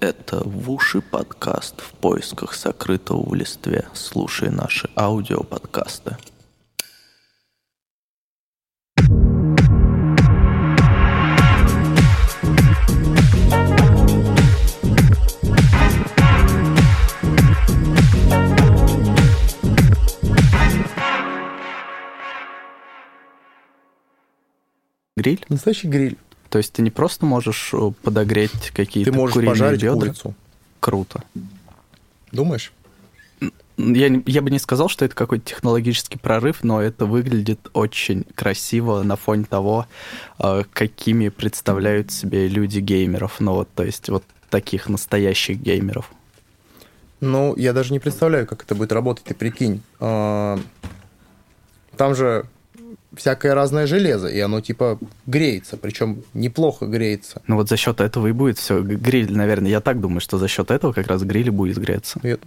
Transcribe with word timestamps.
Это 0.00 0.46
в 0.48 0.70
уши 0.70 1.00
подкаст 1.00 1.80
в 1.80 1.90
поисках 1.94 2.54
сокрытого 2.54 3.28
в 3.28 3.34
листве. 3.34 3.88
Слушай 3.94 4.48
наши 4.50 4.88
аудиоподкасты. 4.94 6.16
Гриль? 25.16 25.44
Настоящий 25.48 25.88
гриль. 25.88 26.16
То 26.50 26.58
есть 26.58 26.72
ты 26.72 26.82
не 26.82 26.90
просто 26.90 27.26
можешь 27.26 27.70
э, 27.72 27.92
подогреть 28.02 28.70
какие-то 28.74 29.10
Ты 29.10 29.16
можешь 29.16 29.34
куриные 29.34 29.52
пожарить 29.54 29.82
бедра? 29.82 29.94
курицу. 29.96 30.34
Круто. 30.80 31.22
Думаешь? 32.32 32.72
Я, 33.76 34.22
я 34.26 34.42
бы 34.42 34.50
не 34.50 34.58
сказал, 34.58 34.88
что 34.88 35.04
это 35.04 35.14
какой-то 35.14 35.44
технологический 35.44 36.18
прорыв, 36.18 36.64
но 36.64 36.82
это 36.82 37.06
выглядит 37.06 37.68
очень 37.74 38.24
красиво 38.34 39.02
на 39.02 39.14
фоне 39.16 39.44
того, 39.44 39.86
э, 40.38 40.64
какими 40.72 41.28
представляют 41.28 42.10
себе 42.10 42.48
люди 42.48 42.80
геймеров. 42.80 43.36
Ну 43.38 43.52
вот, 43.54 43.68
то 43.74 43.84
есть 43.84 44.08
вот 44.08 44.24
таких 44.50 44.88
настоящих 44.88 45.58
геймеров. 45.60 46.10
Ну, 47.20 47.54
я 47.56 47.72
даже 47.72 47.92
не 47.92 47.98
представляю, 47.98 48.46
как 48.46 48.62
это 48.62 48.74
будет 48.74 48.92
работать, 48.92 49.24
ты 49.24 49.34
прикинь. 49.34 49.82
А, 50.00 50.58
Там 51.96 52.14
же 52.14 52.46
всякое 53.18 53.54
разное 53.54 53.86
железо, 53.86 54.28
и 54.28 54.38
оно 54.40 54.60
типа 54.60 54.98
греется, 55.26 55.76
причем 55.76 56.22
неплохо 56.32 56.86
греется. 56.86 57.42
Ну 57.46 57.56
вот 57.56 57.68
за 57.68 57.76
счет 57.76 58.00
этого 58.00 58.28
и 58.28 58.32
будет 58.32 58.58
все. 58.58 58.80
Гриль, 58.80 59.30
наверное, 59.32 59.70
я 59.70 59.80
так 59.80 60.00
думаю, 60.00 60.20
что 60.20 60.38
за 60.38 60.48
счет 60.48 60.70
этого 60.70 60.92
как 60.92 61.06
раз 61.08 61.22
гриль 61.22 61.48
и 61.48 61.50
будет 61.50 61.78
греться. 61.78 62.18
Я, 62.22 62.38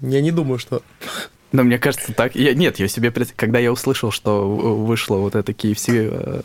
я 0.00 0.20
не 0.20 0.30
думаю, 0.30 0.58
что... 0.58 0.82
Но 1.52 1.64
мне 1.64 1.78
кажется, 1.78 2.12
так... 2.12 2.36
Я, 2.36 2.54
нет, 2.54 2.78
я 2.78 2.86
себе... 2.86 3.12
Когда 3.34 3.58
я 3.58 3.72
услышал, 3.72 4.12
что 4.12 4.48
в- 4.48 4.86
вышла 4.86 5.16
вот 5.16 5.34
эта 5.34 5.50
KFC, 5.50 6.44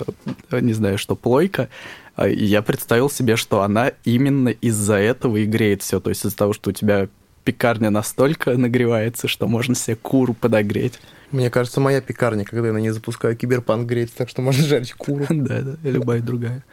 э, 0.50 0.60
не 0.62 0.74
знаю, 0.74 0.98
что 0.98 1.16
плойка, 1.16 1.70
э, 2.18 2.34
я 2.34 2.64
представил 2.64 3.10
себе, 3.10 3.36
что 3.36 3.62
она 3.62 3.92
именно 4.04 4.50
из-за 4.50 4.96
этого 4.96 5.38
и 5.38 5.46
греет 5.46 5.84
все. 5.84 6.00
То 6.00 6.10
есть 6.10 6.26
из-за 6.26 6.36
того, 6.36 6.54
что 6.54 6.72
у 6.72 6.74
тебя 6.74 7.08
пекарня 7.44 7.92
настолько 7.92 8.58
нагревается, 8.58 9.28
что 9.28 9.48
можно 9.48 9.76
себе 9.76 9.96
куру 9.96 10.34
подогреть. 10.34 11.00
Мне 11.36 11.50
кажется, 11.50 11.82
моя 11.82 12.00
пекарня, 12.00 12.46
когда 12.46 12.68
я 12.68 12.74
на 12.74 12.78
ней 12.78 12.92
запускаю 12.92 13.36
киберпанк, 13.36 13.86
греется, 13.86 14.16
так 14.16 14.30
что 14.30 14.42
можно 14.42 14.64
жарить 14.64 14.94
куру. 14.94 15.26
Да, 15.30 15.62
да, 15.62 15.76
любая 15.84 16.22
другая. 16.22 16.64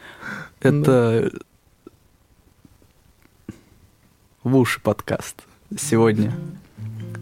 Это 0.61 1.33
в 4.45 4.57
уши 4.57 4.81
подкаст. 4.81 5.43
Сегодня 5.77 6.33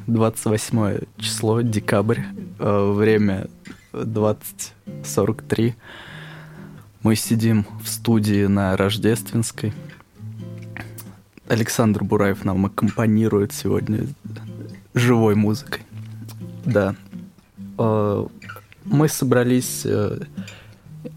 28 0.06 0.98
число, 1.16 1.62
декабрь, 1.62 2.20
э, 2.58 2.92
время 2.92 3.48
20.43. 3.94 5.72
Мы 7.02 7.16
сидим 7.16 7.64
в 7.82 7.88
студии 7.88 8.44
на 8.44 8.76
Рождественской. 8.76 9.72
Александр 11.48 12.04
Бураев 12.04 12.44
нам 12.44 12.66
аккомпанирует 12.66 13.54
сегодня 13.54 14.06
живой 14.92 15.36
музыкой. 15.36 15.84
Да. 16.66 16.94
Э, 17.80 18.26
Мы 18.84 19.08
собрались 19.08 19.82
э, 19.84 20.20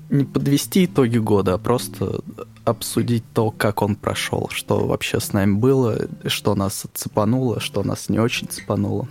не 0.10 0.26
подвести 0.26 0.86
итоги 0.86 1.18
года, 1.18 1.54
а 1.54 1.58
просто 1.58 2.22
обсудить 2.66 3.24
то, 3.34 3.52
как 3.52 3.82
он 3.82 3.96
прошел, 3.96 4.50
что 4.52 4.86
вообще 4.86 5.20
с 5.20 5.34
нами 5.34 5.54
было, 5.54 6.08
что 6.26 6.56
нас 6.56 6.86
цепануло, 6.94 7.60
что 7.60 7.84
нас 7.84 8.10
не 8.10 8.20
очень 8.20 8.48
цепануло. 8.48 9.08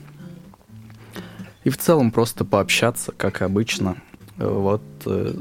И 1.65 1.71
в 1.71 1.77
целом 1.77 2.11
просто 2.11 2.45
пообщаться, 2.45 3.13
как 3.13 3.43
обычно. 3.43 3.97
Вот. 4.37 4.83
э, 5.07 5.35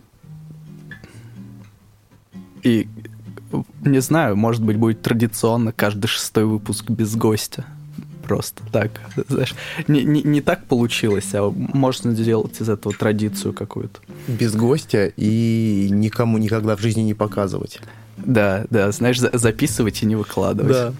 И 2.63 2.87
не 3.83 3.99
знаю, 4.01 4.35
может 4.35 4.63
быть, 4.63 4.77
будет 4.77 5.01
традиционно 5.01 5.71
каждый 5.71 6.07
шестой 6.07 6.45
выпуск 6.45 6.89
без 6.89 7.15
гостя. 7.15 7.65
Просто 8.31 8.63
так. 8.71 8.91
Знаешь, 9.27 9.53
не, 9.89 10.05
не, 10.05 10.23
не 10.23 10.39
так 10.39 10.63
получилось, 10.63 11.27
а 11.33 11.51
можно 11.53 12.13
сделать 12.13 12.61
из 12.61 12.69
этого 12.69 12.95
традицию 12.95 13.51
какую-то. 13.51 13.99
Без 14.29 14.55
гостя 14.55 15.11
и 15.17 15.89
никому 15.91 16.37
никогда 16.37 16.77
в 16.77 16.79
жизни 16.79 17.01
не 17.01 17.13
показывать. 17.13 17.81
Да, 18.15 18.63
да, 18.69 18.89
знаешь, 18.93 19.19
за- 19.19 19.37
записывать 19.37 20.01
и 20.01 20.05
не 20.05 20.15
выкладывать. 20.15 20.71
Да. 20.71 20.93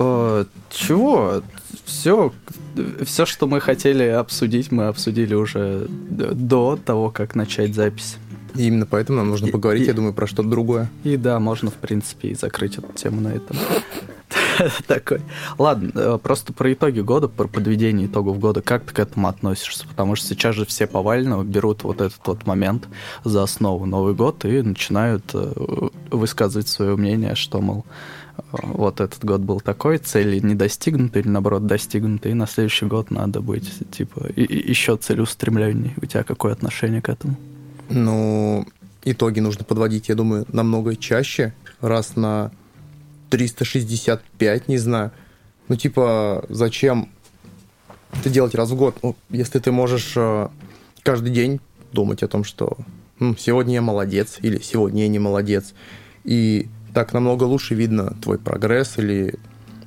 Э, 0.00 0.44
чего? 0.70 1.42
Все, 1.84 2.32
все, 3.04 3.24
что 3.24 3.46
мы 3.46 3.60
хотели 3.60 4.02
обсудить, 4.02 4.72
мы 4.72 4.88
обсудили 4.88 5.34
уже 5.34 5.86
до 5.88 6.76
того, 6.76 7.10
как 7.10 7.36
начать 7.36 7.72
запись. 7.72 8.16
И 8.58 8.66
именно 8.66 8.86
поэтому 8.86 9.18
нам 9.18 9.28
нужно 9.30 9.46
И- 9.46 9.50
поговорить, 9.50 9.84
и- 9.84 9.86
я 9.86 9.92
думаю, 9.94 10.12
про 10.14 10.26
что-то 10.26 10.48
другое. 10.48 10.90
И 11.04 11.16
да, 11.16 11.38
можно, 11.40 11.70
в 11.70 11.74
принципе, 11.74 12.28
и 12.28 12.34
закрыть 12.34 12.78
эту 12.78 12.92
тему 12.94 13.20
на 13.20 13.28
этом. 13.28 13.56
Такой. 14.86 15.20
Ладно, 15.58 15.90
э, 15.94 16.18
просто 16.22 16.52
про 16.52 16.72
итоги 16.72 17.00
года, 17.00 17.28
про 17.28 17.46
подведение 17.46 18.06
итогов 18.06 18.38
года, 18.40 18.62
как 18.62 18.84
ты 18.84 18.94
к 18.94 18.98
этому 18.98 19.28
относишься? 19.28 19.86
Потому 19.86 20.16
что 20.16 20.28
сейчас 20.28 20.54
же 20.56 20.64
все 20.66 20.86
повально 20.86 21.42
берут 21.44 21.84
вот 21.84 22.00
этот 22.00 22.20
вот 22.26 22.46
момент 22.46 22.88
за 23.24 23.42
основу 23.42 23.86
Новый 23.86 24.14
год 24.14 24.44
и 24.44 24.62
начинают 24.62 25.24
э, 25.34 25.52
высказывать 26.10 26.68
свое 26.68 26.96
мнение, 26.96 27.34
что, 27.34 27.60
мол, 27.60 27.84
э, 28.38 28.40
вот 28.62 29.00
этот 29.00 29.24
год 29.24 29.42
был 29.42 29.60
такой, 29.60 29.98
цели 29.98 30.40
не 30.40 30.54
достигнуты 30.54 31.20
или, 31.20 31.28
наоборот, 31.28 31.66
достигнуты, 31.66 32.30
и 32.30 32.34
на 32.34 32.46
следующий 32.46 32.86
год 32.86 33.10
надо 33.10 33.40
быть, 33.42 33.70
типа, 33.90 34.26
и- 34.34 34.42
и- 34.42 34.68
еще 34.70 34.96
целеустремленней. 34.96 35.94
У 36.00 36.06
тебя 36.06 36.22
какое 36.24 36.52
отношение 36.52 37.02
к 37.02 37.08
этому? 37.10 37.36
Ну, 37.88 38.66
итоги 39.04 39.40
нужно 39.40 39.64
подводить, 39.64 40.08
я 40.08 40.14
думаю, 40.14 40.46
намного 40.52 40.96
чаще, 40.96 41.54
раз 41.80 42.16
на 42.16 42.50
365, 43.30 44.68
не 44.68 44.78
знаю. 44.78 45.12
Ну, 45.68 45.76
типа, 45.76 46.44
зачем 46.48 47.08
это 48.12 48.30
делать 48.30 48.54
раз 48.54 48.70
в 48.70 48.76
год? 48.76 48.96
Ну, 49.02 49.16
если 49.30 49.58
ты 49.58 49.72
можешь 49.72 50.12
э, 50.16 50.48
каждый 51.02 51.32
день 51.32 51.60
думать 51.92 52.22
о 52.22 52.28
том, 52.28 52.44
что 52.44 52.76
«М, 53.20 53.36
сегодня 53.38 53.74
я 53.74 53.82
молодец 53.82 54.38
или 54.42 54.60
сегодня 54.60 55.02
я 55.02 55.08
не 55.08 55.18
молодец. 55.18 55.74
И 56.24 56.68
так 56.92 57.12
намного 57.12 57.44
лучше 57.44 57.74
видно 57.74 58.16
твой 58.22 58.38
прогресс 58.38 58.98
или 58.98 59.34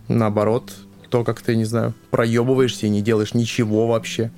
наоборот, 0.08 0.74
то, 1.10 1.24
как 1.24 1.42
ты, 1.42 1.56
не 1.56 1.66
знаю, 1.66 1.94
проебываешься 2.12 2.86
и 2.86 2.90
не 2.90 3.02
делаешь 3.02 3.34
ничего 3.34 3.88
вообще. 3.88 4.32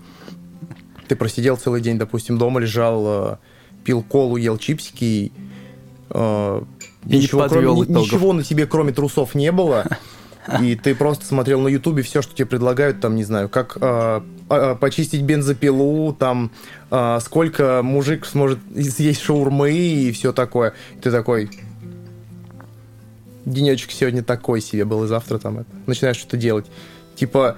Ты 1.07 1.15
просидел 1.15 1.57
целый 1.57 1.81
день, 1.81 1.97
допустим, 1.97 2.37
дома 2.37 2.59
лежал, 2.59 3.03
э, 3.07 3.37
пил 3.83 4.03
колу, 4.03 4.37
ел 4.37 4.57
чипсики, 4.57 5.03
и, 5.03 5.31
э, 6.09 6.61
И 7.07 7.19
не 7.19 7.27
подвёл 7.27 7.75
кроме, 7.75 7.83
итогов. 7.83 8.03
ничего 8.03 8.33
на 8.33 8.43
тебе, 8.43 8.65
кроме 8.67 8.93
трусов, 8.93 9.35
не 9.35 9.51
было. 9.51 9.85
И 10.61 10.75
ты 10.75 10.95
просто 10.95 11.25
смотрел 11.25 11.61
на 11.61 11.67
Ютубе 11.67 12.01
все, 12.01 12.21
что 12.21 12.33
тебе 12.35 12.47
предлагают, 12.47 12.99
там, 12.99 13.15
не 13.15 13.23
знаю, 13.23 13.47
как 13.47 13.77
э, 13.79 14.21
э, 14.49 14.75
почистить 14.79 15.21
бензопилу, 15.21 16.13
там, 16.13 16.51
э, 16.89 17.19
сколько 17.21 17.81
мужик 17.83 18.25
сможет 18.25 18.59
съесть 18.75 19.21
шаурмы 19.21 19.71
и 19.71 20.11
все 20.11 20.33
такое. 20.33 20.73
И 20.97 20.99
ты 20.99 21.11
такой, 21.11 21.51
денечек 23.45 23.91
сегодня 23.91 24.23
такой 24.23 24.61
себе 24.61 24.83
был, 24.83 25.03
и 25.03 25.07
завтра 25.07 25.37
там 25.37 25.59
это. 25.59 25.69
Начинаешь 25.85 26.17
что-то 26.17 26.37
делать. 26.37 26.65
Типа, 27.15 27.57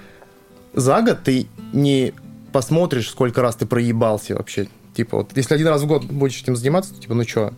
за 0.73 1.01
год 1.01 1.19
ты 1.23 1.47
не 1.71 2.13
посмотришь, 2.51 3.09
сколько 3.09 3.41
раз 3.41 3.55
ты 3.55 3.65
проебался 3.65 4.35
вообще. 4.35 4.67
Типа, 4.93 5.17
вот 5.17 5.35
если 5.35 5.55
один 5.55 5.67
раз 5.67 5.81
в 5.81 5.87
год 5.87 6.05
будешь 6.05 6.41
этим 6.41 6.55
заниматься, 6.55 6.93
то 6.93 7.01
типа, 7.01 7.13
ну 7.15 7.23
что, 7.23 7.53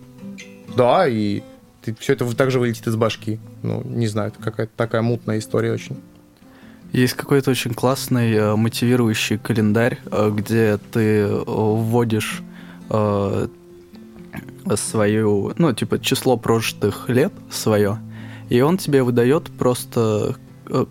да, 0.76 1.08
и 1.08 1.42
ты, 1.82 1.96
все 2.00 2.14
это 2.14 2.34
также 2.36 2.60
вылетит 2.60 2.88
из 2.88 2.96
башки. 2.96 3.40
Ну, 3.62 3.84
не 3.84 4.08
знаю, 4.08 4.30
это 4.30 4.42
какая-то 4.42 4.72
такая 4.76 5.02
мутная 5.02 5.40
история 5.40 5.72
очень. 5.72 5.98
Есть 6.92 7.14
какой-то 7.14 7.52
очень 7.52 7.74
классный 7.74 8.32
э, 8.34 8.56
мотивирующий 8.56 9.38
календарь, 9.38 10.00
э, 10.06 10.32
где 10.34 10.78
ты 10.92 11.00
э, 11.00 11.44
вводишь 11.46 12.42
э, 12.90 13.48
свою, 14.76 15.54
ну, 15.58 15.74
типа, 15.74 16.00
число 16.00 16.38
прожитых 16.38 17.10
лет 17.10 17.34
свое, 17.52 18.00
и 18.50 18.62
он 18.62 18.78
тебе 18.78 19.04
выдает 19.04 19.46
просто 19.58 20.36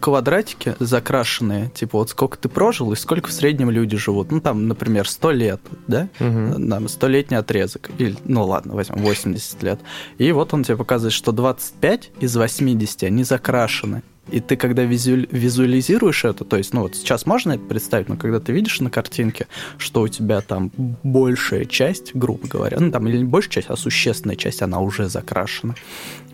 квадратики 0.00 0.76
закрашенные, 0.79 1.71
типа, 1.75 1.99
вот 1.99 2.11
сколько 2.11 2.38
ты 2.38 2.49
прожил 2.49 2.93
и 2.93 2.97
сколько 2.97 3.29
в 3.29 3.32
среднем 3.32 3.71
люди 3.71 3.97
живут. 3.97 4.31
Ну, 4.31 4.41
там, 4.41 4.69
например, 4.69 5.09
100 5.09 5.31
лет, 5.32 5.61
да? 5.87 6.09
Нам 6.21 6.88
столетний 6.88 7.37
отрезок. 7.37 7.91
Или, 7.99 8.17
ну 8.25 8.44
ладно, 8.44 8.75
возьмем 8.75 8.99
80 8.99 9.62
лет. 9.62 9.81
И 10.19 10.31
вот 10.32 10.55
он 10.55 10.65
тебе 10.65 10.76
показывает, 10.76 11.12
что 11.12 11.32
25 11.32 12.11
из 12.21 12.37
80 12.37 13.03
они 13.05 13.25
закрашены. 13.25 14.03
И 14.31 14.41
ты, 14.41 14.56
когда 14.56 14.85
визу- 14.85 15.29
визуализируешь 15.31 16.25
это, 16.25 16.44
то 16.44 16.56
есть, 16.56 16.73
ну 16.73 16.81
вот 16.81 16.97
сейчас 16.97 17.27
можно 17.27 17.53
это 17.53 17.65
представить, 17.65 18.09
но 18.09 18.17
когда 18.17 18.41
ты 18.41 18.53
видишь 18.53 18.81
на 18.81 18.91
картинке, 18.91 19.49
что 19.77 20.00
у 20.00 20.09
тебя 20.09 20.41
там 20.41 20.73
большая 21.03 21.67
часть, 21.67 22.15
грубо 22.15 22.49
говоря, 22.49 22.79
ну 22.81 22.91
там 22.91 23.06
или 23.06 23.19
не 23.19 23.25
большая 23.25 23.50
часть, 23.50 23.69
а 23.69 23.77
существенная 23.77 24.37
часть, 24.37 24.62
она 24.62 24.81
уже 24.81 25.11
закрашена. 25.11 25.75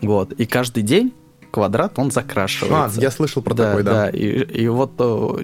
Вот. 0.01 0.31
И 0.33 0.45
каждый 0.45 0.83
день 0.83 1.13
квадрат, 1.51 1.99
он 1.99 2.09
закрашивается. 2.11 2.99
А, 2.99 3.03
я 3.03 3.11
слышал 3.11 3.41
про 3.41 3.53
да, 3.53 3.69
такой, 3.69 3.83
да. 3.83 3.91
Да, 4.05 4.09
и, 4.09 4.25
и 4.63 4.67
вот 4.67 4.97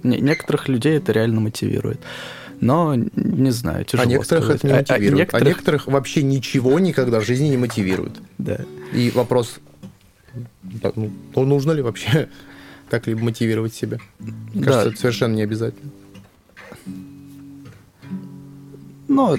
не- 0.03 0.19
некоторых 0.19 0.67
людей 0.69 0.97
это 0.97 1.11
реально 1.11 1.41
мотивирует. 1.41 1.99
Но, 2.59 2.95
не 2.95 3.51
знаю, 3.51 3.85
тяжело 3.85 4.07
А 4.07 4.09
некоторых 4.11 4.43
сказать. 4.45 4.63
это 4.63 4.67
не 4.67 4.73
А- 4.73 4.77
а 4.77 4.79
мотивирует. 4.79 5.13
А 5.13 5.17
некоторых- 5.19 5.47
некоторых 5.47 5.87
вообще 5.87 6.23
ничего 6.23 6.79
никогда 6.79 7.19
в 7.19 7.25
жизни 7.25 7.49
не 7.49 7.57
мотивирует. 7.57 8.13
Да. 8.39 8.57
И 8.93 9.11
вопрос, 9.11 9.59
ну, 10.95 11.11
ну, 11.35 11.45
нужно 11.45 11.71
ли 11.73 11.81
вообще 11.83 12.29
как-либо 12.89 13.21
мотивировать 13.21 13.75
себя? 13.75 13.99
Мне 14.19 14.33
Да. 14.55 14.63
Кажется, 14.63 14.89
это 14.89 14.99
совершенно 14.99 15.35
не 15.35 15.43
обязательно. 15.43 15.91
Ну, 19.07 19.37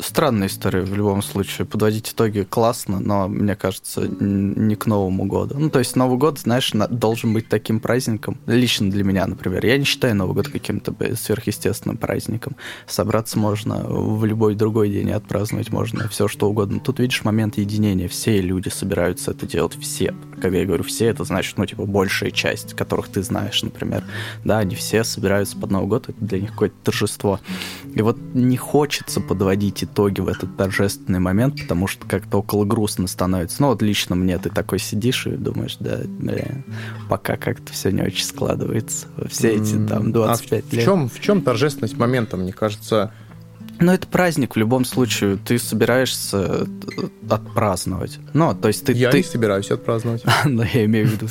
странная 0.00 0.48
история 0.48 0.82
в 0.82 0.94
любом 0.94 1.22
случае. 1.22 1.66
Подводить 1.66 2.12
итоги 2.12 2.46
классно, 2.48 3.00
но, 3.00 3.28
мне 3.28 3.56
кажется, 3.56 4.06
не 4.08 4.74
к 4.76 4.86
Новому 4.86 5.24
году. 5.26 5.56
Ну, 5.58 5.70
то 5.70 5.78
есть 5.78 5.96
Новый 5.96 6.18
год, 6.18 6.38
знаешь, 6.38 6.72
на- 6.74 6.88
должен 6.88 7.32
быть 7.32 7.48
таким 7.48 7.80
праздником. 7.80 8.38
Лично 8.46 8.90
для 8.90 9.04
меня, 9.04 9.26
например. 9.26 9.64
Я 9.64 9.78
не 9.78 9.84
считаю 9.84 10.14
Новый 10.16 10.34
год 10.34 10.48
каким-то 10.48 10.94
сверхъестественным 11.16 11.96
праздником. 11.96 12.56
Собраться 12.86 13.38
можно 13.38 13.84
в 13.86 14.24
любой 14.24 14.54
другой 14.54 14.90
день 14.90 15.08
и 15.08 15.12
отпраздновать 15.12 15.70
можно 15.70 16.08
все, 16.08 16.28
что 16.28 16.48
угодно. 16.48 16.80
Тут, 16.80 16.98
видишь, 16.98 17.24
момент 17.24 17.58
единения. 17.58 18.08
Все 18.08 18.40
люди 18.40 18.68
собираются 18.68 19.32
это 19.32 19.46
делать. 19.46 19.78
Все. 19.80 20.14
Когда 20.40 20.58
я 20.58 20.66
говорю 20.66 20.84
все, 20.84 21.06
это 21.06 21.24
значит, 21.24 21.58
ну, 21.58 21.66
типа, 21.66 21.84
большая 21.86 22.30
часть, 22.30 22.74
которых 22.74 23.08
ты 23.08 23.22
знаешь, 23.22 23.62
например. 23.62 24.04
Да, 24.44 24.58
они 24.58 24.74
все 24.74 25.04
собираются 25.04 25.56
под 25.56 25.70
Новый 25.70 25.88
год. 25.88 26.08
Это 26.08 26.24
для 26.24 26.40
них 26.40 26.52
какое-то 26.52 26.76
торжество. 26.84 27.40
И 27.94 28.02
вот 28.02 28.16
не 28.34 28.56
хочется 28.56 29.20
подводить 29.20 29.82
итоги 29.90 30.20
в 30.20 30.28
этот 30.28 30.56
торжественный 30.56 31.18
момент, 31.18 31.60
потому 31.62 31.86
что 31.86 32.06
как-то 32.06 32.38
около 32.38 32.64
грустно 32.64 33.06
становится. 33.06 33.60
Ну 33.60 33.68
вот 33.68 33.82
лично 33.82 34.14
мне 34.14 34.38
ты 34.38 34.50
такой 34.50 34.78
сидишь 34.78 35.26
и 35.26 35.30
думаешь, 35.30 35.76
да, 35.80 36.00
бля, 36.04 36.62
пока 37.08 37.36
как-то 37.36 37.72
все 37.72 37.90
не 37.90 38.02
очень 38.02 38.24
складывается. 38.24 39.06
Все 39.28 39.50
эти 39.50 39.76
там 39.86 40.12
25 40.12 40.62
а 40.62 40.66
в, 40.66 40.72
лет. 40.72 40.82
В 40.82 40.84
чем, 40.84 41.08
в 41.08 41.20
чем 41.20 41.42
торжественность 41.42 41.96
момента, 41.96 42.36
мне 42.36 42.52
кажется? 42.52 43.12
Ну, 43.80 43.92
это 43.92 44.06
праздник 44.06 44.56
в 44.56 44.58
любом 44.58 44.84
случае. 44.84 45.38
Ты 45.42 45.58
собираешься 45.58 46.66
э, 46.66 47.08
отпраздновать. 47.28 48.18
Ну, 48.34 48.54
то 48.54 48.68
есть 48.68 48.84
ты... 48.84 48.92
я 48.92 49.10
ты... 49.10 49.18
не 49.18 49.22
собираюсь 49.24 49.70
отпраздновать. 49.70 50.22
Но 50.44 50.64
я 50.64 50.84
имею 50.84 51.08
в 51.08 51.12
виду, 51.12 51.26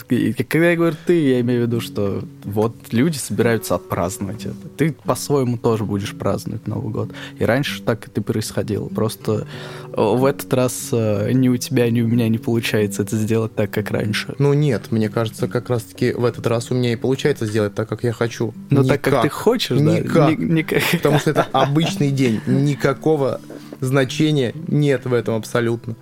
когда 0.48 0.72
я 0.72 0.76
говорю 0.76 0.96
ты, 1.06 1.30
я 1.30 1.42
имею 1.42 1.64
в 1.64 1.68
виду, 1.68 1.80
что 1.80 2.24
вот 2.44 2.76
люди 2.92 3.18
собираются 3.18 3.76
отпраздновать 3.76 4.46
это. 4.46 4.68
Ты 4.78 4.94
по-своему 5.04 5.58
тоже 5.58 5.86
будешь 5.86 6.16
праздновать 6.16 6.66
Новый 6.68 6.92
год. 6.92 7.12
И 7.38 7.46
раньше 7.46 7.84
так 7.84 8.08
это 8.08 8.22
и 8.22 8.24
происходило. 8.24 8.88
Просто 8.90 9.48
в 9.96 10.26
этот 10.26 10.54
раз 10.54 10.90
э, 10.92 11.32
ни 11.34 11.50
у 11.50 11.58
тебя, 11.58 11.90
ни 11.90 12.02
у 12.02 12.08
меня 12.08 12.28
не 12.30 12.38
получается 12.38 13.02
это 13.04 13.16
сделать 13.18 13.56
так, 13.56 13.72
как 13.72 13.92
раньше. 13.92 14.36
Ну 14.40 14.54
нет, 14.54 14.92
мне 14.92 15.10
кажется, 15.10 15.48
как 15.48 15.70
раз-таки 15.70 16.14
в 16.14 16.26
этот 16.26 16.46
раз 16.48 16.72
у 16.72 16.76
меня 16.76 16.94
и 16.94 16.96
получается 16.96 17.46
сделать 17.46 17.74
так, 17.76 17.88
как 17.90 18.04
я 18.04 18.12
хочу. 18.14 18.54
Но 18.70 18.84
так, 18.84 19.02
как 19.02 19.22
ты 19.24 19.30
хочешь, 19.30 19.78
да? 19.80 20.00
Никак. 20.00 20.38
Ни- 20.38 20.44
никак. 20.44 20.84
Потому 20.92 21.20
что 21.20 21.32
это 21.32 21.48
обычный 21.52 22.12
день. 22.12 22.40
Никакого 22.48 23.42
значения 23.82 24.54
нет 24.68 25.06
в 25.06 25.14
этом 25.14 25.36
абсолютно. 25.36 25.96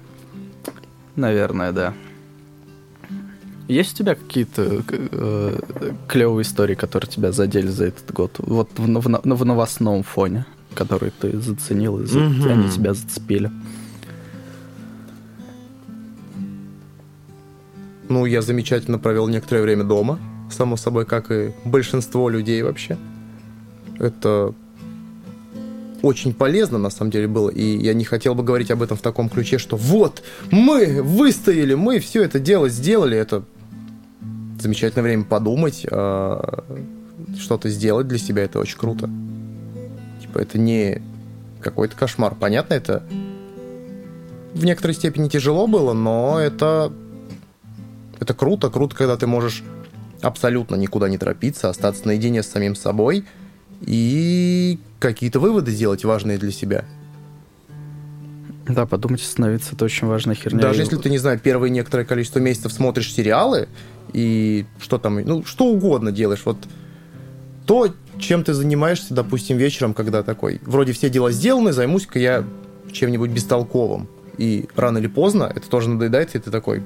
Наверное, 1.15 1.71
да. 1.71 1.93
Есть 3.67 3.95
у 3.95 3.97
тебя 3.97 4.15
какие-то 4.15 4.81
э, 4.89 5.59
клевые 6.07 6.43
истории, 6.43 6.75
которые 6.75 7.09
тебя 7.09 7.31
задели 7.33 7.67
за 7.67 7.85
этот 7.87 8.13
год? 8.13 8.31
Вот 8.37 8.69
в, 8.77 8.85
в, 8.87 9.21
в 9.35 9.45
новостном 9.45 10.03
фоне, 10.03 10.45
который 10.73 11.11
ты 11.11 11.37
заценил, 11.37 11.99
и 11.99 12.05
за- 12.05 12.19
Мгм. 12.19 12.47
они 12.49 12.69
тебя 12.69 12.93
зацепили. 12.93 13.51
Ну, 18.09 18.25
я 18.25 18.41
замечательно 18.41 18.99
провел 18.99 19.27
некоторое 19.27 19.61
время 19.61 19.83
дома, 19.83 20.19
само 20.49 20.77
собой, 20.77 21.05
как 21.05 21.31
и 21.31 21.51
большинство 21.65 22.29
людей 22.29 22.61
вообще. 22.61 22.97
Это 23.99 24.53
очень 26.01 26.33
полезно, 26.33 26.77
на 26.77 26.89
самом 26.89 27.11
деле, 27.11 27.27
было. 27.27 27.49
И 27.49 27.77
я 27.77 27.93
не 27.93 28.05
хотел 28.05 28.35
бы 28.35 28.43
говорить 28.43 28.71
об 28.71 28.81
этом 28.81 28.97
в 28.97 29.01
таком 29.01 29.29
ключе, 29.29 29.57
что 29.57 29.75
вот, 29.75 30.23
мы 30.51 31.01
выстояли, 31.01 31.73
мы 31.73 31.99
все 31.99 32.23
это 32.23 32.39
дело 32.39 32.69
сделали. 32.69 33.17
Это 33.17 33.43
замечательное 34.61 35.03
время 35.03 35.23
подумать, 35.23 35.85
а, 35.89 36.63
что-то 37.39 37.69
сделать 37.69 38.07
для 38.07 38.17
себя, 38.17 38.43
это 38.43 38.59
очень 38.59 38.77
круто. 38.77 39.09
Типа, 40.21 40.39
это 40.39 40.57
не 40.57 41.01
какой-то 41.59 41.95
кошмар. 41.95 42.35
Понятно, 42.39 42.73
это 42.73 43.03
в 44.53 44.63
некоторой 44.65 44.95
степени 44.95 45.27
тяжело 45.27 45.67
было, 45.67 45.93
но 45.93 46.39
это 46.39 46.91
это 48.19 48.33
круто, 48.33 48.69
круто, 48.69 48.95
когда 48.95 49.17
ты 49.17 49.27
можешь 49.27 49.63
абсолютно 50.21 50.75
никуда 50.75 51.09
не 51.09 51.17
торопиться, 51.17 51.69
остаться 51.69 52.07
наедине 52.07 52.43
с 52.43 52.47
самим 52.47 52.75
собой 52.75 53.25
и 53.81 54.79
какие-то 54.99 55.39
выводы 55.39 55.71
сделать 55.71 56.03
важные 56.03 56.37
для 56.37 56.51
себя. 56.51 56.85
Да, 58.67 58.85
подумать, 58.85 59.21
становится 59.21 59.75
это 59.75 59.85
очень 59.85 60.07
важная 60.07 60.35
херня. 60.35 60.59
Даже 60.59 60.81
если 60.81 60.97
ты, 60.97 61.09
не 61.09 61.19
знаю, 61.19 61.39
первые 61.39 61.71
некоторое 61.71 62.03
количество 62.03 62.39
месяцев 62.39 62.73
смотришь 62.73 63.13
сериалы 63.13 63.69
и 64.11 64.65
что 64.79 64.97
там, 64.97 65.21
ну, 65.23 65.45
что 65.45 65.65
угодно 65.65 66.11
делаешь, 66.11 66.41
вот 66.43 66.57
то, 67.65 67.93
чем 68.19 68.43
ты 68.43 68.53
занимаешься, 68.53 69.13
допустим, 69.13 69.57
вечером, 69.57 69.93
когда 69.93 70.23
такой, 70.23 70.59
вроде 70.65 70.91
все 70.91 71.09
дела 71.09 71.31
сделаны, 71.31 71.71
займусь-ка 71.71 72.19
я 72.19 72.43
чем-нибудь 72.91 73.29
бестолковым. 73.29 74.09
И 74.37 74.67
рано 74.75 74.97
или 74.97 75.07
поздно 75.07 75.51
это 75.53 75.69
тоже 75.69 75.89
надоедает, 75.89 76.35
и 76.35 76.39
ты 76.39 76.51
такой, 76.51 76.83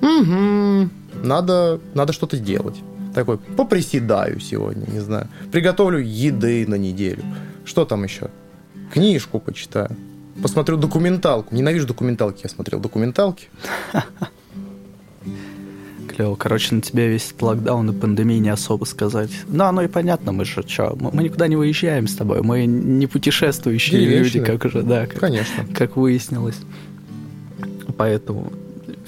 угу, 0.00 0.90
надо, 1.22 1.80
надо 1.94 2.12
что-то 2.12 2.38
делать. 2.38 2.76
Такой, 3.14 3.38
поприседаю 3.38 4.38
сегодня, 4.40 4.86
не 4.90 5.00
знаю. 5.00 5.28
Приготовлю 5.50 5.98
еды 5.98 6.66
на 6.68 6.76
неделю. 6.76 7.24
Что 7.64 7.84
там 7.84 8.04
еще? 8.04 8.30
Книжку 8.92 9.40
почитаю. 9.40 9.90
Посмотрю 10.42 10.76
документалку. 10.76 11.54
Ненавижу 11.54 11.86
документалки. 11.86 12.42
Я 12.44 12.48
смотрел 12.48 12.80
документалки. 12.80 13.48
Клево. 16.08 16.36
Короче, 16.36 16.74
на 16.74 16.80
тебя 16.80 17.08
весь 17.08 17.26
этот 17.28 17.42
локдаун 17.42 17.90
и 17.90 17.92
пандемия 17.92 18.38
не 18.38 18.48
особо 18.48 18.84
сказать. 18.84 19.30
Ну, 19.48 19.64
оно 19.64 19.82
и 19.82 19.88
понятно, 19.88 20.32
мы 20.32 20.44
же 20.44 20.62
что, 20.66 20.96
мы, 20.98 21.22
никуда 21.22 21.46
не 21.48 21.56
выезжаем 21.56 22.06
с 22.08 22.14
тобой, 22.14 22.42
мы 22.42 22.66
не 22.66 23.06
путешествующие 23.06 24.00
люди, 24.00 24.10
Деревенщины. 24.10 24.44
как 24.44 24.64
уже, 24.64 24.82
да, 24.82 25.06
как, 25.06 25.20
Конечно. 25.20 25.64
как 25.74 25.96
выяснилось. 25.96 26.58
Поэтому 27.96 28.52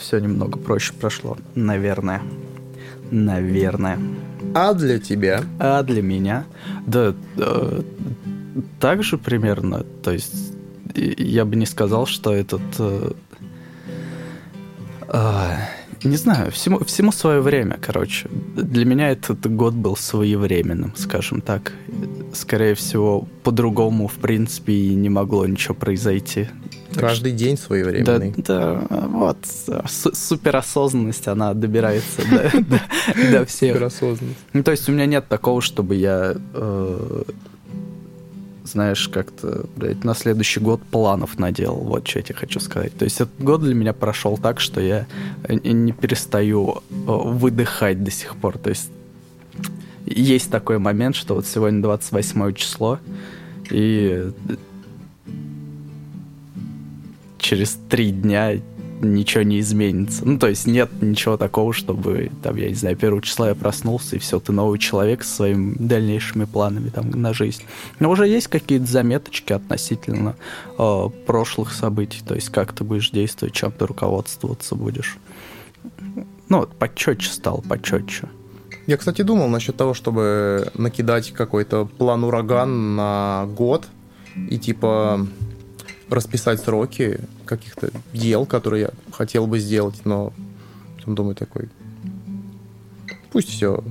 все 0.01 0.19
немного 0.19 0.59
проще 0.59 0.93
прошло, 0.95 1.37
наверное. 1.55 2.23
Наверное. 3.11 3.99
А 4.55 4.73
для 4.75 4.99
тебя? 4.99 5.45
А 5.59 5.83
для 5.83 6.03
меня, 6.03 6.45
да, 6.87 7.15
э, 7.37 7.83
так 8.81 9.03
же 9.03 9.19
примерно, 9.19 9.85
то 10.03 10.13
есть 10.13 10.53
я 10.95 11.45
бы 11.45 11.57
не 11.57 11.67
сказал, 11.67 12.07
что 12.07 12.33
этот... 12.33 12.63
э, 12.79 13.13
а, 15.09 15.57
не 16.03 16.17
знаю, 16.17 16.51
всему, 16.51 16.79
всему 16.85 17.13
свое 17.13 17.41
время, 17.41 17.79
короче. 17.81 18.29
Для 18.57 18.85
меня 18.85 19.11
этот 19.11 19.47
год 19.55 19.75
был 19.75 19.97
своевременным, 19.97 20.95
скажем 20.97 21.41
так. 21.41 21.73
Скорее 22.33 22.75
всего, 22.75 23.29
по-другому, 23.43 24.09
в 24.09 24.15
принципе, 24.15 24.73
и 24.73 24.95
не 24.95 25.09
могло 25.09 25.47
ничего 25.47 25.75
произойти. 25.75 26.49
Каждый 26.95 27.33
день 27.33 27.57
своевременный. 27.57 28.35
Да, 28.37 28.87
да, 28.89 29.07
вот, 29.09 29.39
су- 29.45 30.15
суперосознанность, 30.15 31.29
она 31.29 31.55
добирается 31.55 32.23
до, 33.33 33.45
всех. 33.47 33.75
Суперосознанность. 33.75 34.39
Ну, 34.53 34.63
то 34.63 34.71
есть 34.71 34.89
у 34.89 34.93
меня 34.93 35.07
нет 35.07 35.29
такого, 35.29 35.61
чтобы 35.61 35.95
я, 35.95 36.35
э, 36.55 37.23
знаешь, 38.65 39.09
как-то, 39.09 39.67
блядь, 39.77 40.05
на 40.05 40.15
следующий 40.15 40.61
год 40.61 40.83
планов 40.83 41.39
наделал. 41.39 41.81
Вот 41.81 42.07
что 42.09 42.19
я 42.19 42.23
тебе 42.23 42.37
хочу 42.37 42.61
сказать. 42.61 42.97
То 42.97 43.05
есть 43.05 43.21
этот 43.21 43.39
год 43.39 43.63
для 43.63 43.75
меня 43.75 43.93
прошел 43.93 44.37
так, 44.37 44.61
что 44.61 44.81
я 44.81 45.07
э, 45.45 45.55
не 45.55 45.93
перестаю 45.93 46.83
э, 46.91 46.95
выдыхать 47.07 48.03
до 48.03 48.11
сих 48.11 48.37
пор. 48.37 48.59
То 48.59 48.71
есть 48.71 48.91
есть 50.07 50.51
такой 50.51 50.79
момент, 50.79 51.15
что 51.15 51.35
вот 51.35 51.47
сегодня 51.47 51.83
28 51.83 52.55
число, 52.55 52.99
и 53.71 54.33
через 57.41 57.79
три 57.89 58.11
дня 58.11 58.61
ничего 59.03 59.43
не 59.43 59.61
изменится. 59.61 60.27
Ну, 60.27 60.39
то 60.39 60.49
есть 60.49 60.67
нет 60.67 60.91
ничего 61.01 61.37
такого, 61.37 61.73
чтобы, 61.73 62.31
там, 62.43 62.57
я 62.57 62.69
не 62.69 62.75
знаю, 62.75 62.97
первого 62.97 63.23
числа 63.23 63.49
я 63.49 63.55
проснулся, 63.55 64.17
и 64.17 64.19
все, 64.19 64.39
ты 64.41 64.53
новый 64.53 64.79
человек 64.79 65.25
со 65.25 65.37
своими 65.37 65.75
дальнейшими 65.79 66.45
планами 66.45 66.91
там 66.91 67.11
на 67.11 67.33
жизнь. 67.33 67.63
Но 67.99 68.11
уже 68.11 68.27
есть 68.27 68.49
какие-то 68.49 68.87
заметочки 68.87 69.53
относительно 69.53 70.37
э, 70.79 71.09
прошлых 71.27 71.73
событий, 71.73 72.21
то 72.27 72.35
есть 72.35 72.51
как 72.51 72.73
ты 72.73 72.85
будешь 72.85 73.11
действовать, 73.11 73.55
чем 73.55 73.73
ты 73.73 73.87
руководствоваться 73.87 74.75
будешь. 74.75 75.17
Ну, 76.49 76.59
вот 76.59 76.73
почетче 76.73 77.31
стал, 77.31 77.65
почетче. 77.67 78.29
Я, 78.87 78.97
кстати, 78.97 79.23
думал 79.23 79.49
насчет 79.49 79.77
того, 79.77 79.95
чтобы 79.95 80.71
накидать 80.75 81.31
какой-то 81.31 81.87
план 81.87 82.25
ураган 82.25 82.97
на 82.97 83.47
год 83.57 83.87
и 84.49 84.59
типа 84.59 85.27
расписать 86.11 86.61
сроки 86.61 87.21
каких-то 87.45 87.91
дел, 88.13 88.47
которые 88.47 88.83
я 88.83 88.91
хотел 89.13 89.47
бы 89.47 89.59
сделать, 89.59 90.03
но 90.05 90.33
потом 90.97 91.15
думаю 91.15 91.35
такой, 91.35 91.69
пусть 93.33 93.49
все 93.49 93.83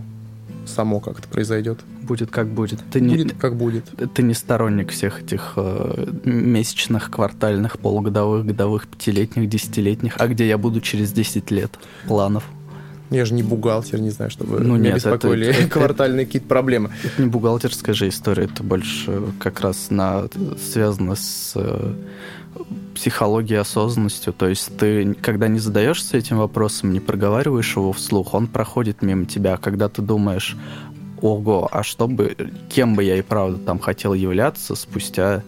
само 0.66 1.00
как-то 1.00 1.28
произойдет. 1.28 1.80
Будет 2.04 2.32
как 2.32 2.48
будет. 2.48 2.80
Ты 2.92 3.00
будет 3.00 3.26
не, 3.26 3.30
как 3.30 3.56
будет. 3.56 3.86
Ты 4.14 4.24
не 4.24 4.34
сторонник 4.34 4.92
всех 4.92 5.22
этих 5.22 5.54
э, 5.56 6.12
месячных, 6.24 7.12
квартальных, 7.12 7.80
полугодовых, 7.80 8.46
годовых, 8.46 8.88
пятилетних, 8.88 9.50
десятилетних, 9.50 10.16
а 10.18 10.28
где 10.28 10.48
я 10.48 10.58
буду 10.58 10.82
через 10.82 11.12
10 11.12 11.52
лет 11.52 11.72
планов. 12.08 12.46
Я 13.10 13.26
же 13.26 13.34
не 13.34 13.42
бухгалтер, 13.42 14.00
не 14.00 14.12
знаю, 14.12 14.30
чтобы 14.30 14.60
ну, 14.60 14.76
меня 14.76 14.90
нет, 14.90 14.96
беспокоили 14.96 15.48
это, 15.48 15.62
это, 15.62 15.70
квартальные 15.80 16.26
какие-то 16.26 16.48
проблемы. 16.48 16.92
Это 17.04 17.22
не 17.22 17.28
бухгалтерская 17.28 17.96
же 17.96 18.08
история, 18.08 18.44
это 18.44 18.62
больше 18.64 19.24
как 19.40 19.62
раз 19.62 19.90
на, 19.90 20.28
связано 20.62 21.16
с 21.16 21.54
э, 21.56 21.94
психологией, 22.94 23.60
осознанностью. 23.60 24.32
То 24.34 24.48
есть 24.48 24.78
ты, 24.78 25.16
когда 25.16 25.48
не 25.48 25.60
задаешься 25.60 26.18
этим 26.18 26.38
вопросом, 26.38 26.94
не 26.94 27.00
проговариваешь 27.00 27.76
его 27.76 27.94
вслух, 27.94 28.34
он 28.36 28.48
проходит 28.48 29.02
мимо 29.02 29.26
тебя. 29.26 29.58
Когда 29.58 29.90
ты 29.90 30.04
думаешь, 30.04 30.56
ого, 31.22 31.68
а 31.72 31.82
что 31.84 32.08
бы, 32.08 32.36
кем 32.70 32.96
бы 32.96 33.04
я 33.04 33.18
и 33.18 33.22
правда 33.22 33.58
там 33.58 33.80
хотел 33.80 34.14
являться 34.14 34.76
спустя 34.76 35.44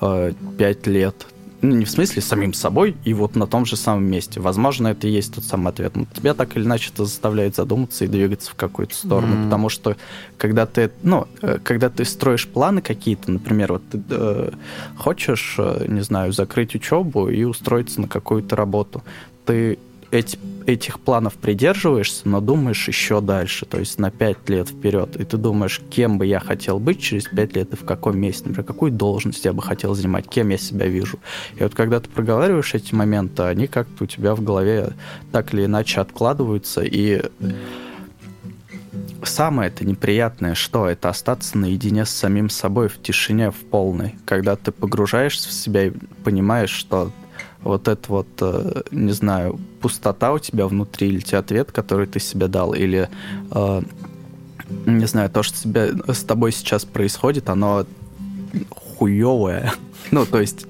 э, 0.00 0.32
пять 0.56 0.86
лет, 0.86 1.26
ну, 1.62 1.76
не 1.76 1.84
в 1.84 1.90
смысле 1.90 2.20
самим 2.20 2.54
собой, 2.54 2.96
и 3.04 3.14
вот 3.14 3.36
на 3.36 3.46
том 3.46 3.64
же 3.64 3.76
самом 3.76 4.04
месте. 4.04 4.40
Возможно, 4.40 4.88
это 4.88 5.06
и 5.06 5.10
есть 5.10 5.34
тот 5.34 5.44
самый 5.44 5.68
ответ. 5.68 5.94
Но 5.94 6.06
тебя 6.12 6.34
так 6.34 6.56
или 6.56 6.64
иначе 6.64 6.90
это 6.92 7.04
заставляет 7.04 7.54
задуматься 7.54 8.04
и 8.04 8.08
двигаться 8.08 8.50
в 8.50 8.56
какую-то 8.56 8.96
сторону. 8.96 9.36
Mm. 9.36 9.44
Потому 9.44 9.68
что 9.68 9.96
когда 10.38 10.66
ты, 10.66 10.90
ну, 11.04 11.28
э, 11.40 11.58
когда 11.62 11.88
ты 11.88 12.04
строишь 12.04 12.48
планы 12.48 12.82
какие-то, 12.82 13.30
например, 13.30 13.74
вот 13.74 13.82
ты 13.90 14.02
э, 14.10 14.50
хочешь, 14.96 15.54
э, 15.58 15.86
не 15.86 16.00
знаю, 16.00 16.32
закрыть 16.32 16.74
учебу 16.74 17.28
и 17.28 17.44
устроиться 17.44 18.00
на 18.00 18.08
какую-то 18.08 18.56
работу, 18.56 19.04
ты 19.46 19.78
эти, 20.12 20.38
этих 20.66 21.00
планов 21.00 21.34
придерживаешься, 21.34 22.28
но 22.28 22.40
думаешь 22.40 22.86
еще 22.86 23.22
дальше, 23.22 23.64
то 23.64 23.78
есть 23.78 23.98
на 23.98 24.10
5 24.10 24.48
лет 24.50 24.68
вперед. 24.68 25.16
И 25.16 25.24
ты 25.24 25.38
думаешь, 25.38 25.80
кем 25.90 26.18
бы 26.18 26.26
я 26.26 26.38
хотел 26.38 26.78
быть 26.78 27.00
через 27.00 27.24
5 27.24 27.56
лет 27.56 27.72
и 27.72 27.76
в 27.76 27.84
каком 27.84 28.18
месте, 28.18 28.44
например, 28.46 28.66
какую 28.66 28.92
должность 28.92 29.44
я 29.46 29.54
бы 29.54 29.62
хотел 29.62 29.94
занимать, 29.94 30.28
кем 30.28 30.50
я 30.50 30.58
себя 30.58 30.86
вижу. 30.86 31.18
И 31.56 31.62
вот 31.62 31.74
когда 31.74 31.98
ты 31.98 32.10
проговариваешь 32.10 32.74
эти 32.74 32.94
моменты, 32.94 33.44
они 33.44 33.66
как-то 33.66 34.04
у 34.04 34.06
тебя 34.06 34.34
в 34.34 34.44
голове 34.44 34.92
так 35.32 35.54
или 35.54 35.64
иначе 35.64 36.02
откладываются, 36.02 36.82
и 36.82 37.22
самое 39.24 39.68
это 39.68 39.86
неприятное, 39.86 40.54
что 40.54 40.88
это 40.88 41.08
остаться 41.08 41.56
наедине 41.56 42.04
с 42.04 42.10
самим 42.10 42.50
собой 42.50 42.88
в 42.88 43.00
тишине, 43.00 43.50
в 43.50 43.56
полной, 43.56 44.16
когда 44.26 44.56
ты 44.56 44.72
погружаешься 44.72 45.48
в 45.48 45.52
себя 45.52 45.86
и 45.86 45.92
понимаешь, 46.22 46.70
что 46.70 47.10
вот 47.64 47.88
это 47.88 48.02
вот, 48.08 48.28
э, 48.40 48.82
не 48.90 49.12
знаю, 49.12 49.58
пустота 49.80 50.32
у 50.32 50.38
тебя 50.38 50.66
внутри, 50.66 51.08
или 51.08 51.20
те 51.20 51.36
ответ, 51.36 51.72
который 51.72 52.06
ты 52.06 52.20
себе 52.20 52.48
дал, 52.48 52.74
или, 52.74 53.08
э, 53.50 53.82
не 54.86 55.06
знаю, 55.06 55.30
то, 55.30 55.42
что 55.42 55.58
тебя, 55.58 55.88
с 56.08 56.22
тобой 56.22 56.52
сейчас 56.52 56.84
происходит, 56.84 57.48
оно 57.48 57.86
хуевое. 58.70 59.72
ну, 60.10 60.26
то 60.26 60.40
есть 60.40 60.66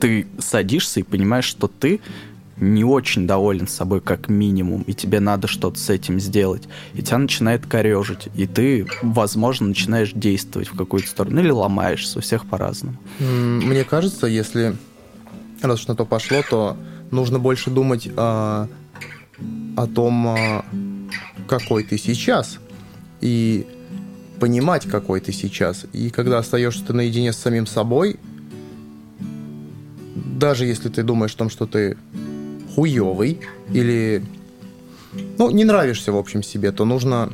ты 0.00 0.26
садишься 0.38 1.00
и 1.00 1.02
понимаешь, 1.02 1.46
что 1.46 1.68
ты 1.68 2.00
не 2.58 2.84
очень 2.84 3.26
доволен 3.26 3.68
собой 3.68 4.00
как 4.00 4.28
минимум, 4.28 4.82
и 4.82 4.94
тебе 4.94 5.20
надо 5.20 5.46
что-то 5.46 5.78
с 5.78 5.90
этим 5.90 6.18
сделать, 6.20 6.62
и 6.94 7.02
тебя 7.02 7.18
начинает 7.18 7.66
корежить, 7.66 8.28
и 8.34 8.46
ты, 8.46 8.86
возможно, 9.02 9.68
начинаешь 9.68 10.12
действовать 10.12 10.68
в 10.68 10.76
какую-то 10.76 11.08
сторону, 11.08 11.40
или 11.40 11.50
ломаешься, 11.50 12.18
у 12.18 12.22
всех 12.22 12.46
по-разному. 12.46 12.96
Мне 13.18 13.84
кажется, 13.84 14.26
если 14.26 14.76
раз 15.66 15.80
уж 15.80 15.88
на 15.88 15.96
то 15.96 16.04
пошло, 16.04 16.42
то 16.48 16.76
нужно 17.10 17.38
больше 17.38 17.70
думать 17.70 18.08
о, 18.16 18.68
о 19.76 19.86
том, 19.86 20.28
а, 20.28 20.64
какой 21.46 21.84
ты 21.84 21.98
сейчас, 21.98 22.58
и 23.20 23.66
понимать, 24.40 24.86
какой 24.86 25.20
ты 25.20 25.32
сейчас. 25.32 25.86
И 25.92 26.10
когда 26.10 26.38
остаешься 26.38 26.84
ты 26.84 26.92
наедине 26.92 27.32
с 27.32 27.36
самим 27.36 27.66
собой, 27.66 28.18
даже 30.14 30.66
если 30.66 30.88
ты 30.88 31.02
думаешь 31.02 31.34
о 31.34 31.38
том, 31.38 31.50
что 31.50 31.66
ты 31.66 31.96
хуёвый 32.74 33.40
или 33.72 34.22
ну, 35.38 35.50
не 35.50 35.64
нравишься, 35.64 36.12
в 36.12 36.16
общем, 36.16 36.42
себе, 36.42 36.72
то 36.72 36.84
нужно 36.84 37.32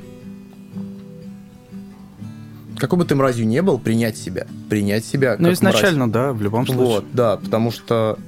какой 2.83 2.99
бы 2.99 3.05
ты 3.05 3.15
мразью 3.15 3.47
не 3.47 3.63
был, 3.63 3.79
принять 3.79 4.17
себя. 4.17 4.45
Принять 4.69 5.05
себя 5.05 5.37
Ну, 5.39 5.53
изначально, 5.53 6.07
мразь. 6.07 6.13
да, 6.13 6.33
в 6.33 6.43
любом 6.43 6.67
случае. 6.67 6.85
Вот, 6.87 7.05
да, 7.13 7.37
потому 7.37 7.71
что... 7.71 8.19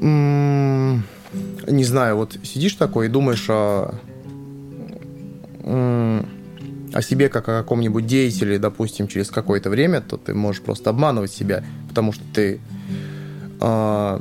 М- 0.00 1.02
не 1.66 1.82
знаю, 1.84 2.16
вот 2.16 2.38
сидишь 2.44 2.74
такой 2.74 3.06
и 3.06 3.08
думаешь 3.08 3.46
о... 3.50 3.94
О 6.92 7.02
себе 7.02 7.28
как 7.28 7.48
о 7.48 7.58
каком-нибудь 7.62 8.06
деятеле, 8.06 8.58
допустим, 8.58 9.06
через 9.08 9.30
какое-то 9.30 9.70
время, 9.70 10.00
то 10.00 10.16
ты 10.16 10.34
можешь 10.34 10.62
просто 10.62 10.90
обманывать 10.90 11.32
себя, 11.32 11.62
потому 11.88 12.12
что 12.12 12.22
ты 12.32 12.60
э, 13.60 14.20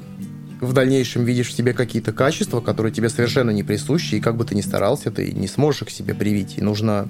в 0.61 0.73
дальнейшем 0.73 1.23
видишь 1.25 1.47
в 1.47 1.53
себе 1.53 1.73
какие-то 1.73 2.13
качества, 2.13 2.61
которые 2.61 2.93
тебе 2.93 3.09
совершенно 3.09 3.49
не 3.49 3.63
присущи, 3.63 4.15
и 4.15 4.19
как 4.19 4.35
бы 4.35 4.45
ты 4.45 4.53
ни 4.53 4.61
старался, 4.61 5.09
ты 5.09 5.31
не 5.31 5.47
сможешь 5.47 5.83
их 5.83 5.89
себе 5.89 6.13
привить. 6.13 6.59
И 6.59 6.61
нужно 6.61 7.09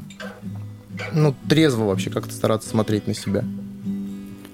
ну, 1.13 1.35
трезво 1.47 1.85
вообще 1.85 2.09
как-то 2.09 2.33
стараться 2.33 2.69
смотреть 2.69 3.07
на 3.07 3.13
себя. 3.13 3.43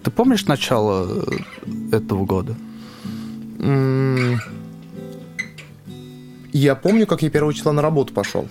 Ты 0.03 0.11
помнишь 0.11 0.45
начало 0.45 1.25
э, 1.25 1.95
этого 1.95 2.25
года? 2.25 2.55
Я 6.53 6.75
помню, 6.75 7.07
как 7.07 7.21
я 7.21 7.29
первого 7.29 7.53
числа 7.53 7.73
на 7.73 7.81
работу 7.81 8.13
пошел. 8.13 8.47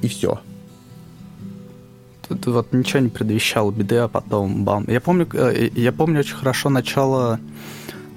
И 0.00 0.08
все. 0.08 0.40
Тут 2.28 2.46
вот 2.46 2.72
ничего 2.72 3.00
не 3.00 3.08
предвещало 3.08 3.70
беды, 3.70 3.96
а 3.96 4.08
потом 4.08 4.64
бам. 4.64 4.84
Я 4.88 5.00
помню, 5.00 5.28
э, 5.32 5.70
я 5.74 5.92
помню 5.92 6.20
очень 6.20 6.36
хорошо 6.36 6.68
начало 6.68 7.40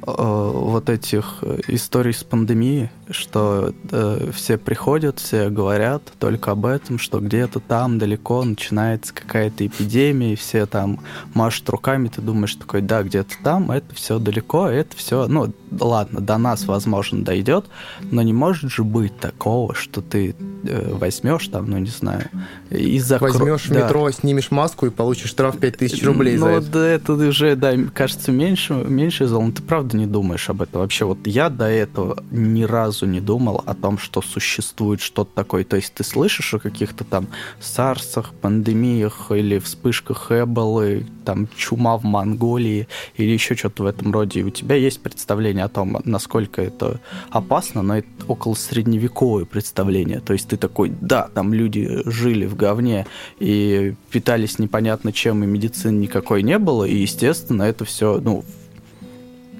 вот 0.05 0.89
этих 0.89 1.43
историй 1.67 2.13
с 2.13 2.23
пандемией, 2.23 2.89
что 3.09 3.73
э, 3.91 4.31
все 4.33 4.57
приходят, 4.57 5.19
все 5.19 5.49
говорят 5.49 6.01
только 6.19 6.51
об 6.51 6.65
этом, 6.65 6.97
что 6.97 7.19
где-то 7.19 7.59
там 7.59 7.99
далеко 7.99 8.43
начинается 8.43 9.13
какая-то 9.13 9.65
эпидемия, 9.65 10.33
и 10.33 10.35
все 10.35 10.65
там 10.65 10.99
машут 11.33 11.69
руками, 11.69 12.07
ты 12.07 12.21
думаешь 12.21 12.55
такой, 12.55 12.81
да, 12.81 13.03
где-то 13.03 13.35
там, 13.43 13.71
это 13.71 13.93
все 13.93 14.19
далеко, 14.19 14.67
это 14.67 14.95
все, 14.95 15.27
ну, 15.27 15.53
ладно, 15.79 16.21
до 16.21 16.37
нас, 16.37 16.65
возможно, 16.65 17.23
дойдет, 17.23 17.65
но 18.01 18.21
не 18.21 18.33
может 18.33 18.71
же 18.71 18.83
быть 18.83 19.17
такого, 19.17 19.73
что 19.73 20.01
ты 20.01 20.35
э, 20.63 20.93
возьмешь 20.93 21.47
там, 21.47 21.69
ну, 21.69 21.77
не 21.77 21.89
знаю, 21.89 22.29
и 22.69 22.99
закро... 22.99 23.27
Возьмешь 23.31 23.67
да. 23.67 23.85
метро, 23.85 24.11
снимешь 24.11 24.51
маску 24.51 24.85
и 24.85 24.89
получишь 24.89 25.29
штраф 25.29 25.57
5000 25.57 26.03
рублей 26.03 26.37
ну, 26.37 26.45
за 26.45 26.49
это. 26.51 26.67
да, 26.67 26.87
это 26.87 27.13
уже, 27.13 27.55
да, 27.55 27.73
кажется, 27.93 28.31
меньше, 28.31 28.73
меньше 28.73 29.27
зол, 29.27 29.43
но 29.43 29.51
ты 29.51 29.61
правда 29.61 29.97
не 29.97 30.07
думаешь 30.07 30.49
об 30.49 30.61
этом. 30.61 30.81
Вообще, 30.81 31.05
вот 31.05 31.25
я 31.25 31.49
до 31.49 31.65
этого 31.65 32.23
ни 32.31 32.63
разу 32.63 32.81
разу 32.91 33.05
не 33.05 33.21
думал 33.21 33.63
о 33.65 33.73
том, 33.73 33.97
что 33.97 34.21
существует 34.21 35.01
что-то 35.01 35.31
такое. 35.33 35.63
То 35.63 35.77
есть 35.77 35.93
ты 35.93 36.03
слышишь 36.03 36.53
о 36.53 36.59
каких-то 36.59 37.03
там 37.03 37.27
сарсах, 37.59 38.33
пандемиях 38.33 39.31
или 39.31 39.59
вспышках 39.59 40.31
Эболы, 40.31 41.05
там 41.25 41.47
чума 41.55 41.97
в 41.97 42.03
Монголии 42.03 42.87
или 43.15 43.31
еще 43.31 43.55
что-то 43.55 43.83
в 43.83 43.85
этом 43.85 44.11
роде. 44.11 44.41
И 44.41 44.43
у 44.43 44.49
тебя 44.49 44.75
есть 44.75 45.01
представление 45.01 45.60
о 45.61 45.69
том, 45.69 45.97
насколько 46.05 46.61
это 46.61 46.99
опасно, 47.29 47.81
но 47.81 47.97
это 47.97 48.07
около 48.27 48.53
средневековое 48.53 49.45
представление. 49.45 50.19
То 50.19 50.33
есть 50.33 50.49
ты 50.49 50.57
такой, 50.57 50.93
да, 51.01 51.29
там 51.33 51.53
люди 51.53 52.01
жили 52.05 52.45
в 52.45 52.55
говне 52.55 53.07
и 53.39 53.95
питались 54.09 54.59
непонятно 54.59 55.11
чем, 55.11 55.43
и 55.43 55.47
медицины 55.47 55.97
никакой 55.97 56.43
не 56.43 56.57
было, 56.57 56.85
и, 56.85 56.95
естественно, 56.95 57.63
это 57.63 57.85
все, 57.85 58.19
ну, 58.19 58.43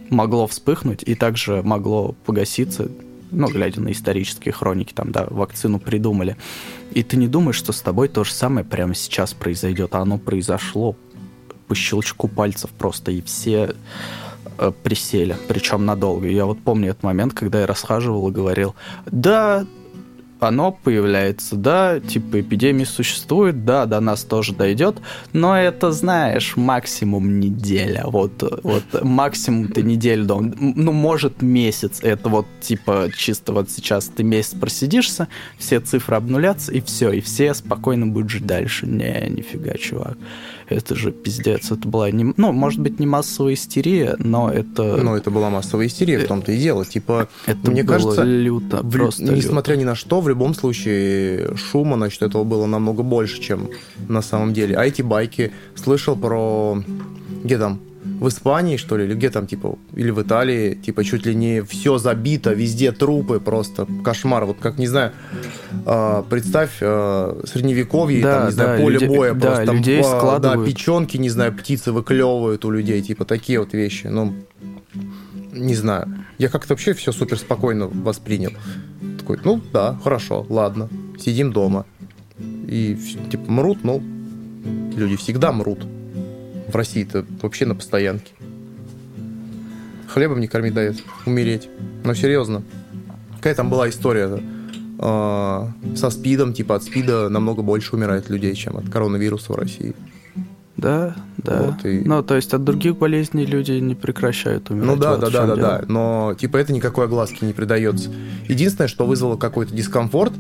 могло 0.10 0.48
вспыхнуть 0.48 1.04
и 1.06 1.16
также 1.16 1.62
могло 1.64 2.16
погаситься 2.26 2.90
ну, 3.32 3.48
глядя 3.48 3.82
на 3.82 3.92
исторические 3.92 4.52
хроники, 4.52 4.94
там, 4.94 5.12
да, 5.12 5.26
вакцину 5.30 5.80
придумали. 5.80 6.36
И 6.92 7.02
ты 7.02 7.18
не 7.18 7.28
думаешь, 7.28 7.56
что 7.56 7.72
с 7.72 7.82
тобой 7.82 8.10
то 8.10 8.24
же 8.24 8.34
самое 8.34 8.66
прямо 8.66 8.94
сейчас 8.94 9.34
произойдет, 9.34 9.96
а 9.96 10.00
оно 10.00 10.18
произошло 10.18 10.96
по 11.68 11.76
щелчку 11.76 12.28
пальцев 12.28 12.70
просто, 12.72 13.12
и 13.12 13.22
все 13.22 13.76
э, 14.62 14.72
присели, 14.84 15.36
причем 15.48 15.86
надолго. 15.86 16.28
Я 16.28 16.46
вот 16.46 16.60
помню 16.60 16.92
этот 16.92 17.04
момент, 17.04 17.34
когда 17.34 17.62
я 17.62 17.68
расхаживал 17.68 18.30
и 18.30 18.32
говорил, 18.32 18.76
да, 19.06 19.66
оно 20.42 20.72
появляется, 20.72 21.56
да, 21.56 22.00
типа 22.00 22.42
эпидемия 22.42 22.86
существует, 22.86 23.64
да, 23.64 23.86
до 23.86 24.00
нас 24.00 24.24
тоже 24.24 24.54
дойдет, 24.54 24.98
но 25.34 25.56
это, 25.56 25.92
знаешь, 25.92 26.58
максимум 26.58 27.40
неделя, 27.40 28.04
вот, 28.08 28.44
вот 28.64 28.84
максимум 29.04 29.68
ты 29.68 29.84
неделю 29.84 30.26
дома, 30.26 30.54
ну, 30.58 30.92
может 30.92 31.44
месяц, 31.44 32.00
это 32.02 32.30
вот, 32.30 32.48
типа, 32.60 33.10
чисто 33.16 33.54
вот 33.54 33.70
сейчас 33.70 34.08
ты 34.08 34.24
месяц 34.24 34.56
просидишься, 34.60 35.28
все 35.60 35.80
цифры 35.80 36.16
обнулятся, 36.16 36.72
и 36.72 36.82
все, 36.82 37.12
и 37.12 37.22
все 37.22 37.54
спокойно 37.54 38.08
будут 38.08 38.32
жить 38.32 38.46
дальше. 38.46 38.88
Не, 38.88 39.28
нифига, 39.30 39.74
чувак. 39.78 40.18
Это 40.72 40.96
же 40.96 41.12
пиздец. 41.12 41.72
Это 41.72 41.88
была, 41.88 42.10
не, 42.12 42.34
ну, 42.38 42.52
может 42.52 42.80
быть, 42.80 43.00
не 43.00 43.06
массовая 43.06 43.54
истерия, 43.54 44.16
но 44.20 44.50
это... 44.50 44.98
Но 44.98 45.18
это 45.18 45.30
была 45.30 45.50
массовая 45.50 45.88
истерия, 45.88 46.20
в 46.20 46.28
том-то 46.28 46.52
и 46.52 46.58
дело. 46.58 46.86
Типа, 46.86 47.28
это 47.46 47.70
мне 47.70 47.84
было 47.84 47.94
кажется, 47.96 48.24
люто, 48.24 48.82
в- 48.82 48.92
просто 48.92 49.24
несмотря 49.24 49.74
люто. 49.76 49.82
ни 49.84 49.86
на 49.86 49.96
что, 49.96 50.22
в 50.22 50.30
любом 50.30 50.54
случае 50.54 51.56
шума 51.58 51.98
насчет 51.98 52.22
этого 52.24 52.44
было 52.44 52.66
намного 52.66 53.04
больше, 53.04 53.42
чем 53.42 53.70
на 54.08 54.22
самом 54.22 54.54
деле. 54.54 54.76
А 54.76 54.86
эти 54.86 55.02
байки 55.02 55.52
слышал 55.76 56.16
про... 56.16 56.82
Где 57.44 57.58
там? 57.58 57.80
В 58.04 58.28
Испании, 58.28 58.78
что 58.78 58.98
ли, 58.98 59.06
или 59.06 59.14
где 59.14 59.30
там, 59.30 59.46
типа, 59.46 59.78
или 59.96 60.10
в 60.10 60.20
Италии, 60.22 60.74
типа, 60.74 61.04
чуть 61.04 61.26
ли 61.28 61.36
не 61.36 61.62
все 61.62 62.00
забито, 62.00 62.52
везде 62.54 62.92
трупы, 62.92 63.40
просто 63.40 63.88
кошмар. 64.04 64.46
Вот 64.46 64.58
как, 64.60 64.80
не 64.80 64.88
знаю, 64.88 65.12
а, 65.86 66.24
представь, 66.24 66.78
а, 66.82 67.40
средневековье, 67.46 68.24
Да, 68.24 68.38
там, 68.38 68.46
не 68.48 68.52
знаю, 68.54 68.78
да, 68.78 68.84
поле 68.84 68.98
люди- 68.98 69.06
боя, 69.06 69.34
да, 69.34 69.40
просто 69.40 69.66
там, 69.66 69.76
людей 69.76 70.02
да, 70.02 70.18
складывают. 70.18 70.68
печенки, 70.68 71.18
не 71.18 71.30
знаю, 71.30 71.54
птицы 71.54 71.92
выклевывают 71.92 72.66
у 72.66 72.72
людей, 72.72 73.02
типа, 73.04 73.24
такие 73.26 73.60
вот 73.60 73.74
вещи. 73.74 74.08
Ну, 74.08 74.34
не 75.54 75.76
знаю. 75.76 76.08
Я 76.40 76.50
как-то 76.50 76.74
вообще 76.74 76.94
все 76.94 77.12
супер 77.12 77.38
спокойно 77.38 77.88
воспринял. 77.88 78.52
Такой, 79.20 79.38
ну 79.44 79.62
да, 79.72 80.00
хорошо, 80.04 80.46
ладно, 80.50 80.90
сидим 81.20 81.52
дома. 81.54 81.86
И 82.68 82.98
типа 83.30 83.52
мрут, 83.52 83.80
ну, 83.84 84.02
люди 84.96 85.18
всегда 85.18 85.52
мрут. 85.52 85.86
В 86.72 86.76
России-то 86.76 87.26
вообще 87.42 87.66
на 87.66 87.76
постоянке. 87.76 88.32
Хлебом 90.08 90.40
не 90.40 90.48
кормить 90.48 90.74
дает, 90.74 91.02
умереть. 91.26 91.70
Но 92.04 92.14
серьезно. 92.14 92.64
Какая 93.38 93.56
там 93.56 93.70
была 93.70 93.90
история 93.90 94.42
э, 95.00 95.68
со 95.96 96.10
СПИДом, 96.10 96.54
типа 96.54 96.76
от 96.76 96.84
СПИДа 96.84 97.30
намного 97.30 97.62
больше 97.62 97.96
умирает 97.96 98.30
людей, 98.30 98.54
чем 98.56 98.78
от 98.78 98.90
коронавируса 98.90 99.54
в 99.54 99.56
России. 99.56 99.94
Да, 100.78 101.16
да. 101.38 101.62
Вот 101.64 101.86
и- 101.86 102.02
Ну, 102.06 102.24
то 102.24 102.36
есть 102.36 102.54
от 102.54 102.64
других 102.64 102.98
болезней 102.98 103.46
люди 103.46 103.74
не 103.74 103.96
прекращают 103.96 104.70
умирать. 104.70 104.88
Ну 104.88 104.96
да, 104.98 105.12
вот 105.12 105.20
да, 105.22 105.30
да, 105.30 105.46
да, 105.48 105.56
дело. 105.56 105.58
да. 105.58 105.84
Но 105.88 106.36
типа 106.40 106.58
это 106.58 106.74
никакой 106.74 107.06
огласки 107.06 107.44
не 107.46 107.54
придается. 107.54 108.10
Единственное, 108.48 108.88
что 108.88 109.06
вызвало 109.06 109.38
какой-то 109.38 109.74
дискомфорт, 109.74 110.34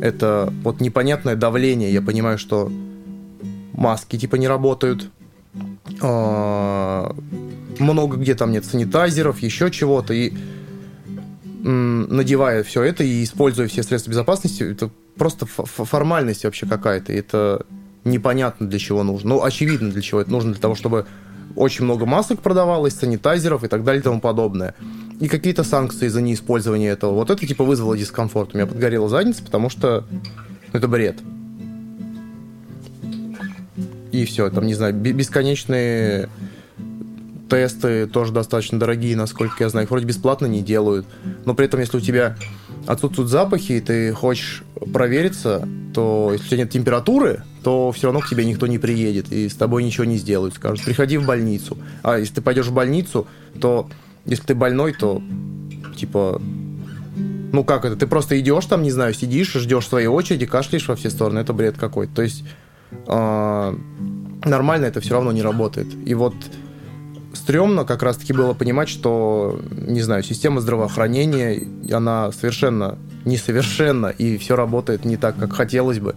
это 0.00 0.52
вот 0.62 0.80
непонятное 0.80 1.34
давление. 1.36 1.92
Я 1.92 2.02
понимаю, 2.02 2.38
что 2.38 2.70
маски 3.72 4.16
типа 4.18 4.36
не 4.36 4.48
работают. 4.48 5.10
А, 6.00 7.14
Много 7.78 8.16
где 8.16 8.34
там 8.34 8.52
нет 8.52 8.64
санитайзеров, 8.64 9.40
еще 9.40 9.70
чего-то. 9.70 10.14
И 10.14 10.32
надевая 11.60 12.62
все 12.62 12.82
это 12.82 13.04
и 13.04 13.24
используя 13.24 13.66
все 13.66 13.82
средства 13.82 14.10
безопасности, 14.10 14.62
это 14.62 14.90
просто 15.16 15.46
формальность 15.46 16.44
вообще 16.44 16.66
какая-то. 16.66 17.12
Это 17.12 17.66
непонятно 18.04 18.68
для 18.68 18.78
чего 18.78 19.02
нужно. 19.02 19.30
Ну, 19.30 19.42
очевидно, 19.42 19.90
для 19.90 20.02
чего 20.02 20.20
это 20.20 20.30
нужно. 20.30 20.52
Для 20.52 20.60
того, 20.60 20.74
чтобы 20.74 21.06
очень 21.56 21.84
много 21.84 22.06
масок 22.06 22.40
продавалось, 22.40 22.94
санитайзеров 22.94 23.64
и 23.64 23.68
так 23.68 23.84
далее 23.84 24.00
и 24.00 24.04
тому 24.04 24.20
подобное. 24.20 24.74
И 25.20 25.28
какие-то 25.28 25.64
санкции 25.64 26.08
за 26.08 26.22
неиспользование 26.22 26.90
этого. 26.90 27.12
Вот 27.12 27.30
это 27.30 27.46
типа 27.46 27.64
вызвало 27.64 27.96
дискомфорт. 27.96 28.54
У 28.54 28.56
меня 28.56 28.66
подгорела 28.66 29.08
задница, 29.08 29.42
потому 29.42 29.68
что 29.68 30.04
это 30.72 30.86
бред. 30.86 31.18
И 34.12 34.24
все, 34.24 34.50
там, 34.50 34.66
не 34.66 34.74
знаю, 34.74 34.94
бе- 34.94 35.12
бесконечные 35.12 36.28
тесты 37.48 38.06
тоже 38.06 38.32
достаточно 38.32 38.78
дорогие, 38.78 39.16
насколько 39.16 39.64
я 39.64 39.68
знаю. 39.70 39.84
Их 39.84 39.90
вроде 39.90 40.06
бесплатно 40.06 40.46
не 40.46 40.62
делают. 40.62 41.06
Но 41.44 41.54
при 41.54 41.66
этом, 41.66 41.80
если 41.80 41.96
у 41.96 42.00
тебя 42.00 42.36
отсутствуют 42.86 43.30
запахи, 43.30 43.72
и 43.72 43.80
ты 43.80 44.12
хочешь 44.12 44.62
провериться, 44.92 45.66
то 45.94 46.30
если 46.32 46.46
у 46.46 46.48
тебя 46.48 46.58
нет 46.58 46.70
температуры, 46.70 47.42
то 47.62 47.92
все 47.92 48.06
равно 48.06 48.20
к 48.20 48.28
тебе 48.28 48.44
никто 48.44 48.66
не 48.66 48.78
приедет, 48.78 49.32
и 49.32 49.48
с 49.48 49.54
тобой 49.54 49.84
ничего 49.84 50.04
не 50.04 50.16
сделают. 50.16 50.54
Скажут, 50.54 50.84
приходи 50.84 51.18
в 51.18 51.26
больницу. 51.26 51.76
А 52.02 52.18
если 52.18 52.34
ты 52.34 52.42
пойдешь 52.42 52.66
в 52.66 52.72
больницу, 52.72 53.26
то 53.60 53.88
если 54.24 54.44
ты 54.44 54.54
больной, 54.54 54.92
то 54.92 55.22
типа... 55.96 56.40
Ну 57.50 57.64
как 57.64 57.86
это? 57.86 57.96
Ты 57.96 58.06
просто 58.06 58.38
идешь 58.38 58.66
там, 58.66 58.82
не 58.82 58.90
знаю, 58.90 59.14
сидишь, 59.14 59.54
ждешь 59.54 59.88
своей 59.88 60.06
очереди, 60.06 60.44
кашляешь 60.44 60.86
во 60.86 60.96
все 60.96 61.08
стороны. 61.08 61.38
Это 61.38 61.54
бред 61.54 61.76
какой-то. 61.78 62.14
То 62.14 62.22
есть 62.22 62.44
нормально 63.06 64.86
это 64.86 65.00
все 65.00 65.14
равно 65.14 65.32
не 65.32 65.42
работает. 65.42 65.88
И 66.06 66.14
вот 66.14 66.34
стрёмно 67.32 67.84
как 67.84 68.02
раз-таки 68.02 68.32
было 68.32 68.54
понимать, 68.54 68.88
что, 68.88 69.60
не 69.70 70.02
знаю, 70.02 70.22
система 70.22 70.60
здравоохранения, 70.60 71.66
она 71.90 72.32
совершенно 72.32 72.98
несовершенна, 73.24 74.08
и 74.08 74.36
все 74.38 74.56
работает 74.56 75.04
не 75.04 75.16
так, 75.16 75.36
как 75.36 75.52
хотелось 75.52 75.98
бы. 75.98 76.14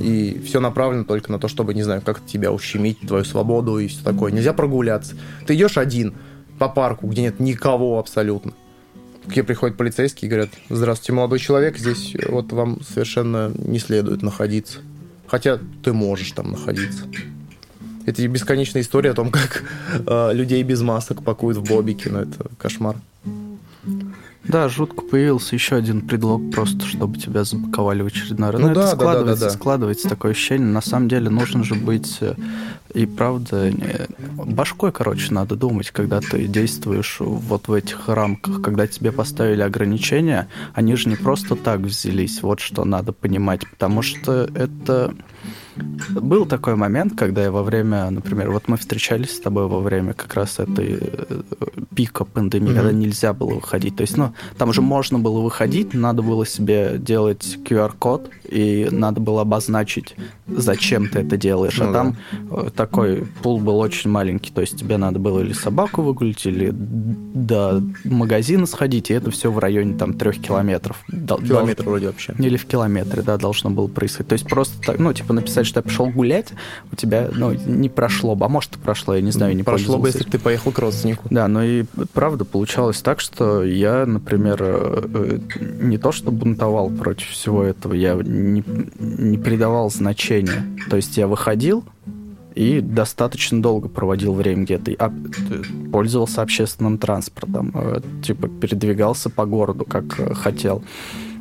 И 0.00 0.42
все 0.44 0.60
направлено 0.60 1.04
только 1.04 1.32
на 1.32 1.38
то, 1.38 1.48
чтобы, 1.48 1.74
не 1.74 1.82
знаю, 1.82 2.02
как 2.02 2.24
тебя 2.24 2.52
ущемить, 2.52 3.00
твою 3.00 3.24
свободу 3.24 3.78
и 3.78 3.88
все 3.88 4.02
такое. 4.04 4.30
Нельзя 4.32 4.52
прогуляться. 4.52 5.14
Ты 5.46 5.54
идешь 5.54 5.78
один 5.78 6.14
по 6.58 6.68
парку, 6.68 7.06
где 7.06 7.22
нет 7.22 7.40
никого 7.40 7.98
абсолютно. 7.98 8.52
К 9.26 9.32
тебе 9.32 9.44
приходят 9.44 9.76
полицейские 9.76 10.28
и 10.28 10.30
говорят, 10.30 10.50
здравствуйте, 10.68 11.12
молодой 11.12 11.38
человек, 11.38 11.78
здесь 11.78 12.14
вот 12.28 12.52
вам 12.52 12.80
совершенно 12.82 13.50
не 13.56 13.78
следует 13.78 14.22
находиться. 14.22 14.78
Хотя 15.28 15.58
ты 15.82 15.92
можешь 15.92 16.32
там 16.32 16.52
находиться. 16.52 17.04
Это 18.06 18.26
бесконечная 18.28 18.82
история 18.82 19.10
о 19.10 19.14
том, 19.14 19.30
как 19.30 19.64
э, 20.06 20.32
людей 20.32 20.62
без 20.62 20.80
масок 20.80 21.24
пакуют 21.24 21.58
в 21.58 21.64
бобики, 21.64 22.08
но 22.08 22.20
это 22.20 22.46
кошмар. 22.56 22.96
Да, 24.44 24.68
жутко 24.68 25.02
появился 25.02 25.56
еще 25.56 25.74
один 25.74 26.02
предлог 26.02 26.52
просто, 26.52 26.86
чтобы 26.86 27.18
тебя 27.18 27.42
запаковали 27.42 28.02
в 28.02 28.06
очередной 28.06 28.50
раз. 28.50 28.60
Ну 28.60 28.68
Ну, 28.68 28.74
да, 28.74 28.74
да, 28.74 28.80
это 28.80 28.96
да, 28.96 28.96
да, 28.96 29.02
складывается, 29.02 29.44
да. 29.46 29.50
складывается 29.50 30.08
такое 30.08 30.30
ощущение. 30.32 30.68
На 30.68 30.82
самом 30.82 31.08
деле 31.08 31.30
нужно 31.30 31.64
же 31.64 31.74
быть 31.74 32.18
э, 32.20 32.34
и 32.96 33.04
правда 33.06 33.70
башкой, 34.36 34.90
короче, 34.92 35.32
надо 35.34 35.54
думать, 35.54 35.90
когда 35.90 36.20
ты 36.20 36.46
действуешь 36.46 37.16
вот 37.20 37.68
в 37.68 37.72
этих 37.72 38.08
рамках, 38.08 38.62
когда 38.62 38.86
тебе 38.86 39.12
поставили 39.12 39.60
ограничения, 39.62 40.48
они 40.74 40.96
же 40.96 41.08
не 41.10 41.16
просто 41.16 41.56
так 41.56 41.80
взялись. 41.80 42.42
Вот 42.42 42.60
что 42.60 42.84
надо 42.84 43.12
понимать, 43.12 43.68
потому 43.68 44.02
что 44.02 44.48
это 44.54 45.14
был 46.08 46.46
такой 46.46 46.74
момент, 46.76 47.12
когда 47.18 47.42
я 47.42 47.50
во 47.50 47.62
время, 47.62 48.08
например, 48.10 48.50
вот 48.50 48.66
мы 48.68 48.78
встречались 48.78 49.36
с 49.36 49.40
тобой 49.40 49.66
во 49.68 49.80
время 49.80 50.14
как 50.14 50.32
раз 50.34 50.58
этой 50.58 50.98
э, 51.00 51.42
пика 51.94 52.24
пандемии, 52.24 52.68
Мгм. 52.68 52.76
когда 52.76 52.92
нельзя 52.92 53.34
было 53.34 53.54
выходить. 53.56 53.96
То 53.96 54.00
есть, 54.02 54.16
ну, 54.16 54.32
там 54.56 54.72
же 54.72 54.80
можно 54.80 55.18
было 55.18 55.40
выходить, 55.40 55.92
надо 55.92 56.22
было 56.22 56.46
себе 56.46 56.96
делать 56.98 57.58
QR-код, 57.62 58.30
и 58.48 58.88
надо 58.90 59.20
было 59.20 59.42
обозначить, 59.42 60.16
зачем 60.46 61.08
ты 61.08 61.18
это 61.20 61.36
делаешь. 61.36 61.76
Ну 61.78 61.90
а 61.90 61.92
там 61.92 62.16
э, 62.50 62.70
такой 62.86 63.26
пул 63.42 63.58
был 63.58 63.78
очень 63.78 64.10
маленький, 64.10 64.50
то 64.52 64.60
есть 64.60 64.78
тебе 64.78 64.96
надо 64.96 65.18
было 65.18 65.40
или 65.40 65.52
собаку 65.52 66.02
выгулить, 66.02 66.46
или 66.46 66.72
до 66.72 67.82
магазина 68.04 68.66
сходить, 68.66 69.10
и 69.10 69.14
это 69.14 69.30
все 69.30 69.50
в 69.50 69.58
районе 69.58 69.94
там 69.98 70.14
трех 70.14 70.40
километров. 70.40 71.02
Дол- 71.08 71.38
Километр 71.38 71.84
вроде 71.84 72.06
вообще. 72.06 72.34
или 72.38 72.56
в 72.56 72.64
километре, 72.66 73.22
да, 73.22 73.36
должно 73.36 73.70
было 73.70 73.88
происходить. 73.88 74.28
То 74.28 74.32
есть 74.34 74.48
просто 74.48 74.80
так, 74.82 74.98
ну, 74.98 75.12
типа 75.12 75.32
написать, 75.32 75.66
что 75.66 75.80
я 75.80 75.82
пошел 75.82 76.06
гулять, 76.06 76.52
у 76.92 76.96
тебя, 76.96 77.28
ну, 77.32 77.52
не 77.52 77.88
прошло 77.88 78.34
бы, 78.34 78.46
а 78.46 78.48
может 78.48 78.76
и 78.76 78.78
прошло, 78.78 79.14
я 79.14 79.20
не 79.20 79.32
знаю, 79.32 79.56
не 79.56 79.62
Прошло 79.62 79.98
бы, 79.98 80.08
если 80.08 80.24
бы 80.24 80.30
ты 80.30 80.38
поехал 80.38 80.70
к 80.70 80.78
родственнику. 80.78 81.26
да, 81.30 81.48
но 81.48 81.64
и 81.64 81.84
правда 82.12 82.44
получалось 82.44 83.00
так, 83.02 83.20
что 83.20 83.64
я, 83.64 84.06
например, 84.06 84.58
э, 84.60 85.02
э, 85.12 85.38
не 85.80 85.98
то 85.98 86.12
что 86.12 86.30
бунтовал 86.30 86.90
против 86.90 87.28
всего 87.30 87.62
этого, 87.64 87.94
я 87.94 88.14
не, 88.14 88.62
не 88.98 89.38
придавал 89.38 89.90
значения. 89.90 90.64
То 90.88 90.96
есть 90.96 91.16
я 91.16 91.26
выходил 91.26 91.84
и 92.56 92.80
достаточно 92.80 93.60
долго 93.60 93.88
проводил 93.88 94.32
время 94.32 94.64
где-то, 94.64 94.92
а, 94.98 95.12
э, 95.12 95.62
пользовался 95.92 96.40
общественным 96.40 96.96
транспортом, 96.96 97.70
э, 97.74 98.00
типа 98.24 98.48
передвигался 98.48 99.28
по 99.28 99.44
городу, 99.44 99.84
как 99.84 100.18
э, 100.18 100.32
хотел. 100.32 100.82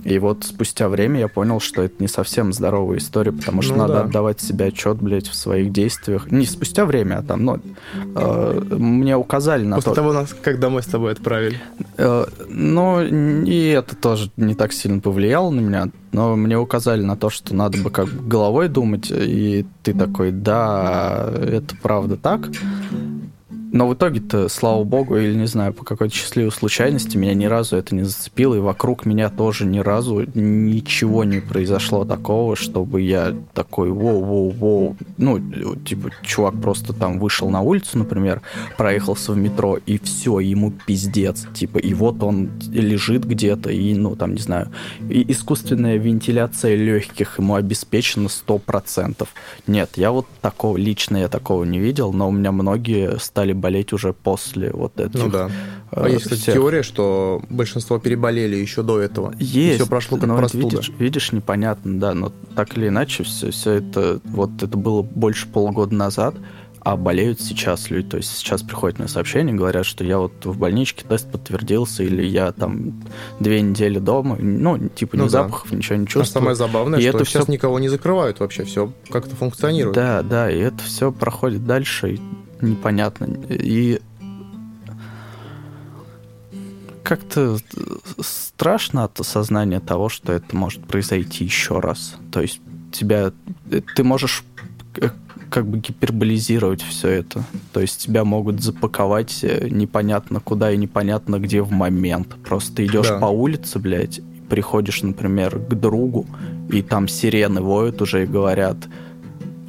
И 0.06 0.20
вот 0.20 0.44
спустя 0.44 0.88
время 0.88 1.20
я 1.20 1.28
понял, 1.28 1.60
что 1.60 1.82
это 1.82 1.96
не 1.98 2.08
совсем 2.08 2.54
здоровая 2.54 3.00
история, 3.00 3.32
потому 3.32 3.63
что 3.63 3.74
Ну 3.74 3.80
надо 3.80 3.94
да. 3.94 4.02
отдавать 4.02 4.39
себе 4.39 4.65
отчет, 4.65 4.98
блядь, 4.98 5.28
в 5.28 5.34
своих 5.34 5.72
действиях. 5.72 6.32
Не 6.32 6.46
спустя 6.46 6.86
время, 6.86 7.18
а 7.18 7.24
там, 7.24 7.44
ну, 7.44 7.60
э, 8.15 8.62
мне 8.78 9.18
указали 9.18 9.65
на 9.65 9.78
После 9.78 9.91
то... 9.91 9.96
того, 9.96 10.13
нас, 10.13 10.36
как 10.39 10.60
домой 10.60 10.84
с 10.84 10.86
тобой 10.86 11.12
отправили. 11.12 11.60
Э, 11.98 12.26
Ну, 12.48 13.02
и 13.02 13.68
это 13.70 13.96
тоже 13.96 14.30
не 14.38 14.54
так 14.54 14.74
сильно 14.74 15.02
повлияло 15.02 15.50
на 15.50 15.60
меня, 15.60 15.89
но 16.12 16.36
мне 16.36 16.58
указали 16.58 17.02
на 17.02 17.18
то, 17.18 17.32
что 17.32 17.56
надо 17.56 17.80
бы 17.80 17.89
как 17.89 18.08
бы 18.08 18.28
головой 18.28 18.68
думать, 18.70 19.10
и 19.12 19.65
ты 19.82 19.96
такой, 19.96 20.32
да, 20.32 21.34
это 21.36 21.76
правда 21.82 22.15
так. 22.15 22.41
Но 23.76 23.90
в 23.90 23.94
итоге-то, 23.94 24.48
слава 24.48 24.86
богу, 24.86 25.18
или 25.18 25.36
не 25.36 25.48
знаю, 25.48 25.74
по 25.74 25.84
какой-то 25.84 26.16
счастливой 26.16 26.54
случайности, 26.54 27.18
меня 27.18 27.34
ни 27.34 27.44
разу 27.44 27.76
это 27.76 27.94
не 27.94 28.04
зацепило, 28.04 28.56
и 28.56 28.60
вокруг 28.60 29.06
меня 29.06 29.30
тоже 29.30 29.66
ни 29.66 29.80
разу 29.80 30.26
ничего 30.34 31.26
не 31.26 31.42
произошло 31.42 32.06
такого, 32.06 32.56
чтобы 32.56 33.02
я 33.02 33.36
такой, 33.54 33.90
воу-воу-воу, 33.90 34.96
ну, 35.18 35.76
типа, 35.76 36.10
чувак 36.22 36.62
просто 36.62 36.94
там 36.94 37.20
вышел 37.20 37.50
на 37.50 37.60
улицу, 37.60 37.98
например, 37.98 38.42
проехался 38.78 39.34
в 39.34 39.38
метро, 39.38 39.78
и 39.86 40.00
все, 40.00 40.40
ему 40.40 40.72
пиздец, 40.72 41.46
типа, 41.54 41.78
и 41.78 41.94
вот 41.94 42.24
он 42.24 42.52
лежит 42.72 43.26
где-то, 43.26 43.72
и, 43.72 43.94
ну, 43.94 44.16
там, 44.16 44.36
не 44.36 44.42
знаю, 44.42 44.72
и 45.10 45.30
искусственная 45.30 45.98
вентиляция 45.98 46.78
легких 46.78 47.40
ему 47.40 47.56
обеспечена 47.56 48.28
100%. 48.28 49.28
Нет, 49.68 49.90
я 49.98 50.14
вот 50.14 50.28
такого, 50.40 50.78
лично 50.78 51.18
я 51.18 51.28
такого 51.28 51.66
не 51.66 51.80
видел, 51.80 52.14
но 52.14 52.30
у 52.30 52.32
меня 52.32 52.54
многие 52.54 53.20
стали 53.20 53.52
болеть 53.65 53.93
уже 53.93 54.13
после 54.13 54.69
вот 54.69 54.99
этого. 54.99 55.23
Ну 55.23 55.32
да. 55.32 55.51
А 55.89 56.08
есть, 56.08 56.25
кстати, 56.25 56.39
всех. 56.41 56.54
теория, 56.54 56.84
что 56.84 57.41
большинство 57.49 57.97
переболели 57.97 58.56
еще 58.56 58.84
до 58.84 58.99
этого. 58.99 59.34
Есть. 59.39 59.56
И 59.56 59.75
все 59.78 59.88
прошло 59.88 60.19
как 60.19 60.28
но 60.28 60.38
простуда. 60.38 60.67
Видишь, 60.67 60.91
видишь, 60.99 61.32
непонятно, 61.32 61.99
да, 61.99 62.13
но 62.13 62.32
так 62.56 62.78
или 62.78 62.89
иначе 62.89 63.23
все, 63.23 63.49
все 63.49 63.71
это, 63.71 64.21
вот 64.23 64.62
это 64.62 64.78
было 64.78 65.01
больше 65.01 65.47
полугода 65.47 65.95
назад, 65.95 66.36
а 66.80 66.95
болеют 66.95 67.41
сейчас 67.41 67.89
люди. 67.89 68.08
То 68.08 68.17
есть 68.17 68.38
сейчас 68.38 68.62
приходят 68.62 68.99
мне 68.99 69.08
сообщения, 69.08 69.51
говорят, 69.51 69.88
что 69.88 70.04
я 70.04 70.19
вот 70.19 70.45
в 70.45 70.60
больничке 70.60 71.04
тест 71.04 71.32
подтвердился, 71.32 72.04
или 72.04 72.23
я 72.23 72.51
там 72.51 73.01
две 73.39 73.62
недели 73.62 73.97
дома, 73.97 74.38
ну, 74.39 74.78
типа, 74.89 75.15
ни 75.15 75.21
ну, 75.21 75.28
запахов, 75.28 75.71
да. 75.71 75.78
ничего 75.78 75.95
не 75.95 76.06
чувствую. 76.06 76.23
А 76.23 76.28
самое 76.28 76.56
забавное, 76.56 76.99
и 76.99 77.01
что 77.01 77.17
это 77.17 77.25
сейчас 77.25 77.43
все... 77.45 77.51
никого 77.51 77.80
не 77.80 77.89
закрывают 77.89 78.39
вообще, 78.39 78.63
все 78.63 78.93
как-то 79.10 79.36
функционирует. 79.36 79.95
Да, 79.95 80.21
да, 80.21 80.51
и 80.51 80.60
это 80.60 80.84
все 80.84 81.12
проходит 81.12 81.65
дальше, 81.65 82.19
непонятно. 82.65 83.28
И 83.49 84.01
как-то 87.04 87.58
страшно 88.19 89.04
от 89.04 89.19
осознания 89.19 89.80
того, 89.80 90.10
что 90.10 90.34
это 90.34 90.56
может 90.56 90.86
произойти 90.86 91.43
еще 91.43 91.80
раз. 91.80 92.15
То 92.32 92.41
есть 92.41 92.60
тебя, 92.91 93.32
ты 93.95 94.04
можешь 94.04 94.43
как 95.49 95.67
бы 95.67 95.78
гиперболизировать 95.78 96.82
все 96.82 97.10
это. 97.10 97.43
То 97.71 97.80
есть 97.80 97.99
тебя 97.99 98.23
могут 98.23 98.62
запаковать 98.62 99.43
э, 99.43 99.67
непонятно 99.69 100.39
куда 100.39 100.71
и 100.71 100.78
непонятно 100.78 101.39
где 101.39 101.62
в 101.62 101.71
момент. 101.71 102.36
Просто 102.43 102.78
ты 102.78 102.86
идешь 102.86 103.08
да. 103.08 103.19
по 103.19 103.28
улице, 103.28 103.80
блядь, 103.80 104.21
приходишь, 104.49 105.04
например, 105.04 105.60
к 105.60 105.73
другу, 105.75 106.25
и 106.69 106.82
там 106.82 107.08
сирены 107.08 107.62
воют 107.62 108.01
уже 108.01 108.23
и 108.23 108.28
говорят, 108.28 108.78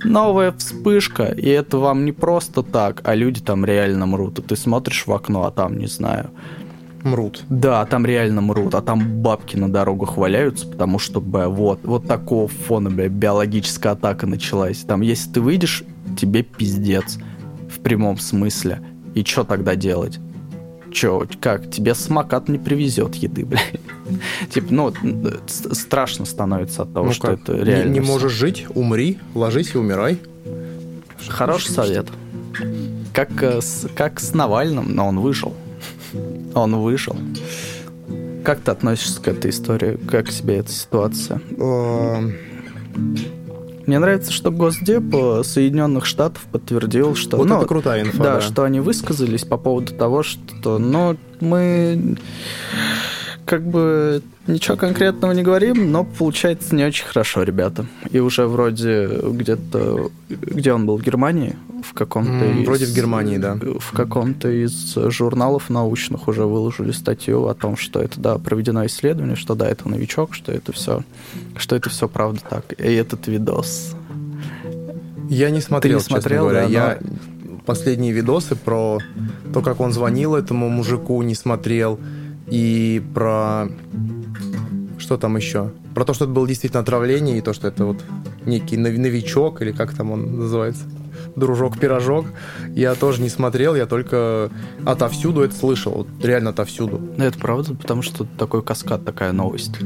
новая 0.06 0.52
вспышка, 0.52 1.24
и 1.24 1.48
это 1.48 1.78
вам 1.78 2.04
не 2.04 2.12
просто 2.12 2.62
так, 2.62 3.02
а 3.04 3.14
люди 3.14 3.40
там 3.40 3.64
реально 3.64 4.06
мрут. 4.06 4.38
И 4.38 4.42
ты 4.42 4.56
смотришь 4.56 5.06
в 5.06 5.12
окно, 5.12 5.44
а 5.44 5.50
там, 5.50 5.78
не 5.78 5.86
знаю... 5.86 6.30
Мрут. 7.02 7.44
Да, 7.48 7.84
там 7.86 8.04
реально 8.04 8.40
мрут, 8.40 8.74
а 8.74 8.82
там 8.82 9.20
бабки 9.22 9.56
на 9.56 9.70
дорогах 9.70 10.16
валяются, 10.16 10.66
потому 10.66 10.98
что, 10.98 11.20
б, 11.20 11.46
вот, 11.46 11.80
вот 11.84 12.08
такого 12.08 12.48
фона, 12.48 12.90
бля, 12.90 13.08
биологическая 13.08 13.92
атака 13.92 14.26
началась. 14.26 14.78
Там, 14.78 15.02
если 15.02 15.30
ты 15.30 15.40
выйдешь, 15.40 15.84
тебе 16.18 16.42
пиздец. 16.42 17.18
В 17.70 17.80
прямом 17.80 18.18
смысле. 18.18 18.80
И 19.14 19.22
что 19.22 19.44
тогда 19.44 19.76
делать? 19.76 20.18
Че, 20.96 21.28
как, 21.42 21.70
тебе 21.70 21.94
смакат 21.94 22.48
не 22.48 22.58
привезет 22.58 23.16
еды, 23.16 23.44
блядь. 23.44 23.80
Типа, 24.48 24.72
ну, 24.72 24.94
страшно 25.46 26.24
становится 26.24 26.84
от 26.84 26.94
того, 26.94 27.08
ну 27.08 27.12
что 27.12 27.32
это 27.32 27.52
реально. 27.52 27.92
Не, 27.92 27.98
не 27.98 28.00
можешь 28.00 28.32
жить, 28.32 28.66
умри, 28.74 29.18
ложись 29.34 29.74
и 29.74 29.78
умирай. 29.78 30.18
Хороший 31.28 31.68
совет. 31.68 32.06
Как, 33.12 33.30
э, 33.42 33.60
как 33.94 34.20
с 34.20 34.32
Навальным, 34.32 34.94
но 34.94 35.08
он 35.08 35.20
вышел. 35.20 35.52
Он 36.54 36.76
вышел. 36.76 37.14
Как 38.42 38.62
ты 38.62 38.70
относишься 38.70 39.20
к 39.20 39.28
этой 39.28 39.50
истории? 39.50 39.98
Как 40.10 40.30
тебе 40.30 40.56
эта 40.56 40.72
ситуация? 40.72 41.42
Мне 43.86 43.98
нравится, 44.00 44.32
что 44.32 44.50
Госдеп 44.50 45.14
Соединенных 45.44 46.06
Штатов 46.06 46.44
подтвердил, 46.50 47.14
что... 47.14 47.36
Вот 47.36 47.46
ну, 47.46 47.58
это 47.58 47.66
крутая 47.66 48.02
инфа, 48.02 48.22
да, 48.22 48.34
да. 48.34 48.40
что 48.40 48.64
они 48.64 48.80
высказались 48.80 49.44
по 49.44 49.56
поводу 49.56 49.94
того, 49.94 50.22
что, 50.22 50.78
ну, 50.78 51.16
мы 51.40 52.16
как 53.46 53.62
бы 53.62 54.22
ничего 54.48 54.76
конкретного 54.76 55.32
не 55.32 55.42
говорим, 55.42 55.92
но 55.92 56.04
получается 56.04 56.74
не 56.74 56.84
очень 56.84 57.06
хорошо, 57.06 57.44
ребята. 57.44 57.86
И 58.10 58.18
уже 58.18 58.46
вроде 58.46 59.06
где-то... 59.22 60.10
Где 60.28 60.72
он 60.72 60.84
был? 60.84 60.98
В 60.98 61.02
Германии? 61.02 61.54
В 61.84 61.94
каком-то 61.94 62.44
mm, 62.44 62.62
из... 62.62 62.66
Вроде 62.66 62.86
в 62.86 62.94
Германии, 62.94 63.38
да. 63.38 63.56
В 63.56 63.92
каком-то 63.92 64.50
из 64.50 64.94
журналов 64.94 65.70
научных 65.70 66.26
уже 66.26 66.44
выложили 66.44 66.90
статью 66.90 67.46
о 67.46 67.54
том, 67.54 67.76
что 67.76 68.02
это, 68.02 68.20
да, 68.20 68.38
проведено 68.38 68.84
исследование, 68.86 69.36
что 69.36 69.54
да, 69.54 69.68
это 69.68 69.88
новичок, 69.88 70.34
что 70.34 70.50
это 70.50 70.72
все... 70.72 71.04
Что 71.56 71.76
это 71.76 71.88
все 71.88 72.08
правда 72.08 72.40
так. 72.48 72.72
И 72.78 72.92
этот 72.92 73.28
видос... 73.28 73.94
Я 75.28 75.50
не 75.50 75.60
смотрел, 75.60 75.98
Ты 75.98 76.04
не 76.04 76.08
смотрел, 76.08 76.42
говоря. 76.42 76.62
Да, 76.62 76.66
но... 76.66 76.72
Я 76.72 76.98
последние 77.64 78.12
видосы 78.12 78.54
про 78.56 78.98
то, 79.52 79.60
как 79.60 79.80
он 79.80 79.92
звонил 79.92 80.34
этому 80.34 80.68
мужику, 80.68 81.20
не 81.22 81.34
смотрел 81.34 81.98
и 82.46 83.02
про... 83.14 83.68
Что 84.98 85.16
там 85.18 85.36
еще? 85.36 85.72
Про 85.94 86.04
то, 86.04 86.14
что 86.14 86.24
это 86.24 86.32
было 86.32 86.48
действительно 86.48 86.80
отравление, 86.80 87.38
и 87.38 87.40
то, 87.40 87.52
что 87.52 87.68
это 87.68 87.84
вот 87.84 88.02
некий 88.44 88.76
новичок, 88.76 89.62
или 89.62 89.72
как 89.72 89.94
там 89.94 90.10
он 90.10 90.38
называется, 90.38 90.84
дружок-пирожок. 91.36 92.26
Я 92.74 92.94
тоже 92.94 93.22
не 93.22 93.28
смотрел, 93.28 93.74
я 93.74 93.86
только 93.86 94.50
отовсюду 94.84 95.42
это 95.42 95.54
слышал, 95.54 95.92
вот 95.92 96.08
реально 96.22 96.50
отовсюду. 96.50 97.00
Ну, 97.16 97.24
это 97.24 97.38
правда, 97.38 97.74
потому 97.74 98.02
что 98.02 98.24
такой 98.24 98.62
каскад, 98.62 99.04
такая 99.04 99.32
новость. 99.32 99.76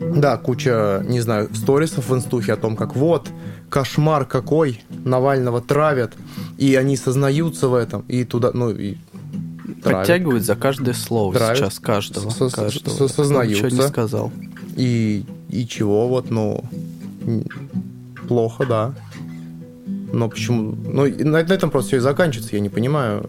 Да, 0.00 0.36
куча, 0.36 1.04
не 1.06 1.20
знаю, 1.20 1.48
сторисов 1.54 2.08
в 2.08 2.14
инстухе 2.14 2.54
о 2.54 2.56
том, 2.56 2.76
как 2.76 2.96
вот, 2.96 3.28
кошмар 3.68 4.24
какой, 4.24 4.82
Навального 5.04 5.60
травят, 5.60 6.14
и 6.56 6.74
они 6.76 6.96
сознаются 6.96 7.68
в 7.68 7.74
этом, 7.74 8.04
и 8.08 8.24
туда, 8.24 8.50
ну, 8.54 8.70
и 8.70 8.96
Подтягивают 9.82 10.44
за 10.44 10.56
каждое 10.56 10.94
слово 10.94 11.34
Травят. 11.34 11.58
сейчас 11.58 11.78
каждого. 11.78 12.30
Со 12.30 12.50
каждого. 12.50 13.08
Сознаются. 13.08 13.66
Ничего 13.66 13.82
не 13.82 13.88
сказал. 13.88 14.32
И, 14.76 15.24
и 15.50 15.66
чего 15.66 16.08
вот, 16.08 16.30
ну, 16.30 16.64
плохо, 18.28 18.66
да. 18.66 18.94
Но 20.12 20.28
почему? 20.28 20.74
Ну, 20.84 21.06
на, 21.06 21.42
на 21.42 21.52
этом 21.52 21.70
просто 21.70 21.88
все 21.88 21.96
и 21.98 22.00
заканчивается, 22.00 22.54
я 22.54 22.60
не 22.60 22.68
понимаю. 22.68 23.28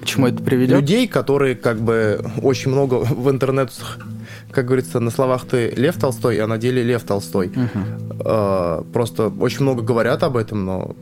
Почему 0.00 0.26
это 0.26 0.42
приведет? 0.42 0.80
Людей, 0.80 1.06
которые 1.06 1.54
как 1.54 1.80
бы 1.80 2.24
очень 2.42 2.70
много 2.70 2.94
в 3.10 3.30
интернет, 3.30 3.70
как 4.50 4.66
говорится, 4.66 5.00
на 5.00 5.10
словах 5.10 5.46
ты 5.46 5.70
Лев 5.70 5.96
Толстой, 5.96 6.38
а 6.38 6.46
на 6.46 6.58
деле 6.58 6.82
Лев 6.82 7.02
Толстой. 7.02 7.48
Угу. 7.48 8.22
Э, 8.24 8.82
просто 8.92 9.28
очень 9.28 9.62
много 9.62 9.82
говорят 9.82 10.22
об 10.22 10.36
этом, 10.36 10.64
но... 10.64 10.96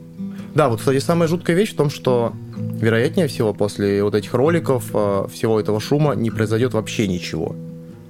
Да, 0.55 0.69
вот, 0.69 0.79
кстати, 0.79 0.99
самая 0.99 1.27
жуткая 1.27 1.55
вещь 1.55 1.73
в 1.73 1.77
том, 1.77 1.89
что 1.89 2.33
вероятнее 2.79 3.27
всего, 3.27 3.53
после 3.53 4.03
вот 4.03 4.15
этих 4.15 4.33
роликов, 4.33 4.89
э, 4.93 5.27
всего 5.31 5.59
этого 5.59 5.79
шума 5.79 6.13
не 6.13 6.29
произойдет 6.29 6.73
вообще 6.73 7.07
ничего. 7.07 7.55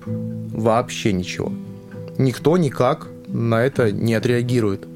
Вообще 0.05 1.13
ничего. 1.13 1.51
Никто 2.17 2.57
никак 2.57 3.07
на 3.27 3.63
это 3.63 3.91
не 3.91 4.13
отреагирует. 4.13 4.87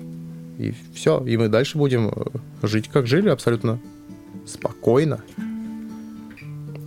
И 0.58 0.74
все, 0.94 1.24
и 1.26 1.38
мы 1.38 1.48
дальше 1.48 1.78
будем 1.78 2.10
э, 2.10 2.68
жить, 2.68 2.90
как 2.90 3.08
жили, 3.08 3.30
абсолютно 3.30 3.80
спокойно 4.46 5.22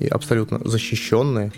и 0.00 0.06
абсолютно 0.06 0.60
защищенные. 0.64 1.52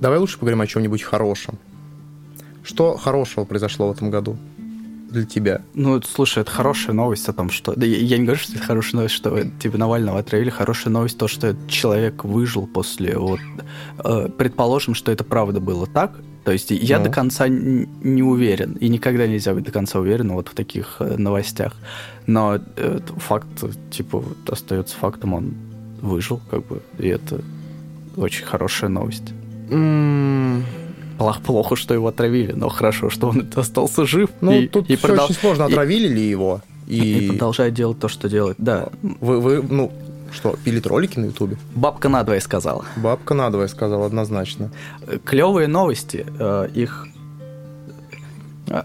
Давай 0.00 0.18
лучше 0.18 0.38
поговорим 0.38 0.60
о 0.60 0.66
чем-нибудь 0.66 1.02
хорошем. 1.02 1.58
Что 2.62 2.96
хорошего 2.96 3.44
произошло 3.44 3.88
в 3.88 3.92
этом 3.92 4.10
году? 4.10 4.36
Для 5.10 5.24
тебя? 5.24 5.62
Ну, 5.74 6.00
слушай, 6.02 6.40
это 6.40 6.50
хорошая 6.50 6.94
новость 6.94 7.28
о 7.28 7.32
том, 7.32 7.50
что... 7.50 7.74
Да, 7.74 7.86
я 7.86 8.18
не 8.18 8.24
говорю, 8.24 8.40
что 8.40 8.52
это 8.52 8.62
хорошая 8.62 8.96
новость, 8.96 9.14
что 9.14 9.44
типа 9.60 9.78
Навального 9.78 10.18
отравили. 10.18 10.50
Хорошая 10.50 10.92
новость 10.92 11.18
то, 11.18 11.28
что 11.28 11.48
этот 11.48 11.68
человек 11.68 12.24
выжил 12.24 12.66
после... 12.66 13.16
Вот, 13.18 13.40
э, 14.04 14.28
предположим, 14.36 14.94
что 14.94 15.12
это 15.12 15.24
правда 15.24 15.60
было 15.60 15.86
так. 15.86 16.12
То 16.44 16.52
есть 16.52 16.70
я 16.70 16.98
ну. 16.98 17.04
до 17.04 17.10
конца 17.10 17.48
не 17.48 18.22
уверен. 18.22 18.72
И 18.74 18.88
никогда 18.88 19.26
нельзя 19.26 19.52
быть 19.54 19.64
до 19.64 19.72
конца 19.72 20.00
уверен 20.00 20.32
вот 20.32 20.48
в 20.48 20.54
таких 20.54 20.96
э, 21.00 21.16
новостях. 21.16 21.74
Но 22.26 22.58
э, 22.76 23.00
факт, 23.16 23.48
типа, 23.90 24.24
остается 24.48 24.96
фактом, 24.96 25.34
он 25.34 25.54
выжил, 26.00 26.40
как 26.50 26.66
бы. 26.66 26.82
И 26.98 27.08
это 27.08 27.42
очень 28.16 28.44
хорошая 28.44 28.90
новость. 28.90 29.32
Mm 29.68 30.79
плохо, 31.42 31.76
что 31.76 31.94
его 31.94 32.08
отравили, 32.08 32.52
но 32.52 32.68
хорошо, 32.68 33.10
что 33.10 33.28
он 33.28 33.48
остался 33.56 34.06
жив. 34.06 34.30
Ну, 34.40 34.52
и, 34.52 34.68
тут 34.68 34.88
и 34.88 34.96
все 34.96 35.06
продол... 35.06 35.24
очень 35.26 35.34
сложно, 35.34 35.64
отравили 35.66 36.08
и... 36.08 36.14
ли 36.14 36.28
его. 36.28 36.60
И... 36.86 37.26
и 37.26 37.28
продолжает 37.28 37.74
делать 37.74 37.98
то, 38.00 38.08
что 38.08 38.28
делает, 38.28 38.56
да. 38.58 38.88
Вы, 39.02 39.40
вы 39.40 39.62
ну, 39.62 39.92
что, 40.32 40.56
пилит 40.64 40.86
ролики 40.86 41.18
на 41.18 41.26
Ютубе? 41.26 41.56
Бабка 41.74 42.08
надвое 42.08 42.40
сказала. 42.40 42.84
Бабка 42.96 43.34
надвое 43.34 43.68
сказала, 43.68 44.06
однозначно. 44.06 44.70
Клевые 45.24 45.68
новости, 45.68 46.26
э, 46.38 46.68
их 46.74 47.06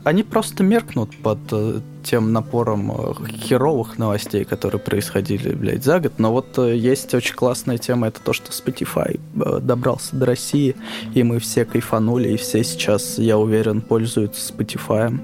Они 0.04 0.24
просто 0.24 0.64
меркнут 0.64 1.16
под 1.18 1.38
э, 1.52 1.80
тем 2.04 2.34
напором 2.34 2.92
э, 2.92 3.14
херовых 3.28 4.00
новостей, 4.00 4.44
которые 4.44 4.82
происходили, 4.82 5.54
блядь, 5.54 5.84
за 5.84 6.00
год. 6.00 6.14
Но 6.18 6.32
вот 6.32 6.58
э, 6.58 6.76
есть 6.76 7.14
очень 7.14 7.36
классная 7.36 7.78
тема, 7.78 8.08
это 8.08 8.20
то, 8.20 8.34
что 8.34 8.52
Spotify 8.52 9.20
добрался 9.62 10.16
до 10.16 10.26
России, 10.26 10.76
и 11.14 11.22
мы 11.22 11.38
все 11.38 11.66
кайфанули, 11.66 12.30
и 12.30 12.38
все 12.38 12.64
сейчас, 12.64 13.20
я 13.20 13.38
уверен, 13.38 13.82
пользуются 13.82 14.52
Spotify. 14.52 15.20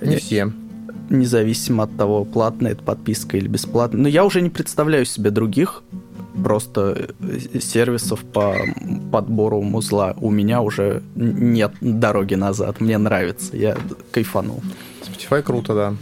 Не 0.00 0.16
все. 0.16 0.52
Независимо 1.08 1.84
от 1.84 1.96
того, 1.96 2.24
платная 2.24 2.72
это 2.72 2.82
подписка 2.82 3.36
или 3.36 3.46
бесплатная. 3.46 4.02
Но 4.02 4.08
я 4.08 4.24
уже 4.24 4.40
не 4.40 4.50
представляю 4.50 5.04
себе 5.04 5.30
других 5.30 5.84
просто 6.42 7.08
э, 7.20 7.60
сервисов 7.60 8.24
по 8.24 8.56
подбору 9.12 9.62
музла. 9.62 10.14
У 10.20 10.30
меня 10.30 10.60
уже 10.62 11.02
нет 11.14 11.72
дороги 11.80 12.34
назад. 12.34 12.80
Мне 12.80 12.98
нравится. 12.98 13.56
Я 13.56 13.76
кайфанул. 14.10 14.62
Spotify 15.02 15.42
круто, 15.42 15.74
да. 15.74 15.94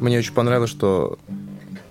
Мне 0.00 0.18
очень 0.18 0.34
понравилось, 0.34 0.70
что 0.70 1.18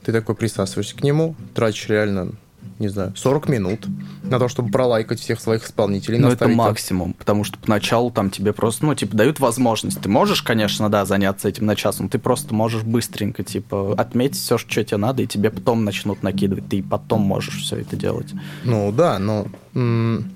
ты 0.03 0.11
такой 0.13 0.35
присасываешься 0.35 0.95
к 0.95 1.03
нему, 1.03 1.35
тратишь 1.53 1.89
реально, 1.89 2.31
не 2.79 2.89
знаю, 2.89 3.13
40 3.15 3.49
минут 3.49 3.87
на 4.23 4.37
то, 4.39 4.47
чтобы 4.47 4.69
пролайкать 4.71 5.19
всех 5.19 5.39
своих 5.39 5.65
исполнителей. 5.65 6.19
Ну, 6.19 6.29
это 6.29 6.47
максимум, 6.47 7.13
потому 7.13 7.43
что 7.43 7.57
поначалу 7.57 8.11
там 8.11 8.29
тебе 8.29 8.53
просто, 8.53 8.85
ну, 8.85 8.93
типа, 8.95 9.15
дают 9.17 9.39
возможность. 9.39 9.99
Ты 10.01 10.09
можешь, 10.09 10.41
конечно, 10.43 10.89
да, 10.89 11.05
заняться 11.05 11.47
этим 11.49 11.65
на 11.65 11.75
час, 11.75 11.99
но 11.99 12.07
ты 12.07 12.19
просто 12.19 12.53
можешь 12.53 12.83
быстренько, 12.83 13.43
типа, 13.43 13.93
отметить 13.97 14.37
все, 14.39 14.57
что 14.57 14.83
тебе 14.83 14.97
надо, 14.97 15.23
и 15.23 15.27
тебе 15.27 15.49
потом 15.49 15.83
начнут 15.85 16.21
накидывать. 16.23 16.69
Ты 16.69 16.77
и 16.77 16.81
потом 16.81 17.21
можешь 17.21 17.57
все 17.61 17.77
это 17.77 17.95
делать. 17.95 18.33
Ну 18.63 18.91
да, 18.91 19.17
но 19.19 19.47
м, 19.73 20.31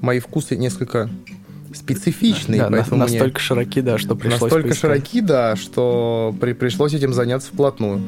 мои 0.00 0.20
вкусы 0.20 0.56
несколько 0.56 1.10
специфичные, 1.74 2.62
Да, 2.62 2.70
поэтому 2.70 3.04
мне 3.04 3.12
настолько 3.18 3.40
широки, 3.40 3.80
да, 3.82 3.98
что 3.98 4.16
пришлось 4.16 4.40
настолько 4.40 4.68
поискать. 4.68 4.80
широки, 5.06 5.20
да, 5.20 5.54
что 5.56 6.34
при- 6.40 6.54
пришлось 6.54 6.94
этим 6.94 7.12
заняться 7.12 7.50
вплотную. 7.52 8.02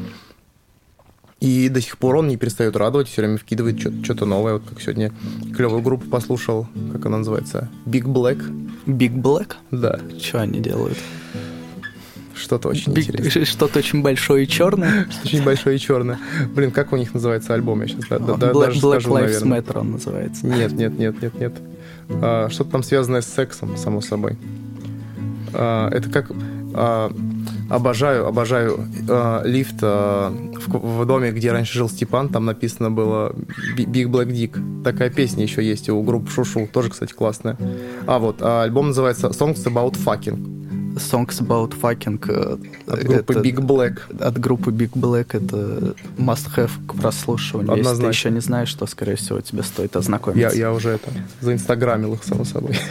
И 1.40 1.68
до 1.70 1.80
сих 1.80 1.96
пор 1.96 2.16
он 2.16 2.28
не 2.28 2.36
перестает 2.36 2.76
радовать, 2.76 3.08
все 3.08 3.22
время 3.22 3.38
вкидывает 3.38 3.80
что-то 3.80 4.26
новое. 4.26 4.54
Вот 4.54 4.62
как 4.68 4.80
сегодня 4.80 5.10
клевую 5.56 5.80
группу 5.82 6.06
послушал, 6.06 6.66
как 6.92 7.06
она 7.06 7.18
называется? 7.18 7.70
Big 7.86 8.04
Black. 8.04 8.38
Big 8.86 9.14
Black? 9.14 9.54
Да, 9.70 9.98
Что 10.20 10.42
они 10.42 10.60
делают? 10.60 10.98
что-то 12.34 12.68
очень 12.68 12.92
Big- 12.92 13.08
интересное. 13.08 13.44
Что-то 13.44 13.78
очень 13.78 14.02
большое 14.02 14.44
и 14.44 14.48
черное. 14.48 15.06
Очень 15.24 15.44
большое 15.44 15.76
и 15.76 15.78
черное. 15.78 16.18
Блин, 16.54 16.70
как 16.70 16.92
у 16.92 16.96
них 16.96 17.12
называется 17.14 17.52
альбом? 17.54 17.82
Я 17.82 17.88
сейчас 17.88 18.04
Black, 18.06 18.38
даже 18.38 18.80
Black 18.80 19.00
скажу, 19.00 19.10
Lives 19.10 19.20
наверное. 19.44 19.60
Matter 19.60 19.78
он 19.78 19.90
называется. 19.92 20.46
Нет, 20.46 20.72
нет, 20.72 20.98
нет, 20.98 21.22
нет, 21.22 21.38
нет. 21.38 21.52
А, 22.08 22.48
что-то 22.50 22.70
там 22.70 22.82
связанное 22.82 23.20
с 23.20 23.26
сексом, 23.26 23.76
само 23.76 24.00
собой. 24.00 24.38
А, 25.52 25.90
это 25.90 26.08
как... 26.10 26.30
а, 26.74 27.12
обожаю, 27.68 28.26
обожаю 28.26 28.86
а, 29.08 29.42
лифт 29.44 29.76
а, 29.82 30.30
в, 30.30 31.02
в 31.02 31.06
доме, 31.06 31.32
где 31.32 31.52
раньше 31.52 31.74
жил 31.78 31.88
Степан, 31.88 32.28
там 32.28 32.44
написано 32.44 32.90
было 32.90 33.34
Big 33.76 34.06
Black 34.06 34.28
Dick. 34.28 34.82
Такая 34.84 35.10
песня 35.10 35.42
еще 35.44 35.62
есть 35.66 35.88
у 35.88 36.02
группы 36.02 36.30
Шушу, 36.30 36.68
тоже, 36.72 36.90
кстати, 36.90 37.12
классная. 37.12 37.56
А 38.06 38.18
вот, 38.18 38.36
а 38.40 38.62
альбом 38.62 38.88
называется 38.88 39.28
Songs 39.28 39.62
About 39.64 39.96
Fucking 40.02 40.58
Songs 40.96 41.40
About 41.40 41.80
Fucking 41.80 42.20
э, 42.28 42.58
от 42.92 43.04
группы 43.04 43.32
это- 43.32 43.40
Big 43.42 43.56
Black. 43.60 43.98
от 44.20 44.38
группы 44.38 44.70
Big 44.72 44.90
Black 44.90 45.28
это 45.36 45.94
must-have 46.18 46.70
к 46.88 46.94
прослушиванию. 47.00 47.70
Если 47.76 47.82
ты 47.84 47.88
Однозначно. 47.90 48.08
еще 48.18 48.30
не 48.32 48.40
знаешь, 48.40 48.74
то, 48.74 48.86
скорее 48.86 49.14
всего, 49.14 49.40
тебе 49.40 49.62
стоит 49.62 49.94
Я, 49.94 50.00
ознакомиться. 50.00 50.56
я 50.58 50.72
уже 50.72 50.90
это 50.90 51.08
заинстаграмил 51.40 52.14
их, 52.14 52.24
само 52.24 52.44
собой. 52.44 52.76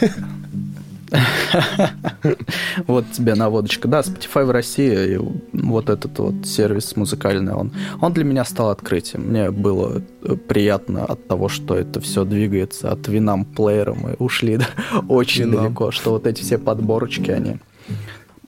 Вот 2.86 3.10
тебе 3.12 3.34
наводочка. 3.34 3.88
Да, 3.88 4.00
Spotify 4.00 4.44
в 4.44 4.50
России, 4.50 5.20
вот 5.52 5.88
этот 5.90 6.18
вот 6.18 6.46
сервис 6.46 6.96
музыкальный, 6.96 7.52
он, 7.52 7.72
он 8.00 8.12
для 8.12 8.24
меня 8.24 8.44
стал 8.44 8.70
открытием. 8.70 9.22
Мне 9.28 9.50
было 9.50 10.02
э, 10.22 10.36
приятно 10.36 11.04
от 11.04 11.26
того, 11.26 11.48
что 11.48 11.74
это 11.74 12.00
все 12.00 12.24
двигается 12.24 12.90
от 12.92 13.08
винам 13.08 13.44
плеера. 13.44 13.94
Мы 13.94 14.14
ушли 14.18 14.56
да, 14.56 14.68
очень 15.08 15.44
Винам. 15.46 15.64
далеко, 15.64 15.90
что 15.90 16.12
вот 16.12 16.26
эти 16.26 16.42
все 16.42 16.58
подборочки, 16.58 17.30
они 17.30 17.56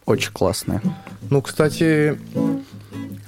очень 0.06 0.32
классные. 0.32 0.80
Ну, 1.30 1.42
кстати, 1.42 2.18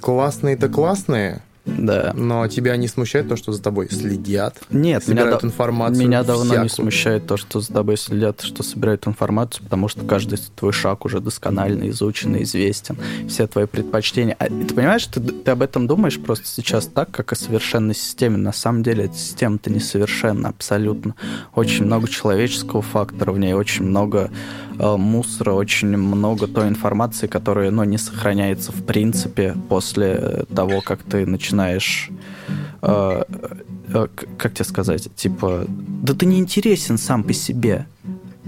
классные-то 0.01 0.69
классные, 0.69 1.41
Да. 1.65 2.13
но 2.15 2.47
тебя 2.47 2.77
не 2.77 2.87
смущает 2.87 3.27
то, 3.27 3.35
что 3.35 3.51
за 3.51 3.61
тобой 3.61 3.89
следят, 3.89 4.55
Нет, 4.69 5.07
меня, 5.07 5.21
собирают 5.21 5.41
да- 5.41 5.47
информацию 5.47 6.07
меня 6.07 6.23
давно 6.23 6.61
не 6.61 6.69
смущает 6.69 7.25
то, 7.25 7.37
что 7.37 7.59
за 7.59 7.73
тобой 7.73 7.97
следят, 7.97 8.41
что 8.41 8.61
собирают 8.61 9.07
информацию, 9.07 9.63
потому 9.63 9.87
что 9.87 10.05
каждый 10.05 10.37
твой 10.55 10.73
шаг 10.73 11.05
уже 11.05 11.19
досконально 11.19 11.89
изучен 11.89 12.35
и 12.35 12.43
известен, 12.43 12.97
все 13.27 13.47
твои 13.47 13.65
предпочтения. 13.65 14.35
А 14.37 14.45
ты 14.45 14.73
понимаешь, 14.75 15.07
ты, 15.07 15.19
ты 15.19 15.51
об 15.51 15.63
этом 15.63 15.87
думаешь 15.87 16.19
просто 16.19 16.45
сейчас 16.45 16.85
так, 16.85 17.09
как 17.09 17.33
о 17.33 17.35
совершенной 17.35 17.95
системе. 17.95 18.37
На 18.37 18.53
самом 18.53 18.83
деле 18.83 19.05
эта 19.05 19.15
система-то 19.15 19.71
несовершенна 19.71 20.49
абсолютно. 20.49 21.15
Очень 21.55 21.85
много 21.85 22.07
человеческого 22.07 22.83
фактора 22.83 23.31
в 23.31 23.39
ней, 23.39 23.53
очень 23.53 23.85
много 23.85 24.29
э, 24.77 24.95
мусора, 24.97 25.53
очень 25.53 25.97
много 25.97 26.47
той 26.47 26.67
информации, 26.67 27.25
которая 27.25 27.71
ну, 27.71 27.83
не 27.83 27.97
сохраняется 27.97 28.71
в 28.71 28.83
принципе 28.83 29.55
после 29.67 30.45
того, 30.53 30.81
как 30.81 31.01
ты 31.01 31.25
начинаешь 31.25 31.54
э, 32.81 33.23
э, 33.87 34.07
к- 34.15 34.25
как 34.37 34.53
тебе 34.53 34.65
сказать, 34.65 35.09
типа, 35.15 35.65
да 35.67 36.13
ты 36.13 36.25
не 36.25 36.37
интересен 36.39 36.97
сам 36.97 37.23
по 37.23 37.33
себе. 37.33 37.85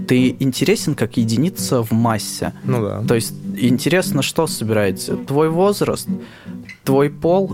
Ты 0.06 0.36
интересен 0.38 0.94
как 0.94 1.16
единица 1.16 1.82
в 1.82 1.90
массе. 1.92 2.52
Ну 2.64 2.80
да. 2.82 3.02
То 3.06 3.14
есть 3.14 3.34
интересно, 3.56 4.22
что 4.22 4.46
собираете? 4.46 5.16
Твой 5.16 5.50
возраст, 5.50 6.08
твой 6.84 7.10
пол 7.10 7.52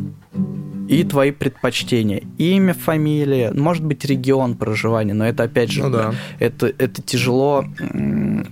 и 0.89 1.03
твои 1.05 1.31
предпочтения. 1.31 2.23
Имя, 2.37 2.75
фамилия, 2.75 3.51
может 3.53 3.83
быть, 3.85 4.05
регион 4.05 4.55
проживания, 4.57 5.15
но 5.15 5.27
это 5.27 5.45
опять 5.45 5.71
же, 5.71 5.83
Ну 5.85 5.91
да. 5.91 6.15
это, 6.39 6.67
это 6.67 7.01
тяжело 7.01 7.65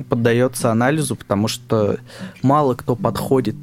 поддается 0.09 0.71
анализу, 0.71 1.15
потому 1.15 1.47
что 1.49 1.99
мало 2.43 2.75
кто 2.75 2.97
подходит 2.97 3.57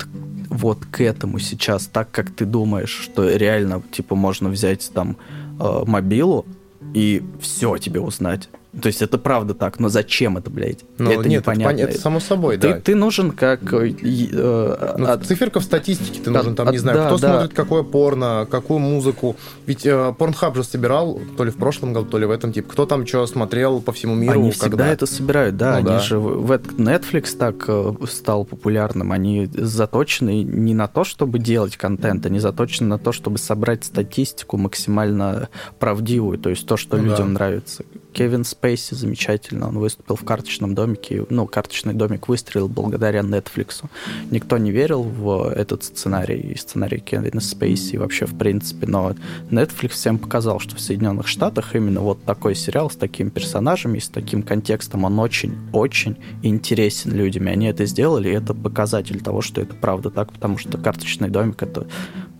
вот 0.49 0.85
к 0.85 1.01
этому 1.01 1.39
сейчас, 1.39 1.87
так 1.87 2.11
как 2.11 2.31
ты 2.31 2.45
думаешь, 2.45 2.89
что 2.89 3.29
реально, 3.29 3.81
типа, 3.91 4.15
можно 4.15 4.49
взять 4.49 4.91
там 4.93 5.17
э, 5.59 5.83
мобилу 5.85 6.45
и 6.93 7.23
все 7.39 7.77
тебе 7.77 7.99
узнать. 7.99 8.49
То 8.81 8.85
есть 8.87 9.01
это 9.01 9.17
правда 9.17 9.55
так, 9.55 9.79
но 9.79 9.89
зачем 9.89 10.37
это, 10.37 10.49
блядь? 10.51 10.85
Ну, 10.99 11.09
это 11.09 11.27
нет, 11.27 11.41
это, 11.41 11.51
непонятно. 11.53 11.75
пон- 11.81 11.89
это 11.89 11.99
само 11.99 12.19
собой, 12.19 12.57
ты, 12.57 12.73
да. 12.75 12.79
ты 12.79 12.93
нужен 12.93 13.31
как... 13.31 13.73
э, 13.73 13.89
э, 13.89 14.95
Ну, 14.97 15.05
от- 15.07 15.25
циферка 15.25 15.59
в 15.59 15.63
статистике 15.63 16.19
ты 16.23 16.29
Да, 16.29 16.39
нужен, 16.39 16.55
там, 16.55 16.67
от- 16.67 16.73
не 16.73 16.77
знаю, 16.77 16.97
да, 16.99 17.07
кто 17.07 17.17
да. 17.17 17.31
смотрит 17.33 17.53
какое 17.55 17.81
порно, 17.81 18.47
какую 18.49 18.79
музыку. 18.79 19.35
Ведь 19.65 19.87
э, 19.87 20.13
Порнхаб 20.17 20.55
же 20.55 20.63
собирал, 20.63 21.19
то 21.35 21.43
ли 21.45 21.51
в 21.51 21.55
прошлом 21.57 21.93
году, 21.93 22.07
то 22.09 22.19
ли 22.19 22.27
в 22.27 22.31
этом, 22.31 22.53
типа, 22.53 22.71
кто 22.71 22.85
там 22.85 23.07
что 23.07 23.25
смотрел 23.25 23.81
по 23.81 23.91
всему 23.91 24.13
миру, 24.13 24.39
Они 24.39 24.51
всегда 24.51 24.69
когда. 24.69 24.87
это 24.89 25.05
собирают, 25.07 25.57
да. 25.57 25.71
Ну 25.71 25.77
они 25.77 25.85
да. 25.87 25.99
же 25.99 26.19
в 26.19 26.51
Netflix 26.51 27.35
так 27.37 27.65
э, 27.67 27.93
стал 28.07 28.45
популярным. 28.45 29.11
Они 29.11 29.49
заточены 29.51 30.43
не 30.43 30.75
на 30.75 30.87
то, 30.87 31.03
чтобы 31.03 31.39
делать 31.39 31.75
контент, 31.75 32.25
они 32.27 32.37
заточены 32.39 32.87
на 32.89 32.99
то, 32.99 33.11
чтобы 33.13 33.39
собрать 33.39 33.83
статистику 33.83 34.57
максимально 34.57 35.49
правдивую, 35.79 36.37
то 36.37 36.49
есть 36.51 36.67
то, 36.67 36.77
что 36.77 36.97
Ну 36.97 37.03
да. 37.03 37.09
людям 37.09 37.33
нравится. 37.33 37.83
Кевин 38.19 38.43
Спейси 38.43 38.95
замечательно, 38.95 39.69
он 39.69 39.79
выступил 39.79 40.17
в 40.17 40.25
карточном 40.25 40.75
домике, 40.75 41.25
ну, 41.29 41.47
карточный 41.47 41.93
домик 41.93 42.27
выстрелил 42.27 42.67
благодаря 42.67 43.21
Netflix. 43.21 43.85
Никто 44.29 44.57
не 44.57 44.71
верил 44.71 45.03
в 45.03 45.49
этот 45.55 45.85
сценарий, 45.85 46.37
и 46.37 46.57
сценарий 46.57 46.99
Кевина 46.99 47.39
Спейси, 47.39 47.95
вообще 47.95 48.25
в 48.25 48.37
принципе, 48.37 48.87
но 48.87 49.15
Netflix 49.49 49.91
всем 49.91 50.19
показал, 50.19 50.59
что 50.59 50.75
в 50.75 50.81
Соединенных 50.81 51.29
Штатах 51.29 51.77
именно 51.77 52.01
вот 52.01 52.21
такой 52.25 52.55
сериал 52.55 52.91
с 52.91 52.97
такими 52.97 53.29
персонажами 53.29 53.99
с 53.99 54.09
таким 54.09 54.43
контекстом, 54.43 55.05
он 55.05 55.17
очень-очень 55.17 56.17
интересен 56.43 57.13
людям, 57.13 57.47
и 57.47 57.51
они 57.51 57.67
это 57.67 57.85
сделали, 57.85 58.27
и 58.27 58.33
это 58.33 58.53
показатель 58.53 59.21
того, 59.21 59.39
что 59.41 59.61
это 59.61 59.75
правда 59.75 60.09
так, 60.09 60.33
потому 60.33 60.57
что 60.57 60.77
карточный 60.77 61.29
домик— 61.29 61.61
это 61.63 61.87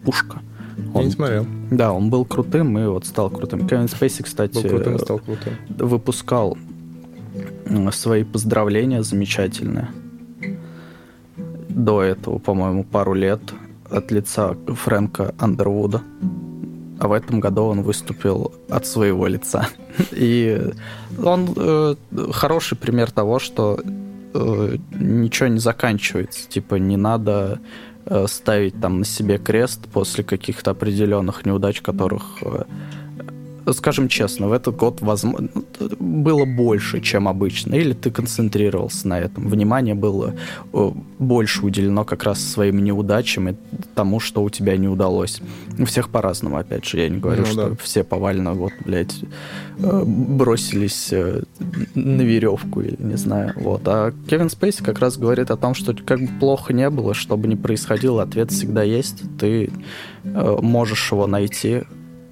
пушка. 0.03 0.41
Я 0.93 0.99
не 1.01 1.05
Он- 1.05 1.11
смотрел. 1.11 1.45
да, 1.71 1.91
он 1.93 2.09
был 2.09 2.25
крутым 2.25 2.77
и 2.79 2.85
вот 2.85 3.05
стал 3.05 3.29
крутым. 3.29 3.67
Кевин 3.67 3.87
Спейси, 3.87 4.23
кстати, 4.23 4.55
Был 4.55 4.69
крутым 4.69 4.99
стал 4.99 5.19
крутым. 5.19 5.53
выпускал 5.77 6.57
свои 7.91 8.23
поздравления 8.23 9.03
замечательные. 9.03 9.89
До 11.69 12.01
этого, 12.01 12.39
по-моему, 12.39 12.83
пару 12.83 13.13
лет 13.13 13.39
от 13.89 14.11
лица 14.11 14.55
Фрэнка 14.67 15.33
Андервуда. 15.37 16.01
А 16.99 17.07
в 17.07 17.13
этом 17.13 17.39
году 17.39 17.63
он 17.63 17.81
выступил 17.81 18.51
от 18.69 18.85
своего 18.85 19.27
лица. 19.27 19.69
И 20.11 20.61
он 21.23 21.47
э, 21.55 21.95
хороший 22.31 22.77
пример 22.77 23.09
того, 23.11 23.39
что 23.39 23.79
э, 24.33 24.75
ничего 24.99 25.47
не 25.47 25.59
заканчивается. 25.59 26.49
Типа 26.49 26.75
не 26.75 26.97
надо 26.97 27.59
ставить 28.27 28.79
там 28.81 28.99
на 28.99 29.05
себе 29.05 29.37
крест 29.37 29.87
после 29.91 30.23
каких-то 30.23 30.71
определенных 30.71 31.45
неудач, 31.45 31.81
которых 31.81 32.41
э, 32.41 32.63
скажем 33.73 34.07
честно, 34.07 34.47
в 34.47 34.51
этот 34.51 34.75
год 34.75 35.01
возможно, 35.01 35.49
было 35.99 36.45
больше, 36.45 37.01
чем 37.01 37.27
обычно. 37.27 37.75
Или 37.75 37.93
ты 37.93 38.11
концентрировался 38.11 39.07
на 39.07 39.19
этом. 39.19 39.47
Внимание 39.47 39.95
было 39.95 40.35
э, 40.73 40.91
больше 41.19 41.65
уделено 41.65 42.03
как 42.03 42.23
раз 42.23 42.41
своим 42.41 42.83
неудачам 42.83 43.49
и 43.49 43.55
тому, 43.95 44.19
что 44.19 44.43
у 44.43 44.49
тебя 44.49 44.77
не 44.77 44.87
удалось. 44.87 45.41
У 45.77 45.85
всех 45.85 46.09
по-разному, 46.09 46.57
опять 46.57 46.85
же. 46.85 46.99
Я 46.99 47.09
не 47.09 47.19
говорю, 47.19 47.41
ну, 47.41 47.47
что 47.47 47.69
да. 47.69 47.75
все 47.81 48.03
повально 48.03 48.53
вот, 48.53 48.73
блядь, 48.85 49.15
э, 49.77 50.03
бросились 50.05 51.09
э, 51.11 51.43
на 51.95 52.21
веревку 52.21 52.81
или 52.81 52.97
не 52.99 53.17
знаю. 53.17 53.53
Вот. 53.55 53.81
А 53.85 54.13
Кевин 54.27 54.49
Спейси 54.49 54.83
как 54.83 54.99
раз 54.99 55.17
говорит 55.17 55.51
о 55.51 55.57
том, 55.57 55.73
что 55.73 55.93
как 55.93 56.19
бы 56.19 56.29
плохо 56.39 56.73
не 56.73 56.89
было, 56.89 57.13
что 57.13 57.37
бы 57.37 57.47
ни 57.47 57.55
происходило, 57.55 58.23
ответ 58.23 58.51
всегда 58.51 58.83
есть. 58.83 59.23
Ты 59.37 59.71
можешь 60.23 61.11
его 61.11 61.27
найти 61.27 61.83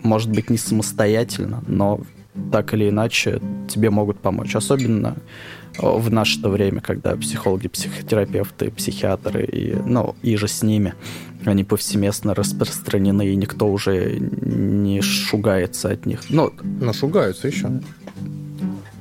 может 0.04 0.32
быть, 0.32 0.50
не 0.50 0.58
самостоятельно, 0.58 1.64
но 1.68 2.02
так 2.52 2.74
или 2.74 2.90
иначе 2.90 3.42
тебе 3.68 3.90
могут 3.90 4.20
помочь. 4.20 4.56
Особенно 4.56 5.18
э, 5.78 5.82
в 5.82 6.12
наше 6.12 6.40
время, 6.48 6.82
когда 6.82 7.16
психологи, 7.16 7.68
психотерапевты, 7.68 8.72
психиатры 8.72 9.46
и, 9.46 9.76
ну, 9.76 10.16
и 10.22 10.36
же 10.36 10.48
с 10.48 10.64
ними, 10.64 10.94
они 11.46 11.64
повсеместно 11.64 12.34
распространены, 12.34 13.28
и 13.28 13.36
никто 13.36 13.68
уже 13.68 14.18
не 14.20 15.02
шугается 15.02 15.90
от 15.90 16.06
них. 16.06 16.22
Ну, 16.30 16.54
но 16.62 16.94
шугаются 16.94 17.48
еще 17.48 17.82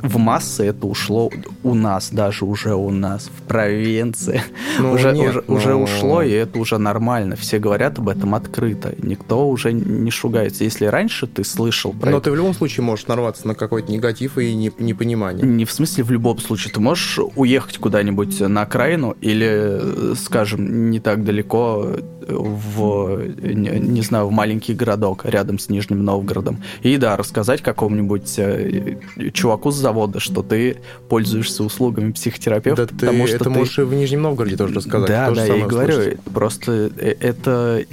в 0.08 0.18
массы 0.18 0.66
это 0.66 0.86
ушло 0.86 1.30
у 1.62 1.74
нас, 1.74 2.10
даже 2.10 2.44
уже 2.44 2.74
у 2.74 2.90
нас, 2.90 3.28
в 3.34 3.42
провинции. 3.42 4.42
Ну, 4.78 4.92
уже, 4.94 5.12
нет, 5.12 5.28
уже, 5.28 5.44
но... 5.46 5.54
уже 5.54 5.74
ушло, 5.74 6.22
и 6.22 6.30
это 6.30 6.58
уже 6.58 6.78
нормально. 6.78 7.36
Все 7.36 7.58
говорят 7.58 7.98
об 7.98 8.08
этом 8.08 8.34
открыто. 8.34 8.94
Никто 8.98 9.48
уже 9.48 9.72
не 9.72 10.10
шугается. 10.10 10.64
Если 10.64 10.86
раньше 10.86 11.26
ты 11.26 11.44
слышал 11.44 11.92
про 11.92 12.10
Но 12.10 12.18
это... 12.18 12.24
ты 12.24 12.30
в 12.30 12.36
любом 12.36 12.54
случае 12.54 12.84
можешь 12.84 13.06
нарваться 13.06 13.46
на 13.46 13.54
какой-то 13.54 13.90
негатив 13.92 14.38
и 14.38 14.54
непонимание. 14.54 15.46
Не 15.46 15.64
в 15.64 15.72
смысле 15.72 16.04
в 16.04 16.10
любом 16.10 16.38
случае. 16.38 16.72
Ты 16.72 16.80
можешь 16.80 17.18
уехать 17.36 17.78
куда-нибудь 17.78 18.40
на 18.40 18.62
окраину 18.62 19.16
или, 19.20 20.14
скажем, 20.16 20.90
не 20.90 21.00
так 21.00 21.24
далеко 21.24 21.96
в, 22.28 22.95
не, 23.24 23.80
не 23.80 24.02
знаю, 24.02 24.28
в 24.28 24.32
маленький 24.32 24.74
городок 24.74 25.24
рядом 25.24 25.58
с 25.58 25.68
Нижним 25.68 26.04
Новгородом. 26.04 26.62
И 26.82 26.96
да, 26.96 27.16
рассказать 27.16 27.62
какому-нибудь 27.62 28.38
э, 28.38 28.96
чуваку 29.32 29.70
с 29.70 29.76
завода, 29.76 30.20
что 30.20 30.42
ты 30.42 30.78
пользуешься 31.08 31.64
услугами 31.64 32.12
психотерапевта. 32.12 32.86
Да 32.86 32.92
потому 32.92 33.24
ты 33.24 33.26
что 33.28 33.36
это 33.36 33.44
ты... 33.44 33.50
можешь 33.50 33.78
и 33.78 33.82
в 33.82 33.94
Нижнем 33.94 34.22
Новгороде 34.22 34.56
тоже 34.56 34.74
рассказать. 34.74 35.08
Да, 35.08 35.30
да, 35.30 35.44
я 35.44 35.56
и 35.56 35.62
говорю, 35.62 35.94
слышать. 35.94 36.20
просто 36.20 36.90
э, 36.98 37.14
это 37.20 37.84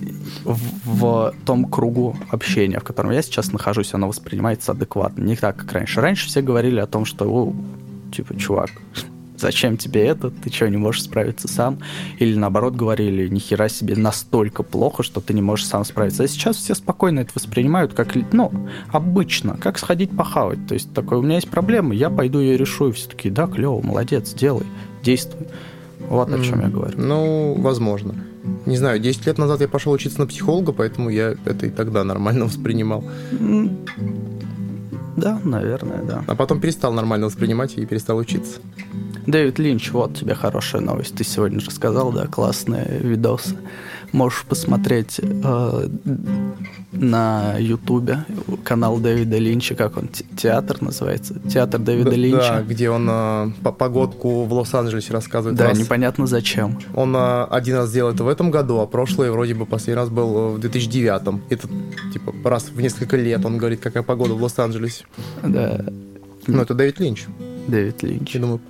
в, 0.43 0.59
в 0.85 1.33
том 1.45 1.65
кругу 1.65 2.15
общения, 2.29 2.79
в 2.79 2.83
котором 2.83 3.11
я 3.11 3.21
сейчас 3.21 3.51
нахожусь, 3.51 3.93
оно 3.93 4.07
воспринимается 4.07 4.71
адекватно. 4.71 5.23
Не 5.23 5.35
так, 5.35 5.57
как 5.57 5.71
раньше. 5.71 6.01
Раньше 6.01 6.27
все 6.27 6.41
говорили 6.41 6.79
о 6.79 6.87
том, 6.87 7.05
что, 7.05 7.53
типа, 8.11 8.35
чувак, 8.35 8.71
зачем 9.37 9.77
тебе 9.77 10.05
это, 10.05 10.29
ты 10.29 10.51
что, 10.51 10.69
не 10.69 10.77
можешь 10.77 11.03
справиться 11.03 11.47
сам? 11.47 11.79
Или 12.19 12.35
наоборот 12.35 12.75
говорили, 12.75 13.27
нихера 13.27 13.69
себе 13.69 13.95
настолько 13.95 14.63
плохо, 14.63 15.03
что 15.03 15.21
ты 15.21 15.33
не 15.33 15.41
можешь 15.41 15.67
сам 15.67 15.85
справиться. 15.85 16.23
А 16.23 16.27
сейчас 16.27 16.57
все 16.57 16.75
спокойно 16.75 17.21
это 17.21 17.31
воспринимают 17.35 17.93
как, 17.93 18.15
ну, 18.31 18.51
обычно, 18.91 19.57
как 19.57 19.79
сходить 19.79 20.15
похавать. 20.15 20.65
То 20.67 20.73
есть 20.73 20.93
такой, 20.93 21.17
у 21.17 21.21
меня 21.21 21.35
есть 21.35 21.49
проблема, 21.49 21.93
я 21.93 22.09
пойду 22.09 22.39
ее 22.39 22.57
решу, 22.57 22.89
и 22.89 22.91
все 22.91 23.09
таки 23.09 23.29
да, 23.29 23.47
клево, 23.47 23.81
молодец, 23.81 24.33
делай, 24.33 24.65
действуй. 25.03 25.47
Вот 26.09 26.31
о 26.31 26.43
чем 26.43 26.61
я 26.61 26.67
говорю. 26.67 26.99
Ну, 26.99 27.55
возможно. 27.57 28.15
Не 28.65 28.77
знаю, 28.77 28.99
10 28.99 29.25
лет 29.25 29.37
назад 29.37 29.61
я 29.61 29.67
пошел 29.67 29.93
учиться 29.93 30.19
на 30.19 30.27
психолога, 30.27 30.73
поэтому 30.73 31.09
я 31.09 31.35
это 31.45 31.65
и 31.65 31.69
тогда 31.69 32.03
нормально 32.03 32.45
воспринимал. 32.45 33.03
Да, 35.15 35.39
наверное, 35.43 36.03
да. 36.03 36.23
А 36.27 36.35
потом 36.35 36.59
перестал 36.59 36.91
нормально 36.91 37.27
воспринимать 37.27 37.77
и 37.77 37.85
перестал 37.85 38.17
учиться. 38.17 38.59
Дэвид 39.25 39.59
Линч, 39.59 39.91
вот 39.91 40.15
тебе 40.15 40.35
хорошая 40.35 40.81
новость. 40.81 41.15
Ты 41.15 41.23
сегодня 41.23 41.59
рассказал, 41.59 42.11
да, 42.11 42.27
классные 42.27 42.99
видосы. 43.01 43.55
Можешь 44.11 44.45
посмотреть 44.47 45.19
э, 45.23 45.87
на 46.91 47.55
Ютубе 47.57 48.25
канал 48.63 48.99
Дэвида 48.99 49.37
Линча, 49.39 49.73
как 49.73 49.97
он, 49.97 50.09
театр 50.37 50.81
называется? 50.81 51.39
Театр 51.49 51.81
Дэвида 51.81 52.11
да, 52.11 52.15
Линча. 52.15 52.37
Да, 52.39 52.61
где 52.61 52.89
он 52.89 53.07
э, 53.09 53.51
по 53.63 53.71
погодку 53.71 54.43
в 54.43 54.53
Лос-Анджелесе 54.53 55.13
рассказывает. 55.13 55.57
Да, 55.57 55.69
раз. 55.69 55.79
непонятно 55.79 56.27
зачем. 56.27 56.77
Он 56.93 57.15
э, 57.15 57.43
один 57.45 57.77
раз 57.77 57.89
сделал 57.89 58.13
это 58.13 58.23
в 58.23 58.27
этом 58.27 58.51
году, 58.51 58.79
а 58.79 58.85
прошлый 58.85 59.31
вроде 59.31 59.55
бы 59.55 59.65
последний 59.65 59.99
раз 59.99 60.09
был 60.09 60.53
в 60.53 60.59
2009. 60.59 61.41
Это 61.49 61.67
типа 62.13 62.33
раз 62.43 62.65
в 62.65 62.79
несколько 62.79 63.17
лет 63.17 63.43
он 63.45 63.57
говорит, 63.57 63.79
какая 63.79 64.03
погода 64.03 64.35
в 64.35 64.43
Лос-Анджелесе. 64.43 65.05
Да. 65.41 65.83
Ну, 66.45 66.61
это 66.61 66.73
Дэвид 66.73 66.99
Линч. 66.99 67.25
Дэвид 67.67 68.03
Линч. 68.03 68.35
Я 68.35 68.41
думаю, 68.41 68.61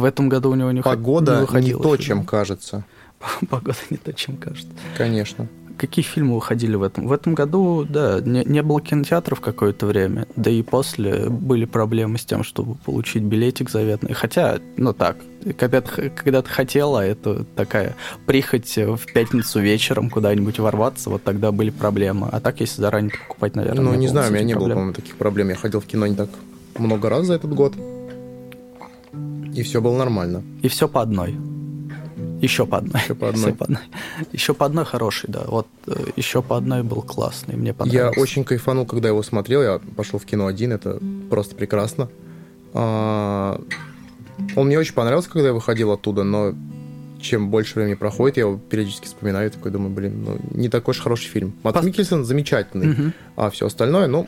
в 0.00 0.04
этом 0.04 0.28
году 0.28 0.50
у 0.50 0.54
него 0.54 0.70
не 0.72 0.82
Погода 0.82 1.46
не, 1.54 1.66
не 1.66 1.72
то, 1.72 1.96
фильм. 1.96 1.98
чем 1.98 2.24
кажется. 2.24 2.84
Погода 3.48 3.78
не 3.90 3.96
то, 3.96 4.12
чем 4.12 4.36
кажется. 4.36 4.72
Конечно. 4.96 5.48
Какие 5.78 6.04
фильмы 6.04 6.34
выходили 6.34 6.74
в 6.74 6.82
этом? 6.82 7.06
В 7.08 7.12
этом 7.12 7.34
году, 7.34 7.86
да, 7.88 8.20
не, 8.20 8.44
не 8.44 8.62
было 8.62 8.82
кинотеатров 8.82 9.40
какое-то 9.40 9.86
время, 9.86 10.26
да 10.36 10.50
и 10.50 10.60
после 10.62 11.30
были 11.30 11.64
проблемы 11.64 12.18
с 12.18 12.24
тем, 12.26 12.44
чтобы 12.44 12.74
получить 12.74 13.22
билетик 13.22 13.70
заветный. 13.70 14.12
Хотя, 14.12 14.58
ну 14.76 14.92
так, 14.92 15.16
когда 15.56 15.80
ты, 15.80 16.10
когда 16.10 16.42
ты 16.42 16.50
хотела, 16.50 17.00
это 17.00 17.44
такая 17.56 17.96
прихоть 18.26 18.76
в 18.76 19.00
пятницу 19.14 19.58
вечером 19.60 20.10
куда-нибудь 20.10 20.58
ворваться, 20.58 21.08
вот 21.08 21.24
тогда 21.24 21.50
были 21.50 21.70
проблемы. 21.70 22.28
А 22.30 22.40
так, 22.40 22.60
если 22.60 22.82
заранее 22.82 23.12
покупать, 23.12 23.56
наверное, 23.56 23.82
Ну, 23.82 23.92
не, 23.92 24.00
не 24.00 24.08
знаю, 24.08 24.30
у 24.30 24.34
меня 24.34 24.44
не 24.44 24.54
было, 24.54 24.68
по-моему, 24.68 24.92
таких 24.92 25.16
проблем. 25.16 25.48
Я 25.48 25.54
ходил 25.54 25.80
в 25.80 25.86
кино 25.86 26.06
не 26.06 26.14
так 26.14 26.28
много 26.76 27.08
раз 27.08 27.24
за 27.24 27.34
этот 27.34 27.54
год. 27.54 27.74
И 29.60 29.62
все 29.62 29.82
было 29.82 29.98
нормально. 29.98 30.42
И 30.62 30.68
все 30.68 30.88
по 30.88 31.02
одной. 31.02 31.36
Еще 32.40 32.64
по 32.64 32.78
одной. 32.78 33.02
Еще 33.02 33.14
по 33.14 33.28
одной. 33.28 33.52
по 33.52 33.64
одной. 33.64 33.80
Еще 34.32 34.54
по 34.54 34.64
одной 34.64 34.84
хороший, 34.86 35.28
да. 35.28 35.42
Вот 35.46 35.66
э, 35.86 35.92
еще 36.16 36.40
по 36.40 36.56
одной 36.56 36.82
был 36.82 37.02
классный, 37.02 37.56
мне 37.56 37.74
понравился. 37.74 38.16
Я 38.16 38.22
очень 38.22 38.44
кайфанул, 38.44 38.86
когда 38.86 39.08
его 39.08 39.22
смотрел. 39.22 39.62
Я 39.62 39.80
пошел 39.96 40.18
в 40.18 40.24
кино 40.24 40.46
один, 40.46 40.72
это 40.72 40.98
просто 41.28 41.54
прекрасно. 41.54 42.08
А... 42.72 43.60
Он 44.56 44.68
мне 44.68 44.78
очень 44.78 44.94
понравился, 44.94 45.28
когда 45.28 45.48
я 45.48 45.52
выходил 45.52 45.92
оттуда, 45.92 46.24
но 46.24 46.54
чем 47.20 47.50
больше 47.50 47.74
времени 47.74 47.92
проходит, 47.92 48.38
я 48.38 48.44
его 48.44 48.56
периодически 48.56 49.04
вспоминаю, 49.04 49.50
такой 49.50 49.70
думаю, 49.70 49.90
блин, 49.90 50.24
ну 50.24 50.38
не 50.58 50.70
такой 50.70 50.92
уж 50.92 51.00
хороший 51.00 51.28
фильм. 51.28 51.52
Мат 51.62 51.74
Пос... 51.74 51.84
Микельсон 51.84 52.24
замечательный, 52.24 52.92
угу. 52.92 53.12
а 53.36 53.50
все 53.50 53.66
остальное, 53.66 54.06
ну... 54.06 54.26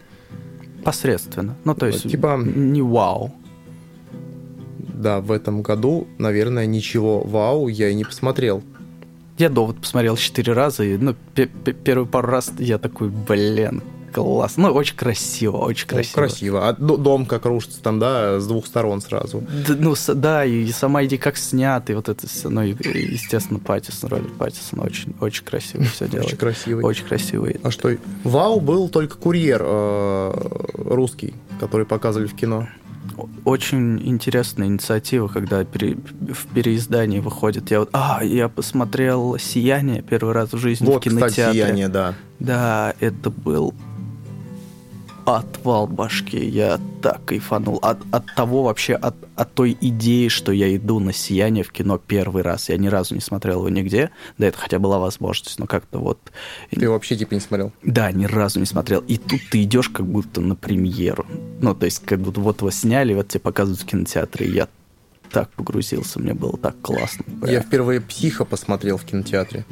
Посредственно. 0.85 1.57
Ну, 1.65 1.75
то 1.75 1.87
есть, 1.87 2.03
типа... 2.11 2.37
не 2.37 2.83
вау 2.83 3.33
да, 5.03 5.21
в 5.21 5.33
этом 5.33 5.63
году, 5.63 6.07
наверное, 6.19 6.67
ничего 6.67 7.21
вау 7.21 7.69
я 7.69 7.89
и 7.89 7.95
не 7.95 8.05
посмотрел. 8.05 8.63
Я 9.39 9.49
«Довод» 9.49 9.79
посмотрел 9.79 10.17
четыре 10.17 10.53
раза, 10.53 10.85
и 10.85 10.97
ну, 10.97 11.15
первый 11.35 12.07
пару 12.07 12.29
раз 12.29 12.53
я 12.59 12.79
такой, 12.79 13.09
блин, 13.09 13.83
класс. 14.13 14.57
Ну, 14.57 14.69
очень 14.69 14.95
красиво, 14.95 15.57
очень 15.57 15.87
ну, 15.89 15.97
красиво. 15.97 16.15
красиво. 16.15 16.69
А 16.69 16.73
дом 16.75 17.27
как 17.27 17.47
рушится 17.47 17.83
там, 17.83 17.99
да, 17.99 18.39
с 18.39 18.47
двух 18.47 18.67
сторон 18.67 19.01
сразу. 19.01 19.43
Да, 19.67 19.75
ну, 19.77 19.95
да, 20.15 20.45
и 20.45 20.71
сама 20.71 21.05
идея 21.05 21.19
как 21.19 21.37
снят, 21.37 21.89
и 21.91 21.95
вот 21.95 22.09
это. 22.09 22.27
Ну, 22.45 22.63
и, 22.63 22.75
естественно, 23.13 23.59
Паттисон, 23.59 24.11
Роберт 24.11 24.35
Паттисон 24.35 24.81
очень, 24.81 25.15
очень 25.21 25.45
красиво 25.45 25.85
все 25.85 26.07
делает. 26.07 26.29
Очень 26.29 26.39
красивый. 26.39 26.85
Очень 26.85 27.07
красивый. 27.07 27.57
А 27.63 27.71
что, 27.71 27.97
вау 28.25 28.61
был 28.61 28.89
только 28.89 29.17
курьер 29.17 29.63
э, 29.65 30.33
русский, 30.77 31.35
который 31.59 31.87
показывали 31.87 32.27
в 32.27 32.37
кино 32.37 32.69
очень 33.45 34.01
интересная 34.07 34.69
инициатива, 34.69 35.29
когда 35.29 35.65
пере, 35.65 35.97
в 35.97 36.47
переиздании 36.55 37.21
выходит. 37.21 37.71
Я 37.71 37.81
вот, 37.81 37.91
а, 37.93 38.21
я 38.23 38.49
посмотрел 38.49 39.37
«Сияние» 39.39 40.03
первый 40.03 40.35
раз 40.35 40.53
в 40.53 40.59
жизни 40.59 40.87
вот, 40.87 41.01
в 41.01 41.05
кинотеатре. 41.05 41.29
Кстати, 41.29 41.57
«Сияние», 41.57 41.89
да. 41.89 42.15
Да, 42.39 42.95
это 43.01 43.31
был 43.31 43.75
отвал 45.25 45.87
башки. 45.87 46.45
Я 46.45 46.79
так 47.01 47.25
кайфанул. 47.25 47.79
От, 47.83 47.99
от 48.11 48.25
того 48.35 48.63
вообще, 48.63 48.95
от, 48.95 49.15
от 49.37 49.55
той 49.55 49.77
идеи, 49.81 50.29
что 50.29 50.53
я 50.53 50.75
иду 50.77 50.99
на 50.99 51.13
«Сияние» 51.13 51.65
в 51.65 51.73
кино 51.73 51.99
первый 51.99 52.43
раз. 52.43 52.69
Я 52.69 52.77
ни 52.77 52.89
разу 52.89 53.15
не 53.15 53.21
смотрел 53.21 53.61
его 53.61 53.69
нигде. 53.69 54.11
Да, 54.39 54.47
это 54.47 54.59
хотя 54.59 54.79
была 54.79 54.99
возможность, 54.99 55.59
но 55.59 55.67
как-то 55.67 55.99
вот... 55.99 56.19
Ты 56.71 56.89
вообще 56.89 57.17
типа 57.17 57.35
не 57.35 57.41
смотрел? 57.41 57.73
Да, 57.83 58.11
ни 58.13 58.27
разу 58.27 58.61
не 58.61 58.67
смотрел. 58.67 59.01
И 59.01 59.17
тут 59.19 59.41
ты 59.51 59.63
идешь 59.63 59.89
как 59.89 60.07
будто 60.07 60.41
на 60.41 60.55
премьеру. 60.55 61.27
Ну, 61.61 61.75
то 61.75 61.87
есть 61.87 62.05
как 62.05 62.21
будто 62.21 62.41
вот 62.41 62.61
его 62.61 62.71
сняли, 62.71 63.15
вот 63.15 63.29
тебе 63.29 63.41
показывают 63.41 63.81
в 63.81 63.87
кинотеатре, 63.87 64.47
и 64.47 64.53
я 64.53 64.69
так 65.31 65.51
погрузился, 65.51 66.21
мне 66.21 66.35
было 66.35 66.59
так 66.59 66.81
классно. 66.83 67.25
Прям. 67.25 67.51
Я 67.51 67.61
впервые 67.61 68.01
«Психо» 68.01 68.45
посмотрел 68.45 68.99
в 68.99 69.05
кинотеатре. 69.05 69.65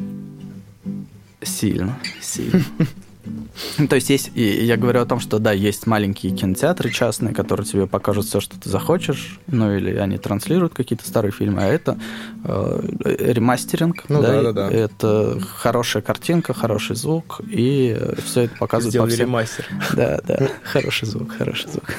Сильно, 1.43 1.99
сильно. 2.21 2.63
То 3.89 3.97
есть 3.97 4.11
есть, 4.11 4.31
и 4.35 4.65
я 4.65 4.77
говорю 4.77 5.01
о 5.01 5.07
том, 5.07 5.21
что 5.21 5.39
да, 5.39 5.53
есть 5.53 5.87
маленькие 5.87 6.35
кинотеатры 6.35 6.91
частные, 6.91 7.35
которые 7.35 7.67
тебе 7.67 7.87
покажут 7.87 8.27
все, 8.27 8.41
что 8.41 8.59
ты 8.59 8.69
захочешь, 8.69 9.39
ну 9.47 9.75
или 9.75 9.97
они 9.97 10.19
транслируют 10.19 10.75
какие-то 10.75 11.07
старые 11.07 11.33
фильмы, 11.33 11.63
а 11.63 11.67
это 11.67 11.99
э, 12.45 12.81
ремастеринг, 13.05 14.05
Ну 14.09 14.23
да, 14.23 14.43
да, 14.43 14.53
да. 14.53 14.71
это 14.71 15.41
хорошая 15.55 16.03
картинка, 16.03 16.55
хороший 16.55 16.97
звук, 16.97 17.41
и 17.49 17.99
все 18.25 18.43
это 18.43 18.57
показывает 18.57 18.85
по 18.85 18.91
Сделали 18.91 19.11
всем... 19.11 19.27
ремастер. 19.27 19.67
Да, 19.95 20.21
да, 20.27 20.49
хороший 20.63 21.07
звук, 21.07 21.33
хороший 21.33 21.71
звук. 21.71 21.95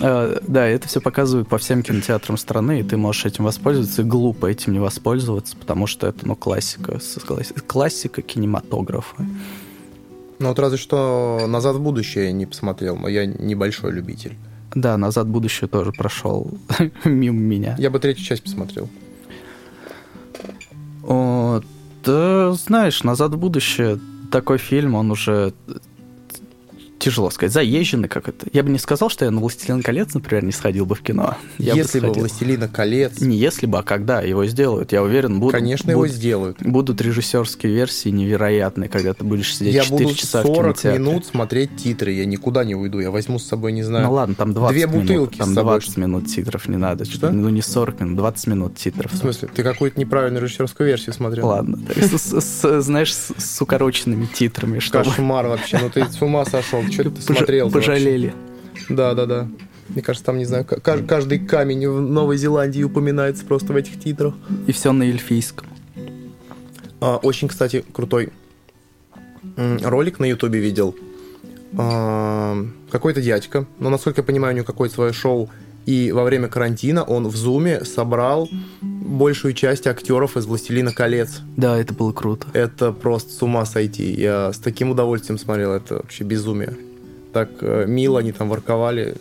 Э, 0.00 0.38
Да, 0.46 0.66
это 0.66 0.88
все 0.88 1.00
показывают 1.00 1.48
по 1.48 1.58
всем 1.58 1.82
кинотеатрам 1.82 2.36
страны, 2.36 2.80
и 2.80 2.82
ты 2.82 2.96
можешь 2.96 3.24
этим 3.24 3.44
воспользоваться, 3.44 4.02
и 4.02 4.04
глупо 4.04 4.46
этим 4.46 4.72
не 4.72 4.78
воспользоваться, 4.78 5.56
потому 5.56 5.86
что 5.86 6.06
это, 6.06 6.26
ну, 6.26 6.34
классика, 6.34 6.98
классика 7.66 8.22
кинематографа. 8.22 9.26
Ну 10.38 10.48
вот 10.48 10.58
разве 10.58 10.78
что 10.78 11.46
«Назад 11.46 11.76
в 11.76 11.80
будущее» 11.80 12.32
не 12.32 12.46
посмотрел, 12.46 12.96
но 12.96 13.08
я 13.08 13.24
небольшой 13.26 13.92
любитель. 13.92 14.36
Да, 14.74 14.96
«Назад 14.98 15.26
в 15.26 15.30
будущее» 15.30 15.68
тоже 15.68 15.92
прошел 15.92 16.50
мимо 17.04 17.38
меня. 17.38 17.76
Я 17.78 17.90
бы 17.90 17.98
третью 17.98 18.24
часть 18.24 18.42
посмотрел. 18.42 18.88
О, 21.02 21.62
да, 22.04 22.52
знаешь, 22.52 23.02
«Назад 23.02 23.32
в 23.32 23.38
будущее» 23.38 23.98
такой 24.30 24.58
фильм, 24.58 24.94
он 24.94 25.10
уже 25.10 25.54
тяжело 27.06 27.30
сказать, 27.30 27.52
заезженный 27.52 28.08
как 28.08 28.28
это. 28.28 28.48
Я 28.52 28.64
бы 28.64 28.70
не 28.70 28.78
сказал, 28.78 29.08
что 29.10 29.24
я 29.24 29.30
на 29.30 29.40
«Властелин 29.40 29.80
колец», 29.80 30.12
например, 30.12 30.42
не 30.44 30.50
сходил 30.50 30.86
бы 30.86 30.96
в 30.96 31.02
кино. 31.02 31.36
Я 31.56 31.74
Если 31.74 32.00
бы 32.00 32.06
сходил. 32.08 32.22
«Властелина 32.22 32.68
колец», 32.68 33.20
Не 33.20 33.36
если 33.36 33.66
бы, 33.66 33.78
а 33.78 33.84
когда 33.84 34.22
его 34.22 34.44
сделают, 34.46 34.90
я 34.90 35.04
уверен, 35.04 35.38
будут, 35.38 35.52
конечно, 35.54 35.90
его 35.92 36.00
будут, 36.00 36.14
сделают. 36.16 36.58
будут 36.62 37.00
режиссерские 37.00 37.72
версии 37.72 38.08
невероятные, 38.08 38.88
когда 38.88 39.14
ты 39.14 39.22
будешь 39.22 39.54
сидеть 39.54 39.74
Я 39.74 39.82
4 39.84 40.04
буду 40.04 40.16
часа 40.16 40.42
в 40.42 40.46
40 40.46 40.56
кинотеатре. 40.56 40.98
минут 40.98 41.26
смотреть 41.26 41.76
титры, 41.76 42.10
я 42.10 42.24
никуда 42.26 42.64
не 42.64 42.74
уйду, 42.74 42.98
я 42.98 43.12
возьму 43.12 43.38
с 43.38 43.44
собой, 43.46 43.70
не 43.70 43.84
знаю, 43.84 44.06
Ну 44.06 44.12
ладно, 44.12 44.34
там 44.34 44.52
20 44.52 44.74
Две 44.76 44.86
минут. 44.88 45.02
бутылки 45.06 45.38
Там 45.38 45.50
с 45.50 45.54
собой. 45.54 45.74
20 45.78 45.96
минут 45.98 46.26
титров 46.26 46.68
не 46.68 46.76
надо. 46.76 47.04
Что? 47.04 47.30
Ну 47.30 47.48
не 47.50 47.62
40 47.62 48.00
минут, 48.00 48.16
20 48.16 48.46
минут 48.48 48.74
титров. 48.76 49.12
В 49.12 49.16
смысле, 49.16 49.48
ты 49.54 49.62
какую-то 49.62 50.00
неправильную 50.00 50.42
режиссерскую 50.42 50.88
версию 50.88 51.14
смотрел? 51.14 51.46
Ладно. 51.46 51.78
Знаешь, 52.80 53.14
с, 53.14 53.62
укороченными 53.62 54.26
титрами, 54.26 54.80
Кошмар 54.80 55.46
вообще, 55.46 55.78
ну 55.80 55.88
ты 55.90 56.04
с 56.10 56.20
ума 56.20 56.44
сошел, 56.44 56.82
что 57.02 57.10
ты 57.10 57.20
пожа- 57.20 57.36
смотрел? 57.36 57.70
пожалели. 57.70 58.34
Да, 58.88 59.14
да, 59.14 59.26
да. 59.26 59.48
Мне 59.88 60.02
кажется, 60.02 60.26
там, 60.26 60.38
не 60.38 60.44
знаю, 60.44 60.64
ка- 60.64 60.80
ка- 60.80 60.98
каждый 60.98 61.38
камень 61.38 61.88
в 61.88 62.00
Новой 62.00 62.36
Зеландии 62.36 62.82
упоминается 62.82 63.44
просто 63.44 63.72
в 63.72 63.76
этих 63.76 64.00
титрах. 64.00 64.34
И 64.66 64.72
все 64.72 64.92
на 64.92 65.04
эльфийском. 65.04 65.66
А, 67.00 67.16
очень, 67.16 67.48
кстати, 67.48 67.84
крутой 67.92 68.30
ролик 69.56 70.18
на 70.18 70.24
Ютубе 70.26 70.58
видел. 70.58 70.94
А, 71.78 72.56
какой-то 72.90 73.20
дядька, 73.22 73.66
но, 73.78 73.90
насколько 73.90 74.20
я 74.20 74.24
понимаю, 74.24 74.54
у 74.54 74.56
него 74.56 74.66
какое-то 74.66 74.94
свое 74.94 75.12
шоу, 75.12 75.50
и 75.84 76.10
во 76.10 76.24
время 76.24 76.48
карантина 76.48 77.04
он 77.04 77.28
в 77.28 77.36
Зуме 77.36 77.84
собрал 77.84 78.48
большую 78.82 79.54
часть 79.54 79.86
актеров 79.86 80.36
из 80.36 80.46
«Властелина 80.46 80.92
колец». 80.92 81.40
Да, 81.56 81.78
это 81.78 81.94
было 81.94 82.12
круто. 82.12 82.48
Это 82.54 82.90
просто 82.92 83.32
с 83.32 83.40
ума 83.42 83.64
сойти. 83.66 84.10
Я 84.12 84.52
с 84.52 84.58
таким 84.58 84.90
удовольствием 84.90 85.38
смотрел, 85.38 85.72
это 85.72 85.94
вообще 85.94 86.24
безумие. 86.24 86.76
Так 87.36 87.50
э, 87.60 87.84
мило 87.86 88.20
они 88.20 88.32
там 88.32 88.48
ворковали. 88.48 89.16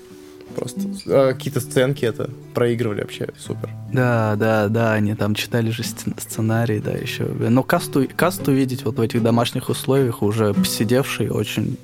Просто 0.55 0.79
э, 1.05 1.33
какие-то 1.33 1.59
сценки 1.59 2.05
это 2.05 2.29
проигрывали 2.53 3.01
вообще 3.01 3.27
супер. 3.37 3.69
Да, 3.91 4.37
да, 4.37 4.69
да, 4.69 4.93
они 4.93 5.15
там 5.15 5.35
читали 5.35 5.69
же 5.69 5.83
сценарий, 5.83 6.79
да, 6.79 6.91
еще. 6.91 7.25
Но 7.25 7.61
каст, 7.61 7.93
у- 7.97 8.07
каст 8.15 8.47
увидеть 8.47 8.85
вот 8.85 8.95
в 8.99 9.01
этих 9.01 9.21
домашних 9.21 9.67
условиях 9.67 10.23
уже 10.23 10.53
посидевший 10.53 11.29
очень 11.29 11.77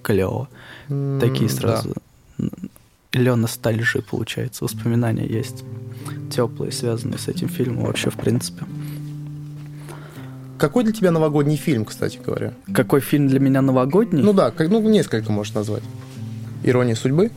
клево. 0.00 0.48
Такие 1.20 1.50
да. 1.50 1.54
сразу. 1.54 1.94
Лё 3.12 3.36
ностальжи, 3.36 4.00
получается. 4.00 4.64
Воспоминания 4.64 5.26
есть 5.26 5.62
теплые, 6.30 6.72
связанные 6.72 7.18
с 7.18 7.28
этим 7.28 7.50
фильмом 7.50 7.84
вообще, 7.84 8.08
в 8.08 8.16
принципе. 8.16 8.64
Какой 10.58 10.84
для 10.84 10.92
тебя 10.92 11.10
новогодний 11.10 11.56
фильм, 11.56 11.84
кстати 11.84 12.18
говоря? 12.24 12.52
Какой 12.72 13.00
фильм 13.00 13.28
для 13.28 13.40
меня 13.40 13.60
новогодний? 13.60 14.22
Ну 14.22 14.32
да, 14.32 14.50
как, 14.50 14.68
ну 14.70 14.80
несколько 14.80 15.30
можешь 15.30 15.54
назвать. 15.54 15.82
Ирония 16.62 16.94
судьбы? 16.94 17.30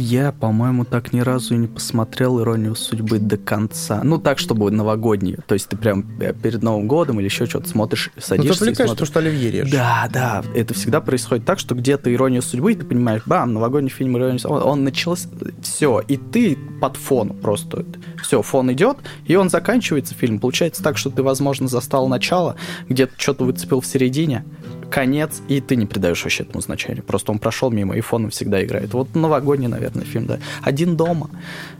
Я, 0.00 0.32
по-моему, 0.32 0.86
так 0.86 1.12
ни 1.12 1.20
разу 1.20 1.54
и 1.54 1.58
не 1.58 1.66
посмотрел 1.66 2.40
«Иронию 2.40 2.74
судьбы» 2.74 3.18
до 3.18 3.36
конца. 3.36 4.00
Ну, 4.02 4.16
так, 4.16 4.38
чтобы 4.38 4.70
новогоднюю. 4.70 5.44
То 5.46 5.52
есть 5.52 5.68
ты 5.68 5.76
прям 5.76 6.06
э, 6.20 6.32
перед 6.32 6.62
Новым 6.62 6.88
годом 6.88 7.20
или 7.20 7.26
еще 7.26 7.44
что-то 7.44 7.68
смотришь, 7.68 8.10
Ну 8.14 8.20
ты 8.20 8.26
садишься 8.26 8.64
отвлекаешься, 8.64 8.94
потому 8.94 9.06
что 9.06 9.18
Оливье 9.18 9.50
режешь. 9.50 9.70
Да, 9.70 10.08
да, 10.10 10.42
это 10.54 10.72
всегда 10.72 11.02
происходит 11.02 11.44
так, 11.44 11.58
что 11.58 11.74
где-то 11.74 12.12
ирония 12.12 12.40
судьбы, 12.40 12.72
и 12.72 12.76
ты 12.76 12.86
понимаешь, 12.86 13.22
бам, 13.26 13.52
новогодний 13.52 13.90
фильм 13.90 14.16
ирония 14.16 14.38
судьбы, 14.38 14.56
он, 14.56 14.62
он 14.62 14.84
начался, 14.84 15.28
все, 15.60 16.00
и 16.00 16.16
ты 16.16 16.56
под 16.80 16.96
фон 16.96 17.34
просто, 17.34 17.84
все, 18.22 18.40
фон 18.40 18.72
идет, 18.72 18.96
и 19.26 19.36
он 19.36 19.50
заканчивается 19.50 20.14
фильм. 20.14 20.38
Получается 20.38 20.82
так, 20.82 20.96
что 20.96 21.10
ты, 21.10 21.22
возможно, 21.22 21.68
застал 21.68 22.08
начало, 22.08 22.56
где-то 22.88 23.12
что-то 23.18 23.44
выцепил 23.44 23.82
в 23.82 23.86
середине, 23.86 24.46
конец, 24.90 25.40
и 25.48 25.60
ты 25.60 25.76
не 25.76 25.86
придаешь 25.86 26.22
вообще 26.22 26.42
этому 26.42 26.60
значения. 26.60 27.02
Просто 27.02 27.32
он 27.32 27.38
прошел 27.38 27.70
мимо, 27.70 27.96
и 27.96 28.00
фоном 28.00 28.30
всегда 28.30 28.62
играет. 28.62 28.92
Вот 28.92 29.14
новогодний, 29.14 29.68
наверное, 29.68 30.04
фильм, 30.04 30.26
да. 30.26 30.38
«Один 30.62 30.96
дома», 30.96 31.30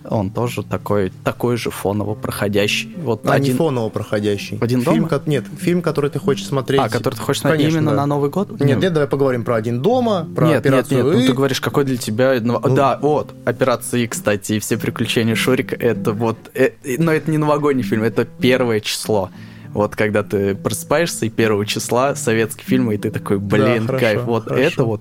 он 0.09 0.31
тоже 0.31 0.63
такой, 0.63 1.13
такой 1.25 1.57
же 1.57 1.71
фоново 1.71 2.15
проходящий. 2.15 2.95
Вот 3.03 3.27
А 3.27 3.35
один... 3.35 3.53
не 3.53 3.59
фоново 3.59 3.89
проходящий. 3.91 4.59
«Один 4.61 4.81
фильм, 4.83 4.95
дома»? 4.97 5.09
ко- 5.09 5.23
Нет, 5.27 5.45
фильм, 5.59 5.83
который 5.83 6.11
ты 6.11 6.19
хочешь 6.19 6.47
смотреть. 6.47 6.81
А, 6.81 6.89
который 6.89 7.15
ты 7.15 7.21
хочешь 7.21 7.43
смотреть 7.43 7.73
именно 7.73 7.91
да. 7.91 7.97
на 7.99 8.07
Новый 8.07 8.31
год? 8.31 8.51
Нет, 8.53 8.61
Ну, 8.61 8.83
нет, 8.83 8.93
давай 8.93 9.09
поговорим 9.09 9.45
про 9.45 9.57
«Один 9.57 9.83
дома», 9.83 10.27
про 10.35 10.47
нет, 10.49 10.59
операцию 10.59 10.97
нет, 10.99 11.07
нет, 11.07 11.15
ну 11.17 11.21
«И». 11.23 11.27
ты 11.27 11.33
говоришь, 11.33 11.61
какой 11.61 11.85
для 11.85 11.97
тебя... 11.97 12.39
Ну- 12.41 12.61
Да, 12.61 12.99
вот, 13.03 13.35
«Операция 13.45 14.01
И», 14.01 14.07
кстати, 14.07 14.55
и 14.55 14.59
«Все 14.61 14.79
приключения 14.79 15.35
Шурика», 15.35 15.75
это 15.77 16.13
вот... 16.13 16.37
э, 16.55 16.71
э, 16.85 16.97
но 16.99 17.13
это 17.13 17.31
не 17.31 17.39
новогодний 17.39 17.83
фильм, 17.83 18.03
это 18.03 18.25
первое 18.25 18.81
число. 18.81 19.31
Вот 19.73 19.95
когда 19.95 20.23
ты 20.23 20.55
просыпаешься, 20.55 21.27
и 21.27 21.29
первого 21.31 21.65
числа 21.65 22.15
советский 22.17 22.65
фильм, 22.65 22.91
и 22.91 22.97
ты 22.97 23.11
такой, 23.11 23.39
блин, 23.39 23.87
хорошо, 23.87 24.05
кайф. 24.05 24.23
Вот 24.25 24.45
хорошо. 24.45 24.63
это 24.63 24.85
вот 24.85 25.01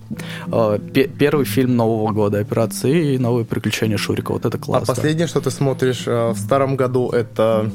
э, 0.52 0.80
пе- 0.94 1.08
первый 1.08 1.46
фильм 1.46 1.76
Нового 1.76 2.12
года, 2.12 2.40
«Операция 2.40 2.92
И» 2.92 3.18
«Новые 3.18 3.46
приключения 3.46 3.98
Шурика». 3.98 4.32
Вот 4.32 4.46
это 4.46 4.58
А 4.58 4.62
класс. 4.62 4.88
да. 4.88 4.94
последнее, 4.94 5.28
что 5.28 5.42
ты 5.42 5.50
смотришь 5.52 6.04
э, 6.06 6.30
в 6.30 6.38
старом 6.38 6.76
году, 6.76 7.10
это 7.10 7.72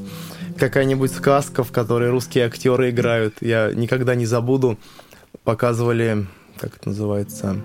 какая-нибудь 0.56 1.10
сказка, 1.12 1.64
в 1.64 1.72
которой 1.72 2.10
русские 2.10 2.46
актеры 2.46 2.90
играют. 2.90 3.34
Я 3.40 3.72
никогда 3.74 4.14
не 4.14 4.26
забуду. 4.26 4.78
Показывали, 5.42 6.26
как 6.58 6.76
это 6.76 6.88
называется, 6.90 7.56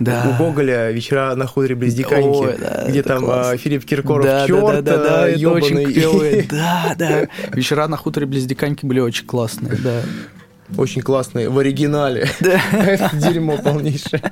Да. 0.00 0.34
у 0.38 0.42
Гоголя 0.42 0.90
«Вечера 0.90 1.34
на 1.36 1.46
хуторе 1.46 1.74
близ 1.74 1.94
Диканьки», 1.94 2.56
да, 2.58 2.86
где 2.88 3.02
там 3.02 3.22
классно. 3.24 3.52
э, 3.52 3.56
Филипп 3.58 3.84
Киркоров 3.84 4.24
да, 4.24 4.46
черт, 4.46 4.82
да, 4.82 4.96
да, 4.96 4.96
да, 5.04 5.28
э, 5.28 5.32
это 5.36 5.50
очень 5.50 5.84
клевые. 5.84 6.46
Да, 6.50 6.94
да. 6.98 7.28
Вечера 7.52 7.86
на 7.86 7.96
хуторе 7.98 8.26
близ 8.26 8.44
Диканьки 8.44 8.86
были 8.86 9.00
очень 9.00 9.26
классные, 9.26 9.76
да. 9.76 10.00
Очень 10.78 11.02
классный, 11.02 11.48
в 11.48 11.58
оригинале. 11.58 12.28
Это 12.40 13.10
дерьмо 13.14 13.58
полнейшее. 13.58 14.22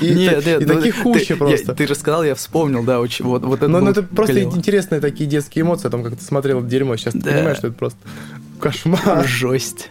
И, 0.00 0.14
Нет, 0.14 0.46
нет, 0.46 0.62
и 0.62 0.64
ну, 0.64 0.74
таких 0.76 0.94
ты- 0.96 1.02
куча 1.02 1.24
я- 1.30 1.36
просто. 1.36 1.74
Ты 1.74 1.86
рассказал, 1.86 2.22
я 2.22 2.36
вспомнил, 2.36 2.84
да, 2.84 3.00
очень, 3.00 3.24
вот, 3.24 3.42
вот 3.44 3.56
это 3.58 3.66
Ну, 3.66 3.80
ну, 3.80 3.90
это 3.90 4.04
просто 4.04 4.34
клево. 4.34 4.56
интересные 4.56 5.00
такие 5.00 5.28
детские 5.28 5.62
эмоции, 5.64 5.88
о 5.88 5.90
том, 5.90 6.04
как 6.04 6.14
ты 6.16 6.24
смотрел 6.24 6.64
дерьмо. 6.64 6.96
Сейчас 6.96 7.14
ты 7.14 7.20
Да. 7.20 7.32
понимаешь, 7.32 7.56
что 7.58 7.66
это 7.66 7.76
просто 7.76 7.98
кошмар. 8.60 9.26
Жесть. 9.26 9.90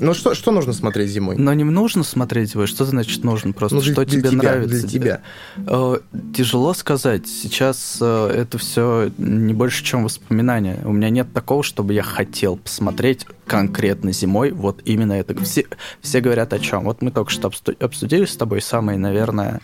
Ну, 0.00 0.14
что, 0.14 0.34
что 0.34 0.50
нужно 0.50 0.72
смотреть 0.72 1.10
зимой? 1.10 1.36
Но 1.36 1.52
не 1.54 1.64
нужно 1.64 2.04
смотреть 2.04 2.54
его. 2.54 2.66
Что 2.66 2.84
значит 2.84 3.24
нужно? 3.24 3.52
Просто 3.52 3.76
Ну, 3.76 3.82
для- 3.82 3.92
что 3.92 4.04
для 4.04 4.20
тебе 4.20 4.30
тебя, 4.30 4.42
нравится? 4.42 4.78
для 4.80 4.88
тебя. 4.88 5.20
Э, 5.56 5.96
Тяжело 6.34 6.74
сказать. 6.74 7.26
Сейчас 7.26 7.98
э, 8.00 8.28
это 8.34 8.58
все 8.58 9.10
не 9.18 9.54
больше, 9.54 9.84
чем 9.84 10.04
воспоминания. 10.04 10.80
У 10.84 10.92
меня 10.92 11.10
нет 11.10 11.32
такого, 11.32 11.62
чтобы 11.62 11.94
я 11.94 12.02
хотел 12.02 12.56
посмотреть 12.56 13.26
конкретно 13.46 14.12
зимой 14.12 14.50
вот 14.50 14.82
именно 14.84 15.12
это. 15.12 15.38
Все, 15.42 15.64
все 16.00 16.20
говорят 16.20 16.52
о 16.52 16.58
чем. 16.58 16.84
Вот 16.84 17.02
мы 17.02 17.10
только 17.10 17.30
что 17.30 17.50
обсудили 17.80 18.24
с 18.24 18.36
тобой 18.36 18.60
самые, 18.60 18.98
наверное, 18.98 19.60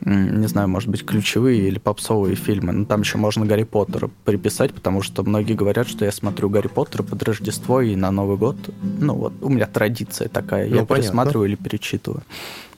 не 0.00 0.46
знаю, 0.46 0.68
может 0.68 0.88
быть, 0.88 1.04
ключевые 1.04 1.68
или 1.68 1.78
попсовые 1.78 2.36
фильмы. 2.36 2.72
Ну, 2.72 2.84
там 2.86 3.00
еще 3.02 3.18
можно 3.18 3.46
Гарри 3.46 3.64
Поттера 3.64 4.10
приписать, 4.24 4.74
потому 4.74 5.02
что 5.02 5.22
многие 5.22 5.54
говорят, 5.54 5.88
что 5.88 6.04
я 6.04 6.12
смотрю 6.12 6.48
Гарри 6.48 6.68
Поттера 6.68 7.02
под 7.02 7.22
Рождество 7.22 7.80
и 7.80 7.96
на 7.96 8.10
Новый 8.10 8.36
год. 8.36 8.56
Ну, 8.82 9.14
вот 9.14 9.32
у 9.40 9.48
меня 9.48 9.66
традиция 9.66 10.28
такая. 10.28 10.68
Ну, 10.68 10.76
я 10.76 10.84
понятно. 10.84 10.96
пересматриваю 10.96 11.48
или 11.48 11.56
перечитываю. 11.56 12.22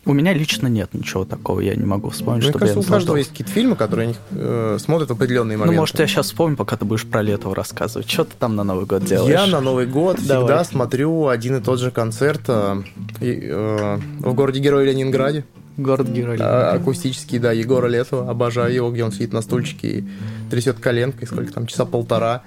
У 0.07 0.12
меня 0.12 0.34
лично 0.34 0.66
нет 0.68 0.92
ничего 0.92 1.24
такого, 1.24 1.61
я 1.61 1.74
не 1.74 1.84
могу 1.86 2.11
вспомнить, 2.11 2.42
Мне 2.42 2.50
чтобы 2.50 2.59
кажется, 2.61 2.80
я 2.80 2.86
у 2.86 2.90
каждого 2.90 3.16
есть 3.16 3.30
какие-то 3.30 3.52
фильмы, 3.52 3.74
которые 3.74 4.09
они 4.09 4.16
э, 4.32 4.76
смотрят 4.78 5.09
в 5.09 5.12
определенные 5.12 5.57
Ну, 5.57 5.62
моменты. 5.64 5.80
может, 5.80 5.98
я 5.98 6.07
сейчас 6.07 6.26
вспомню, 6.26 6.57
пока 6.57 6.76
ты 6.76 6.84
будешь 6.84 7.07
про 7.07 7.22
Летово 7.22 7.55
рассказывать. 7.55 8.11
Что 8.11 8.24
ты 8.24 8.32
там 8.38 8.55
на 8.55 8.64
Новый 8.64 8.84
год 8.84 9.05
делаешь? 9.05 9.30
Я 9.30 9.46
на 9.46 9.61
Новый 9.61 9.86
год 9.86 10.18
Давай. 10.22 10.44
всегда 10.46 10.64
смотрю 10.64 11.28
один 11.28 11.57
и 11.57 11.61
тот 11.61 11.80
же 11.80 11.90
концерт 11.90 12.42
э, 12.48 12.82
э, 13.20 13.98
в 14.20 14.34
городе 14.34 14.61
Герой 14.61 14.84
Ленинграде. 14.86 15.44
Город-герой. 15.76 16.36
А, 16.40 16.72
акустический, 16.74 17.38
да, 17.40 17.50
Егора 17.50 17.88
Летова. 17.88 18.30
Обожаю 18.30 18.72
его, 18.72 18.90
где 18.92 19.02
он 19.05 19.11
сидит 19.11 19.32
на 19.32 19.40
стульчике 19.40 19.88
и 19.88 20.05
трясет 20.50 20.78
коленкой, 20.78 21.26
сколько 21.26 21.52
там, 21.52 21.66
часа 21.66 21.84
полтора. 21.84 22.42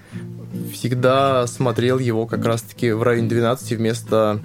Всегда 0.71 1.45
смотрел 1.47 1.99
его 1.99 2.25
как 2.25 2.45
раз-таки 2.45 2.91
в 2.91 3.03
районе 3.03 3.27
12 3.27 3.73
вместо 3.73 4.39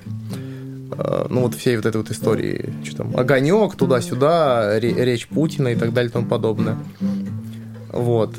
ну 1.28 1.42
вот 1.42 1.54
всей 1.54 1.76
вот 1.76 1.86
этой 1.86 1.98
вот 1.98 2.10
истории, 2.10 2.72
что 2.84 2.98
там, 2.98 3.16
огонек 3.16 3.76
туда-сюда, 3.76 4.78
речь 4.80 5.28
Путина 5.28 5.68
и 5.68 5.76
так 5.76 5.92
далее 5.92 6.10
и 6.10 6.12
тому 6.12 6.26
подобное. 6.26 6.78
Вот. 7.92 8.34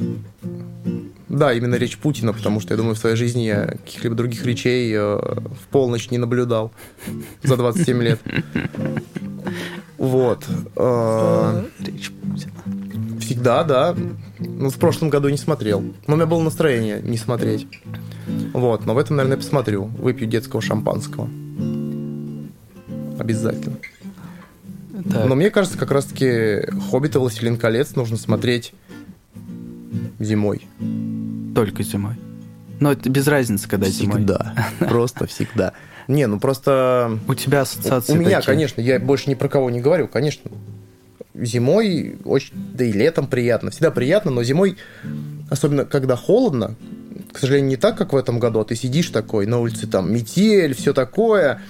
Да, 1.30 1.52
именно 1.52 1.76
речь 1.76 1.98
Путина, 1.98 2.32
потому 2.32 2.60
что 2.60 2.74
я 2.74 2.78
думаю, 2.78 2.94
в 2.94 3.00
своей 3.00 3.16
жизни 3.16 3.42
я 3.42 3.66
каких-либо 3.66 4.16
других 4.16 4.46
речей 4.46 4.94
э, 4.94 5.00
в 5.00 5.68
полночь 5.72 6.12
не 6.12 6.20
наблюдал 6.20 6.72
за 7.44 7.58
27 7.58 8.04
лет. 8.04 8.20
Вот. 9.98 10.46
Э, 10.76 11.64
речь 11.80 12.12
Путина. 12.12 12.54
Всегда, 13.20 13.64
да. 13.64 13.96
Ну, 14.38 14.70
в 14.70 14.78
прошлом 14.78 15.10
году 15.10 15.30
не 15.30 15.38
смотрел. 15.38 15.82
Но 16.06 16.14
у 16.14 16.18
меня 16.18 16.28
было 16.28 16.42
настроение 16.42 17.02
не 17.02 17.18
смотреть. 17.18 17.68
Вот, 18.54 18.86
но 18.86 18.94
в 18.94 18.98
этом, 19.00 19.16
наверное, 19.16 19.38
посмотрю. 19.38 19.86
Выпью 19.86 20.28
детского 20.28 20.62
шампанского. 20.62 21.30
Обязательно. 23.24 23.78
Так. 25.12 25.28
Но 25.28 25.36
мне 25.36 25.50
кажется, 25.50 25.78
как 25.78 25.92
раз-таки 25.92 26.68
«Хоббит» 26.90 27.16
и 27.16 27.18
«Властелин 27.18 27.58
колец» 27.58 27.96
нужно 27.96 28.18
смотреть 28.18 28.74
зимой. 30.20 30.68
Только 31.56 31.84
зимой. 31.84 32.16
Но 32.80 32.92
это 32.92 33.10
без 33.10 33.28
разницы, 33.28 33.68
когда 33.68 33.88
всегда. 33.88 34.04
зимой. 34.04 34.18
Всегда. 34.18 34.68
Просто 34.88 35.26
всегда. 35.26 35.74
Не, 36.08 36.28
ну 36.28 36.38
просто... 36.40 37.18
У 37.28 37.34
тебя 37.34 37.62
ассоциации 37.62 38.12
У, 38.12 38.16
у 38.16 38.20
меня, 38.20 38.42
такие. 38.42 38.46
конечно, 38.46 38.82
я 38.82 39.00
больше 39.00 39.30
ни 39.30 39.36
про 39.36 39.48
кого 39.48 39.70
не 39.70 39.80
говорю, 39.80 40.08
конечно. 40.10 40.52
Зимой 41.34 42.18
очень, 42.26 42.52
да 42.74 42.84
и 42.84 42.92
летом 42.92 43.28
приятно, 43.28 43.72
всегда 43.72 43.90
приятно, 43.90 44.30
но 44.30 44.44
зимой, 44.44 44.78
особенно 45.50 45.86
когда 45.86 46.18
холодно, 46.18 46.76
к 47.32 47.40
сожалению, 47.40 47.70
не 47.70 47.78
так, 47.78 47.98
как 47.98 48.12
в 48.14 48.18
этом 48.18 48.38
году, 48.38 48.60
а 48.60 48.66
ты 48.66 48.76
сидишь 48.76 49.10
такой 49.10 49.48
на 49.48 49.60
улице, 49.60 49.88
там, 49.88 50.14
метель, 50.14 50.76
все 50.76 50.94
такое, 50.94 51.62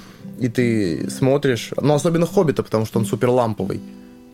и 0.44 0.50
ты 0.50 1.10
смотришь, 1.10 1.72
ну, 1.80 1.94
особенно 1.94 2.26
«Хоббита», 2.28 2.64
потому 2.64 2.86
что 2.86 3.00
он 3.00 3.06
супер 3.06 3.30
ламповый. 3.30 3.80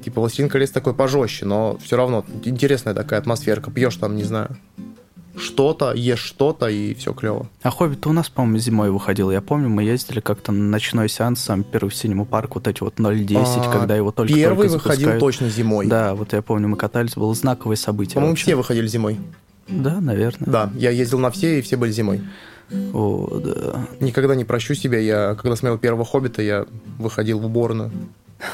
Типа 0.03 0.21
«Властелин 0.21 0.49
колец» 0.49 0.71
такой 0.71 0.95
пожестче, 0.95 1.45
но 1.45 1.77
все 1.83 1.97
равно 1.97 2.25
интересная 2.45 2.95
такая 2.95 3.19
атмосферка. 3.19 3.69
Пьешь 3.69 3.95
там, 3.97 4.15
не 4.15 4.23
знаю, 4.23 4.57
что-то, 5.37 5.93
ешь 5.93 6.23
что-то, 6.23 6.67
и 6.67 6.95
все 6.95 7.13
клево. 7.13 7.47
А 7.61 7.69
«Хоббит» 7.69 8.07
у 8.07 8.11
нас, 8.11 8.27
по-моему, 8.27 8.57
зимой 8.57 8.89
выходил. 8.89 9.29
Я 9.29 9.41
помню, 9.41 9.69
мы 9.69 9.83
ездили 9.83 10.19
как-то 10.19 10.51
на 10.51 10.63
ночной 10.63 11.09
сеанс, 11.09 11.41
сам 11.41 11.63
первый 11.63 11.91
в 11.91 11.95
Синему 11.95 12.25
парк, 12.25 12.55
вот 12.55 12.67
эти 12.67 12.81
вот 12.81 12.95
0.10, 12.95 13.67
а, 13.67 13.71
когда 13.71 13.95
его 13.95 14.11
только 14.11 14.33
Первый 14.33 14.67
только 14.67 14.81
выходил 14.81 15.19
точно 15.19 15.49
зимой. 15.49 15.85
Да, 15.85 16.15
вот 16.15 16.33
я 16.33 16.41
помню, 16.41 16.69
мы 16.69 16.77
катались, 16.77 17.13
было 17.13 17.35
знаковое 17.35 17.75
событие. 17.75 18.15
По-моему, 18.15 18.35
все 18.35 18.55
выходили 18.55 18.87
зимой. 18.87 19.19
Да, 19.67 20.01
наверное. 20.01 20.49
Да, 20.49 20.71
я 20.73 20.89
ездил 20.89 21.19
на 21.19 21.29
все, 21.29 21.59
и 21.59 21.61
все 21.61 21.77
были 21.77 21.91
зимой. 21.91 22.21
О, 22.93 23.39
да. 23.43 23.87
Никогда 23.99 24.35
не 24.35 24.45
прощу 24.45 24.75
себя. 24.75 24.99
Я, 24.99 25.35
когда 25.35 25.55
смотрел 25.55 25.77
первого 25.77 26.05
«Хоббита», 26.05 26.41
я 26.41 26.65
выходил 26.97 27.39
в 27.39 27.45
уборную. 27.45 27.91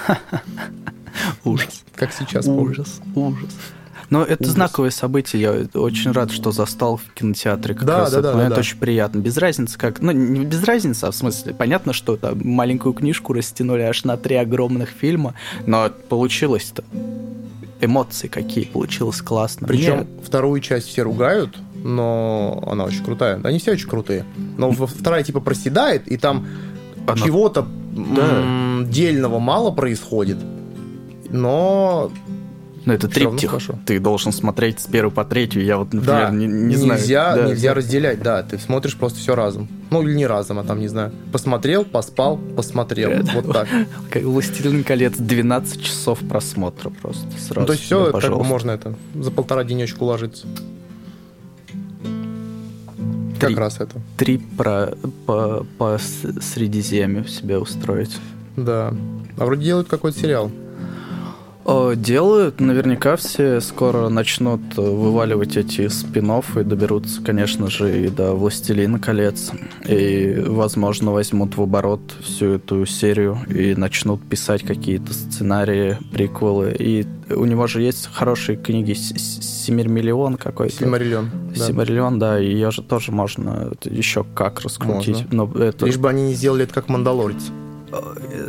Ужас. 1.44 1.84
Как 1.96 2.12
сейчас. 2.14 2.48
Ужас, 2.48 3.02
ужас. 3.16 3.50
Но 4.10 4.24
это 4.24 4.44
Ужас. 4.44 4.54
знаковое 4.54 4.92
событие. 4.92 5.42
Я 5.42 5.80
очень 5.80 6.12
рад, 6.12 6.32
что 6.32 6.52
застал 6.52 6.98
в 6.98 7.14
кинотеатре. 7.14 7.74
Как 7.74 7.86
да, 7.86 7.98
раз 8.00 8.12
да, 8.12 8.20
это, 8.20 8.28
да, 8.28 8.38
да, 8.38 8.46
это 8.46 8.56
да. 8.56 8.60
очень 8.60 8.78
приятно. 8.78 9.20
Без 9.20 9.38
разницы 9.38 9.78
как... 9.78 10.02
Ну, 10.02 10.12
не 10.12 10.46
без 10.46 10.64
разницы, 10.64 11.06
а 11.06 11.12
в 11.12 11.16
смысле, 11.16 11.54
понятно, 11.54 11.94
что 11.94 12.16
там 12.16 12.40
маленькую 12.44 12.94
книжку 12.94 13.34
растянули 13.34 13.82
аж 13.82 14.04
на 14.04 14.18
три 14.18 14.36
огромных 14.36 14.90
фильма, 14.90 15.34
но 15.66 15.90
получилось-то. 15.90 16.84
Эмоции 17.82 18.28
какие, 18.28 18.66
получилось 18.66 19.22
классно. 19.22 19.68
Причем 19.68 19.98
Мне... 19.98 20.08
вторую 20.24 20.62
часть 20.62 20.88
все 20.88 21.02
ругают, 21.02 21.58
но 21.86 22.64
она 22.66 22.84
очень 22.84 23.04
крутая. 23.04 23.40
Они 23.44 23.60
все 23.60 23.72
очень 23.72 23.88
крутые. 23.88 24.26
Но 24.58 24.72
вторая 24.72 25.24
типа 25.24 25.40
проседает, 25.40 26.08
и 26.08 26.18
там 26.18 26.48
она... 27.06 27.16
чего-то 27.16 27.68
да. 27.92 28.84
дельного 28.86 29.38
мало 29.38 29.70
происходит. 29.70 30.38
Но 31.30 32.12
но 32.86 32.94
это 32.94 33.08
триптих. 33.08 33.56
Ты 33.86 34.00
должен 34.00 34.32
смотреть 34.32 34.80
с 34.80 34.86
первой 34.86 35.12
по 35.12 35.26
третью. 35.26 35.64
Я 35.64 35.78
вот, 35.78 35.92
например, 35.92 36.28
да, 36.28 36.30
не, 36.30 36.46
не 36.46 36.76
знаю. 36.76 37.00
Нельзя, 37.00 37.36
да, 37.36 37.48
нельзя 37.48 37.74
разделять, 37.74 38.22
да. 38.22 38.44
Ты 38.44 38.60
смотришь 38.60 38.96
просто 38.96 39.20
все 39.20 39.36
разом. 39.36 39.68
Ну, 39.90 40.04
или 40.04 40.14
не 40.14 40.28
разом, 40.28 40.60
а 40.60 40.64
там, 40.64 40.80
не 40.80 40.88
знаю. 40.88 41.12
Посмотрел, 41.32 41.84
поспал, 41.84 42.38
посмотрел. 42.38 43.10
Это, 43.10 43.32
вот 43.34 43.52
так. 43.52 43.68
Как 44.12 44.22
«Властелин 44.24 44.84
колец» 44.84 45.16
12 45.18 45.82
часов 45.82 46.20
просмотра 46.20 46.92
просто 46.92 47.26
сразу. 47.40 47.62
Ну, 47.62 47.66
то 47.66 47.74
есть 47.74 47.86
все, 47.86 48.12
как 48.12 48.32
бы 48.32 48.44
можно 48.44 48.72
это, 48.72 48.96
за 49.16 49.32
полтора 49.32 49.64
денечка 49.64 50.04
уложиться. 50.04 50.46
Три, 53.40 53.50
как 53.50 53.58
раз 53.58 53.80
это. 53.80 54.00
Три 54.18 54.38
про, 54.38 54.94
по, 55.26 55.66
по 55.78 55.98
Средиземью 55.98 57.28
себе 57.28 57.58
устроить. 57.58 58.18
Да. 58.56 58.94
А 59.38 59.46
вроде 59.46 59.66
делают 59.66 59.88
какой-то 59.88 60.18
сериал. 60.20 60.52
Делают, 61.66 62.60
наверняка 62.60 63.16
все 63.16 63.60
скоро 63.60 64.10
начнут 64.10 64.62
э, 64.78 64.82
вываливать 64.82 65.58
эти 65.58 65.88
спин 65.88 66.32
и 66.56 66.64
доберутся, 66.64 67.22
конечно 67.22 67.72
же, 67.72 68.06
и 68.06 68.10
до 68.10 68.34
«Властелина 68.34 69.00
колец». 69.00 69.52
И, 69.88 70.44
возможно, 70.46 71.12
возьмут 71.12 71.58
в 71.58 71.62
оборот 71.62 72.02
всю 72.22 72.54
эту 72.54 72.86
серию 72.86 73.40
и 73.50 73.74
начнут 73.74 74.22
писать 74.22 74.62
какие-то 74.62 75.14
сценарии, 75.14 75.98
приквелы. 76.12 76.76
И 76.78 77.08
у 77.32 77.46
него 77.46 77.66
же 77.66 77.82
есть 77.82 78.10
хорошие 78.14 78.58
книги 78.58 78.94
«Семирмиллион» 78.94 80.38
какой-то. 80.38 80.76
«Семариллион», 80.76 81.32
да. 81.56 81.66
«Семариллион», 81.66 82.20
да, 82.20 82.38
ее 82.38 82.70
же 82.70 82.84
тоже 82.84 83.12
можно 83.12 83.72
еще 83.84 84.24
как 84.36 84.62
раскрутить. 84.62 85.26
Можно. 85.32 85.46
Но 85.56 85.64
это... 85.64 85.88
Лишь 85.88 85.98
бы 85.98 86.10
они 86.10 86.28
не 86.28 86.34
сделали 86.36 86.66
это 86.66 86.76
как 86.76 86.90
«Мандалорец». 86.90 87.52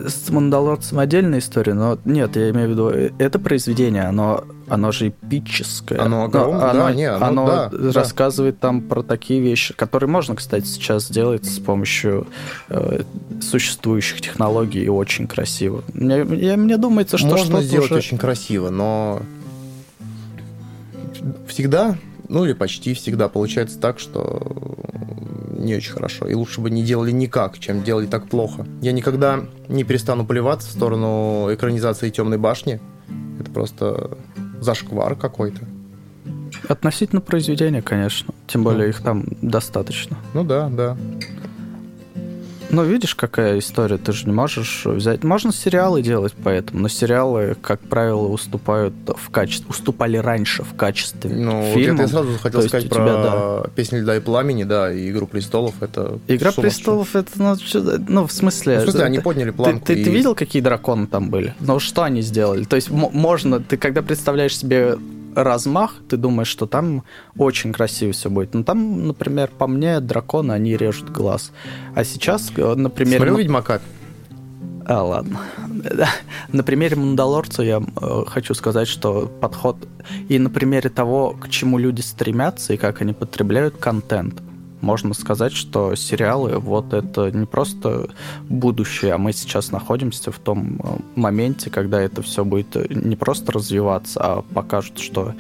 С 0.07 0.31
Мандалорцем 0.31 0.99
отдельная 0.99 1.39
история, 1.41 1.75
но 1.75 1.99
нет, 2.05 2.37
я 2.37 2.51
имею 2.51 2.69
в 2.69 2.71
виду, 2.71 2.89
это 3.19 3.39
произведение, 3.39 4.05
оно, 4.05 4.45
оно 4.69 4.93
же 4.93 5.09
эпическое. 5.09 6.01
Оно 6.01 6.25
огромное, 6.25 6.61
да, 6.61 6.71
оно, 6.71 6.91
не, 6.91 7.11
оно, 7.11 7.27
оно 7.27 7.47
да, 7.47 7.93
рассказывает 7.93 8.57
да. 8.57 8.69
там 8.69 8.83
про 8.83 9.03
такие 9.03 9.41
вещи, 9.41 9.75
которые 9.75 10.09
можно, 10.09 10.37
кстати, 10.37 10.67
сейчас 10.67 11.09
сделать 11.09 11.45
с 11.45 11.59
помощью 11.59 12.27
э, 12.69 13.03
существующих 13.41 14.21
технологий 14.21 14.85
и 14.85 14.89
очень 14.89 15.27
красиво. 15.27 15.83
Мне, 15.93 16.25
я, 16.39 16.57
мне 16.57 16.77
думается, 16.77 17.19
что 17.19 17.29
можно 17.29 17.63
сделать 17.63 17.91
уже... 17.91 17.99
очень 17.99 18.19
красиво, 18.19 18.71
но 18.71 19.23
всегда, 21.49 21.97
ну 22.29 22.45
или 22.45 22.53
почти 22.53 22.95
всегда 22.95 23.29
получается 23.29 23.79
так, 23.79 23.99
что 23.99 24.77
не 25.59 25.75
очень 25.75 25.93
хорошо. 25.93 26.27
И 26.27 26.35
лучше 26.35 26.61
бы 26.61 26.71
не 26.71 26.83
делали 26.83 27.11
никак, 27.11 27.59
чем 27.59 27.83
делали 27.83 28.07
так 28.07 28.29
плохо. 28.29 28.67
Я 28.83 28.93
никогда 28.93 29.41
не 29.69 29.85
перестану 29.85 30.27
поливаться 30.27 30.69
в 30.69 30.73
сторону 30.73 31.49
экранизации 31.53 32.11
Темной 32.11 32.39
башни. 32.39 32.81
Это 33.41 33.51
просто 33.51 34.19
зашквар 34.61 35.17
какой-то. 35.17 35.61
Относительно 36.69 37.21
произведения, 37.21 37.83
конечно. 37.83 38.35
Тем 38.47 38.63
более 38.63 38.85
ну. 38.85 38.89
их 38.89 39.03
там 39.03 39.25
достаточно. 39.43 40.17
Ну 40.35 40.45
да, 40.45 40.69
да. 40.69 40.97
Ну, 42.71 42.85
видишь, 42.85 43.15
какая 43.15 43.59
история, 43.59 43.97
ты 43.97 44.13
же 44.13 44.27
не 44.27 44.33
можешь 44.33 44.83
взять... 44.85 45.23
Можно 45.25 45.53
сериалы 45.53 46.03
делать 46.03 46.35
поэтому, 46.43 46.81
но 46.81 46.89
сериалы, 46.89 47.57
как 47.61 47.81
правило, 47.81 48.27
уступают 48.27 48.95
в 49.07 49.31
качестве... 49.31 49.69
Уступали 49.69 50.17
раньше 50.17 50.63
в 50.65 50.75
качестве 50.75 51.31
Ну, 51.31 51.73
фильмов. 51.75 52.01
вот 52.01 52.03
я 52.03 52.09
сразу 52.09 52.39
хотел 52.39 52.63
То 52.63 52.69
сказать 52.69 52.89
про 52.89 52.97
тебя, 52.97 53.13
да. 53.23 53.63
«Песнь 53.75 53.99
льда 53.99 54.17
и 54.17 54.21
пламени», 54.21 54.65
да, 54.65 54.93
и 54.93 55.11
«Игру 55.11 55.27
престолов», 55.27 55.75
это... 55.81 56.19
«Игра 56.27 56.53
престолов» 56.53 57.15
это, 57.15 57.31
ну, 57.37 57.57
ну, 58.09 58.27
в 58.27 58.33
смысле... 58.33 58.77
Ну, 58.77 58.81
в 58.81 58.85
смысле, 58.85 59.05
они 59.05 59.19
подняли 59.21 59.51
планку. 59.51 59.87
Ты, 59.87 59.95
ты, 59.95 60.01
и... 60.01 60.05
ты 60.05 60.11
видел, 60.11 60.35
какие 60.35 60.63
драконы 60.63 61.07
там 61.07 61.31
были? 61.31 61.55
Ну, 61.61 61.79
что 61.79 62.03
они 62.03 62.21
сделали? 62.21 62.65
То 62.65 62.77
есть 62.77 62.91
можно... 62.91 63.61
Ты 63.61 63.77
когда 63.77 64.03
представляешь 64.03 64.57
себе 64.57 64.97
размах, 65.37 65.95
ты 66.09 66.17
думаешь, 66.17 66.49
что 66.49 66.67
там 66.67 67.05
очень 67.37 67.73
красиво 67.73 68.13
все 68.13 68.31
будет. 68.31 68.55
Но 68.55 68.63
там, 68.63 69.07
например, 69.07 69.51
по 69.57 69.67
мне, 69.67 70.01
драконы, 70.01 70.53
они 70.53 70.77
режут 70.77 71.11
глаз. 71.11 71.53
А 71.95 72.05
сейчас, 72.05 72.51
э, 72.57 72.75
например... 72.75 73.19
Смотрел 73.19 73.37
«Ведьмака»? 73.37 73.81
А, 74.89 75.03
ладно. 75.03 75.41
на 76.53 76.63
примере 76.63 76.97
«Мандалорца» 76.97 77.63
я 77.63 77.83
э, 78.01 78.25
хочу 78.27 78.55
сказать, 78.55 78.89
что 78.89 79.27
подход... 79.41 79.77
И 80.29 80.39
на 80.39 80.51
примере 80.51 80.89
того, 80.89 81.33
к 81.33 81.49
чему 81.49 81.79
люди 81.79 82.01
стремятся 82.01 82.75
и 82.75 82.77
как 82.77 83.03
они 83.03 83.13
потребляют 83.13 83.77
контент, 83.77 84.41
можно 84.81 85.15
сказать, 85.15 85.53
что 85.53 85.95
сериалы 85.95 86.59
вот 86.59 86.93
это 86.93 87.31
не 87.31 87.47
просто 87.47 88.09
будущее, 88.49 89.15
а 89.15 89.19
мы 89.19 89.33
сейчас 89.33 89.71
находимся 89.73 90.31
в 90.31 90.39
том 90.39 90.81
э, 90.83 90.99
моменте, 91.15 91.71
когда 91.71 92.01
это 92.01 92.23
все 92.23 92.45
будет 92.45 92.91
не 92.91 93.17
просто 93.17 93.53
развиваться, 93.53 94.21
а 94.21 94.43
покажут, 94.43 94.99
что 94.99 95.35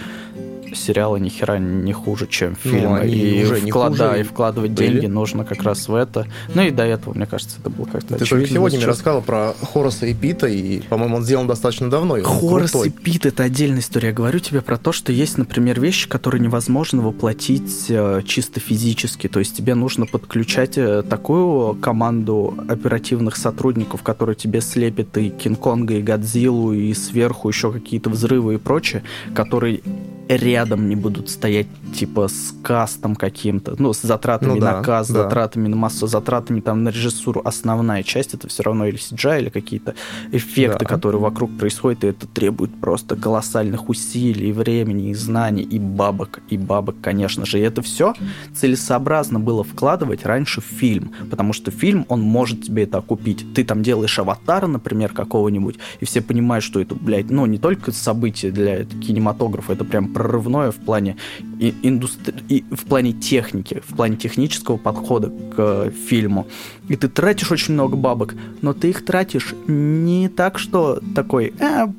сериалы 0.75 1.21
ни 1.21 1.29
хера 1.29 1.59
не 1.59 1.93
хуже, 1.93 2.27
чем 2.27 2.57
Ну, 2.64 2.71
фильмы. 2.71 2.99
они 3.01 3.14
и, 3.14 3.45
уже 3.45 3.61
не 3.61 3.71
вклад- 3.71 3.91
хуже 3.91 4.21
и 4.21 4.23
вкладывать 4.23 4.71
были. 4.73 4.93
деньги 4.93 5.07
нужно 5.07 5.45
как 5.45 5.62
раз 5.62 5.89
в 5.89 5.95
это. 5.95 6.27
Ну 6.55 6.62
и 6.62 6.71
до 6.71 6.85
этого, 6.85 7.14
мне 7.14 7.27
кажется, 7.27 7.59
это 7.61 7.71
было 7.71 7.87
как-то 7.87 8.17
Ты 8.17 8.27
только 8.27 8.47
сегодня 8.47 8.79
мне 8.79 8.87
рассказал 8.87 9.23
про 9.23 9.55
Хораса 9.73 10.07
и 10.07 10.14
Пита, 10.14 10.47
и, 10.47 10.81
по-моему, 10.81 11.17
он 11.17 11.25
сделан 11.25 11.47
достаточно 11.47 11.89
давно. 11.91 12.17
Хорас 12.23 12.71
крутой. 12.73 12.89
и 12.89 12.91
Пит 12.91 13.27
это 13.27 13.43
отдельная 13.45 13.81
история. 13.81 14.09
Я 14.09 14.14
говорю 14.14 14.39
тебе 14.39 14.61
про 14.61 14.77
то, 14.77 14.93
что 14.93 15.12
есть, 15.12 15.39
например, 15.39 15.81
вещи, 15.81 16.09
которые 16.09 16.41
невозможно 16.41 17.03
воплотить 17.03 17.87
э, 17.89 18.23
чисто 18.27 18.61
физически. 18.61 19.29
То 19.29 19.39
есть 19.41 19.57
тебе 19.57 19.75
нужно 19.75 20.07
подключать 20.07 20.77
э, 20.79 21.03
такую 21.03 21.75
команду 21.77 22.55
оперативных 22.69 23.37
сотрудников, 23.37 24.03
которые 24.03 24.37
тебе 24.37 24.61
слепят 24.61 25.17
и 25.19 25.31
Кинг-Конга, 25.31 25.95
и 25.95 26.03
Годзиллу, 26.03 26.73
и 26.73 26.93
сверху 26.95 27.49
еще 27.49 27.73
какие-то 27.73 28.11
взрывы 28.11 28.55
и 28.55 28.59
прочее, 28.59 29.03
которые 29.35 29.81
рядом 30.29 30.89
не 30.89 30.97
будут 30.97 31.31
стоять 31.31 31.66
типа 31.95 32.29
с 32.29 32.53
кастом 32.62 33.14
каким-то, 33.14 33.74
ну, 33.79 33.93
с 33.93 34.03
затратами 34.03 34.55
Ну 34.55 34.61
да, 34.61 34.79
на 34.79 34.83
каст, 34.83 35.11
да. 35.12 35.22
затратами 35.22 35.68
на 35.68 35.77
массу, 35.77 36.07
затратами 36.07 36.61
там 36.61 36.83
на 36.85 36.89
режиссуру. 36.89 37.41
Основная 37.45 38.03
часть 38.03 38.35
это 38.35 38.49
все 38.49 38.62
равно 38.64 38.87
или 38.87 38.97
CGI, 38.99 39.41
или 39.43 39.49
какие-то 39.51 39.95
эффекты, 40.33 40.85
Да. 40.85 40.89
которые 40.95 41.20
вокруг 41.20 41.57
происходят, 41.57 42.05
и 42.05 42.09
это 42.09 42.27
требует 42.27 42.74
просто 42.81 43.16
колоссальных 43.16 43.89
усилий, 43.89 44.53
времени, 44.53 45.11
и 45.11 45.14
знаний, 45.14 45.62
и 45.62 45.79
бабок, 45.79 46.41
и 46.49 46.57
бабок, 46.59 46.97
конечно 47.01 47.47
же. 47.47 47.59
И 47.59 47.62
это 47.62 47.83
все 47.83 48.14
целесообразно 48.55 49.39
было 49.39 49.62
вкладывать 49.64 50.24
раньше 50.27 50.61
в 50.61 50.64
фильм, 50.64 51.12
потому 51.31 51.53
что 51.53 51.70
фильм, 51.70 52.05
он 52.09 52.20
может 52.20 52.64
тебе 52.64 52.85
это 52.85 52.99
окупить. 52.99 53.47
Ты 53.55 53.64
там 53.64 53.83
делаешь 53.83 54.18
аватара, 54.18 54.66
например, 54.66 55.12
какого-нибудь, 55.12 55.77
и 56.01 56.05
все 56.05 56.20
понимают, 56.20 56.64
что 56.64 56.81
это, 56.81 56.95
блядь, 56.95 57.31
ну, 57.31 57.47
не 57.47 57.59
только 57.59 57.93
событие 57.93 58.51
для 58.51 58.85
кинематографа, 58.85 59.72
это 59.72 59.85
прям 59.85 60.12
прорывное 60.17 60.71
в 60.71 60.77
плане 60.77 61.19
и 61.61 62.64
в 62.71 62.87
плане 62.87 63.12
техники, 63.12 63.83
в 63.87 63.95
плане 63.95 64.17
технического 64.17 64.79
подхода 64.79 65.29
к 65.29 65.55
э, 65.59 65.91
фильму. 65.91 66.47
И 66.89 66.97
ты 66.97 67.09
тратишь 67.09 67.53
очень 67.53 67.75
много 67.75 67.97
бабок, 67.97 68.35
но 68.62 68.73
ты 68.73 68.89
их 68.89 69.05
тратишь 69.05 69.55
не 69.67 70.31
так, 70.31 70.59
что 70.59 71.01
такой, 71.14 71.53
а, 71.61 71.93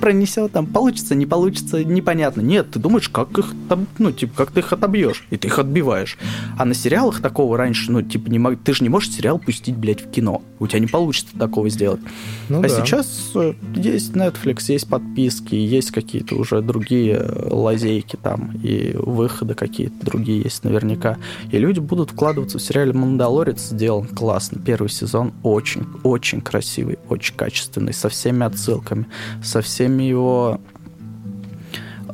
пронесет, 0.00 0.52
там, 0.52 0.66
получится, 0.66 1.14
не 1.14 1.26
получится, 1.26 1.84
непонятно. 1.84 2.40
Нет, 2.40 2.70
ты 2.72 2.78
думаешь, 2.78 3.08
как 3.08 3.38
их 3.38 3.54
там, 3.68 3.86
ну, 3.98 4.12
типа, 4.12 4.32
как 4.36 4.50
ты 4.50 4.60
их 4.60 4.72
отобьешь, 4.72 5.26
и 5.30 5.36
ты 5.36 5.48
их 5.48 5.58
отбиваешь. 5.58 6.18
А 6.58 6.64
на 6.64 6.74
сериалах 6.74 7.20
такого 7.20 7.56
раньше, 7.56 7.92
ну, 7.92 8.02
типа, 8.02 8.28
не 8.30 8.38
мог... 8.38 8.58
ты 8.62 8.72
же 8.72 8.82
не 8.82 8.88
можешь 8.88 9.10
сериал 9.10 9.38
пустить, 9.38 9.76
блядь, 9.76 10.02
в 10.02 10.10
кино. 10.10 10.42
У 10.58 10.66
тебя 10.66 10.80
не 10.80 10.86
получится 10.86 11.38
такого 11.38 11.68
сделать. 11.68 12.00
Ну 12.48 12.58
а 12.58 12.62
да. 12.62 12.68
сейчас 12.68 13.32
э, 13.34 13.54
есть 13.74 14.12
Netflix, 14.12 14.64
есть 14.68 14.88
подписки, 14.88 15.54
есть 15.54 15.90
какие-то 15.90 16.34
уже 16.34 16.60
другие 16.60 17.14
э, 17.14 17.48
лазейки 17.50 18.16
там, 18.16 18.56
и 18.62 18.94
выходы 18.94 19.54
какие-то 19.54 20.04
другие 20.04 20.42
есть 20.42 20.64
наверняка. 20.64 21.16
И 21.50 21.58
люди 21.58 21.80
будут 21.80 22.10
вкладываться 22.10 22.58
в 22.58 22.62
сериале 22.62 22.92
«Мандалорец», 22.92 23.70
сделан 23.70 24.06
классно. 24.06 24.60
Первый 24.64 24.88
сезон 24.88 25.32
очень, 25.42 25.86
очень 26.02 26.40
красивый, 26.40 26.98
очень 27.08 27.34
качественный, 27.34 27.92
со 27.94 28.08
всеми 28.08 28.44
отсылками, 28.44 29.06
со 29.42 29.62
всеми 29.62 29.89
его 29.98 30.60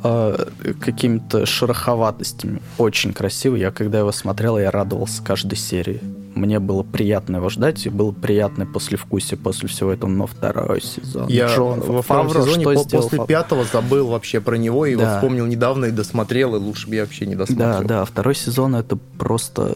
э, 0.03 0.45
какими-то 0.79 1.45
шероховатостями. 1.45 2.61
Очень 2.77 3.13
красивый. 3.13 3.59
Я 3.61 3.71
когда 3.71 3.99
его 3.99 4.11
смотрел, 4.11 4.57
я 4.57 4.71
радовался 4.71 5.23
каждой 5.23 5.57
серии. 5.57 6.01
Мне 6.35 6.59
было 6.59 6.83
приятно 6.83 7.37
его 7.37 7.49
ждать, 7.49 7.83
и 7.87 7.89
было 7.89 8.11
приятное 8.11 8.67
послевкусие 8.67 9.39
после 9.39 9.67
всего 9.67 9.91
этого, 9.91 10.07
но 10.09 10.27
второй 10.27 10.81
сезон. 10.81 11.27
Я 11.29 11.47
Джон 11.47 11.79
во 11.79 12.03
втором 12.03 12.27
Фавро, 12.29 12.41
сезоне 12.43 12.63
по- 12.63 12.73
после 12.83 13.17
Фавро? 13.17 13.25
пятого 13.25 13.63
забыл 13.63 14.07
вообще 14.09 14.39
про 14.39 14.55
него, 14.55 14.85
и 14.85 14.95
Да. 14.95 15.05
вот 15.05 15.15
вспомнил 15.15 15.47
недавно 15.47 15.85
и 15.85 15.91
досмотрел, 15.91 16.55
и 16.55 16.59
лучше 16.59 16.87
бы 16.89 16.95
я 16.95 17.01
вообще 17.05 17.25
не 17.25 17.33
досмотрел. 17.35 17.79
Да, 17.81 17.99
да, 18.01 18.05
второй 18.05 18.35
сезон 18.35 18.75
это 18.75 18.97
просто 19.17 19.73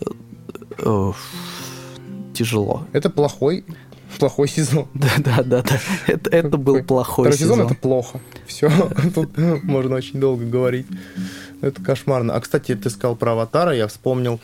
э, 0.77 1.11
тяжело. 2.35 2.83
Это 2.93 3.09
плохой, 3.09 3.65
плохой 4.19 4.47
сезон. 4.47 4.87
Да, 4.93 5.09
да, 5.17 5.43
да, 5.43 5.61
да. 5.61 5.79
Это, 6.07 6.29
это 6.29 6.57
был 6.57 6.83
плохой 6.83 7.25
Второй 7.25 7.37
сезон, 7.37 7.57
сезон. 7.57 7.71
это 7.71 7.75
плохо. 7.81 8.19
Все, 8.45 8.69
тут 9.15 9.37
можно 9.63 9.95
очень 9.95 10.19
долго 10.19 10.45
говорить. 10.45 10.87
Это 11.61 11.81
кошмарно. 11.81 12.33
А, 12.35 12.39
кстати, 12.41 12.75
ты 12.75 12.89
сказал 12.89 13.15
про 13.15 13.33
Аватара, 13.33 13.75
я 13.75 13.87
вспомнил 13.87 14.39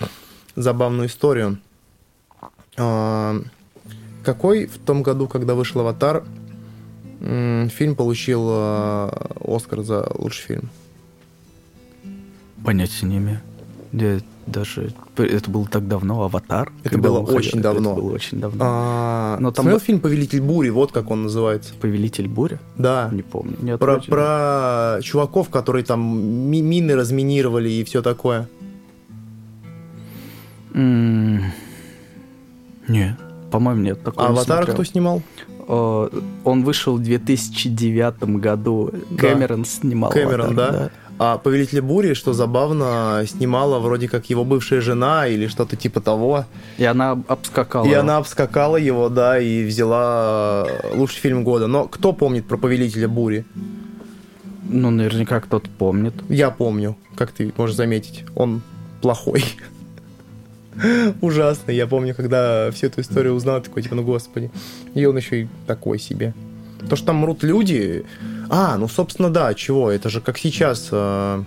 забавную 0.55 1.07
историю. 1.07 1.59
А, 2.77 3.41
Какой 4.23 4.67
в 4.67 4.77
том 4.77 5.03
году, 5.03 5.27
когда 5.27 5.55
вышел 5.55 5.81
Аватар, 5.81 6.23
фильм 7.19 7.95
получил 7.95 8.47
а, 8.49 9.31
Оскар 9.43 9.81
за 9.81 10.07
лучший 10.15 10.43
фильм? 10.45 10.69
Понятия 12.63 13.05
не 13.05 13.17
имею. 13.17 13.41
Я 13.91 14.19
даже... 14.47 14.93
Это 15.17 15.49
было 15.49 15.65
так 15.67 15.87
давно, 15.87 16.23
«Аватар». 16.23 16.71
Это 16.83 16.97
было 16.97 17.19
очень 17.19 17.61
давно. 17.61 17.91
Это 17.93 18.01
было 18.01 18.13
очень 18.13 18.39
давно. 18.39 18.63
А, 18.65 19.37
Но 19.39 19.51
там 19.51 19.63
смотрел 19.63 19.79
фильм 19.79 19.99
«Повелитель 19.99 20.41
бури», 20.41 20.69
вот 20.69 20.91
как 20.91 21.11
он 21.11 21.23
называется. 21.23 21.73
«Повелитель 21.79 22.27
бури»? 22.27 22.59
Да. 22.77 23.09
Не 23.11 23.21
помню. 23.21 23.57
Нет, 23.61 23.79
Про, 23.79 23.99
про 23.99 24.99
чуваков, 25.01 25.49
которые 25.49 25.83
там 25.85 26.01
ми- 26.49 26.61
мины 26.61 26.95
разминировали 26.95 27.69
и 27.69 27.83
все 27.83 28.01
такое. 28.01 28.47
Не, 32.87 33.17
по-моему, 33.51 33.81
нет. 33.81 34.03
такого 34.03 34.27
А 34.29 34.31
не 34.31 34.65
кто 34.65 34.83
снимал? 34.83 35.21
Э, 35.67 36.09
Он 36.43 36.63
вышел 36.63 36.97
в 36.97 37.03
2009 37.03 38.39
году. 38.39 38.91
Да. 39.09 39.17
Кэмерон 39.17 39.65
снимал 39.65 40.11
Кэмерон, 40.11 40.51
«Аватар», 40.57 40.71
да? 40.71 40.91
А 41.19 41.39
«Повелитель 41.39 41.81
бури», 41.81 42.13
что 42.13 42.33
забавно, 42.33 43.23
снимала 43.27 43.79
вроде 43.79 44.07
как 44.07 44.29
его 44.29 44.45
бывшая 44.45 44.81
жена 44.81 45.27
или 45.27 45.47
что-то 45.47 45.75
типа 45.75 45.99
того. 45.99 46.45
И 46.77 46.83
она 46.83 47.19
обскакала. 47.27 47.85
И 47.87 47.93
она 47.93 48.17
обскакала 48.17 48.77
его, 48.77 49.09
да, 49.09 49.39
и 49.39 49.63
взяла 49.65 50.67
э, 50.67 50.95
лучший 50.95 51.19
фильм 51.19 51.43
года. 51.43 51.65
Но 51.65 51.87
кто 51.87 52.13
помнит 52.13 52.45
про 52.45 52.57
«Повелителя 52.57 53.07
бури»? 53.07 53.45
Ну, 54.69 54.91
наверняка 54.91 55.39
кто-то 55.39 55.69
помнит. 55.69 56.13
Я 56.29 56.51
помню, 56.51 56.95
как 57.15 57.31
ты 57.31 57.51
можешь 57.57 57.75
заметить. 57.75 58.23
Он 58.35 58.61
плохой. 59.01 59.43
Ужасный. 61.21 61.75
Я 61.75 61.87
помню, 61.87 62.13
когда 62.13 62.69
всю 62.71 62.87
эту 62.87 63.01
историю 63.01 63.33
узнал, 63.33 63.61
такой, 63.61 63.81
типа, 63.81 63.95
ну 63.95 64.03
господи. 64.03 64.51
И 64.93 65.05
он 65.05 65.17
еще 65.17 65.43
и 65.43 65.47
такой 65.65 65.97
себе. 65.97 66.33
То, 66.89 66.95
что 66.95 67.07
там 67.07 67.17
мрут 67.17 67.43
люди... 67.43 68.05
А, 68.49 68.77
ну, 68.77 68.87
собственно, 68.87 69.29
да, 69.29 69.53
чего? 69.53 69.91
Это 69.91 70.09
же 70.09 70.21
как 70.21 70.37
сейчас... 70.37 70.89
э, 70.91 71.43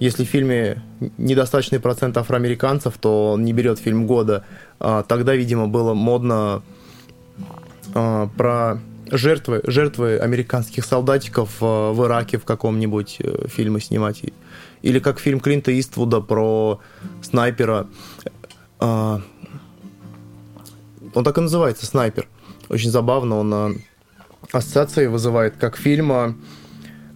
Если 0.00 0.24
в 0.24 0.28
фильме 0.28 0.82
недостаточный 1.16 1.80
процент 1.80 2.16
афроамериканцев, 2.16 2.98
то 2.98 3.32
он 3.32 3.44
не 3.44 3.52
берет 3.52 3.78
фильм 3.78 4.06
года. 4.06 4.44
А 4.78 5.02
Тогда, 5.02 5.34
видимо, 5.34 5.68
было 5.68 5.94
модно 5.94 6.62
а, 7.94 8.28
про 8.36 8.78
жертвы, 9.10 9.62
жертвы 9.64 10.18
американских 10.18 10.84
солдатиков 10.84 11.56
э, 11.62 11.64
в 11.64 12.04
Ираке 12.04 12.38
в 12.38 12.44
каком-нибудь 12.44 13.16
э, 13.20 13.48
фильме 13.48 13.80
снимать. 13.80 14.22
Или 14.82 14.98
как 14.98 15.18
фильм 15.18 15.40
Клинта 15.40 15.78
Иствуда 15.78 16.20
про 16.20 16.80
снайпера. 17.22 17.86
А, 18.80 19.20
Он 21.14 21.24
так 21.24 21.38
и 21.38 21.40
называется, 21.40 21.86
«Снайпер». 21.86 22.28
Очень 22.68 22.90
забавно, 22.90 23.38
он 23.38 23.54
а, 23.54 23.70
ассоциации 24.52 25.06
вызывает 25.06 25.56
как 25.56 25.76
фильм 25.76 26.12
а, 26.12 26.34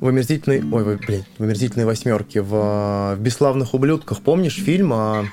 в 0.01 0.09
омерзительной... 0.09 0.63
Ой, 0.71 0.97
блядь, 0.97 1.27
в 1.39 1.43
омерзительной 1.43 1.85
восьмерке. 1.85 2.43
В, 2.43 3.15
в 3.17 3.17
«Бесславных 3.21 3.75
ублюдках». 3.75 4.21
Помнишь 4.21 4.57
фильм, 4.57 4.93
а, 4.93 5.25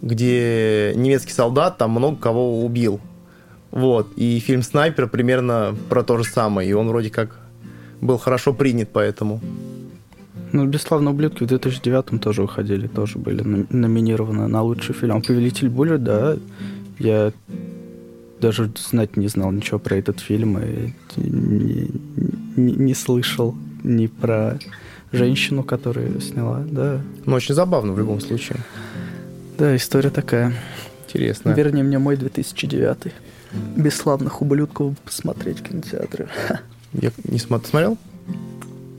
где 0.00 0.92
немецкий 0.94 1.32
солдат 1.32 1.78
там 1.78 1.92
много 1.92 2.16
кого 2.16 2.64
убил? 2.64 3.00
Вот. 3.70 4.12
И 4.16 4.38
фильм 4.40 4.62
«Снайпер» 4.62 5.08
примерно 5.08 5.74
про 5.88 6.02
то 6.02 6.18
же 6.18 6.24
самое. 6.24 6.68
И 6.68 6.72
он 6.72 6.88
вроде 6.88 7.10
как 7.10 7.38
был 8.00 8.18
хорошо 8.18 8.52
принят 8.52 8.90
поэтому. 8.92 9.40
Ну, 10.52 10.66
«Бесславные 10.66 11.14
ублюдки» 11.14 11.44
в 11.44 11.46
2009 11.46 12.20
тоже 12.20 12.42
выходили, 12.42 12.86
тоже 12.86 13.18
были 13.18 13.42
номинированы 13.42 14.48
на 14.48 14.62
лучший 14.62 14.94
фильм. 14.94 15.22
«Повелитель 15.22 15.70
бури», 15.70 15.96
да, 15.96 16.36
я 16.98 17.32
даже 18.42 18.70
знать 18.76 19.16
не 19.16 19.28
знал 19.28 19.52
ничего 19.52 19.78
про 19.78 19.96
этот 19.96 20.20
фильм 20.20 20.58
и 20.58 20.92
не, 21.16 21.90
не- 22.56 22.72
не 22.74 22.94
слышал 22.94 23.54
ни 23.84 24.08
про 24.08 24.58
женщину, 25.12 25.62
которая 25.62 26.20
сняла, 26.20 26.62
да. 26.68 27.00
Но 27.24 27.36
очень 27.36 27.54
забавно 27.54 27.92
в 27.92 27.98
любом 27.98 28.20
случае. 28.20 28.58
Да, 29.58 29.74
история 29.76 30.10
такая. 30.10 30.52
Интересно. 31.06 31.50
Верни 31.52 31.82
мне 31.82 31.98
мой 31.98 32.16
2009 32.16 33.12
Бесславных 33.76 34.40
ублюдков 34.42 34.98
посмотреть 35.04 35.58
в 35.60 35.62
кинотеатре. 35.62 36.26
Я 36.94 37.10
не 37.24 37.36
смо- 37.38 37.64
смотрел? 37.64 37.96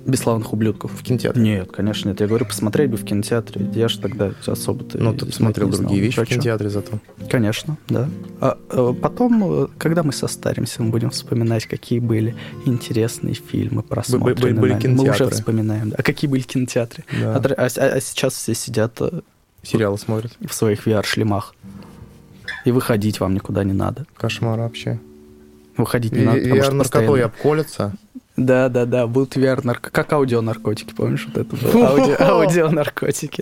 Бесславных 0.06 0.52
ублюдков. 0.52 0.92
В 0.92 1.02
кинотеатре? 1.02 1.42
Нет, 1.42 1.72
конечно 1.72 2.10
нет. 2.10 2.20
Я 2.20 2.28
говорю, 2.28 2.46
посмотреть 2.46 2.90
бы 2.90 2.98
в 2.98 3.06
кинотеатре. 3.06 3.70
Я 3.74 3.88
же 3.88 4.00
тогда 4.00 4.34
особо-то... 4.46 4.98
Ну, 4.98 5.14
ты 5.14 5.26
посмотрел 5.26 5.70
другие 5.70 6.02
вещи 6.02 6.20
в 6.20 6.26
кинотеатре 6.26 6.70
зато. 6.70 7.00
Конечно, 7.30 7.78
да. 7.88 8.10
А, 8.42 8.58
а 8.70 8.94
потом, 8.94 9.70
когда 9.78 10.04
мы 10.04 10.12
состаримся, 10.12 10.84
мы 10.84 10.90
будем 10.90 11.10
вспоминать, 11.10 11.66
какие 11.68 12.00
были 12.00 12.36
интересные 12.66 13.34
фильмы, 13.34 13.82
просмотренные 13.82 14.54
были, 14.54 14.74
были 14.74 14.80
кинотеатры. 14.80 15.26
Мы 15.26 15.28
уже 15.28 15.30
вспоминаем. 15.30 15.90
Да. 15.92 15.96
А 16.00 16.04
какие 16.04 16.30
были 16.30 16.42
кинотеатры? 16.42 17.06
Да. 17.22 17.36
А, 17.36 17.42
а, 17.58 17.66
а 17.66 18.02
сейчас 18.02 18.34
все 18.34 18.54
сидят... 18.54 18.98
Э, 19.00 19.22
Сериалы 19.62 19.98
смотрят. 19.98 20.34
В 20.46 20.54
своих 20.54 20.86
VR-шлемах. 20.86 21.56
И 22.66 22.72
выходить 22.72 23.22
вам 23.22 23.34
никуда 23.34 23.64
не 23.64 23.74
надо. 23.74 24.06
Кошмар 24.18 24.60
вообще. 24.60 25.00
Выходить 25.78 26.12
не 26.12 26.24
надо, 26.24 26.40
потому 26.40 26.56
VR 26.56 26.64
что 26.64 26.72
наркотой 26.74 27.08
постоянно... 27.08 27.26
обколется. 27.26 27.94
Да, 28.36 28.68
да, 28.70 28.86
да, 28.86 29.06
будут 29.06 29.38
VR-наркотики. 29.38 29.94
Как 29.94 30.12
аудионаркотики, 30.14 30.94
помнишь, 30.94 31.28
вот 31.28 31.38
это 31.38 31.56
было? 31.56 31.88
Ауди... 31.90 32.12
Аудионаркотики. 32.20 33.42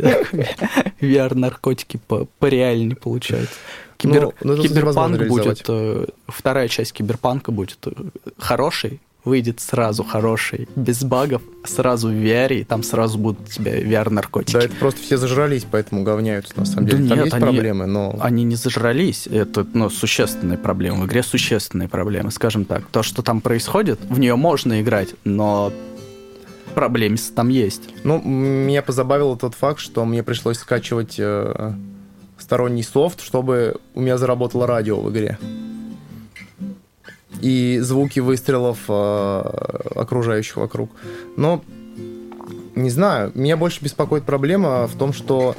VR-наркотики 1.00 2.00
по, 2.08 2.28
по 2.40 2.46
реальней 2.48 2.96
получаются. 2.96 3.56
Кибер... 3.98 4.24
Ну, 4.24 4.34
ну 4.42 4.62
киберпанк 4.62 5.28
будет, 5.28 5.64
э, 5.68 6.06
вторая 6.28 6.68
часть 6.68 6.92
киберпанка 6.92 7.52
будет 7.52 7.78
э, 7.86 7.92
хороший, 8.38 9.00
выйдет 9.24 9.60
сразу 9.60 10.04
хороший, 10.04 10.68
без 10.76 11.04
багов, 11.04 11.42
сразу 11.64 12.10
в 12.10 12.12
VR, 12.12 12.60
и 12.60 12.64
там 12.64 12.84
сразу 12.84 13.18
будут 13.18 13.42
у 13.48 13.52
тебя 13.52 13.80
VR-наркотики. 13.80 14.54
Да, 14.54 14.60
это 14.64 14.76
просто 14.76 15.02
все 15.02 15.18
зажрались, 15.18 15.66
поэтому 15.70 16.04
говняются, 16.04 16.54
на 16.58 16.66
самом 16.66 16.88
деле. 16.88 17.04
Да 17.04 17.10
там 17.10 17.18
нет, 17.18 17.26
есть 17.26 17.36
они, 17.36 17.44
проблемы, 17.44 17.86
но... 17.86 18.18
Они 18.20 18.44
не 18.44 18.56
зажрались, 18.56 19.28
это 19.28 19.66
ну, 19.74 19.90
существенные 19.90 20.58
проблемы, 20.58 21.04
в 21.04 21.08
игре 21.08 21.24
существенные 21.24 21.88
проблемы, 21.88 22.32
скажем 22.32 22.66
так. 22.66 22.86
То, 22.88 23.04
что 23.04 23.22
там 23.22 23.42
происходит, 23.42 24.00
в 24.10 24.20
нее 24.20 24.36
можно 24.36 24.82
играть, 24.82 25.10
но 25.24 25.72
проблемы 26.74 27.18
там 27.36 27.50
есть. 27.50 27.84
Ну, 28.04 28.22
меня 28.22 28.82
позабавил 28.82 29.36
тот 29.36 29.54
факт, 29.54 29.80
что 29.80 30.04
мне 30.06 30.24
пришлось 30.24 30.58
скачивать 30.58 31.16
э, 31.20 31.74
сторонний 32.40 32.84
софт, 32.84 33.22
чтобы 33.22 33.76
у 33.94 34.02
меня 34.02 34.18
заработало 34.18 34.66
радио 34.66 35.00
в 35.00 35.12
игре 35.12 35.38
и 37.40 37.80
звуки 37.82 38.20
выстрелов 38.20 38.80
э, 38.88 39.40
окружающих 39.96 40.58
вокруг. 40.58 40.92
Но 41.38 41.64
не 42.76 42.90
знаю, 42.90 43.32
меня 43.36 43.58
больше 43.58 43.84
беспокоит 43.84 44.24
проблема 44.24 44.88
в 44.88 44.98
том, 44.98 45.14
что 45.14 45.56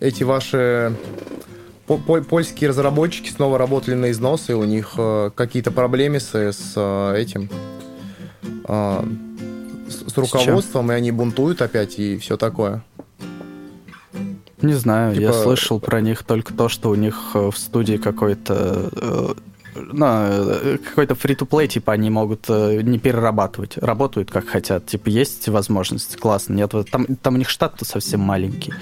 эти 0.00 0.22
ваши 0.24 0.94
польские 2.28 2.70
разработчики 2.70 3.28
снова 3.30 3.58
работали 3.58 3.94
на 3.94 4.10
износ, 4.10 4.48
и 4.48 4.54
у 4.54 4.64
них 4.64 4.94
э, 4.96 5.30
какие-то 5.34 5.70
проблемы 5.70 6.18
с, 6.20 6.34
с 6.34 6.72
э, 6.76 7.16
этим 7.16 7.50
э, 8.66 9.04
с, 9.88 10.12
с 10.12 10.16
руководством, 10.16 10.88
с 10.88 10.92
и 10.92 10.94
они 10.94 11.10
бунтуют 11.10 11.62
опять 11.62 11.98
и 11.98 12.16
все 12.18 12.36
такое. 12.36 12.82
Не 14.62 14.74
знаю, 14.74 15.14
типа... 15.14 15.22
я 15.22 15.32
слышал 15.32 15.78
про 15.78 16.00
них 16.00 16.22
только 16.22 16.54
то, 16.54 16.68
что 16.70 16.90
у 16.90 16.94
них 16.94 17.32
э, 17.34 17.50
в 17.50 17.58
студии 17.58 17.96
какой-то 17.96 18.90
э, 18.92 19.34
ну, 19.74 20.78
какой-то 20.84 21.14
free-to-play, 21.14 21.66
типа, 21.68 21.92
они 21.92 22.10
могут 22.10 22.46
э, 22.48 22.80
не 22.82 22.98
перерабатывать, 22.98 23.76
работают 23.78 24.30
как 24.30 24.46
хотят. 24.46 24.86
Типа, 24.86 25.08
есть 25.08 25.48
возможность, 25.48 26.16
классно. 26.16 26.54
Нет, 26.54 26.72
там, 26.90 27.06
там 27.16 27.34
у 27.34 27.38
них 27.38 27.48
штат-то 27.48 27.84
совсем 27.84 28.20
маленький, 28.20 28.72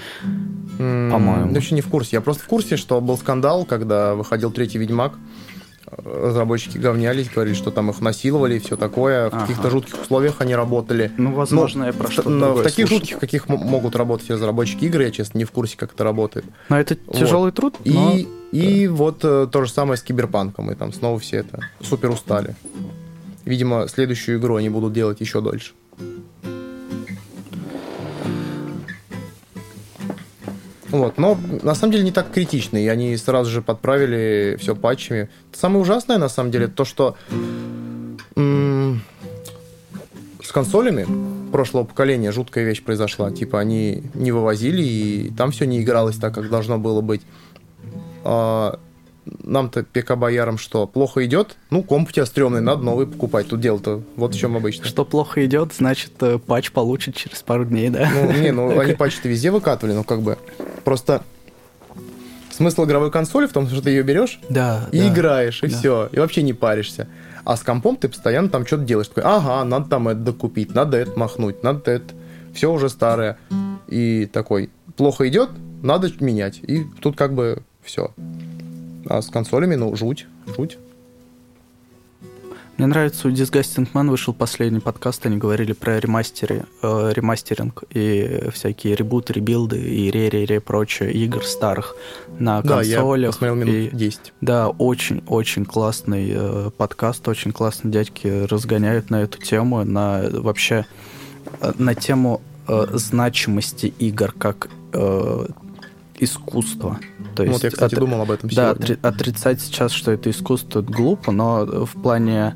mm, 0.77 1.11
по-моему. 1.11 1.51
Я 1.51 1.57
еще 1.57 1.75
не 1.75 1.81
в 1.81 1.87
курсе. 1.87 2.17
Я 2.17 2.21
просто 2.21 2.43
в 2.43 2.47
курсе, 2.47 2.77
что 2.77 3.01
был 3.01 3.17
скандал, 3.17 3.65
когда 3.65 4.15
выходил 4.15 4.51
третий 4.51 4.77
Ведьмак. 4.77 5.13
Разработчики 5.97 6.77
говнялись, 6.77 7.29
говорили, 7.29 7.55
что 7.55 7.71
там 7.71 7.89
их 7.89 8.01
насиловали 8.01 8.55
и 8.55 8.59
все 8.59 8.75
такое. 8.75 9.29
В 9.29 9.33
ага. 9.33 9.41
каких-то 9.41 9.69
жутких 9.69 10.01
условиях 10.01 10.35
они 10.39 10.55
работали. 10.55 11.11
Ну, 11.17 11.33
возможно, 11.33 11.81
но, 11.81 11.87
я 11.87 11.93
про 11.93 12.11
что-то 12.11 12.29
Но 12.29 12.53
в 12.53 12.63
таких 12.63 12.87
слушал. 12.87 12.99
жутких, 12.99 13.19
каких 13.19 13.49
могут 13.49 13.95
работать 13.95 14.29
разработчики 14.29 14.85
игры, 14.85 15.05
я, 15.05 15.11
честно, 15.11 15.37
не 15.37 15.45
в 15.45 15.51
курсе, 15.51 15.77
как 15.77 15.93
это 15.93 16.03
работает. 16.03 16.45
Но 16.69 16.79
это 16.79 16.95
тяжелый 16.95 17.47
вот. 17.47 17.55
труд. 17.55 17.75
Но... 17.85 18.13
И 18.13 18.27
и 18.53 18.85
да. 18.85 18.93
вот 18.93 19.19
э, 19.23 19.47
то 19.51 19.65
же 19.65 19.71
самое 19.71 19.97
с 19.97 20.03
киберпанком, 20.03 20.71
и 20.71 20.75
там 20.75 20.93
снова 20.93 21.17
все 21.17 21.37
это 21.37 21.59
супер 21.81 22.11
устали. 22.11 22.55
Видимо, 23.45 23.87
следующую 23.87 24.37
игру 24.37 24.57
они 24.57 24.69
будут 24.69 24.93
делать 24.93 25.19
еще 25.21 25.41
дольше. 25.41 25.73
Вот, 30.93 31.17
но 31.17 31.37
на 31.63 31.73
самом 31.73 31.91
деле 31.91 32.03
не 32.03 32.11
так 32.11 32.31
критично, 32.31 32.77
и 32.77 32.87
они 32.87 33.17
сразу 33.17 33.49
же 33.49 33.63
подправили 33.63 34.57
все 34.59 34.75
патчами. 34.75 35.27
Самое 35.51 35.81
ужасное, 35.81 36.19
на 36.19 36.29
самом 36.29 36.51
деле, 36.51 36.67
то, 36.67 36.85
что 36.85 37.17
с 38.35 39.01
консолями 40.51 41.07
прошлого 41.51 41.85
поколения 41.85 42.31
жуткая 42.31 42.63
вещь 42.63 42.83
произошла. 42.83 43.31
Типа 43.31 43.59
они 43.59 44.03
не 44.13 44.31
вывозили, 44.31 44.83
и 44.83 45.33
там 45.35 45.49
все 45.49 45.65
не 45.65 45.81
игралось 45.81 46.17
так, 46.17 46.35
как 46.35 46.51
должно 46.51 46.77
было 46.77 47.01
быть 47.01 47.23
а, 48.23 48.79
нам-то 49.25 49.83
ПК 49.83 50.15
боярам 50.15 50.57
что, 50.57 50.87
плохо 50.87 51.25
идет? 51.25 51.55
Ну, 51.69 51.83
комп 51.83 52.09
у 52.09 52.11
тебя 52.11 52.25
стрёмный, 52.25 52.61
надо 52.61 52.83
новый 52.83 53.07
покупать. 53.07 53.47
Тут 53.47 53.59
дело-то 53.59 54.01
вот 54.15 54.35
в 54.35 54.37
чем 54.39 54.55
обычно. 54.57 54.85
Что 54.85 55.05
плохо 55.05 55.45
идет, 55.45 55.73
значит, 55.73 56.11
э, 56.21 56.39
патч 56.39 56.71
получит 56.71 57.15
через 57.15 57.41
пару 57.41 57.65
дней, 57.65 57.89
да? 57.89 58.09
Ну, 58.13 58.31
не, 58.31 58.51
ну 58.51 58.79
они 58.79 58.93
патчи-то 58.93 59.29
везде 59.29 59.51
выкатывали, 59.51 59.93
ну 59.93 60.03
как 60.03 60.21
бы. 60.21 60.37
Просто 60.83 61.23
смысл 62.51 62.85
игровой 62.85 63.11
консоли 63.11 63.47
в 63.47 63.51
том, 63.51 63.67
что 63.67 63.81
ты 63.81 63.89
ее 63.89 64.03
берешь 64.03 64.39
да, 64.49 64.87
и 64.91 64.99
да, 64.99 65.13
играешь, 65.13 65.63
и 65.63 65.67
да. 65.67 65.77
все, 65.77 66.09
и 66.11 66.19
вообще 66.19 66.43
не 66.43 66.53
паришься. 66.53 67.07
А 67.45 67.57
с 67.57 67.61
компом 67.61 67.97
ты 67.97 68.07
постоянно 68.07 68.49
там 68.49 68.65
что-то 68.65 68.83
делаешь. 68.83 69.07
Такой, 69.07 69.23
ага, 69.23 69.63
надо 69.65 69.89
там 69.89 70.07
это 70.07 70.19
докупить, 70.19 70.73
надо 70.73 70.97
это 70.97 71.17
махнуть, 71.19 71.63
надо 71.63 71.91
это. 71.91 72.13
Все 72.53 72.71
уже 72.71 72.87
старое. 72.89 73.37
И 73.87 74.27
такой, 74.31 74.69
плохо 74.95 75.27
идет, 75.27 75.49
надо 75.81 76.09
менять. 76.19 76.59
И 76.59 76.85
тут 77.01 77.17
как 77.17 77.33
бы 77.33 77.63
все. 77.83 78.11
А 79.05 79.21
с 79.21 79.27
консолями, 79.27 79.75
ну, 79.75 79.95
жуть, 79.95 80.27
жуть. 80.57 80.77
Мне 82.77 82.87
нравится, 82.87 83.27
у 83.27 83.31
Disgusting 83.31 83.87
Man 83.93 84.09
вышел 84.09 84.33
последний 84.33 84.79
подкаст, 84.79 85.25
они 85.27 85.37
говорили 85.37 85.73
про 85.73 85.99
ремастеры, 85.99 86.65
э, 86.81 87.11
ремастеринг 87.13 87.83
и 87.91 88.49
всякие 88.51 88.95
ребуты, 88.95 89.31
ребилды 89.31 89.79
и 89.79 90.09
ре-ре-ре 90.09 90.59
прочее 90.59 91.11
игр 91.13 91.43
старых 91.45 91.95
на 92.39 92.63
да, 92.63 92.77
консолях. 92.77 93.19
Я 93.19 93.27
посмотрел 93.27 93.55
минут 93.55 93.93
и, 93.93 93.95
10. 93.95 94.33
Да, 94.41 94.69
очень-очень 94.69 95.65
классный 95.65 96.31
э, 96.33 96.71
подкаст, 96.75 97.27
очень 97.27 97.51
классно 97.51 97.91
дядьки 97.91 98.45
разгоняют 98.45 99.11
на 99.11 99.21
эту 99.21 99.39
тему, 99.39 99.83
на 99.85 100.23
вообще 100.31 100.87
э, 101.61 101.73
на 101.77 101.93
тему 101.93 102.41
э, 102.67 102.87
значимости 102.93 103.93
игр 103.99 104.33
как 104.35 104.69
э, 104.93 105.45
искусства. 106.19 106.99
То 107.35 107.43
есть, 107.43 107.53
вот 107.53 107.63
я, 107.63 107.71
кстати, 107.71 107.95
от, 107.95 107.99
думал 107.99 108.21
об 108.21 108.31
этом 108.31 108.49
Да, 108.49 108.73
сегодня. 108.73 108.97
отрицать 109.01 109.61
сейчас, 109.61 109.91
что 109.91 110.11
это 110.11 110.29
искусство, 110.29 110.81
это 110.81 110.91
глупо, 110.91 111.31
но 111.31 111.65
в 111.85 112.01
плане 112.01 112.55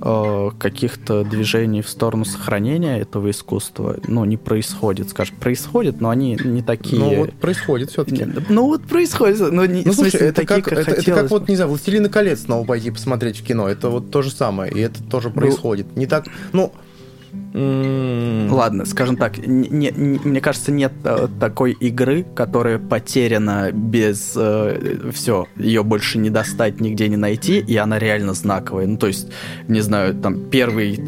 э, 0.00 0.50
каких-то 0.58 1.24
движений 1.24 1.82
в 1.82 1.88
сторону 1.88 2.24
сохранения 2.24 2.98
этого 2.98 3.30
искусства, 3.30 3.96
ну, 4.06 4.24
не 4.24 4.36
происходит, 4.36 5.10
скажем, 5.10 5.36
происходит, 5.36 6.00
но 6.00 6.10
они 6.10 6.38
не 6.42 6.62
такие... 6.62 7.02
Ну, 7.02 7.16
вот 7.16 7.32
происходит 7.34 7.90
все-таки. 7.90 8.26
Ну, 8.48 8.66
вот 8.66 8.82
происходит, 8.84 9.52
но 9.52 9.64
не, 9.66 9.82
ну, 9.84 9.92
слушай, 9.92 10.10
смысле, 10.10 10.28
это, 10.28 10.46
такие, 10.46 10.62
как, 10.62 10.74
как 10.76 10.88
это, 10.88 11.00
это 11.00 11.12
как 11.12 11.30
вот, 11.30 11.48
не 11.48 11.56
знаю, 11.56 11.70
«Властелина 11.70 12.08
колец» 12.08 12.42
снова 12.42 12.64
пойти 12.64 12.90
посмотреть 12.90 13.40
в 13.40 13.44
кино, 13.44 13.68
это 13.68 13.90
вот 13.90 14.10
то 14.10 14.22
же 14.22 14.30
самое, 14.30 14.72
и 14.72 14.80
это 14.80 15.02
тоже 15.02 15.28
ну, 15.28 15.34
происходит. 15.34 15.86
Ну, 15.94 16.00
не 16.00 16.06
так, 16.06 16.26
ну, 16.52 16.72
Ладно, 17.54 18.84
скажем 18.86 19.16
так, 19.16 19.38
не, 19.38 19.68
не, 19.68 19.90
мне 19.92 20.40
кажется, 20.40 20.72
нет 20.72 20.92
э, 21.04 21.28
такой 21.38 21.72
игры, 21.72 22.24
которая 22.34 22.78
потеряна 22.78 23.70
без 23.72 24.32
э, 24.36 25.10
все, 25.12 25.46
ее 25.56 25.82
больше 25.82 26.18
не 26.18 26.30
достать, 26.30 26.80
нигде 26.80 27.08
не 27.08 27.16
найти, 27.16 27.58
и 27.58 27.76
она 27.76 27.98
реально 27.98 28.34
знаковая. 28.34 28.86
Ну, 28.86 28.96
то 28.96 29.06
есть, 29.06 29.28
не 29.68 29.80
знаю, 29.80 30.14
там 30.14 30.48
первый, 30.50 30.98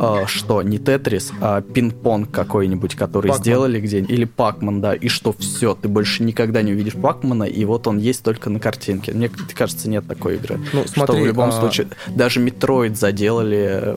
э, 0.00 0.26
что, 0.26 0.62
не 0.62 0.78
Тетрис, 0.78 1.30
а 1.40 1.60
пинг-понг 1.60 2.30
какой-нибудь, 2.30 2.94
который 2.94 3.28
Пакман. 3.28 3.42
сделали 3.42 3.80
где-нибудь, 3.80 4.10
или 4.10 4.24
Пакман, 4.24 4.80
да, 4.80 4.94
и 4.94 5.08
что 5.08 5.34
все, 5.38 5.74
ты 5.74 5.88
больше 5.88 6.22
никогда 6.22 6.62
не 6.62 6.72
увидишь 6.72 6.94
Пакмана, 6.94 7.44
и 7.44 7.64
вот 7.64 7.86
он 7.86 7.98
есть 7.98 8.22
только 8.22 8.48
на 8.50 8.60
картинке. 8.60 9.12
Мне 9.12 9.30
кажется, 9.54 9.90
нет 9.90 10.06
такой 10.06 10.36
игры. 10.36 10.58
Ну, 10.72 10.84
смотри, 10.86 11.16
что 11.16 11.22
в 11.22 11.26
любом 11.26 11.48
а... 11.50 11.52
случае, 11.52 11.88
даже 12.08 12.40
Metroid 12.40 12.98
заделали 12.98 13.62
Э, 13.82 13.96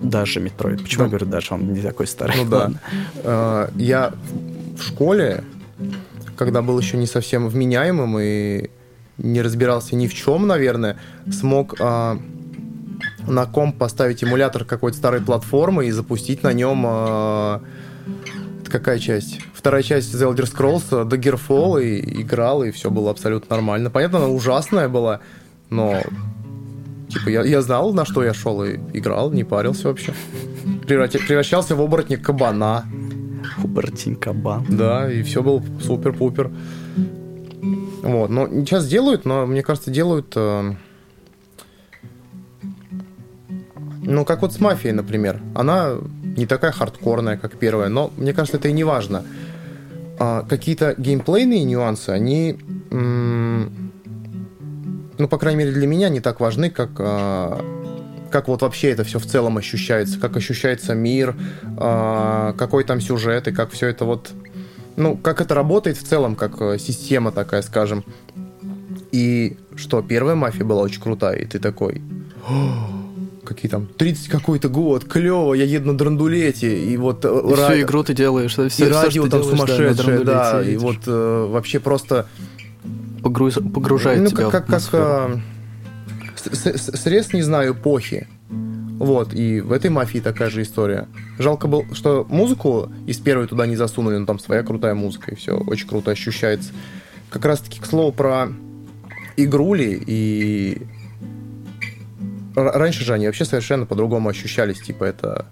даже 0.00 0.40
Metroid. 0.40 0.82
Почему 0.82 1.00
да. 1.00 1.04
я 1.04 1.10
говорю 1.10 1.26
даже? 1.26 1.54
Он 1.54 1.72
не 1.72 1.80
такой 1.80 2.06
старый. 2.06 2.36
Ну 2.36 2.44
да. 2.50 2.70
Э, 3.22 3.68
я 3.76 4.12
в 4.76 4.82
школе, 4.82 5.44
когда 6.36 6.62
был 6.62 6.78
еще 6.78 6.96
не 6.96 7.06
совсем 7.06 7.48
вменяемым 7.48 8.18
и 8.18 8.70
не 9.18 9.42
разбирался 9.42 9.96
ни 9.96 10.06
в 10.06 10.14
чем, 10.14 10.46
наверное, 10.46 10.98
смог 11.30 11.74
э, 11.78 12.18
на 13.26 13.46
комп 13.46 13.78
поставить 13.78 14.22
эмулятор 14.22 14.64
какой-то 14.64 14.96
старой 14.96 15.20
платформы 15.20 15.86
и 15.86 15.90
запустить 15.90 16.42
на 16.42 16.52
нем 16.52 17.62
какая 18.74 18.98
часть? 18.98 19.38
Вторая 19.54 19.84
часть 19.84 20.12
The 20.12 20.34
Elder 20.34 20.52
Scrolls, 20.52 21.08
The 21.08 21.16
Gearfall, 21.16 21.82
и 21.82 22.22
играл, 22.22 22.64
и 22.64 22.72
все 22.72 22.90
было 22.90 23.12
абсолютно 23.12 23.54
нормально. 23.54 23.88
Понятно, 23.88 24.18
она 24.18 24.28
ужасная 24.28 24.88
была, 24.88 25.20
но 25.70 26.02
Типа, 27.14 27.28
я, 27.28 27.44
я 27.44 27.62
знал, 27.62 27.94
на 27.94 28.04
что 28.04 28.24
я 28.24 28.34
шел 28.34 28.62
и 28.64 28.76
играл, 28.92 29.30
не 29.30 29.44
парился 29.44 29.88
вообще. 29.88 30.12
превращался 30.86 31.76
в 31.76 31.80
оборотня 31.80 32.18
кабана. 32.18 32.84
Оборотень 33.62 34.16
кабан. 34.16 34.66
Да, 34.68 35.10
и 35.10 35.22
все 35.22 35.42
было 35.42 35.62
супер-пупер. 35.80 36.50
Вот, 38.02 38.28
но 38.28 38.46
сейчас 38.48 38.86
делают, 38.86 39.24
но 39.24 39.46
мне 39.46 39.62
кажется, 39.62 39.90
делают... 39.90 40.32
э, 40.36 40.74
ну, 44.02 44.24
как 44.24 44.42
вот 44.42 44.52
с 44.52 44.60
мафией, 44.60 44.92
например. 44.92 45.40
Она 45.54 45.94
не 46.36 46.46
такая 46.46 46.72
хардкорная, 46.72 47.36
как 47.38 47.56
первая, 47.56 47.88
но 47.88 48.12
мне 48.16 48.34
кажется, 48.34 48.58
это 48.58 48.68
и 48.68 48.72
не 48.72 48.84
важно. 48.84 49.24
А, 50.18 50.42
какие-то 50.42 50.94
геймплейные 50.98 51.64
нюансы, 51.64 52.10
они, 52.10 52.58
м, 52.90 53.83
ну, 55.18 55.28
по 55.28 55.38
крайней 55.38 55.58
мере, 55.60 55.72
для 55.72 55.86
меня 55.86 56.08
не 56.08 56.20
так 56.20 56.40
важны, 56.40 56.70
как, 56.70 56.90
а, 56.98 57.60
как 58.30 58.48
вот 58.48 58.62
вообще 58.62 58.90
это 58.90 59.04
все 59.04 59.18
в 59.18 59.26
целом 59.26 59.56
ощущается, 59.58 60.18
как 60.18 60.36
ощущается 60.36 60.94
мир, 60.94 61.34
а, 61.76 62.52
какой 62.54 62.84
там 62.84 63.00
сюжет 63.00 63.48
и 63.48 63.52
как 63.52 63.70
все 63.70 63.88
это 63.88 64.04
вот, 64.04 64.30
ну, 64.96 65.16
как 65.16 65.40
это 65.40 65.54
работает 65.54 65.96
в 65.96 66.02
целом, 66.04 66.34
как 66.36 66.60
э, 66.60 66.78
система 66.78 67.32
такая, 67.32 67.62
скажем. 67.62 68.04
И 69.12 69.56
что, 69.76 70.02
первая 70.02 70.34
мафия 70.34 70.64
была 70.64 70.82
очень 70.82 71.00
крутая, 71.00 71.36
и 71.38 71.44
ты 71.46 71.58
такой, 71.60 72.02
«О, 72.48 72.88
какие 73.44 73.70
там, 73.70 73.86
30 73.86 74.28
какой-то 74.28 74.68
год, 74.68 75.04
клево, 75.04 75.54
я 75.54 75.64
еду 75.64 75.92
на 75.92 75.98
драндулете, 75.98 76.76
и 76.84 76.96
вот... 76.96 77.24
э, 77.24 77.28
И 77.28 77.52
ра- 77.52 77.72
всю 77.72 77.80
игру 77.82 78.02
ты 78.02 78.14
делаешь, 78.14 78.52
все, 78.52 78.64
и 78.64 78.68
все, 78.68 78.88
радио 78.88 79.22
там 79.28 79.42
делаешь, 79.42 79.46
да, 79.50 79.56
сумасшедшее, 79.56 79.94
да, 79.94 80.02
драндулете 80.52 80.70
и 80.70 80.72
едешь. 80.74 80.82
вот 80.82 80.96
э, 81.06 81.46
вообще 81.50 81.78
просто... 81.80 82.26
Погруз- 83.22 83.72
погружает 83.72 84.20
ну, 84.22 84.28
тебя 84.28 84.50
как, 84.50 84.66
в 84.66 84.70
как, 84.70 84.82
как 84.90 86.46
с- 86.46 87.00
срез, 87.00 87.32
не 87.32 87.42
знаю, 87.42 87.72
эпохи. 87.72 88.28
Вот, 88.48 89.34
и 89.34 89.60
в 89.60 89.72
этой 89.72 89.90
мафии 89.90 90.18
такая 90.18 90.50
же 90.50 90.62
история. 90.62 91.08
Жалко 91.38 91.66
было, 91.66 91.84
что 91.94 92.26
музыку 92.28 92.92
из 93.06 93.18
первой 93.18 93.48
туда 93.48 93.66
не 93.66 93.76
засунули, 93.76 94.18
но 94.18 94.26
там 94.26 94.38
своя 94.38 94.62
крутая 94.62 94.94
музыка, 94.94 95.32
и 95.32 95.34
все 95.34 95.56
очень 95.56 95.88
круто 95.88 96.12
ощущается. 96.12 96.70
Как 97.28 97.44
раз-таки, 97.44 97.80
к 97.80 97.86
слову, 97.86 98.12
про 98.12 98.48
игрули 99.36 100.00
и... 100.06 100.82
Раньше 102.54 103.04
же 103.04 103.14
они 103.14 103.26
вообще 103.26 103.44
совершенно 103.44 103.84
по-другому 103.84 104.28
ощущались, 104.28 104.80
типа 104.80 105.04
это... 105.04 105.46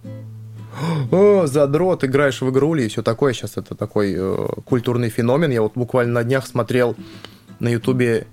О, 1.10 1.46
задрот, 1.46 2.04
играешь 2.04 2.40
в 2.40 2.50
игрули 2.50 2.84
и 2.84 2.88
все 2.88 3.02
такое. 3.02 3.32
Сейчас 3.32 3.56
это 3.56 3.74
такой 3.74 4.14
э, 4.16 4.48
культурный 4.64 5.10
феномен. 5.10 5.50
Я 5.50 5.62
вот 5.62 5.74
буквально 5.74 6.14
на 6.14 6.24
днях 6.24 6.46
смотрел 6.46 6.96
на 7.60 7.68
ютубе 7.68 8.26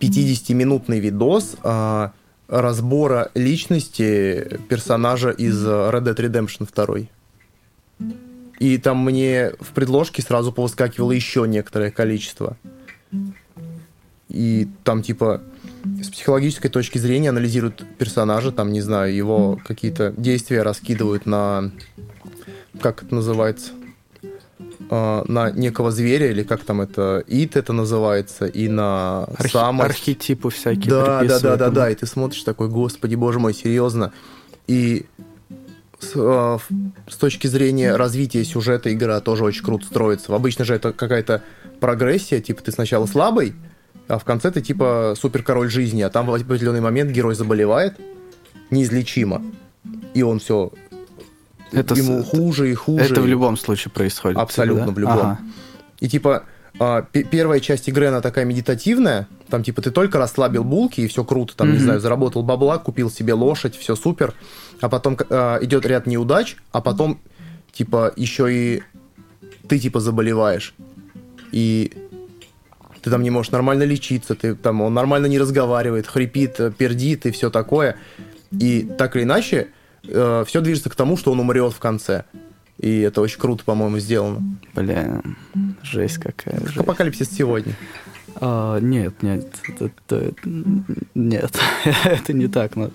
50-минутный 0.00 1.00
видос 1.00 1.56
а, 1.62 2.12
разбора 2.48 3.30
личности 3.34 4.58
персонажа 4.68 5.30
из 5.30 5.64
э, 5.64 5.68
Red 5.68 6.04
Dead 6.04 6.16
Redemption 6.16 6.68
2. 7.98 8.08
И 8.58 8.78
там 8.78 9.04
мне 9.04 9.52
в 9.60 9.72
предложке 9.72 10.22
сразу 10.22 10.52
повыскакивало 10.52 11.12
еще 11.12 11.46
некоторое 11.46 11.90
количество. 11.90 12.56
И 14.28 14.68
там 14.84 15.02
типа 15.02 15.42
с 16.02 16.08
психологической 16.08 16.70
точки 16.70 16.98
зрения 16.98 17.30
анализируют 17.30 17.84
персонажа, 17.98 18.52
там, 18.52 18.72
не 18.72 18.80
знаю, 18.80 19.14
его 19.14 19.58
какие-то 19.66 20.12
действия 20.16 20.62
раскидывают 20.62 21.26
на... 21.26 21.70
Как 22.80 23.02
это 23.02 23.14
называется? 23.14 23.72
А, 24.90 25.24
на 25.26 25.50
некого 25.50 25.90
зверя, 25.90 26.30
или 26.30 26.42
как 26.42 26.64
там 26.64 26.80
это... 26.80 27.22
Ит 27.26 27.56
это 27.56 27.72
называется, 27.72 28.46
и 28.46 28.68
на 28.68 29.24
Архи- 29.36 29.52
самость. 29.52 29.90
архетипы 29.90 30.50
всякие 30.50 30.90
Да, 30.90 31.22
да, 31.24 31.40
да, 31.40 31.56
да, 31.56 31.70
да, 31.70 31.90
и 31.90 31.94
ты 31.94 32.06
смотришь 32.06 32.42
такой, 32.42 32.68
господи, 32.68 33.14
боже 33.14 33.38
мой, 33.38 33.54
серьезно. 33.54 34.12
И 34.66 35.06
с, 35.98 36.14
в- 36.14 36.60
с 37.08 37.16
точки 37.16 37.46
зрения 37.48 37.96
развития 37.96 38.44
сюжета 38.44 38.92
игра 38.92 39.20
тоже 39.20 39.44
очень 39.44 39.64
круто 39.64 39.86
строится. 39.86 40.34
Обычно 40.34 40.64
же 40.64 40.74
это 40.74 40.92
какая-то 40.92 41.42
прогрессия, 41.80 42.40
типа 42.40 42.62
ты 42.62 42.72
сначала 42.72 43.06
слабый, 43.06 43.54
а 44.08 44.18
в 44.18 44.24
конце 44.24 44.50
ты 44.50 44.60
типа 44.60 45.14
супер 45.18 45.42
король 45.42 45.70
жизни, 45.70 46.02
а 46.02 46.10
там 46.10 46.26
в 46.26 46.34
определенный 46.34 46.80
момент 46.80 47.10
герой 47.10 47.34
заболевает 47.34 47.98
неизлечимо, 48.70 49.42
и 50.14 50.22
он 50.22 50.38
все 50.40 50.70
Это, 51.72 51.94
с- 51.94 51.98
ему 51.98 52.22
хуже 52.22 52.70
и 52.70 52.74
хуже. 52.74 53.04
это 53.04 53.20
в 53.20 53.26
любом 53.26 53.56
случае 53.56 53.92
происходит. 53.92 54.38
Абсолютно 54.38 54.86
да? 54.86 54.92
в 54.92 54.98
любом. 54.98 55.18
Ага. 55.18 55.38
И 56.00 56.08
типа 56.08 56.44
а, 56.80 57.02
пе- 57.02 57.24
первая 57.24 57.60
часть 57.60 57.88
игры, 57.88 58.06
она 58.06 58.20
такая 58.20 58.44
медитативная. 58.44 59.26
Там 59.48 59.62
типа 59.64 59.82
ты 59.82 59.90
только 59.90 60.18
расслабил 60.18 60.62
булки, 60.64 61.00
и 61.00 61.08
все 61.08 61.24
круто. 61.24 61.56
Там, 61.56 61.68
не 61.70 61.74
Мгм. 61.76 61.82
знаю, 61.84 62.00
заработал 62.00 62.42
бабла, 62.42 62.78
купил 62.78 63.10
себе 63.10 63.32
лошадь, 63.32 63.74
все 63.76 63.96
супер. 63.96 64.34
А 64.80 64.88
потом 64.88 65.16
а, 65.30 65.58
идет 65.62 65.84
ряд 65.86 66.06
неудач, 66.06 66.56
а 66.70 66.80
потом 66.80 67.18
типа 67.72 68.12
еще 68.16 68.52
и 68.54 68.82
ты 69.66 69.78
типа 69.78 69.98
заболеваешь. 70.00 70.74
И 71.52 71.92
ты 73.02 73.10
там 73.10 73.22
не 73.22 73.30
можешь 73.30 73.52
нормально 73.52 73.84
лечиться, 73.84 74.34
ты 74.34 74.54
там 74.54 74.80
он 74.80 74.94
нормально 74.94 75.26
не 75.26 75.38
разговаривает, 75.38 76.06
хрипит, 76.06 76.58
э, 76.60 76.70
пердит 76.70 77.26
и 77.26 77.30
все 77.30 77.50
такое. 77.50 77.96
И 78.50 78.88
так 78.96 79.14
или 79.16 79.24
иначе, 79.24 79.68
все 80.02 80.60
движется 80.62 80.88
к 80.88 80.94
тому, 80.94 81.16
что 81.18 81.32
он 81.32 81.40
умрет 81.40 81.74
в 81.74 81.78
конце. 81.78 82.24
И 82.78 83.00
это 83.00 83.20
очень 83.20 83.38
круто, 83.40 83.64
по-моему, 83.64 83.98
сделано. 83.98 84.40
Блин, 84.74 85.36
жесть 85.82 86.18
какая. 86.18 86.58
Как 86.58 86.68
жесть. 86.68 86.78
апокалипсис 86.78 87.30
сегодня. 87.30 87.74
А, 88.36 88.78
нет, 88.78 89.22
нет, 89.22 89.46
это, 89.68 89.90
это- 90.16 90.34
нет, 91.14 91.58
это 92.04 92.32
не 92.32 92.46
так. 92.46 92.76
Но... 92.76 92.90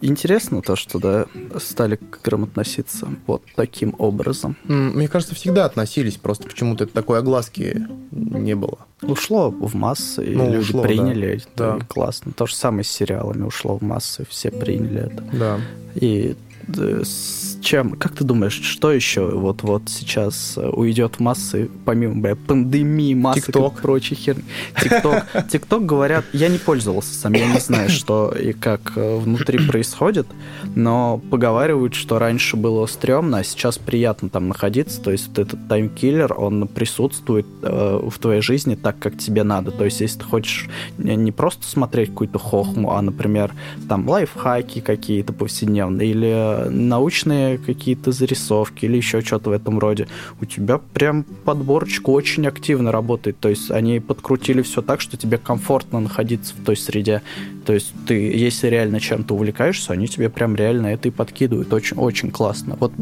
Интересно 0.00 0.62
то, 0.62 0.76
что 0.76 0.98
да, 0.98 1.26
стали 1.58 1.96
к 1.96 2.18
играм 2.22 2.44
относиться 2.44 3.08
вот 3.26 3.42
таким 3.56 3.94
образом. 3.98 4.56
Мне 4.64 5.08
кажется, 5.08 5.34
всегда 5.34 5.64
относились, 5.64 6.16
просто 6.16 6.44
почему-то 6.48 6.86
такой 6.86 7.18
огласки 7.18 7.86
не 8.10 8.54
было. 8.54 8.78
Ушло 9.02 9.50
в 9.50 9.74
массы, 9.74 10.24
и 10.24 10.34
Ну, 10.34 10.46
люди 10.46 10.56
ушло, 10.62 10.82
да. 10.82 10.88
приняли, 10.88 11.42
Да. 11.56 11.76
и 11.76 11.84
классно. 11.84 12.32
То 12.32 12.46
же 12.46 12.54
самое 12.54 12.84
с 12.84 12.88
сериалами 12.88 13.42
ушло 13.44 13.76
в 13.78 13.82
массы, 13.82 14.24
все 14.28 14.50
приняли 14.50 15.02
это. 15.12 15.22
Да. 15.32 15.60
И 15.94 16.36
с 16.68 17.58
чем, 17.64 17.92
как 17.92 18.14
ты 18.14 18.24
думаешь, 18.24 18.60
что 18.62 18.92
еще 18.92 19.30
вот 19.30 19.62
вот 19.62 19.84
сейчас 19.88 20.54
э, 20.56 20.68
уйдет 20.68 21.16
в 21.16 21.20
массы, 21.20 21.70
помимо 21.84 22.20
бля, 22.20 22.36
пандемии, 22.36 23.14
массы 23.14 23.50
TikTok. 23.50 23.78
и 23.78 23.82
прочей 23.82 24.14
херни? 24.14 24.44
ТикТок. 24.80 25.24
ТикТок 25.50 25.86
говорят, 25.86 26.24
я 26.32 26.48
не 26.48 26.58
пользовался 26.58 27.14
сам, 27.14 27.32
я 27.32 27.50
не 27.52 27.60
знаю, 27.60 27.88
что 27.88 28.30
и 28.30 28.52
как 28.52 28.92
э, 28.96 29.16
внутри 29.18 29.66
происходит, 29.66 30.26
но 30.74 31.20
поговаривают, 31.30 31.94
что 31.94 32.18
раньше 32.18 32.56
было 32.56 32.86
стрёмно, 32.86 33.38
а 33.38 33.44
сейчас 33.44 33.78
приятно 33.78 34.28
там 34.28 34.48
находиться, 34.48 35.00
то 35.00 35.10
есть 35.10 35.28
вот 35.28 35.38
этот 35.38 35.66
таймкиллер, 35.66 36.34
он 36.38 36.68
присутствует 36.68 37.46
э, 37.62 38.00
в 38.10 38.18
твоей 38.18 38.42
жизни 38.42 38.74
так, 38.74 38.98
как 38.98 39.16
тебе 39.16 39.42
надо. 39.42 39.70
То 39.70 39.84
есть 39.84 40.00
если 40.00 40.18
ты 40.18 40.24
хочешь 40.24 40.68
не 40.98 41.32
просто 41.32 41.66
смотреть 41.66 42.10
какую-то 42.10 42.38
хохму, 42.38 42.92
а, 42.92 43.00
например, 43.00 43.52
там 43.88 44.08
лайфхаки 44.08 44.80
какие-то 44.80 45.32
повседневные 45.32 46.10
или 46.10 46.53
научные 46.70 47.58
какие-то 47.58 48.12
зарисовки 48.12 48.84
или 48.84 48.96
еще 48.96 49.20
что-то 49.20 49.50
в 49.50 49.52
этом 49.52 49.78
роде. 49.78 50.08
У 50.40 50.44
тебя 50.44 50.78
прям 50.78 51.24
подборочка 51.44 52.10
очень 52.10 52.46
активно 52.46 52.92
работает. 52.92 53.38
То 53.38 53.48
есть 53.48 53.70
они 53.70 54.00
подкрутили 54.00 54.62
все 54.62 54.82
так, 54.82 55.00
что 55.00 55.16
тебе 55.16 55.38
комфортно 55.38 56.00
находиться 56.00 56.54
в 56.54 56.64
той 56.64 56.76
среде. 56.76 57.22
То 57.66 57.72
есть 57.72 57.92
ты, 58.06 58.14
если 58.14 58.68
реально 58.68 59.00
чем-то 59.00 59.34
увлекаешься, 59.34 59.92
они 59.92 60.06
тебе 60.08 60.28
прям 60.28 60.54
реально 60.54 60.88
это 60.88 61.08
и 61.08 61.10
подкидывают. 61.10 61.72
Очень, 61.72 61.96
очень 61.96 62.30
классно. 62.30 62.76
Вот 62.78 62.92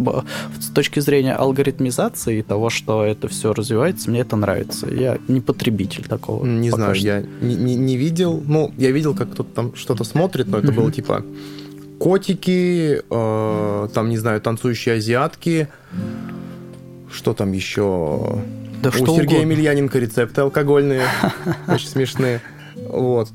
с 0.60 0.70
точки 0.70 1.00
зрения 1.00 1.34
алгоритмизации 1.34 2.38
и 2.38 2.42
того, 2.42 2.70
что 2.70 3.04
это 3.04 3.28
все 3.28 3.52
развивается, 3.52 4.10
мне 4.10 4.20
это 4.20 4.36
нравится. 4.36 4.86
Я 4.88 5.18
не 5.28 5.40
потребитель 5.40 6.04
такого. 6.04 6.44
Не 6.46 6.70
знаю, 6.70 6.94
что. 6.94 7.04
я 7.04 7.24
не, 7.40 7.54
не- 7.56 7.74
не 7.76 7.96
видел. 7.96 8.42
Ну, 8.46 8.72
я 8.78 8.90
видел, 8.90 9.14
как 9.14 9.32
кто-то 9.32 9.50
там 9.54 9.74
что-то 9.74 10.04
смотрит, 10.04 10.48
но 10.48 10.58
это 10.58 10.72
было 10.72 10.90
типа 10.92 11.24
котики, 12.02 13.00
э, 13.08 13.88
там, 13.94 14.08
не 14.08 14.16
знаю, 14.18 14.40
танцующие 14.40 14.96
азиатки. 14.96 15.68
Что 17.12 17.32
там 17.34 17.52
еще? 17.52 18.40
Да 18.82 18.88
У 18.88 18.92
что 18.92 19.06
Сергея 19.16 19.40
угодно. 19.40 19.52
Емельяненко 19.52 19.98
рецепты 19.98 20.40
алкогольные. 20.40 21.02
Очень 21.68 21.88
смешные. 21.88 22.40
Вот. 22.88 23.28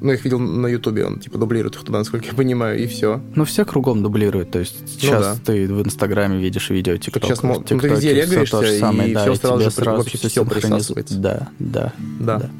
Ну, 0.00 0.12
их 0.12 0.22
видел 0.22 0.38
на 0.38 0.66
Ютубе, 0.66 1.06
он 1.06 1.18
типа 1.18 1.38
дублирует 1.38 1.76
их 1.76 1.82
туда, 1.82 1.98
насколько 1.98 2.26
я 2.26 2.34
понимаю, 2.34 2.78
и 2.78 2.86
все. 2.86 3.20
Ну, 3.34 3.44
все 3.46 3.64
кругом 3.64 4.02
дублируют. 4.02 4.50
То 4.50 4.58
есть 4.58 4.86
сейчас 4.86 5.38
да. 5.38 5.44
ты 5.52 5.66
в 5.66 5.82
Инстаграме 5.82 6.38
видишь 6.38 6.68
видео, 6.68 6.96
ТикТок. 6.98 7.24
щас 7.24 7.42
мо- 7.42 7.54
ну, 7.54 7.62
ты 7.62 7.74
везде 7.88 8.12
регаешься, 8.12 8.60
и 8.62 9.14
всё 9.14 9.34
сразу 9.34 9.62
же 9.62 9.70
при- 9.70 9.84
вообще 9.86 10.18
синхронизует. 10.18 11.06
присасывается. 11.06 11.18
Да, 11.18 11.48
да, 11.58 11.92
Да. 12.20 12.38
да. 12.38 12.50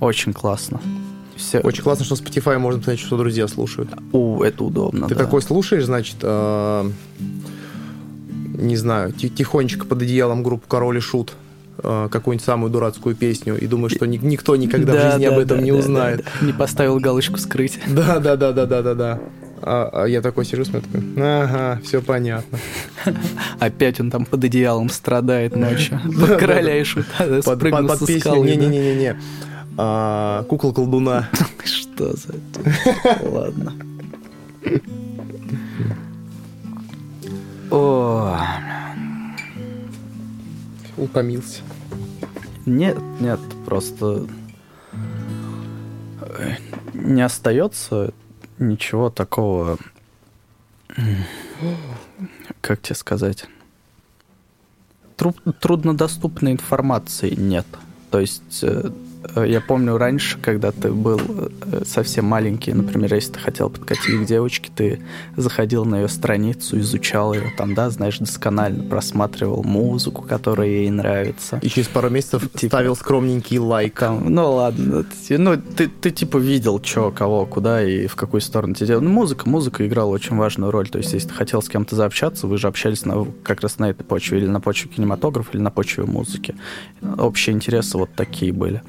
Очень 0.00 0.32
классно. 0.32 0.80
Все... 1.42 1.60
Очень 1.60 1.82
классно, 1.82 2.04
что 2.04 2.14
Spotify 2.14 2.58
можно 2.58 2.80
понять, 2.80 3.00
что 3.00 3.16
друзья 3.16 3.48
слушают. 3.48 3.90
У, 4.12 4.42
это 4.42 4.64
удобно, 4.64 5.08
Ты 5.08 5.14
да. 5.14 5.24
такой 5.24 5.42
слушаешь, 5.42 5.84
значит, 5.84 6.16
э, 6.22 6.90
не 8.54 8.76
знаю, 8.76 9.12
ти- 9.12 9.28
тихонечко 9.30 9.84
под 9.86 10.02
одеялом 10.02 10.42
группу 10.42 10.66
Король 10.68 10.98
и 10.98 11.00
Шут 11.00 11.32
э, 11.78 12.08
какую-нибудь 12.10 12.44
самую 12.44 12.70
дурацкую 12.70 13.16
песню 13.16 13.58
и 13.58 13.66
думаешь, 13.66 13.92
что 13.92 14.06
ни- 14.06 14.18
никто 14.18 14.56
никогда 14.56 14.92
в 14.92 14.96
Да, 14.96 15.10
жизни 15.12 15.26
да, 15.26 15.32
об 15.34 15.38
этом 15.38 15.58
да, 15.58 15.64
не 15.64 15.72
узнает. 15.72 16.24
Не 16.40 16.52
поставил 16.52 16.98
галочку 17.00 17.38
скрыть. 17.38 17.78
Да, 17.88 18.18
да, 18.18 18.36
да, 18.36 18.52
да, 18.52 18.66
да, 18.66 18.82
да, 18.82 18.94
да. 18.94 19.20
А, 19.64 19.90
а 19.92 20.06
я 20.06 20.20
такой 20.22 20.44
сижу, 20.44 20.64
смотрю, 20.64 20.88
такой, 20.90 21.08
ага, 21.18 21.80
все 21.84 22.02
понятно. 22.02 22.58
Опять 23.60 24.00
он 24.00 24.10
там 24.10 24.24
под 24.24 24.42
одеялом 24.44 24.88
страдает 24.90 25.54
ночью. 25.54 26.00
Под 26.20 26.38
короля 26.38 26.80
и 26.80 26.84
шута 26.84 27.42
со 27.42 28.18
скалы. 28.20 28.46
Не-не-не-не. 28.46 29.16
А, 29.76 30.44
Кукол 30.44 30.72
колдуна. 30.72 31.28
Что 31.64 32.16
за... 32.16 32.34
Ладно. 33.22 33.72
О, 37.70 38.38
Утомился. 40.96 41.62
Нет, 42.66 42.98
нет, 43.20 43.40
просто 43.64 44.26
э, 46.20 46.54
не 46.94 47.22
остается 47.22 48.12
ничего 48.58 49.10
такого, 49.10 49.78
как 52.60 52.82
тебе 52.82 52.94
сказать, 52.94 53.46
Тру- 55.16 55.34
труднодоступной 55.60 56.52
информации 56.52 57.34
нет. 57.34 57.66
То 58.10 58.20
есть 58.20 58.62
э, 58.62 58.90
я 59.36 59.60
помню 59.60 59.96
раньше, 59.96 60.38
когда 60.38 60.72
ты 60.72 60.90
был 60.92 61.20
э, 61.20 61.82
совсем 61.86 62.26
маленький, 62.26 62.72
например, 62.72 63.14
если 63.14 63.32
ты 63.32 63.38
хотел 63.38 63.70
подкатить 63.70 64.22
к 64.22 64.24
девочке, 64.24 64.70
ты 64.74 65.02
заходил 65.36 65.84
на 65.84 66.02
ее 66.02 66.08
страницу, 66.08 66.78
изучал 66.78 67.32
ее 67.32 67.52
там, 67.56 67.74
да, 67.74 67.90
знаешь, 67.90 68.18
досконально 68.18 68.84
просматривал 68.84 69.62
музыку, 69.62 70.22
которая 70.22 70.68
ей 70.68 70.90
нравится. 70.90 71.58
И 71.62 71.68
через 71.68 71.88
пару 71.88 72.10
месяцев 72.10 72.42
типа, 72.52 72.76
ставил 72.76 72.96
скромненький 72.96 73.58
лайк. 73.58 73.98
Там, 73.98 74.32
ну 74.32 74.52
ладно, 74.52 75.04
ну 75.28 75.56
ты, 75.56 75.88
ты 75.88 76.10
типа 76.10 76.36
видел, 76.36 76.82
что, 76.82 77.10
кого, 77.10 77.46
куда 77.46 77.82
и 77.82 78.06
в 78.06 78.16
какую 78.16 78.40
сторону 78.40 78.74
тебе 78.74 78.88
делать. 78.88 79.04
Ну 79.04 79.10
музыка, 79.10 79.48
музыка 79.48 79.86
играла 79.86 80.10
очень 80.10 80.36
важную 80.36 80.70
роль. 80.70 80.88
То 80.88 80.98
есть 80.98 81.12
если 81.12 81.28
ты 81.28 81.34
хотел 81.34 81.62
с 81.62 81.68
кем-то 81.68 81.96
заобщаться, 81.96 82.46
вы 82.46 82.58
же 82.58 82.68
общались 82.68 83.04
на, 83.04 83.24
как 83.42 83.62
раз 83.62 83.78
на 83.78 83.90
этой 83.90 84.04
почве, 84.04 84.38
или 84.38 84.46
на 84.46 84.60
почве 84.60 84.90
кинематографа, 84.90 85.50
или 85.54 85.62
на 85.62 85.70
почве 85.70 86.04
музыки. 86.04 86.54
Общие 87.18 87.54
интересы 87.54 87.98
вот 87.98 88.10
такие 88.14 88.52
были. 88.52 88.82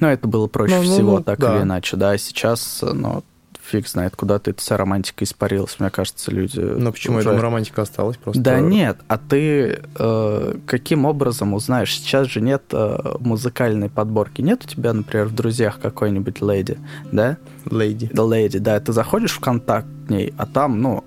Ну, 0.00 0.08
это 0.08 0.28
было 0.28 0.46
проще 0.46 0.76
ну, 0.76 0.82
ну 0.82 0.94
всего, 0.94 1.18
ну, 1.18 1.22
так 1.22 1.38
да. 1.38 1.56
или 1.56 1.62
иначе, 1.62 1.96
да. 1.96 2.16
Сейчас, 2.18 2.82
ну, 2.82 3.22
фиг 3.66 3.88
знает, 3.88 4.16
куда-то 4.16 4.50
эта 4.50 4.60
вся 4.60 4.76
романтика 4.76 5.24
испарилась, 5.24 5.76
мне 5.78 5.90
кажется, 5.90 6.30
люди... 6.30 6.60
Но 6.60 6.92
почему, 6.92 7.18
уже... 7.18 7.24
я 7.24 7.30
думаю, 7.30 7.42
романтика 7.42 7.82
осталась 7.82 8.16
просто? 8.16 8.40
Да 8.40 8.60
нет, 8.60 8.98
а 9.08 9.18
ты 9.18 9.82
э, 9.98 10.54
каким 10.66 11.04
образом 11.04 11.54
узнаешь? 11.54 11.92
Сейчас 11.92 12.28
же 12.28 12.40
нет 12.40 12.62
э, 12.72 13.16
музыкальной 13.18 13.90
подборки. 13.90 14.40
Нет 14.40 14.64
у 14.64 14.68
тебя, 14.68 14.92
например, 14.92 15.26
в 15.26 15.34
друзьях 15.34 15.80
какой-нибудь 15.80 16.40
леди, 16.40 16.78
да? 17.10 17.36
Леди. 17.70 18.08
Да, 18.12 18.24
леди, 18.24 18.58
да. 18.58 18.78
Ты 18.80 18.92
заходишь 18.92 19.32
в 19.32 19.40
контакт 19.40 19.86
к 20.06 20.10
ней, 20.10 20.32
а 20.36 20.46
там, 20.46 20.80
ну, 20.80 21.04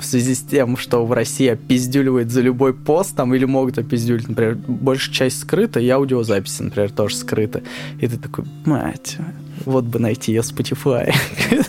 в 0.00 0.04
связи 0.04 0.34
с 0.34 0.40
тем, 0.40 0.76
что 0.76 1.04
в 1.04 1.12
России 1.12 1.48
опиздюливает 1.48 2.30
за 2.30 2.40
любой 2.40 2.74
пост, 2.74 3.14
там, 3.16 3.34
или 3.34 3.44
могут 3.44 3.78
опиздюлить, 3.78 4.28
например, 4.28 4.56
большая 4.66 5.14
часть 5.14 5.40
скрыта, 5.40 5.80
и 5.80 5.88
аудиозаписи, 5.88 6.62
например, 6.62 6.90
тоже 6.90 7.16
скрыты. 7.16 7.62
И 8.00 8.06
ты 8.06 8.16
такой, 8.16 8.44
мать, 8.64 9.16
вот 9.64 9.84
бы 9.84 9.98
найти 9.98 10.32
ее 10.32 10.40
Spotify. 10.40 11.14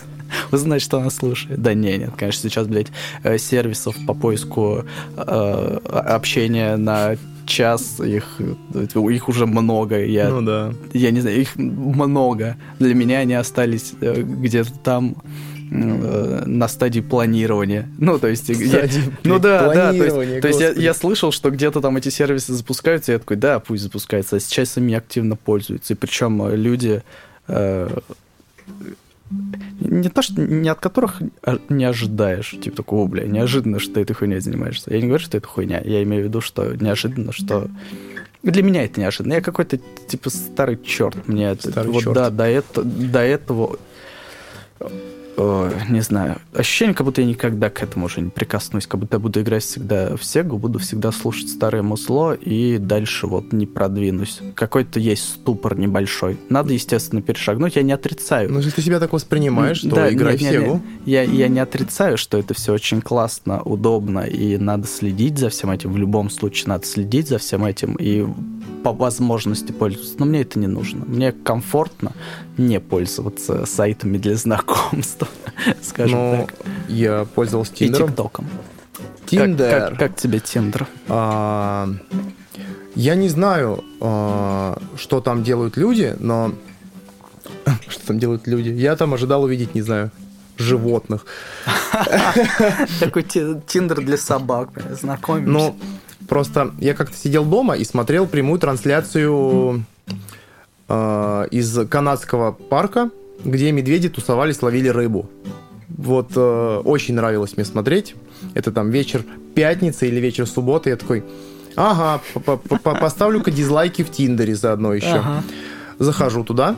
узнать, 0.50 0.82
что 0.82 0.98
она 0.98 1.10
слушает. 1.10 1.60
Да 1.60 1.74
не, 1.74 1.98
нет, 1.98 2.10
конечно, 2.16 2.48
сейчас, 2.48 2.66
блядь, 2.66 2.88
э, 3.22 3.38
сервисов 3.38 3.96
по 4.06 4.14
поиску 4.14 4.84
э, 5.16 5.78
общения 5.86 6.76
на 6.76 7.16
час, 7.46 8.00
их, 8.00 8.40
их 8.94 9.28
уже 9.28 9.46
много. 9.46 10.04
Я, 10.04 10.28
ну 10.28 10.42
да. 10.42 10.72
Я 10.92 11.10
не 11.10 11.20
знаю, 11.20 11.40
их 11.40 11.56
много. 11.56 12.56
Для 12.78 12.94
меня 12.94 13.18
они 13.18 13.34
остались 13.34 13.92
э, 14.00 14.22
где-то 14.22 14.72
там 14.78 15.16
Э, 15.74 16.42
на 16.44 16.68
стадии 16.68 17.00
планирования. 17.00 17.88
Ну, 17.96 18.18
то 18.18 18.26
есть... 18.28 18.48
Я, 18.50 18.88
ну 19.24 19.38
да, 19.38 19.72
да, 19.72 19.92
то 19.92 20.04
есть, 20.04 20.40
то 20.42 20.48
есть 20.48 20.60
я, 20.60 20.70
я 20.72 20.92
слышал, 20.92 21.32
что 21.32 21.50
где-то 21.50 21.80
там 21.80 21.96
эти 21.96 22.10
сервисы 22.10 22.52
запускаются, 22.52 23.12
и 23.12 23.14
я 23.14 23.18
такой, 23.18 23.38
да, 23.38 23.58
пусть 23.58 23.82
запускается, 23.82 24.36
а 24.36 24.40
сейчас 24.40 24.76
ими 24.76 24.94
активно 24.94 25.36
пользуются. 25.36 25.94
И 25.94 25.96
причем 25.96 26.46
люди... 26.54 27.02
Э, 27.48 27.88
не 29.80 30.10
то, 30.10 30.20
что 30.20 30.42
не 30.42 30.68
от 30.68 30.78
которых 30.78 31.22
не 31.70 31.84
ожидаешь, 31.84 32.50
типа 32.50 32.76
такого, 32.76 33.08
бля, 33.08 33.24
неожиданно, 33.24 33.78
что 33.78 33.94
ты 33.94 34.00
этой 34.02 34.12
хуйней 34.12 34.40
занимаешься. 34.40 34.92
Я 34.92 35.00
не 35.00 35.06
говорю, 35.06 35.24
что 35.24 35.38
это 35.38 35.48
хуйня, 35.48 35.80
я 35.82 36.02
имею 36.02 36.24
в 36.24 36.26
виду, 36.26 36.42
что 36.42 36.76
неожиданно, 36.76 37.32
что 37.32 37.70
для 38.42 38.62
меня 38.62 38.84
это 38.84 39.00
неожиданно. 39.00 39.34
Я 39.34 39.40
какой-то 39.40 39.78
типа 40.06 40.28
старый 40.28 40.78
черт. 40.84 41.26
Мне 41.26 41.54
старый 41.54 41.90
вот 41.90 42.02
черт. 42.02 42.14
да, 42.14 42.28
до, 42.28 42.44
это, 42.44 42.82
до 42.82 43.20
этого 43.20 43.78
не 45.36 46.00
знаю, 46.00 46.38
ощущение, 46.54 46.94
как 46.94 47.06
будто 47.06 47.22
я 47.22 47.26
никогда 47.26 47.70
к 47.70 47.82
этому 47.82 48.06
уже 48.06 48.20
не 48.20 48.30
прикоснусь, 48.30 48.86
как 48.86 49.00
будто 49.00 49.16
я 49.16 49.20
буду 49.20 49.40
играть 49.40 49.62
всегда 49.62 50.16
в 50.16 50.24
Сегу, 50.24 50.58
буду 50.58 50.78
всегда 50.78 51.10
слушать 51.12 51.48
старое 51.48 51.82
мусло 51.82 52.34
и 52.34 52.78
дальше 52.78 53.26
вот 53.26 53.52
не 53.52 53.66
продвинусь. 53.66 54.40
Какой-то 54.54 55.00
есть 55.00 55.24
ступор 55.24 55.78
небольшой. 55.78 56.38
Надо, 56.48 56.74
естественно, 56.74 57.22
перешагнуть, 57.22 57.76
я 57.76 57.82
не 57.82 57.92
отрицаю. 57.92 58.52
Ну, 58.52 58.58
если 58.58 58.70
ты 58.70 58.82
себя 58.82 59.00
так 59.00 59.12
воспринимаешь, 59.12 59.80
то 59.80 59.88
да, 59.88 60.12
играй 60.12 60.38
нет, 60.38 60.40
в 60.40 60.52
Сегу. 60.52 60.74
Нет, 60.74 60.82
Я, 61.06 61.22
я 61.22 61.48
не 61.48 61.60
отрицаю, 61.60 62.18
что 62.18 62.38
это 62.38 62.54
все 62.54 62.72
очень 62.72 63.00
классно, 63.00 63.62
удобно, 63.62 64.20
и 64.20 64.58
надо 64.58 64.86
следить 64.86 65.38
за 65.38 65.48
всем 65.48 65.70
этим. 65.70 65.92
В 65.92 65.96
любом 65.96 66.30
случае 66.30 66.68
надо 66.68 66.84
следить 66.86 67.28
за 67.28 67.38
всем 67.38 67.64
этим 67.64 67.94
и 67.94 68.26
по 68.82 68.92
возможности 68.92 69.72
пользоваться. 69.72 70.16
Но 70.18 70.26
мне 70.26 70.42
это 70.42 70.58
не 70.58 70.66
нужно. 70.66 71.04
Мне 71.06 71.32
комфортно 71.32 72.12
не 72.58 72.80
пользоваться 72.80 73.64
сайтами 73.66 74.18
для 74.18 74.36
знакомств, 74.36 75.21
скажем 75.82 76.18
ну, 76.18 76.46
так. 76.46 76.66
Я 76.88 77.26
пользовался 77.34 77.74
Тиндером. 77.74 78.06
И 78.06 78.10
ТикТоком. 78.10 78.48
Тиндер. 79.26 79.70
Как, 79.70 79.88
как, 79.90 79.98
как 79.98 80.16
тебе 80.16 80.40
Тиндер? 80.40 80.86
А, 81.08 81.88
я 82.94 83.14
не 83.14 83.28
знаю, 83.28 83.82
а, 84.00 84.78
что 84.96 85.20
там 85.20 85.42
делают 85.42 85.76
люди, 85.76 86.14
но... 86.18 86.52
Что 87.88 88.06
там 88.08 88.18
делают 88.18 88.46
люди? 88.46 88.68
Я 88.68 88.96
там 88.96 89.14
ожидал 89.14 89.44
увидеть, 89.44 89.74
не 89.74 89.82
знаю, 89.82 90.10
животных. 90.58 91.26
Такой 93.00 93.22
Тиндер 93.22 94.00
для 94.00 94.16
собак, 94.16 94.70
знакомимся. 94.90 95.50
Ну, 95.50 95.76
просто 96.28 96.72
я 96.78 96.94
как-то 96.94 97.16
сидел 97.16 97.44
дома 97.44 97.76
и 97.76 97.84
смотрел 97.84 98.26
прямую 98.26 98.58
трансляцию 98.58 99.84
э, 100.88 101.46
из 101.50 101.88
канадского 101.88 102.52
парка, 102.52 103.10
где 103.44 103.72
медведи 103.72 104.08
тусовались, 104.08 104.62
ловили 104.62 104.88
рыбу. 104.88 105.28
Вот 105.88 106.32
э, 106.36 106.80
очень 106.84 107.14
нравилось 107.14 107.56
мне 107.56 107.64
смотреть. 107.64 108.14
Это 108.54 108.72
там 108.72 108.90
вечер 108.90 109.24
пятницы 109.54 110.08
или 110.08 110.20
вечер 110.20 110.46
субботы. 110.46 110.90
Я 110.90 110.96
такой, 110.96 111.24
ага, 111.76 112.20
поставлю-ка 112.82 113.50
дизлайки 113.50 114.02
в 114.02 114.10
Тиндере 114.10 114.54
заодно 114.54 114.94
еще. 114.94 115.06
Ага. 115.06 115.42
Захожу 115.98 116.44
туда, 116.44 116.76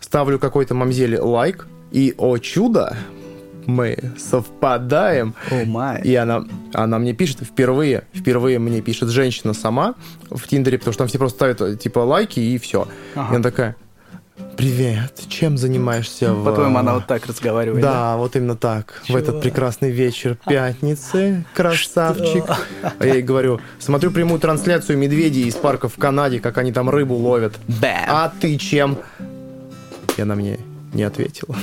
ставлю 0.00 0.38
какой-то 0.38 0.74
мамзеле 0.74 1.20
лайк, 1.20 1.68
и, 1.92 2.14
о 2.18 2.38
чудо, 2.38 2.96
мы 3.66 3.96
совпадаем. 4.18 5.34
Oh 5.50 5.66
my. 5.66 6.02
И 6.02 6.14
она, 6.14 6.44
она 6.72 6.98
мне 6.98 7.12
пишет 7.12 7.40
впервые, 7.40 8.04
впервые 8.12 8.58
мне 8.58 8.80
пишет 8.80 9.08
женщина 9.10 9.54
сама 9.54 9.94
в 10.30 10.46
Тиндере, 10.48 10.78
потому 10.78 10.92
что 10.92 10.98
там 11.00 11.08
все 11.08 11.18
просто 11.18 11.54
ставят 11.54 11.80
типа 11.80 12.00
лайки 12.00 12.40
и 12.40 12.58
все. 12.58 12.88
Ага. 13.14 13.32
И 13.32 13.34
она 13.34 13.42
такая, 13.42 13.76
Привет, 14.56 15.12
чем 15.28 15.56
занимаешься? 15.56 16.34
В... 16.34 16.44
По-твоему, 16.44 16.78
она 16.78 16.94
вот 16.94 17.06
так 17.06 17.26
разговаривает? 17.26 17.82
Да, 17.82 18.12
да? 18.12 18.16
вот 18.16 18.36
именно 18.36 18.56
так. 18.56 19.02
Чего? 19.06 19.18
В 19.18 19.20
этот 19.20 19.40
прекрасный 19.40 19.90
вечер 19.90 20.36
пятницы, 20.46 21.46
красавчик. 21.54 22.44
Что? 22.44 22.58
А 22.98 23.06
я 23.06 23.14
ей 23.14 23.22
говорю, 23.22 23.60
смотрю 23.78 24.10
прямую 24.10 24.40
трансляцию 24.40 24.98
медведей 24.98 25.44
из 25.44 25.54
парка 25.54 25.88
в 25.88 25.96
Канаде, 25.96 26.40
как 26.40 26.58
они 26.58 26.72
там 26.72 26.90
рыбу 26.90 27.14
ловят. 27.14 27.54
Бэм. 27.68 28.04
А 28.08 28.32
ты 28.40 28.56
чем? 28.56 28.98
И 30.16 30.20
она 30.20 30.34
мне 30.34 30.58
не 30.92 31.04
ответила. 31.04 31.56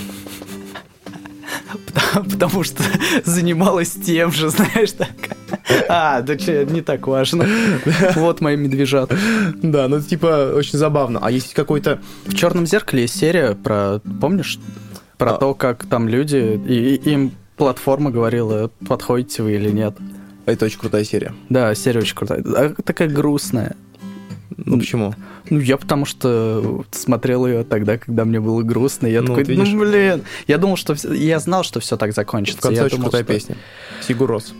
потому 2.14 2.64
что 2.64 2.84
занималась 3.26 3.92
тем 3.92 4.32
же, 4.32 4.50
знаешь, 4.50 4.92
так. 4.92 5.10
А, 5.90 6.22
да 6.22 6.38
че, 6.38 6.66
не 6.66 6.82
так 6.82 7.08
важно. 7.08 7.46
Вот 8.16 8.42
мои 8.42 8.56
медвежат. 8.56 9.14
Да, 9.62 9.88
ну 9.88 10.02
типа 10.02 10.54
очень 10.56 10.78
забавно. 10.78 11.20
А 11.22 11.32
есть 11.32 11.54
какой-то... 11.54 12.00
В 12.26 12.36
«Черном 12.36 12.66
зеркале» 12.66 13.04
есть 13.04 13.18
серия 13.18 13.56
про... 13.56 14.00
Помнишь? 14.22 14.60
Про 15.18 15.32
а... 15.32 15.38
то, 15.38 15.54
как 15.54 15.86
там 15.86 16.08
люди... 16.08 16.62
И 16.68 16.96
им 17.10 17.32
платформа 17.56 18.12
говорила, 18.12 18.70
подходите 18.88 19.44
вы 19.44 19.54
или 19.54 19.72
нет. 19.72 19.96
Это 20.46 20.66
очень 20.66 20.80
крутая 20.80 21.04
серия. 21.04 21.34
Да, 21.50 21.74
серия 21.76 22.00
очень 22.00 22.16
крутая. 22.16 22.42
А 22.56 22.74
такая 22.84 23.10
грустная. 23.10 23.76
Ну 24.56 24.80
почему? 24.80 25.14
Ну, 25.50 25.60
я 25.60 25.78
потому 25.78 26.06
что 26.06 26.86
смотрел 26.92 27.46
ее 27.46 27.64
тогда, 27.64 27.98
когда 27.98 28.26
мне 28.26 28.40
было 28.40 28.62
грустно. 28.62 29.08
Я 29.08 29.22
ну, 29.22 29.36
такой, 29.36 29.56
вот 29.56 29.68
ну, 29.68 29.80
блин. 29.80 30.24
Я 30.48 30.58
думал, 30.58 30.78
что... 30.78 30.96
Я 31.14 31.40
знал, 31.40 31.64
что 31.64 31.80
все 31.80 31.98
так 31.98 32.14
закончится. 32.14 32.60
В 32.60 32.62
конце 32.62 32.82
я 32.82 32.86
очень 32.86 32.98
думал, 32.98 33.10
крутая 33.10 33.24
что... 33.24 33.34
песня. 33.34 33.58
Сигурос. 34.02 34.54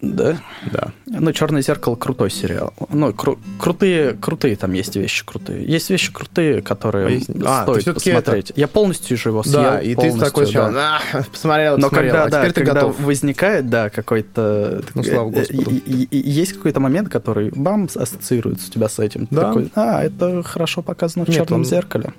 Да? 0.00 0.38
Да. 0.72 0.92
Ну, 1.06 1.32
Черное 1.32 1.60
зеркало 1.60 1.96
крутой 1.96 2.30
сериал. 2.30 2.72
Ну, 2.88 3.10
кру- 3.10 3.38
крутые, 3.58 4.12
крутые 4.14 4.56
там 4.56 4.72
есть 4.72 4.96
вещи 4.96 5.24
крутые. 5.24 5.64
Есть 5.66 5.90
вещи 5.90 6.10
крутые, 6.12 6.62
которые 6.62 7.06
А 7.06 7.10
есть- 7.10 7.28
а, 7.44 7.64
стоит 7.64 7.82
всё-таки 7.82 8.12
посмотреть. 8.12 8.52
Я 8.56 8.68
полностью 8.68 9.16
же 9.18 9.28
его 9.28 9.42
съел. 9.42 9.54
Да, 9.62 9.80
и 9.82 9.94
ты 9.94 10.12
такой 10.18 10.44
да. 10.46 10.50
сначала, 10.50 10.98
«А, 11.12 11.22
посмотрел, 11.30 11.76
Но 11.76 11.88
посмотрел, 11.90 12.12
когда, 12.12 12.24
а 12.24 12.28
да, 12.30 12.48
ты 12.48 12.52
когда 12.54 12.72
готов. 12.74 13.00
возникает, 13.00 13.68
да, 13.68 13.90
какой-то... 13.90 14.82
Ну, 14.94 15.02
слава 15.04 15.28
э, 15.28 15.32
Господу. 15.32 15.70
и- 15.70 15.76
и- 15.76 16.04
и 16.18 16.30
есть 16.30 16.54
какой-то 16.54 16.80
момент, 16.80 17.10
который, 17.10 17.50
бам, 17.54 17.88
ассоциируется 17.94 18.68
у 18.68 18.70
тебя 18.72 18.88
с 18.88 18.98
этим. 18.98 19.26
Ты 19.26 19.34
Да. 19.34 19.48
Такой, 19.48 19.70
а, 19.74 20.02
это 20.02 20.42
хорошо 20.42 20.80
показано 20.80 21.26
в 21.26 21.28
Нет, 21.28 21.36
черном 21.36 21.60
он- 21.60 21.64
зеркале. 21.66 22.14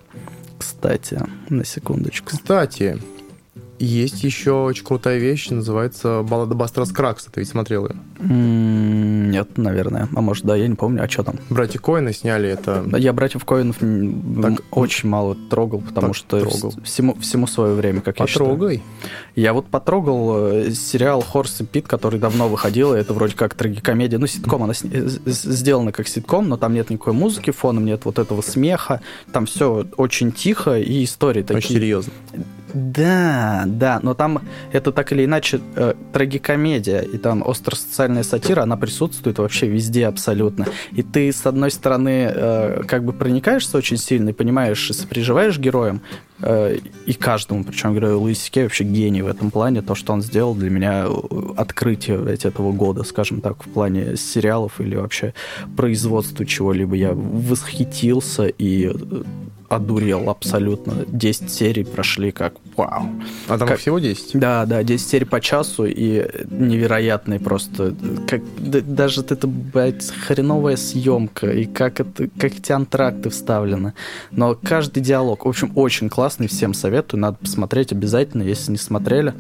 Кстати, 0.60 1.20
на 1.50 1.66
секундочку. 1.66 2.28
Кстати, 2.30 3.00
есть 3.80 4.24
еще 4.24 4.52
очень 4.54 4.84
крутая 4.86 5.18
вещь, 5.18 5.50
называется 5.50 6.22
«Баллада 6.24 6.56
Бастера 6.56 6.86
Скракса». 6.86 7.30
Ты 7.32 7.42
ведь 7.42 7.50
смотрел 7.50 7.88
ее? 7.88 7.96
Нет, 8.20 9.58
наверное. 9.58 10.08
А 10.16 10.22
может, 10.22 10.46
да, 10.46 10.56
я 10.56 10.68
не 10.68 10.76
помню. 10.76 11.04
А 11.04 11.10
что 11.10 11.24
там? 11.24 11.36
Братья 11.50 11.80
Коэны 11.80 12.14
сняли 12.14 12.50
это. 12.50 12.86
Я 12.98 13.12
братьев 13.14 13.44
Коинов 13.46 13.78
Так, 13.80 14.62
очень 14.72 15.10
мало 15.10 15.36
трогал, 15.50 15.82
потому 15.82 16.08
так 16.08 16.16
что 16.16 16.40
трогал. 16.40 16.70
вс- 16.70 16.84
всему, 16.84 17.16
всему 17.16 17.48
свое 17.48 17.74
время, 17.76 18.02
как 18.02 18.20
я 18.20 18.28
считаю. 18.28 18.52
Потрогай. 18.52 18.84
Я 19.36 19.54
вот 19.54 19.68
потрогал 19.68 20.48
э, 20.48 20.72
сериал 20.72 21.22
Хорс 21.22 21.62
и 21.62 21.66
Пит, 21.66 21.88
который 21.88 22.20
давно 22.20 22.48
выходил, 22.48 22.96
и 22.96 23.00
это 23.00 23.14
вроде 23.14 23.36
как 23.36 23.54
трагикомедия. 23.56 24.20
Ну, 24.20 24.28
ситком, 24.28 24.64
она 24.64 24.74
сни- 24.74 24.92
э, 24.94 25.08
с- 25.10 25.44
сделана 25.44 25.92
как 25.92 26.08
ситком, 26.08 26.48
но 26.48 26.58
там 26.58 26.74
нет 26.74 26.90
никакой 26.90 27.14
музыки 27.14 27.52
фоном, 27.52 27.86
нет 27.86 28.06
вот 28.06 28.20
этого 28.20 28.42
смеха. 28.42 29.02
Там 29.32 29.46
все 29.46 29.86
очень 29.98 30.32
тихо, 30.32 30.80
и 30.80 31.04
истории 31.04 31.42
Очень 31.44 31.48
такие. 31.56 31.80
серьезно. 31.80 32.14
Да, 32.74 33.64
да, 33.66 34.00
но 34.02 34.14
там 34.14 34.42
это 34.72 34.92
так 34.92 35.12
или 35.12 35.26
иначе 35.26 35.60
э, 35.76 35.94
трагикомедия, 36.14 37.02
и 37.02 37.18
там 37.18 37.44
остросоциальная 37.48 38.24
сатира, 38.24 38.64
она 38.64 38.78
присутствует 38.78 39.38
вообще 39.38 39.68
везде 39.68 40.08
абсолютно. 40.08 40.68
И 40.92 41.04
ты, 41.04 41.32
с 41.32 41.46
одной 41.46 41.72
стороны, 41.72 42.32
э, 42.34 42.84
как 42.88 43.04
бы 43.04 43.14
проникаешься 43.14 43.78
очень 43.78 43.98
сильно 43.98 44.30
и 44.30 44.34
понимаешь, 44.34 44.90
и 44.90 44.94
сопереживаешь 44.94 45.58
героям, 45.58 46.02
э, 46.42 46.78
и 47.06 47.14
каждому, 47.14 47.64
причем 47.64 47.94
герою 47.94 48.20
Луиси 48.20 48.52
Кей 48.52 48.64
вообще 48.64 48.84
гений 48.84 49.22
в 49.22 49.28
этом 49.28 49.52
плане, 49.52 49.82
то, 49.82 49.96
что 49.96 50.14
он 50.14 50.22
сделал 50.22 50.56
для 50.56 50.70
меня 50.70 51.06
э, 51.08 51.54
открытие 51.58 52.18
блядь, 52.18 52.46
этого 52.46 52.72
года, 52.72 53.04
скажем 53.04 53.42
так, 53.42 53.64
в 53.66 53.70
плане 53.70 54.18
сериалов 54.18 54.80
или 54.82 54.96
вообще 54.96 55.34
производства 55.76 56.46
чего-либо. 56.46 56.96
Я 56.96 57.14
восхитился 57.14 58.48
и 58.48 58.92
э, 58.94 59.24
одурел 59.70 60.30
абсолютно. 60.30 61.06
10 61.08 61.50
серий 61.52 61.84
прошли 61.84 62.32
как 62.32 62.54
вау. 62.76 63.10
А 63.48 63.58
там 63.58 63.68
Как- 63.68 63.80
всего 63.80 64.00
10? 64.00 64.38
Да, 64.40 64.66
да, 64.66 64.84
10 64.84 65.08
серий 65.08 65.26
по 65.26 65.40
часу 65.42 65.86
и 65.86 66.26
невероятный 66.50 67.40
просто. 67.40 67.96
Как, 68.28 68.42
да- 68.58 68.82
даже 68.82 69.22
эта, 69.22 69.48
блядь, 69.48 70.10
хреновая 70.10 70.76
съемка 70.76 71.52
и 71.52 71.66
как, 71.66 72.00
это, 72.00 72.28
как 72.38 72.54
эти 72.58 72.72
антракты 72.72 73.30
вставлены. 73.30 73.94
Но 74.32 74.56
каждый 74.62 75.02
диалог, 75.02 75.46
в 75.46 75.50
общем, 75.50 75.72
очень 75.76 76.10
классный, 76.10 76.48
всем 76.48 76.74
советую, 76.74 77.22
надо 77.22 77.38
посмотреть 77.38 77.92
обязательно, 77.92 78.44
если 78.44 78.72
не 78.72 78.78
смотрели. 78.78 79.34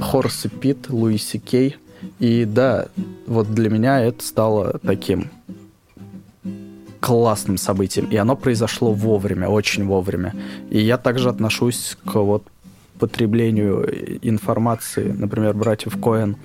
Хорс 0.00 0.46
и 0.46 0.48
Пит, 0.48 0.88
Луиси 0.88 1.38
Кей. 1.38 1.76
И 2.18 2.44
да, 2.44 2.86
вот 3.26 3.52
для 3.54 3.70
меня 3.70 4.00
это 4.00 4.22
стало 4.24 4.78
таким 4.84 5.30
классным 7.04 7.58
событием. 7.58 8.06
И 8.06 8.16
оно 8.16 8.34
произошло 8.36 8.92
вовремя, 8.92 9.48
очень 9.48 9.84
вовремя. 9.84 10.32
И 10.70 10.78
я 10.80 10.96
также 10.96 11.28
отношусь 11.28 11.96
к 12.06 12.14
вот 12.14 12.44
потреблению 12.98 13.84
информации, 14.22 15.12
например, 15.18 15.52
братьев 15.54 15.96
Коэн. 16.00 16.36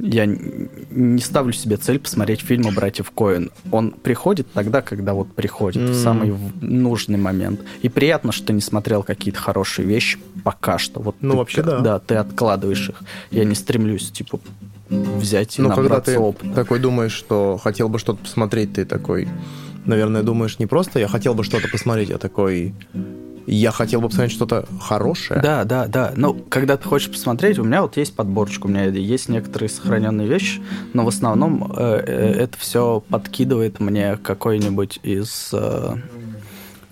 Я 0.00 0.26
не 0.26 1.20
ставлю 1.20 1.52
себе 1.52 1.76
цель 1.76 1.98
посмотреть 1.98 2.40
фильмы 2.40 2.72
братьев 2.72 3.10
Коэн. 3.10 3.50
Он 3.70 3.90
приходит 3.92 4.46
тогда, 4.52 4.80
когда 4.80 5.12
вот 5.14 5.32
приходит, 5.34 5.82
в 5.82 5.92
М. 5.92 5.94
самый 5.94 6.30
в- 6.32 6.62
нужный 6.64 7.18
момент. 7.18 7.60
И 7.82 7.88
приятно, 7.88 8.32
что 8.32 8.46
ты 8.48 8.52
не 8.54 8.60
смотрел 8.62 9.02
какие-то 9.04 9.38
хорошие 9.38 9.86
вещи 9.86 10.18
пока 10.42 10.78
что. 10.78 11.00
Вот 11.00 11.14
Ну, 11.20 11.32
ты- 11.32 11.36
вообще, 11.36 11.62
да. 11.62 11.78
Да, 11.80 11.98
ты 12.00 12.16
откладываешь 12.16 12.88
их. 12.88 13.02
Я 13.30 13.44
не 13.44 13.54
стремлюсь, 13.54 14.10
типа, 14.10 14.40
взять 14.88 15.58
и 15.58 15.62
Ну, 15.62 15.68
когда 15.68 15.82
набраться 15.82 16.12
ты 16.12 16.18
опыта. 16.18 16.54
такой 16.54 16.78
думаешь, 16.80 17.12
что 17.12 17.58
хотел 17.62 17.88
бы 17.88 17.98
что-то 17.98 18.18
посмотреть, 18.22 18.72
ты 18.74 18.84
такой, 18.84 19.28
наверное, 19.86 20.22
думаешь 20.22 20.58
не 20.58 20.66
просто 20.66 20.98
«я 20.98 21.08
хотел 21.08 21.34
бы 21.34 21.44
что-то 21.44 21.68
посмотреть», 21.68 22.10
а 22.10 22.18
такой 22.18 22.74
«я 23.46 23.70
хотел 23.72 24.00
бы 24.00 24.08
посмотреть 24.08 24.34
что-то 24.34 24.66
хорошее». 24.80 25.40
Да, 25.42 25.64
да, 25.64 25.86
да. 25.86 26.12
Ну, 26.16 26.34
когда 26.48 26.76
ты 26.76 26.86
хочешь 26.88 27.10
посмотреть, 27.10 27.58
у 27.58 27.64
меня 27.64 27.82
вот 27.82 27.96
есть 27.96 28.14
подборочка, 28.14 28.66
у 28.66 28.68
меня 28.68 28.84
есть 28.84 29.28
некоторые 29.28 29.68
сохраненные 29.68 30.28
вещи, 30.28 30.60
но 30.92 31.04
в 31.04 31.08
основном 31.08 31.72
э, 31.76 32.02
э, 32.06 32.32
это 32.44 32.56
все 32.58 33.02
подкидывает 33.08 33.80
мне 33.80 34.16
какой-нибудь 34.16 35.00
из 35.02 35.50
э, 35.52 35.94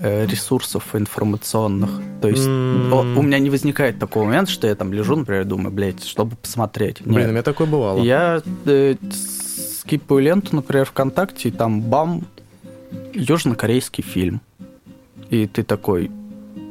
э, 0.01 0.26
ресурсов 0.26 0.95
информационных. 0.95 1.91
То 2.20 2.28
есть 2.28 2.47
о- 2.47 3.14
у 3.16 3.22
меня 3.22 3.38
не 3.38 3.51
возникает 3.51 3.99
такого 3.99 4.24
момента, 4.24 4.51
что 4.51 4.66
я 4.66 4.74
там 4.74 4.93
лежу, 4.93 5.14
например, 5.16 5.45
думаю, 5.45 5.70
блядь, 5.70 6.05
чтобы 6.05 6.36
посмотреть. 6.36 7.01
Блин, 7.05 7.28
у 7.28 7.32
меня 7.32 7.43
такое 7.43 7.66
бывало. 7.68 8.03
Я 8.03 8.43
э, 8.66 8.97
скипаю 9.12 10.20
ленту, 10.20 10.57
например, 10.57 10.84
ВКонтакте, 10.86 11.49
и 11.49 11.53
там 11.53 11.80
бам, 11.80 12.22
южнокорейский 13.14 14.03
фильм. 14.03 14.41
И 15.28 15.47
ты 15.47 15.62
такой, 15.62 16.11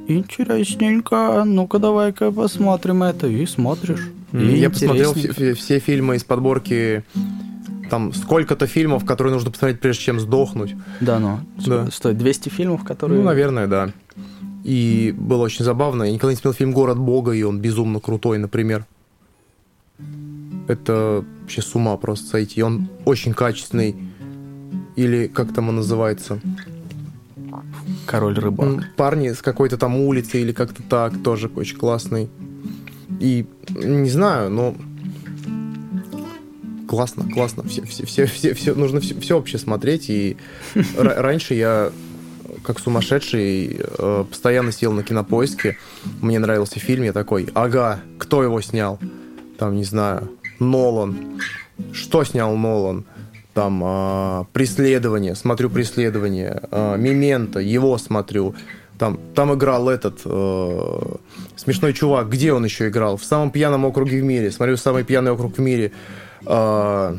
интересненько, 0.07 1.43
ну-ка 1.45 1.79
давай-ка 1.79 2.31
посмотрим 2.31 3.03
это. 3.03 3.27
И 3.27 3.45
смотришь. 3.45 4.09
И 4.33 4.57
Я 4.57 4.69
посмотрел 4.69 5.13
все 5.13 5.79
фильмы 5.79 6.15
из 6.17 6.23
подборки, 6.23 7.03
там 7.89 8.13
сколько-то 8.13 8.67
фильмов, 8.67 9.05
которые 9.05 9.33
нужно 9.33 9.51
посмотреть, 9.51 9.79
прежде 9.79 10.03
чем 10.03 10.19
сдохнуть. 10.19 10.75
Да, 11.01 11.19
ну. 11.19 11.39
Да. 11.65 11.89
Что, 11.89 12.13
200 12.13 12.49
фильмов, 12.49 12.83
которые... 12.83 13.19
Ну, 13.19 13.25
наверное, 13.25 13.67
да. 13.67 13.91
И 14.63 15.13
было 15.17 15.43
очень 15.43 15.65
забавно. 15.65 16.03
Я 16.03 16.11
никогда 16.11 16.31
не 16.31 16.35
смотрел 16.35 16.53
фильм 16.53 16.73
«Город 16.73 16.99
Бога», 16.99 17.31
и 17.31 17.43
он 17.43 17.59
безумно 17.59 17.99
крутой, 17.99 18.37
например. 18.37 18.85
Это 20.67 21.23
вообще 21.41 21.61
с 21.61 21.73
ума 21.73 21.97
просто 21.97 22.27
сойти. 22.27 22.61
Он 22.61 22.87
очень 23.05 23.33
качественный. 23.33 23.95
Или 24.99 25.27
как 25.27 25.53
там 25.53 25.69
он 25.69 25.77
называется? 25.77 26.41
Король 28.05 28.37
рыбак. 28.37 28.95
Парни 28.97 29.29
с 29.31 29.41
какой-то 29.41 29.77
там 29.77 29.95
улицы 29.95 30.41
или 30.41 30.51
как-то 30.51 30.83
так, 30.83 31.13
тоже 31.23 31.49
очень 31.55 31.77
классный. 31.77 32.29
И 33.21 33.45
не 33.69 34.09
знаю, 34.09 34.49
но 34.49 34.75
классно, 36.87 37.29
классно. 37.31 37.63
Все, 37.63 37.83
все, 37.85 38.05
все, 38.05 38.25
все, 38.25 38.53
все- 38.53 38.75
нужно 38.75 38.99
все, 38.99 39.17
все 39.19 39.35
вообще 39.37 39.57
смотреть. 39.57 40.09
И 40.09 40.35
ра- 40.75 41.21
раньше 41.21 41.53
я, 41.53 41.91
как 42.63 42.79
сумасшедший, 42.79 43.79
э, 43.79 44.25
постоянно 44.29 44.73
сидел 44.73 44.91
на 44.91 45.03
кинопоиске. 45.03 45.77
Мне 46.21 46.39
нравился 46.39 46.79
фильм, 46.79 47.03
я 47.03 47.13
такой, 47.13 47.47
ага, 47.53 48.01
кто 48.17 48.43
его 48.43 48.59
снял? 48.61 48.99
Там, 49.57 49.75
не 49.77 49.83
знаю, 49.85 50.29
Нолан. 50.59 51.39
Что 51.93 52.25
снял 52.25 52.55
Нолан? 52.57 53.05
Там 53.53 53.81
а, 53.83 54.45
преследование, 54.53 55.35
смотрю 55.35 55.69
преследование, 55.69 56.61
а, 56.71 56.95
Мементо, 56.95 57.59
его 57.59 57.97
смотрю. 57.97 58.53
Там, 58.97 59.17
там 59.33 59.53
играл 59.53 59.87
этот 59.87 60.19
э, 60.25 60.99
смешной 61.55 61.93
чувак. 61.93 62.27
Где 62.29 62.51
он 62.51 62.65
еще 62.65 62.89
играл? 62.89 63.15
В 63.15 63.23
самом 63.23 63.49
пьяном 63.49 63.85
округе 63.85 64.19
в 64.19 64.23
мире. 64.25 64.51
Смотрю 64.51 64.75
самый 64.75 65.05
пьяный 65.05 65.31
округ 65.31 65.57
в 65.57 65.61
мире. 65.61 65.93
Э, 66.45 67.15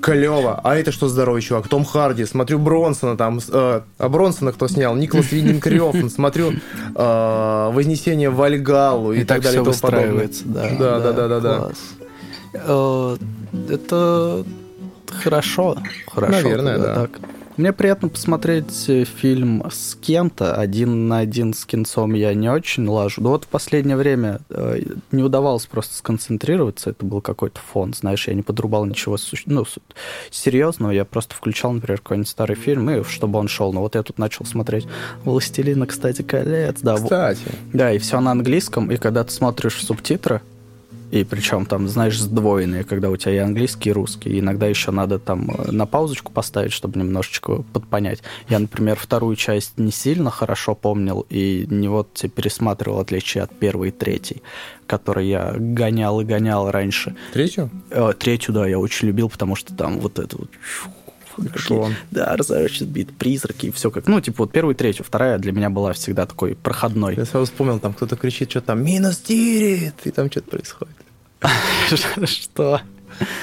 клево. 0.00 0.58
А 0.64 0.74
это 0.76 0.90
что 0.90 1.06
здоровый 1.08 1.42
чувак? 1.42 1.68
Том 1.68 1.84
Харди. 1.84 2.24
Смотрю 2.24 2.58
Бронсона 2.58 3.14
там. 3.18 3.40
э, 3.46 3.80
а 3.98 4.08
Бронсона 4.08 4.52
кто 4.52 4.68
снял? 4.68 4.96
Николас 4.96 5.30
Виндинг 5.30 5.66
Рёфн. 5.66 6.08
Смотрю 6.08 6.52
э, 6.94 7.70
Вознесение 7.74 8.30
в 8.30 8.36
Вальгаллу 8.36 9.12
и, 9.12 9.20
И 9.20 9.24
так 9.24 9.42
так 9.42 9.52
далее. 9.52 9.62
все 9.64 9.70
и 9.70 9.74
тому 9.74 9.92
подобное. 9.92 10.30
да. 10.46 10.70
Да, 10.78 10.98
да, 11.00 11.12
да, 11.12 11.28
да, 11.28 11.40
да. 11.40 11.70
Э, 12.54 13.16
Это 13.68 14.44
хорошо, 15.22 15.76
хорошо. 16.06 16.32
Наверное, 16.32 16.78
да. 16.78 16.94
так. 16.94 17.20
Мне 17.58 17.72
приятно 17.72 18.08
посмотреть 18.08 18.88
э, 18.88 19.02
фильм 19.02 19.64
с 19.68 19.96
кем-то. 19.96 20.54
Один 20.54 21.08
на 21.08 21.18
один 21.18 21.54
с 21.54 21.66
кинцом 21.66 22.14
я 22.14 22.32
не 22.32 22.48
очень 22.48 22.86
лажу. 22.86 23.20
Но 23.20 23.30
вот 23.30 23.46
в 23.46 23.48
последнее 23.48 23.96
время 23.96 24.38
э, 24.48 24.80
не 25.10 25.24
удавалось 25.24 25.66
просто 25.66 25.96
сконцентрироваться. 25.96 26.90
Это 26.90 27.04
был 27.04 27.20
какой-то 27.20 27.58
фон. 27.60 27.94
Знаешь, 27.94 28.28
я 28.28 28.34
не 28.34 28.42
подрубал 28.42 28.84
ничего 28.84 29.16
ну, 29.46 29.64
серьезного. 30.30 30.92
Я 30.92 31.04
просто 31.04 31.34
включал, 31.34 31.72
например, 31.72 31.98
какой-нибудь 31.98 32.28
старый 32.28 32.54
фильм, 32.54 32.90
и 32.90 33.02
чтобы 33.02 33.40
он 33.40 33.48
шел. 33.48 33.72
Но 33.72 33.80
вот 33.80 33.96
я 33.96 34.04
тут 34.04 34.18
начал 34.18 34.44
смотреть 34.44 34.86
«Властелина, 35.24 35.88
кстати, 35.88 36.22
колец». 36.22 36.76
Да, 36.80 36.94
Кстати, 36.94 37.40
да, 37.72 37.92
и 37.92 37.98
все 37.98 38.20
на 38.20 38.30
английском, 38.30 38.92
и 38.92 38.96
когда 38.98 39.24
ты 39.24 39.32
смотришь 39.32 39.84
субтитры, 39.84 40.42
И 41.10 41.24
причем 41.24 41.66
там, 41.66 41.88
знаешь, 41.88 42.18
сдвоенные, 42.18 42.84
когда 42.84 43.10
у 43.10 43.16
тебя 43.16 43.34
и 43.34 43.38
английский, 43.38 43.90
и 43.90 43.92
русский. 43.92 44.30
И 44.30 44.40
иногда 44.40 44.66
еще 44.66 44.90
надо 44.90 45.18
там 45.18 45.50
э, 45.50 45.70
на 45.70 45.86
паузочку 45.86 46.32
поставить, 46.32 46.72
чтобы 46.72 46.98
немножечко 46.98 47.62
подпонять. 47.72 48.22
Я, 48.48 48.58
например, 48.58 48.96
вторую 48.96 49.36
часть 49.36 49.78
не 49.78 49.90
сильно 49.90 50.30
хорошо 50.30 50.74
помнил 50.74 51.26
и 51.30 51.66
не 51.70 51.88
вот 51.88 52.24
пересматривал 52.34 53.00
отличие 53.00 53.44
от 53.44 53.58
первой 53.58 53.88
и 53.88 53.92
третьей, 53.92 54.42
которые 54.86 55.30
я 55.30 55.54
гонял 55.56 56.20
и 56.20 56.24
гонял 56.24 56.70
раньше. 56.70 57.16
Третью? 57.32 57.70
Э, 57.90 58.12
третью, 58.18 58.52
да, 58.54 58.66
я 58.66 58.78
очень 58.78 59.08
любил, 59.08 59.28
потому 59.28 59.56
что 59.56 59.74
там 59.74 60.00
вот 60.00 60.18
это 60.18 60.36
вот 60.36 60.50
Экшон. 61.46 61.94
Да, 62.10 62.36
разворачивает 62.36 62.90
бит, 62.90 63.16
призраки 63.16 63.66
и 63.66 63.70
все 63.70 63.90
как. 63.90 64.06
Ну, 64.06 64.20
типа, 64.20 64.44
вот 64.44 64.52
первую, 64.52 64.74
третью, 64.74 65.04
вторая 65.04 65.38
для 65.38 65.52
меня 65.52 65.70
была 65.70 65.92
всегда 65.92 66.26
такой 66.26 66.54
проходной. 66.54 67.16
Я 67.16 67.24
сразу 67.24 67.46
вспомнил, 67.46 67.78
там 67.78 67.92
кто-то 67.92 68.16
кричит, 68.16 68.50
что 68.50 68.60
там 68.60 68.84
минус 68.84 69.18
тирит, 69.18 69.94
и 70.04 70.10
там 70.10 70.30
что-то 70.30 70.50
происходит. 70.50 70.96
Что? 72.24 72.80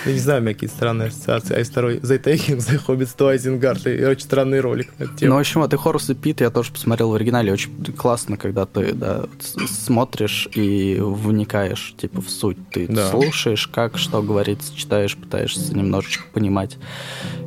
Я 0.05 0.13
не 0.13 0.19
знаю, 0.19 0.41
у 0.41 0.43
меня 0.43 0.53
какие-то 0.53 0.75
странные 0.75 1.07
ассоциации. 1.09 1.55
А 1.55 1.59
из 1.59 1.69
второй 1.69 1.97
The 1.97 2.21
Taking, 2.21 2.57
The 2.57 2.85
Hobbit, 2.85 3.15
to 3.17 3.35
Isengard. 3.35 3.93
И 3.95 4.03
очень 4.05 4.23
странный 4.23 4.59
ролик. 4.59 4.93
Ну, 5.21 5.35
в 5.35 5.37
общем, 5.39 5.61
вот 5.61 5.73
и 5.73 5.77
Хорус 5.77 6.09
и 6.09 6.13
Пит 6.15 6.41
я 6.41 6.49
тоже 6.49 6.71
посмотрел 6.71 7.09
в 7.09 7.15
оригинале. 7.15 7.53
Очень 7.53 7.71
классно, 7.95 8.37
когда 8.37 8.65
ты 8.65 8.93
да, 8.93 9.25
смотришь 9.67 10.47
и 10.53 10.97
вникаешь 10.99 11.95
типа 11.97 12.21
в 12.21 12.29
суть. 12.29 12.57
Ты 12.71 12.87
Да. 12.87 13.09
слушаешь, 13.09 13.67
как, 13.67 13.97
что 13.97 14.21
говорится, 14.21 14.75
читаешь, 14.75 15.15
пытаешься 15.17 15.75
немножечко 15.75 16.25
понимать. 16.33 16.77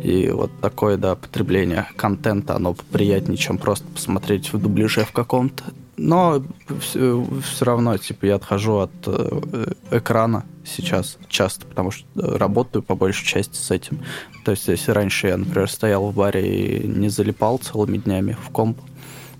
И 0.02 0.30
вот 0.30 0.50
такое, 0.60 0.96
да, 0.96 1.14
потребление 1.14 1.86
контента, 1.96 2.56
оно 2.56 2.74
приятнее, 2.92 3.36
чем 3.36 3.58
просто 3.58 3.86
посмотреть 3.88 4.52
в 4.52 4.58
дубляже 4.60 5.04
в 5.04 5.12
каком-то. 5.12 5.64
Но 5.98 6.44
все, 6.80 7.26
равно, 7.60 7.98
типа, 7.98 8.26
я 8.26 8.36
отхожу 8.36 8.76
от 8.76 8.92
э, 9.06 9.72
экрана 9.90 10.46
сейчас 10.64 11.18
часто, 11.28 11.66
потому 11.66 11.90
что 11.90 12.06
э, 12.14 12.36
работаю 12.36 12.84
по 12.84 12.94
большей 12.94 13.26
части 13.26 13.56
с 13.56 13.72
этим. 13.72 14.00
То 14.44 14.52
есть, 14.52 14.68
если 14.68 14.92
раньше 14.92 15.26
я, 15.26 15.36
например, 15.36 15.68
стоял 15.68 16.08
в 16.08 16.14
баре 16.14 16.78
и 16.78 16.86
не 16.86 17.08
залипал 17.08 17.58
целыми 17.58 17.98
днями 17.98 18.36
в 18.40 18.50
комп, 18.50 18.78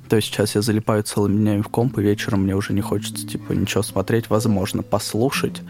то 0.09 0.21
сейчас 0.21 0.57
я 0.57 0.63
залипаю 0.63 1.05
целыми 1.05 1.37
днями 1.37 1.63
в 1.63 1.69
комп, 1.69 1.99
и 1.99 2.03
вечером 2.03 2.43
мне 2.43 2.57
уже 2.57 2.73
не 2.73 2.81
хочется, 2.81 3.27
типа, 3.27 3.53
ничего 3.53 3.83
смотреть, 3.83 4.29
возможно, 4.29 4.83
послушать, 4.83 5.63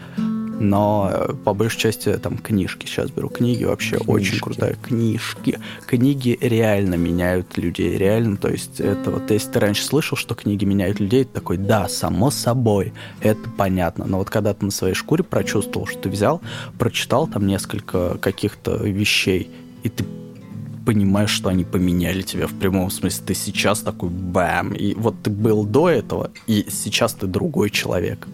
но 0.59 1.09
э, 1.11 1.33
по 1.45 1.53
большей 1.53 1.79
части 1.79 2.15
там 2.17 2.37
книжки 2.37 2.85
сейчас 2.85 3.09
беру. 3.11 3.29
Книги 3.29 3.63
вообще 3.63 3.97
очень 3.97 4.31
Книжки. 4.31 4.43
крутая. 4.43 4.75
Книжки. 4.75 5.59
Книги 5.85 6.37
реально 6.41 6.95
меняют 6.95 7.57
людей. 7.57 7.97
Реально, 7.97 8.37
то 8.37 8.49
есть 8.49 8.79
это 8.79 9.11
вот, 9.11 9.31
если 9.31 9.51
ты 9.51 9.59
раньше 9.59 9.83
слышал, 9.83 10.17
что 10.17 10.35
книги 10.35 10.65
меняют 10.65 10.99
людей, 10.99 11.23
ты 11.23 11.31
такой, 11.31 11.57
да, 11.57 11.87
само 11.87 12.29
собой, 12.31 12.93
это 13.21 13.49
понятно. 13.57 14.05
Но 14.05 14.17
вот 14.17 14.29
когда 14.29 14.53
ты 14.53 14.65
на 14.65 14.71
своей 14.71 14.93
шкуре 14.93 15.23
прочувствовал, 15.23 15.87
что 15.87 15.99
ты 15.99 16.09
взял, 16.09 16.41
прочитал 16.77 17.27
там 17.27 17.47
несколько 17.47 18.17
каких-то 18.17 18.75
вещей, 18.77 19.49
и 19.83 19.89
ты 19.89 20.05
понимаешь, 20.85 21.29
что 21.29 21.49
они 21.49 21.65
поменяли 21.65 22.23
тебя 22.23 22.47
в 22.47 22.53
прямом 22.53 22.89
смысле. 22.89 23.23
Ты 23.27 23.35
сейчас 23.35 23.81
такой 23.81 24.09
бам. 24.09 24.73
И 24.73 24.95
вот 24.95 25.21
ты 25.21 25.29
был 25.29 25.63
до 25.63 25.87
этого, 25.87 26.31
и 26.47 26.65
сейчас 26.69 27.13
ты 27.13 27.27
другой 27.27 27.69
человек. 27.69 28.27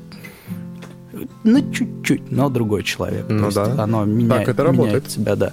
Ну, 1.43 1.71
чуть-чуть, 1.71 2.31
но 2.31 2.49
другой 2.49 2.83
человек. 2.83 3.25
Ну 3.29 3.39
То 3.39 3.45
есть 3.45 3.55
да. 3.75 3.83
Оно 3.83 4.05
меня, 4.05 4.29
Так 4.29 4.49
это 4.49 4.63
меняет 4.63 4.77
работает. 4.77 5.07
тебя, 5.07 5.35
да. 5.35 5.51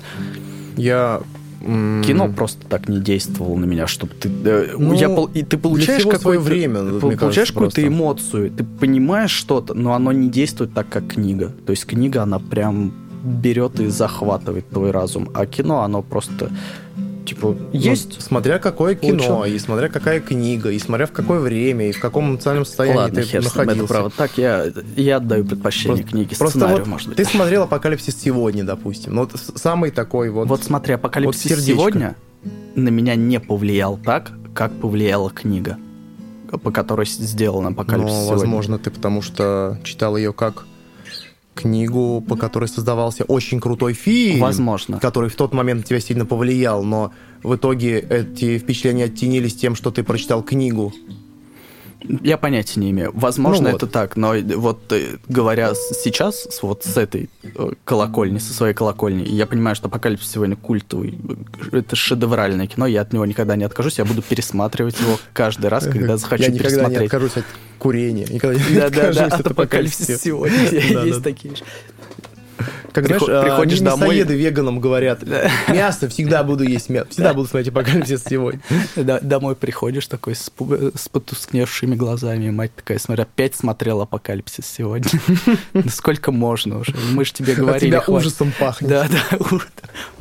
Я... 0.77 1.21
Кино 1.61 2.29
просто 2.33 2.67
так 2.67 2.89
не 2.89 2.99
действовало 2.99 3.57
на 3.57 3.67
меня, 3.67 3.87
чтобы 3.87 4.15
ты... 4.15 4.29
э, 4.45 4.75
Ну, 4.77 4.95
я 4.95 5.09
и 5.33 5.45
ты 5.45 5.57
получаешь 5.57 6.03
какое-то... 6.05 6.43
время, 6.43 6.99
ты 7.01 7.17
получаешь 7.17 7.53
какую-то 7.53 7.87
эмоцию, 7.87 8.51
ты 8.51 8.65
понимаешь 8.65 9.31
что-то, 9.31 9.73
но 9.75 9.93
оно 9.95 10.11
не 10.11 10.29
действует 10.29 10.75
так, 10.75 10.89
как 10.89 11.07
книга. 11.07 11.53
То 11.65 11.71
есть 11.71 11.87
книга, 11.87 12.23
она 12.25 12.41
прям 12.41 12.93
берет 13.23 13.79
и 13.79 13.87
захватывает 13.87 14.69
твой 14.71 14.91
разум, 14.91 15.29
а 15.35 15.47
кино, 15.47 15.83
оно 15.83 16.03
просто... 16.03 16.51
Типа, 17.25 17.49
ну, 17.55 17.69
есть 17.73 18.21
смотря 18.21 18.59
какое 18.59 18.95
кино, 18.95 19.39
Лучше. 19.39 19.55
и 19.55 19.59
смотря 19.59 19.89
какая 19.89 20.21
книга, 20.21 20.71
и 20.71 20.79
смотря 20.79 21.07
в 21.07 21.13
какое 21.13 21.39
время, 21.41 21.89
и 21.89 21.93
в 21.93 22.01
каком 22.01 22.31
эмоциональном 22.31 22.65
состоянии 22.65 22.99
Ладно, 22.99 23.15
ты 23.15 23.23
хер 23.23 23.41
ним, 23.41 23.49
это 23.49 23.59
находился. 23.59 23.93
правда. 23.95 24.15
Так 24.17 24.39
я, 24.39 24.67
я 24.97 25.17
отдаю 25.17 25.45
предпочтение 25.45 25.97
Просто- 25.99 26.11
книге, 26.11 26.37
Просто 26.37 26.59
сценарию, 26.59 26.79
вот 26.81 26.89
может 26.89 27.09
быть. 27.09 27.17
ты 27.17 27.25
смотрел 27.25 27.63
«Апокалипсис 27.63 28.17
сегодня», 28.21 28.65
допустим. 28.65 29.15
Ну, 29.15 29.21
вот 29.23 29.33
самый 29.57 29.91
такой 29.91 30.31
вот... 30.31 30.49
Вот 30.49 30.65
смотри, 30.65 30.95
«Апокалипсис 30.95 31.45
вот 31.45 31.51
сердечко. 31.51 31.73
сегодня» 31.81 32.17
на 32.75 32.89
меня 32.89 33.15
не 33.15 33.39
повлиял 33.39 33.97
так, 33.99 34.33
как 34.55 34.73
повлияла 34.73 35.31
книга, 35.31 35.79
по 36.63 36.71
которой 36.71 37.07
сделан 37.07 37.65
Но, 37.65 37.71
«Апокалипсис 37.71 38.15
сегодня». 38.17 38.37
возможно, 38.37 38.79
ты 38.79 38.91
потому 38.91 39.23
что 39.23 39.79
читал 39.85 40.17
ее 40.17 40.33
как 40.33 40.67
книгу, 41.55 42.25
по 42.27 42.37
которой 42.37 42.69
создавался 42.69 43.25
очень 43.25 43.61
крутой 43.61 43.93
фильм. 43.93 44.41
Возможно. 44.41 44.99
Который 44.99 45.31
в 45.31 45.37
тот 45.37 45.53
момент 45.53 45.81
на 45.81 45.87
тебя 45.87 46.01
сильно 46.01 46.27
повлиял, 46.27 46.83
но 46.83 47.13
в 47.43 47.55
итоге 47.55 47.99
эти 48.01 48.59
впечатления 48.59 49.05
оттенились 49.05 49.55
тем, 49.55 49.75
что 49.75 49.91
ты 49.91 50.03
прочитал 50.03 50.43
книгу. 50.43 50.93
Я 52.23 52.37
понятия 52.37 52.81
не 52.81 52.91
имею. 52.91 53.11
Возможно, 53.15 53.65
Ну 53.65 53.73
вот. 53.73 53.83
это 53.83 53.93
так, 53.93 54.17
но 54.17 54.35
вот 54.57 54.81
э, 54.93 55.17
говоря 55.29 55.75
сейчас, 55.75 56.47
вот 56.63 56.85
с 56.85 56.97
этой 56.97 57.31
э, 57.43 57.71
колокольни, 57.85 58.39
со 58.39 58.53
своей 58.53 58.75
колокольни, 58.75 59.25
я 59.29 59.47
понимаю, 59.47 59.77
что 59.77 59.89
«Апокалипсис 59.89 60.33
сегодня» 60.33 60.57
культовый, 60.57 61.19
э, 61.73 61.79
это 61.79 61.97
шедевральное 61.97 62.67
кино, 62.67 62.87
я 62.87 63.03
от 63.03 63.13
него 63.13 63.27
никогда 63.27 63.57
не 63.57 63.65
откажусь, 63.65 63.99
я 63.99 64.05
буду 64.05 64.23
пересматривать 64.23 64.99
его 65.01 65.19
каждый 65.33 65.67
раз, 65.67 65.87
когда 65.87 66.17
захочу 66.17 66.45
Я 66.45 66.49
никогда 66.51 66.69
не 66.69 66.75
пересмотреть. 66.75 67.07
откажусь 67.07 67.37
от 67.37 67.45
курения. 67.79 68.27
Никогда 68.31 68.59
не 68.59 68.75
Да, 68.75 68.91
да, 68.91 68.91
да, 68.91 69.09
откажусь 69.09 69.33
от 69.41 69.47
апокалипсиса 69.47 70.19
сегодня. 70.19 70.59
Есть 71.05 71.23
такие 71.23 71.57
же. 71.57 71.65
Как 72.93 73.07
Приход- 73.07 73.29
знаешь, 73.29 73.45
приходишь 73.47 73.81
домой- 73.81 74.01
мясоеды 74.09 74.35
веганам 74.35 74.79
говорят, 74.79 75.21
мясо 75.69 76.09
всегда 76.11 76.43
буду 76.45 76.63
есть 76.65 76.91
мясо, 76.91 77.09
всегда 77.11 77.33
буду 77.33 77.49
смотреть 77.49 77.69
апокалипсис 77.69 78.23
сегодня. 78.29 78.61
Домой 79.23 79.57
приходишь 79.57 80.07
такой 80.09 80.35
с, 80.35 80.51
потускневшими 81.11 81.95
глазами, 81.95 82.51
мать 82.51 82.75
такая, 82.75 82.99
смотри, 82.99 83.23
опять 83.23 83.55
смотрел 83.55 84.03
апокалипсис 84.03 84.67
сегодня. 84.67 85.11
Ну 85.73 85.89
сколько 85.89 86.33
можно 86.33 86.81
уже? 86.81 86.95
Мы 87.13 87.25
же 87.25 87.33
тебе 87.33 87.55
говорили, 87.55 87.91
тебя 87.91 88.03
ужасом 88.07 88.53
пахнет. 88.59 88.91
Да, 88.91 89.07
да, 89.09 89.39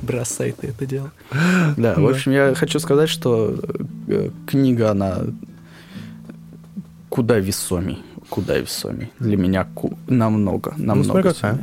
бросай 0.02 0.54
ты 0.54 0.68
это 0.68 0.86
дело. 0.86 1.12
Да, 1.78 1.96
в 1.96 2.08
общем, 2.08 2.32
я 2.32 2.54
хочу 2.56 2.80
сказать, 2.80 3.10
что 3.10 3.56
э, 4.08 4.30
книга, 4.48 4.92
она 4.92 5.20
куда 7.10 7.38
весомей, 7.40 8.02
куда 8.30 8.58
весомей. 8.58 9.12
Для 9.20 9.36
меня 9.38 9.66
ку- 9.76 9.98
намного, 10.08 10.74
Ну, 10.78 10.86
намного 10.86 11.10
смотри, 11.10 11.34
какая. 11.34 11.60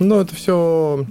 Ну, 0.00 0.18
это 0.20 0.34
все... 0.34 1.06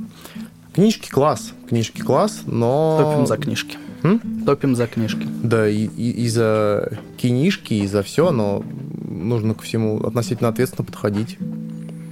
Книжки 0.74 1.10
класс, 1.10 1.53
книжки 1.68 2.02
класс, 2.02 2.41
но... 2.45 2.99
Топим 3.02 3.28
за 3.28 3.38
книжки. 3.38 3.78
М? 4.03 4.20
Топим 4.45 4.76
за 4.76 4.88
книжки. 4.88 5.28
Да, 5.44 5.68
и, 5.68 5.86
и- 5.86 6.11
и 6.24 6.28
за 6.30 6.91
книжки, 7.20 7.74
и 7.74 7.88
за 7.88 8.02
все, 8.03 8.32
но 8.32 8.64
нужно 9.10 9.53
ко 9.56 9.64
всему 9.64 9.99
относительно 10.06 10.49
ответственно 10.49 10.86
подходить. 10.86 11.38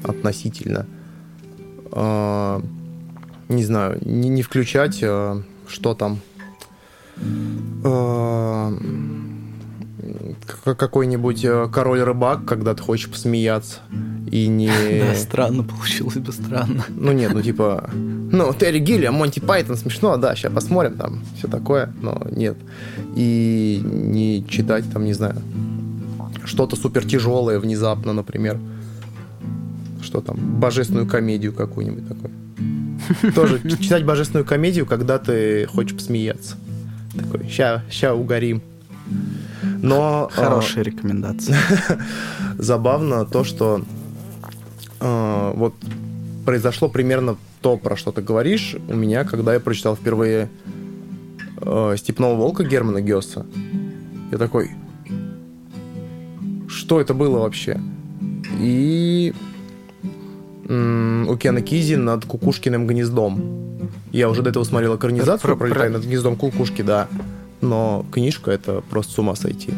Относительно. 0.03 0.85
А, 1.91 2.61
не 3.47 3.63
знаю, 3.63 3.99
не, 4.03 4.29
не 4.29 4.41
включать, 4.41 4.99
а, 5.03 5.41
что 5.67 5.93
там. 5.93 6.19
А, 7.83 8.73
какой-нибудь 10.63 11.45
а, 11.45 11.67
король-рыбак, 11.67 12.45
когда 12.45 12.73
ты 12.73 12.81
хочешь 12.81 13.09
посмеяться. 13.09 13.79
И 14.31 14.47
не... 14.47 14.67
Да, 14.99 15.15
странно 15.15 15.63
получилось 15.63 16.17
бы, 16.17 16.31
странно. 16.31 16.85
Ну 16.89 17.11
нет, 17.11 17.33
ну 17.33 17.41
типа, 17.41 17.89
ну, 17.93 18.53
Терри 18.53 18.79
Гиллиам, 18.79 19.15
Монти 19.15 19.39
Пайтон, 19.39 19.77
смешно, 19.77 20.17
да, 20.17 20.35
сейчас 20.35 20.53
посмотрим 20.53 20.97
там, 20.97 21.23
все 21.37 21.47
такое, 21.47 21.93
но 22.01 22.21
нет. 22.31 22.57
И 23.15 23.81
не 23.83 24.45
читать 24.47 24.85
там, 24.91 25.05
не 25.05 25.13
знаю, 25.13 25.35
что-то 26.45 26.75
супер 26.75 27.05
тяжелое 27.05 27.59
внезапно, 27.59 28.13
например. 28.13 28.57
Что 30.01 30.21
там, 30.21 30.37
божественную 30.59 31.07
комедию 31.07 31.53
какую-нибудь 31.53 32.07
такую. 32.07 32.31
Тоже 33.33 33.61
читать 33.79 34.05
божественную 34.05 34.45
комедию, 34.45 34.85
когда 34.85 35.19
ты 35.19 35.67
хочешь 35.67 35.95
посмеяться. 35.95 36.55
Такой, 37.17 37.47
ща, 37.49 37.83
ща 37.89 38.13
угорим. 38.13 38.61
Но... 39.87 40.29
а, 40.31 40.35
Хорошая 40.35 40.83
рекомендация. 40.83 41.57
забавно 42.57 43.25
то, 43.25 43.43
что 43.43 43.81
э, 44.99 45.51
вот 45.55 45.73
произошло 46.45 46.89
примерно 46.89 47.37
то, 47.61 47.77
про 47.77 47.95
что 47.97 48.11
ты 48.11 48.21
говоришь, 48.21 48.75
у 48.87 48.95
меня, 48.95 49.23
когда 49.23 49.53
я 49.53 49.59
прочитал 49.59 49.95
впервые 49.95 50.49
э, 51.61 51.95
«Степного 51.97 52.35
волка» 52.35 52.63
Германа 52.63 53.01
Гесса. 53.01 53.45
Я 54.31 54.37
такой, 54.37 54.71
что 56.67 57.01
это 57.01 57.13
было 57.13 57.39
вообще? 57.39 57.79
И 58.59 59.33
у 60.69 61.35
Кена 61.37 61.61
Кизи 61.61 61.95
над 61.95 62.25
Кукушкиным 62.25 62.87
гнездом. 62.87 63.79
Я 64.11 64.29
уже 64.29 64.41
до 64.41 64.49
этого 64.49 64.63
смотрел 64.65 64.95
экранизацию 64.97 65.39
Про- 65.39 65.55
про, 65.55 65.55
про- 65.55 65.67
«Пролетая 65.69 65.89
над 65.89 66.05
гнездом 66.05 66.35
Кукушки», 66.35 66.81
да. 66.81 67.07
Но 67.61 68.05
книжка 68.11 68.51
это 68.51 68.81
просто 68.81 69.13
с 69.13 69.19
ума 69.19 69.35
сойти. 69.35 69.73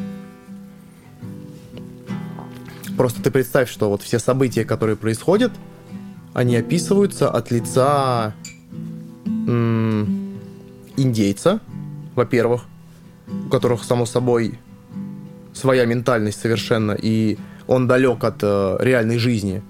Просто 2.97 3.21
ты 3.21 3.31
представь, 3.31 3.69
что 3.69 3.89
вот 3.89 4.01
все 4.01 4.19
события, 4.19 4.65
которые 4.65 4.97
происходят, 4.97 5.53
они 6.33 6.57
описываются 6.57 7.29
от 7.29 7.49
лица 7.51 8.33
м- 9.25 10.37
индейца, 10.97 11.61
во-первых, 12.15 12.65
у 13.45 13.49
которых, 13.49 13.83
само 13.83 14.05
собой, 14.05 14.59
своя 15.53 15.85
ментальность 15.85 16.41
совершенно, 16.41 16.91
и 16.91 17.37
он 17.67 17.87
далек 17.87 18.23
от 18.23 18.39
э, 18.41 18.77
реальной 18.81 19.17
жизни. 19.17 19.61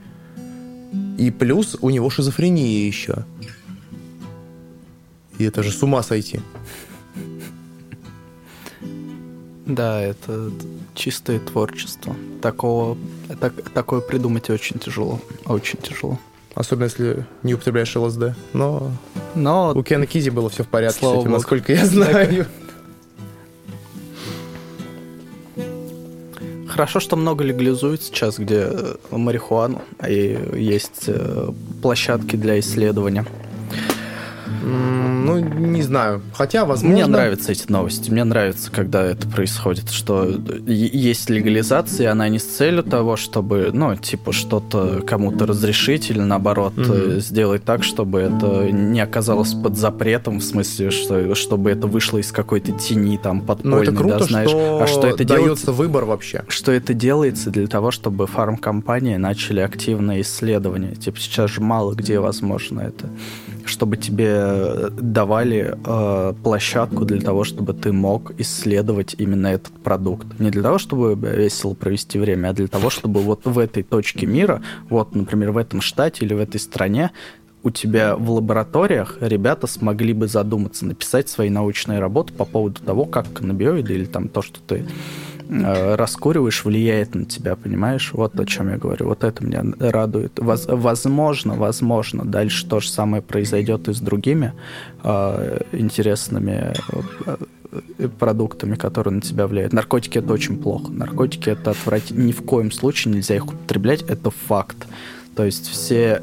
И 1.17 1.31
плюс 1.31 1.77
у 1.81 1.89
него 1.89 2.09
шизофрения 2.09 2.87
еще. 2.87 3.25
И 5.37 5.43
это 5.43 5.63
же 5.63 5.71
с 5.71 5.83
ума 5.83 6.01
сойти. 6.01 6.39
Да, 9.69 10.01
это 10.01 10.51
чистое 10.95 11.39
творчество. 11.39 12.15
Такого, 12.41 12.97
так, 13.39 13.53
такое 13.71 14.01
придумать 14.01 14.49
очень 14.49 14.79
тяжело. 14.79 15.19
Очень 15.45 15.79
тяжело. 15.79 16.19
Особенно 16.55 16.85
если 16.85 17.25
не 17.43 17.53
употребляешь 17.53 17.95
ЛСД. 17.95 18.35
Но 18.53 18.91
Но 19.35 19.71
у 19.75 19.83
Кена 19.83 20.07
Кизи 20.07 20.29
было 20.31 20.49
все 20.49 20.63
в 20.63 20.67
порядке 20.67 20.99
Слава 20.99 21.13
с 21.13 21.17
этим, 21.19 21.25
богу. 21.29 21.37
насколько 21.37 21.71
я 21.73 21.85
знаю. 21.85 22.47
Хорошо, 26.67 26.99
что 26.99 27.15
много 27.15 27.43
легализуют 27.43 28.01
сейчас, 28.01 28.39
где 28.39 28.67
э, 28.71 28.95
марихуану, 29.11 29.81
и 30.07 30.39
есть 30.55 31.03
э, 31.07 31.49
площадки 31.81 32.35
для 32.37 32.59
исследования. 32.59 33.25
М, 34.63 34.88
Ну, 35.29 35.39
не 35.39 35.81
знаю. 35.81 36.21
Хотя, 36.33 36.65
возможно... 36.65 36.95
Мне 36.95 37.05
нравятся 37.05 37.51
эти 37.51 37.71
новости. 37.71 38.09
Мне 38.11 38.23
нравится, 38.23 38.71
когда 38.71 39.03
это 39.03 39.27
происходит, 39.27 39.89
что 39.91 40.25
есть 40.67 41.29
легализация, 41.29 42.11
она 42.11 42.29
не 42.29 42.39
с 42.39 42.43
целью 42.43 42.83
того, 42.83 43.15
чтобы, 43.15 43.69
ну, 43.73 43.95
типа, 43.95 44.31
что-то 44.31 45.01
кому-то 45.05 45.45
разрешить 45.45 46.09
или, 46.09 46.19
наоборот, 46.19 46.73
э, 46.77 47.19
сделать 47.19 47.63
так, 47.63 47.83
чтобы 47.83 48.19
это 48.19 48.71
не 48.71 49.01
оказалось 49.01 49.53
под 49.53 49.77
запретом, 49.77 50.39
в 50.39 50.43
смысле, 50.43 50.91
что, 50.91 51.35
чтобы 51.35 51.71
это 51.71 51.87
вышло 51.87 52.17
из 52.17 52.31
какой-то 52.31 52.71
тени, 52.71 53.17
там, 53.17 53.37
Но 53.37 53.43
подпольной, 53.43 53.83
это 53.83 53.91
круто, 53.91 54.19
да, 54.19 54.25
знаешь. 54.25 54.49
что, 54.49 54.79
а 54.81 54.87
что 54.87 55.07
это 55.07 55.23
делается? 55.23 55.71
выбор 55.71 56.05
вообще. 56.05 56.43
что 56.47 56.71
это 56.71 56.93
делается 56.93 57.49
для 57.49 57.67
того, 57.67 57.91
чтобы 57.91 58.27
фармкомпании 58.27 59.17
начали 59.17 59.59
активные 59.59 60.21
исследования. 60.21 60.95
Типа 60.95 61.19
сейчас 61.19 61.51
же 61.51 61.61
мало 61.61 61.93
где 61.93 62.19
возможно 62.19 62.81
это. 62.81 63.07
Чтобы 63.65 63.97
тебе 63.97 64.89
давали 65.19 65.75
э, 65.75 66.33
площадку 66.43 67.03
для 67.03 67.19
того, 67.19 67.43
чтобы 67.43 67.73
ты 67.73 67.91
мог 67.91 68.31
исследовать 68.39 69.15
именно 69.17 69.47
этот 69.47 69.73
продукт. 69.83 70.39
Не 70.39 70.49
для 70.49 70.63
того, 70.63 70.77
чтобы 70.77 71.13
весело 71.13 71.73
провести 71.73 72.17
время, 72.19 72.49
а 72.49 72.53
для 72.53 72.67
того, 72.67 72.89
чтобы 72.89 73.19
вот 73.19 73.41
в 73.43 73.59
этой 73.59 73.83
точке 73.83 74.25
мира, 74.25 74.61
вот, 74.89 75.15
например, 75.15 75.51
в 75.51 75.57
этом 75.57 75.81
штате 75.81 76.23
или 76.23 76.33
в 76.33 76.39
этой 76.39 76.61
стране, 76.61 77.11
у 77.63 77.69
тебя 77.69 78.15
в 78.15 78.31
лабораториях 78.31 79.17
ребята 79.19 79.67
смогли 79.67 80.13
бы 80.13 80.29
задуматься, 80.29 80.85
написать 80.85 81.27
свои 81.27 81.49
научные 81.49 81.99
работы 81.99 82.31
по 82.31 82.45
поводу 82.45 82.81
того, 82.81 83.03
как 83.03 83.25
каннабиоиды 83.33 83.93
или 83.93 84.05
там 84.05 84.29
то, 84.29 84.41
что 84.41 84.61
ты 84.65 84.85
раскуриваешь, 85.49 86.63
влияет 86.63 87.15
на 87.15 87.25
тебя, 87.25 87.55
понимаешь? 87.55 88.11
Вот 88.13 88.39
о 88.39 88.45
чем 88.45 88.69
я 88.69 88.77
говорю. 88.77 89.07
Вот 89.07 89.23
это 89.23 89.43
меня 89.43 89.63
радует. 89.79 90.39
Воз- 90.39 90.67
возможно, 90.67 91.55
возможно, 91.55 92.23
дальше 92.23 92.67
то 92.67 92.79
же 92.79 92.89
самое 92.89 93.23
произойдет 93.23 93.87
и 93.87 93.93
с 93.93 93.99
другими 93.99 94.53
э, 95.03 95.61
интересными 95.71 96.73
э, 97.25 97.37
э, 97.99 98.07
продуктами, 98.07 98.75
которые 98.75 99.15
на 99.15 99.21
тебя 99.21 99.47
влияют. 99.47 99.73
Наркотики 99.73 100.19
это 100.19 100.33
очень 100.33 100.57
плохо. 100.57 100.91
Наркотики 100.91 101.49
это 101.49 101.71
отвратительно. 101.71 102.25
Ни 102.25 102.31
в 102.31 102.43
коем 102.43 102.71
случае 102.71 103.15
нельзя 103.15 103.35
их 103.35 103.47
употреблять. 103.47 104.03
Это 104.03 104.29
факт. 104.29 104.87
То 105.35 105.45
есть 105.45 105.67
все 105.67 106.21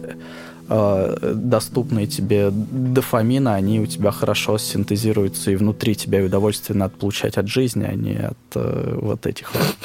э, 0.68 1.32
доступные 1.34 2.06
тебе 2.06 2.50
дофамины, 2.50 3.48
они 3.48 3.80
у 3.80 3.86
тебя 3.86 4.10
хорошо 4.10 4.58
синтезируются, 4.58 5.50
и 5.50 5.56
внутри 5.56 5.94
тебя 5.94 6.20
и 6.20 6.24
удовольствие 6.24 6.76
надо 6.76 6.96
получать 6.96 7.36
от 7.36 7.48
жизни, 7.48 7.84
а 7.88 7.94
не 7.94 8.16
от 8.16 8.36
э, 8.54 8.98
вот 9.00 9.26
этих 9.26 9.54
вот 9.54 9.76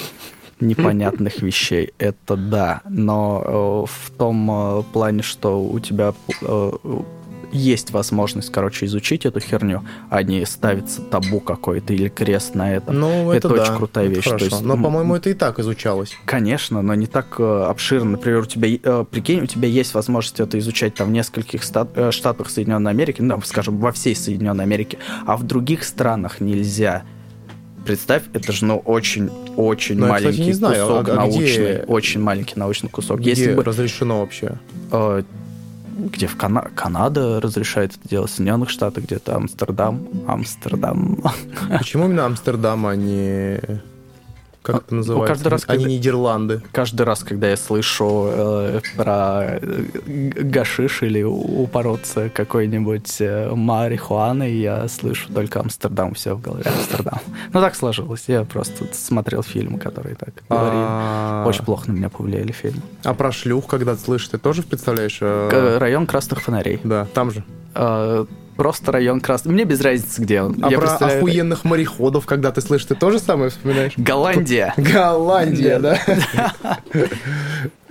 непонятных 0.59 1.41
вещей. 1.41 1.93
Это 1.97 2.35
да. 2.35 2.81
Но 2.89 3.43
э, 3.43 3.85
в 3.91 4.11
том 4.17 4.49
э, 4.51 4.83
плане, 4.93 5.23
что 5.23 5.61
у 5.61 5.79
тебя 5.79 6.13
э, 6.41 6.71
есть 7.51 7.91
возможность, 7.91 8.51
короче, 8.51 8.85
изучить 8.85 9.25
эту 9.25 9.39
херню, 9.39 9.83
а 10.09 10.23
не 10.23 10.45
ставится 10.45 11.01
табу 11.01 11.39
какой-то 11.39 11.93
или 11.93 12.09
крест 12.09 12.55
на 12.55 12.73
этом. 12.75 12.99
Ну, 12.99 13.31
Это 13.31 13.47
это, 13.49 13.55
очень 13.61 13.71
да, 13.71 13.77
крутая 13.77 14.05
это 14.05 14.15
вещь, 14.15 14.23
то 14.23 14.29
хорошо. 14.31 14.45
есть, 14.45 14.61
Но, 14.61 14.77
по-моему, 14.77 15.15
это 15.15 15.29
и 15.29 15.33
так 15.33 15.59
изучалось. 15.59 16.13
Конечно, 16.25 16.81
но 16.81 16.95
не 16.95 17.07
так 17.07 17.35
э, 17.39 17.65
обширно. 17.69 18.11
Например, 18.11 18.39
у 18.41 18.45
тебя, 18.45 18.67
э, 18.69 19.05
прикинь, 19.09 19.41
у 19.41 19.45
тебя 19.47 19.67
есть 19.67 19.93
возможность 19.93 20.39
это 20.39 20.57
изучать 20.59 20.95
там 20.95 21.09
в 21.09 21.11
нескольких 21.11 21.63
ста- 21.63 21.87
э, 21.95 22.11
штатах 22.11 22.49
Соединенной 22.49 22.91
Америки, 22.91 23.21
ну, 23.21 23.41
скажем, 23.43 23.77
во 23.77 23.91
всей 23.91 24.15
Соединенной 24.15 24.63
Америке, 24.63 24.97
а 25.25 25.37
в 25.37 25.43
других 25.43 25.83
странах 25.83 26.39
нельзя. 26.41 27.03
Представь, 27.85 28.23
это 28.33 28.51
же, 28.53 28.65
ну, 28.65 28.77
очень-очень 28.77 29.97
Ну, 29.97 30.05
я, 30.05 30.13
кстати, 30.13 30.23
маленький 30.25 30.45
не 30.45 30.53
знаю, 30.53 30.85
кусок 30.87 31.09
а- 31.09 31.11
а 31.23 31.27
где- 31.27 31.39
научный, 31.39 31.83
очень 31.85 32.21
маленький 32.21 32.53
научный 32.59 32.89
кусок. 32.89 33.19
Где 33.19 33.31
Если 33.31 33.53
бы, 33.55 33.63
разрешено 33.63 34.19
вообще? 34.19 34.51
э, 34.91 35.23
где 36.09 36.27
в 36.27 36.35
Кана- 36.35 36.69
Канада 36.75 37.39
разрешает 37.41 37.95
это 37.97 38.09
делать, 38.09 38.31
в 38.31 38.35
Соединенных 38.35 38.69
Штатах 38.69 39.03
где-то 39.03 39.35
Амстердам, 39.35 40.07
Амстердам. 40.27 41.23
Почему 41.77 42.05
именно 42.05 42.25
Амстердам, 42.25 42.85
а 42.85 42.95
не... 42.95 43.59
Как 44.63 44.75
А, 44.75 44.77
это 44.79 44.93
называется? 44.95 45.33
каждый 45.33 45.47
раз, 45.47 45.61
не 45.61 45.65
когда- 45.67 45.87
Нидерланды. 45.89 46.61
Каждый 46.71 47.01
раз, 47.01 47.23
когда 47.23 47.49
я 47.49 47.57
слышу 47.57 48.25
э, 48.31 48.79
про 48.95 49.57
э, 49.59 49.85
гашиш 50.43 51.01
или 51.01 51.23
упороться 51.23 52.29
какой-нибудь 52.29 53.17
э, 53.21 53.49
марихуаной, 53.55 54.53
я 54.53 54.87
слышу 54.87 55.33
только 55.33 55.61
Амстердам, 55.61 56.13
все 56.13 56.35
в 56.35 56.41
голове 56.41 56.65
Амстердам. 56.65 57.19
Ну 57.53 57.59
так 57.59 57.73
сложилось, 57.75 58.25
я 58.27 58.43
просто 58.43 58.85
смотрел 58.93 59.41
фильмы, 59.41 59.79
которые 59.79 60.15
так 60.15 60.29
говорили. 60.47 60.75
А, 60.87 61.43
Очень 61.47 61.65
плохо 61.65 61.89
на 61.89 61.93
меня 61.93 62.09
повлияли 62.09 62.51
фильмы. 62.51 62.81
а 63.03 63.13
про 63.15 63.31
шлюх, 63.31 63.65
когда 63.65 63.95
слышишь, 63.95 64.27
ты 64.29 64.37
тоже 64.37 64.61
представляешь? 64.61 65.17
э, 65.21 65.77
Район 65.79 66.05
красных 66.05 66.41
фонарей. 66.41 66.79
Да, 66.83 67.07
там 67.13 67.31
же. 67.31 67.43
Э, 68.61 68.63
Просто 68.63 68.91
район 68.91 69.21
красных... 69.21 69.53
Мне 69.53 69.65
без 69.65 69.81
разницы, 69.81 70.21
где 70.21 70.41
он. 70.41 70.57
А 70.61 70.69
Я 70.69 70.77
про 70.77 70.87
представляю- 70.87 71.17
охуенных 71.19 71.63
мореходов, 71.65 72.25
когда 72.25 72.51
ты 72.51 72.61
слышишь, 72.61 72.87
ты 72.87 72.95
тоже 72.95 73.19
самое 73.19 73.49
вспоминаешь? 73.49 73.93
Голландия. 73.97 74.73
Голландия, 74.77 75.79
да? 75.79 75.99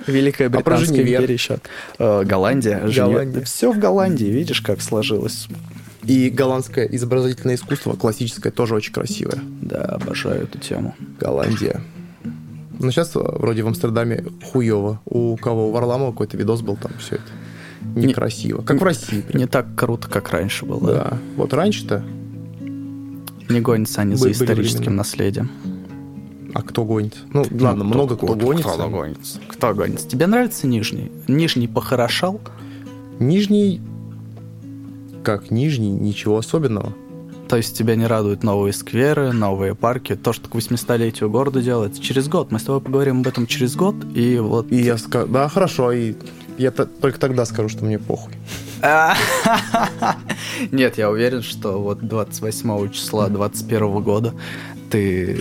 Великая 0.07 0.47
А 0.47 0.51
Британская 0.51 1.03
империя 1.03 1.35
еще. 1.35 1.59
Э, 1.99 2.23
Голландия. 2.25 2.81
Голландия. 2.95 3.43
Все 3.43 3.73
в 3.73 3.79
Голландии, 3.79 4.27
видишь, 4.27 4.61
как 4.61 4.81
сложилось. 4.81 5.49
И 6.05 6.31
голландское 6.31 6.87
изобразительное 6.87 7.57
искусство, 7.57 7.93
классическое, 7.95 8.51
тоже 8.51 8.75
очень 8.75 8.93
красивое. 8.93 9.39
Да, 9.61 9.83
обожаю 9.83 10.45
эту 10.45 10.59
тему. 10.59 10.95
Голландия. 11.19 11.83
Ну, 12.79 12.91
сейчас 12.91 13.11
вроде 13.15 13.63
в 13.63 13.67
Амстердаме 13.69 14.25
хуево. 14.51 15.01
У 15.05 15.37
кого? 15.37 15.69
У 15.69 15.73
Варламова 15.73 16.13
какой-то 16.13 16.39
видос 16.39 16.63
был 16.63 16.77
там, 16.77 16.93
все 16.99 17.17
это. 17.17 17.25
Некрасиво. 17.95 18.63
Как 18.63 18.81
в 18.81 18.85
России. 18.85 19.21
прям. 19.21 19.41
Не 19.41 19.47
так 19.47 19.67
круто, 19.75 20.09
как 20.09 20.31
раньше 20.31 20.65
было. 20.67 20.87
Да. 20.93 21.19
Вот 21.37 21.53
раньше-то, 21.55 22.05
Не 23.49 23.61
гонятся 23.61 24.03
они 24.03 24.15
за 24.15 24.31
историческим 24.31 24.79
времена. 24.81 24.97
наследием. 24.99 25.51
а 26.55 26.63
кто 26.63 26.85
гонит? 26.85 27.17
Ну, 27.33 27.45
ладно, 27.59 27.85
много 27.85 28.17
кто 28.17 28.35
гонится. 28.35 28.71
Кто 28.71 28.89
гонится? 28.89 29.39
Кто 29.49 29.75
гонится? 29.75 30.09
Тебе 30.09 30.27
нравится 30.27 30.67
Нижний? 30.67 31.11
Нижний 31.29 31.69
похорошал? 31.69 32.41
Нижний, 33.19 33.81
как 35.23 35.51
Нижний, 35.51 35.91
ничего 35.91 36.39
особенного. 36.39 36.93
То 37.49 37.57
есть 37.57 37.77
тебя 37.77 37.97
не 37.97 38.07
радуют 38.07 38.45
новые 38.45 38.73
скверы, 38.73 39.33
новые 39.33 39.75
парки, 39.75 40.15
то, 40.15 40.33
что 40.33 40.49
к 40.49 40.55
800-летию 40.55 41.29
города 41.29 41.61
делается 41.61 42.01
через 42.01 42.29
год. 42.29 42.53
Мы 42.53 42.61
с 42.61 42.63
тобой 42.63 42.81
поговорим 42.81 43.21
об 43.21 43.27
этом 43.27 43.47
через 43.49 43.75
год, 43.75 43.97
и 44.15 44.39
вот... 44.39 44.71
И 44.71 44.77
я 44.81 44.97
скажу, 44.99 45.27
да, 45.27 45.49
хорошо, 45.49 45.91
и 45.91 46.15
я 46.61 46.71
только 46.71 47.19
тогда 47.19 47.47
скажу, 47.47 47.69
что 47.69 47.85
мне 47.85 47.99
похуй. 47.99 48.35
Нет, 50.71 50.99
я 50.99 51.11
уверен, 51.11 51.43
что 51.43 51.81
вот 51.81 52.01
28 52.01 52.91
числа 52.91 53.29
21 53.29 54.03
года 54.03 54.35
ты 54.91 55.41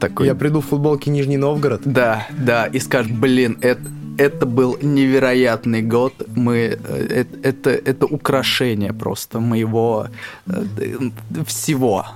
такой... 0.00 0.26
Я 0.26 0.34
приду 0.34 0.60
в 0.60 0.66
футболке 0.66 1.10
Нижний 1.10 1.36
Новгород. 1.36 1.82
Да, 1.84 2.26
да, 2.30 2.66
и 2.66 2.78
скажешь, 2.78 3.12
блин, 3.12 3.58
это, 3.60 3.82
это 4.18 4.46
был 4.46 4.78
невероятный 4.80 5.82
год. 5.82 6.14
Мы, 6.34 6.78
э, 6.82 7.06
это, 7.10 7.48
это, 7.48 7.70
это 7.70 8.06
украшение 8.06 8.92
просто 8.92 9.40
моего 9.40 10.08
э, 10.46 10.64
всего. 11.46 12.06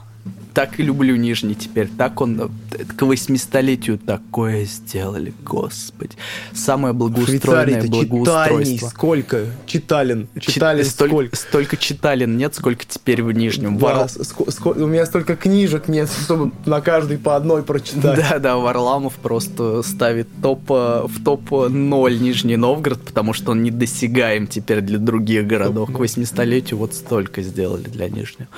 Так 0.54 0.80
и 0.80 0.82
люблю 0.82 1.16
Нижний 1.16 1.54
теперь. 1.54 1.88
Так 1.88 2.20
он 2.20 2.40
э, 2.40 2.84
к 2.84 3.02
800-летию 3.02 3.98
такое 3.98 4.64
сделали, 4.64 5.32
господи. 5.44 6.16
Самое 6.52 6.92
благоустроенное 6.92 7.86
благоустройство. 7.86 8.88
сколько? 8.88 9.46
Читалин. 9.66 10.28
Читалин 10.38 10.84
столь, 10.84 11.08
сколько? 11.08 11.36
Столько 11.36 11.76
читалин 11.76 12.36
нет, 12.36 12.54
сколько 12.54 12.84
теперь 12.84 13.22
в 13.22 13.32
Нижнем. 13.32 13.78
Да, 13.78 13.86
Вар... 13.86 14.06
ск- 14.06 14.82
у 14.82 14.86
меня 14.86 15.06
столько 15.06 15.36
книжек 15.36 15.88
нет, 15.88 16.10
чтобы 16.24 16.52
на 16.66 16.80
каждый 16.80 17.18
по 17.18 17.36
одной 17.36 17.62
прочитать. 17.62 18.18
Да, 18.18 18.38
да, 18.38 18.56
Варламов 18.56 19.14
просто 19.14 19.82
ставит 19.82 20.28
топ, 20.42 20.62
э, 20.70 21.06
в 21.06 21.22
топ-0 21.22 22.18
Нижний 22.18 22.56
Новгород, 22.56 23.02
потому 23.02 23.32
что 23.32 23.52
он 23.52 23.62
недосягаем 23.62 24.46
теперь 24.46 24.80
для 24.80 24.98
других 24.98 25.46
городов. 25.46 25.90
К 25.90 25.98
800-летию 26.00 26.78
вот 26.78 26.94
столько 26.94 27.42
сделали 27.42 27.84
для 27.84 28.08
Нижнего. 28.08 28.48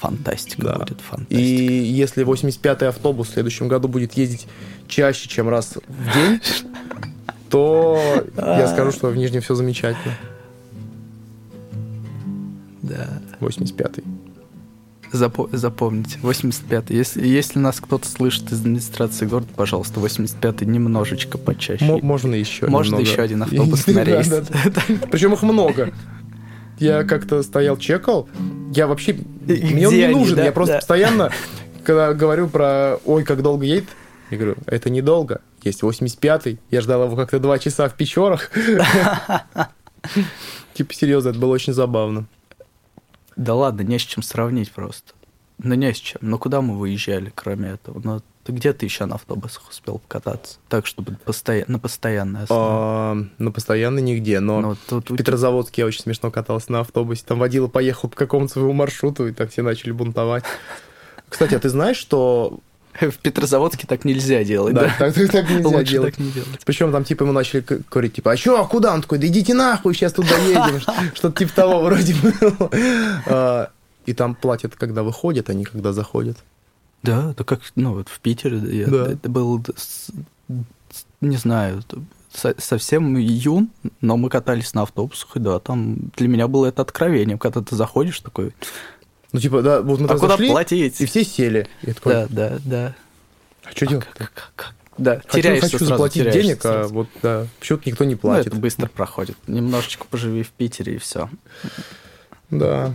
Фантастика 0.00 0.62
да. 0.62 0.78
будет, 0.78 1.00
фантастика. 1.00 1.40
И 1.40 1.82
если 1.84 2.24
85-й 2.24 2.88
автобус 2.88 3.28
в 3.28 3.32
следующем 3.34 3.68
году 3.68 3.86
будет 3.86 4.14
ездить 4.14 4.46
чаще, 4.88 5.28
чем 5.28 5.48
раз 5.50 5.74
в 5.76 6.14
день, 6.14 6.40
то 7.50 8.00
я 8.36 8.66
скажу, 8.72 8.92
что 8.92 9.08
в 9.08 9.16
Нижнем 9.16 9.42
все 9.42 9.54
замечательно. 9.54 10.14
Да. 12.82 13.20
85-й. 13.40 14.04
Запо- 15.12 15.54
запомните, 15.56 16.18
85-й. 16.22 16.96
Если, 16.96 17.26
если 17.26 17.58
нас 17.58 17.80
кто-то 17.80 18.08
слышит 18.08 18.52
из 18.52 18.60
администрации 18.60 19.26
города, 19.26 19.48
пожалуйста, 19.56 19.98
85-й 20.00 20.66
немножечко 20.66 21.36
почаще. 21.36 21.84
М- 21.84 21.98
можно 22.06 22.34
еще 22.34 22.68
Можно 22.68 22.96
немного. 22.96 23.10
еще 23.10 23.20
один 23.22 23.42
автобус 23.42 23.86
на 23.88 23.98
рейс. 24.04 24.32
Причем 25.10 25.32
их 25.34 25.42
много. 25.42 25.92
Я 26.80 27.04
как-то 27.04 27.42
стоял, 27.42 27.76
чекал. 27.76 28.28
Я 28.74 28.86
вообще... 28.86 29.12
И 29.12 29.74
мне 29.74 29.88
он 29.88 29.94
не 29.94 30.02
они, 30.04 30.14
нужен. 30.14 30.36
да? 30.36 30.44
Я 30.44 30.52
просто 30.52 30.74
Да. 30.74 30.78
постоянно, 30.78 31.30
когда 31.84 32.14
говорю 32.14 32.48
про 32.48 32.96
«Ой, 33.04 33.24
как 33.24 33.42
долго 33.42 33.64
едет», 33.64 33.88
я 34.30 34.38
говорю, 34.38 34.56
это 34.66 34.90
недолго. 34.90 35.40
Есть 35.62 35.82
85-й. 35.82 36.58
Я 36.70 36.80
ждал 36.80 37.04
его 37.04 37.16
как-то 37.16 37.38
два 37.40 37.58
часа 37.58 37.88
в 37.88 37.94
Печорах. 37.96 38.50
Типа, 40.74 40.94
серьезно, 40.94 41.30
это 41.30 41.38
было 41.38 41.52
очень 41.52 41.72
забавно. 41.72 42.26
Да 43.36 43.54
ладно, 43.54 43.82
не 43.82 43.98
с 43.98 44.02
чем 44.02 44.22
сравнить 44.22 44.70
просто. 44.72 45.12
Ну, 45.62 45.74
не 45.74 45.92
с 45.92 45.96
чем. 45.98 46.18
Ну, 46.22 46.38
куда 46.38 46.60
мы 46.60 46.78
выезжали, 46.78 47.32
кроме 47.34 47.70
этого? 47.70 48.00
Ну, 48.02 48.20
ты 48.44 48.52
где 48.52 48.72
ты 48.72 48.86
еще 48.86 49.04
на 49.06 49.16
автобусах 49.16 49.68
успел 49.68 49.98
покататься? 49.98 50.58
Так, 50.68 50.86
чтобы 50.86 51.16
постоя... 51.24 51.64
на 51.68 51.78
постоянной 51.78 52.44
основе. 52.44 52.62
А, 52.62 53.16
Ну, 53.38 53.52
постоянно 53.52 53.98
нигде, 53.98 54.40
но... 54.40 54.60
Ну, 54.60 54.76
тут 54.88 55.10
В 55.10 55.16
Петрозаводске 55.16 55.82
я 55.82 55.86
очень 55.86 56.00
смешно 56.00 56.30
катался 56.30 56.72
на 56.72 56.80
автобусе. 56.80 57.22
Там 57.26 57.38
водила 57.38 57.68
поехал 57.68 58.08
по 58.08 58.16
какому-то 58.16 58.52
своему 58.52 58.72
маршруту, 58.72 59.28
и 59.28 59.32
так 59.32 59.50
все 59.50 59.62
начали 59.62 59.92
бунтовать. 59.92 60.44
Кстати, 61.28 61.54
а 61.54 61.58
ты 61.58 61.68
знаешь, 61.68 61.96
что... 61.96 62.58
в 63.00 63.18
Петрозаводске 63.18 63.86
так 63.86 64.04
нельзя 64.04 64.42
делать, 64.42 64.74
Да, 64.74 64.82
да? 64.98 65.12
так, 65.12 65.14
так- 65.30 65.48
нельзя 65.50 65.68
Лучше 65.68 65.92
делать. 65.92 66.16
так 66.16 66.24
не 66.24 66.32
делать. 66.32 66.60
Причем 66.64 66.90
там 66.92 67.04
типа 67.04 67.22
ему 67.22 67.32
начали 67.32 67.64
говорить, 67.90 68.14
типа, 68.14 68.32
а 68.32 68.36
чё, 68.36 68.60
а 68.60 68.66
куда? 68.66 68.92
Он 68.94 69.02
такой, 69.02 69.18
да 69.18 69.26
идите 69.28 69.54
нахуй, 69.54 69.94
сейчас 69.94 70.12
тут 70.12 70.26
доедем. 70.28 70.80
Что-то 71.14 71.38
типа 71.38 71.54
того 71.54 71.82
вроде 71.82 72.14
было. 72.14 73.70
А, 74.10 74.12
И 74.12 74.14
там 74.14 74.34
платят, 74.34 74.74
когда 74.74 75.02
выходят, 75.02 75.50
а 75.50 75.54
не 75.54 75.64
когда 75.64 75.92
заходят. 75.92 76.36
Да, 77.02 77.32
да 77.36 77.44
как, 77.44 77.60
ну, 77.76 77.94
вот 77.94 78.08
в 78.08 78.18
Питере 78.20 78.58
я- 78.58 78.86
Да. 78.86 79.12
это 79.12 79.28
был, 79.30 79.64
не 81.20 81.36
знаю, 81.36 81.82
со- 82.32 82.54
совсем 82.60 83.16
июнь, 83.16 83.70
но 84.00 84.16
мы 84.16 84.28
катались 84.28 84.74
на 84.74 84.82
автобусах, 84.82 85.36
и 85.36 85.40
да, 85.40 85.58
там 85.60 85.96
для 86.16 86.28
меня 86.28 86.46
было 86.48 86.66
это 86.66 86.82
откровением, 86.82 87.38
когда 87.38 87.62
ты 87.62 87.74
заходишь 87.76 88.20
такой, 88.20 88.52
Ну, 89.32 89.40
типа, 89.40 89.62
да, 89.62 89.80
вот 89.80 90.00
мы 90.00 90.06
а 90.06 90.14
куда 90.18 90.28
зашли, 90.36 90.48
платить? 90.50 91.00
и 91.00 91.06
все 91.06 91.24
сели. 91.24 91.68
Я 91.82 91.94
такой, 91.94 92.12
Да, 92.12 92.26
да, 92.28 92.58
да. 92.64 92.94
а 93.64 93.70
что 93.70 93.86
делать? 93.86 94.06
Как- 94.18 94.32
как- 94.34 94.52
как? 94.56 94.74
Да, 94.98 95.20
Хочу, 95.26 95.36
теряешься 95.42 95.66
хочу 95.66 95.78
сразу, 95.78 95.90
заплатить 95.92 96.22
теряешься 96.24 96.42
денег, 96.42 96.58
а 96.58 96.62
сразу. 96.72 96.94
вот, 96.94 97.08
да, 97.22 97.46
почему-то 97.60 97.88
никто 97.88 98.04
не 98.04 98.14
Ну, 98.14 98.18
платит. 98.18 98.48
это 98.48 98.56
быстро 98.56 98.86
проходит. 98.88 99.36
Немножечко 99.46 100.04
поживи 100.10 100.42
в 100.42 100.50
Питере, 100.50 100.96
и 100.96 100.98
все. 100.98 101.30
Да. 102.50 102.92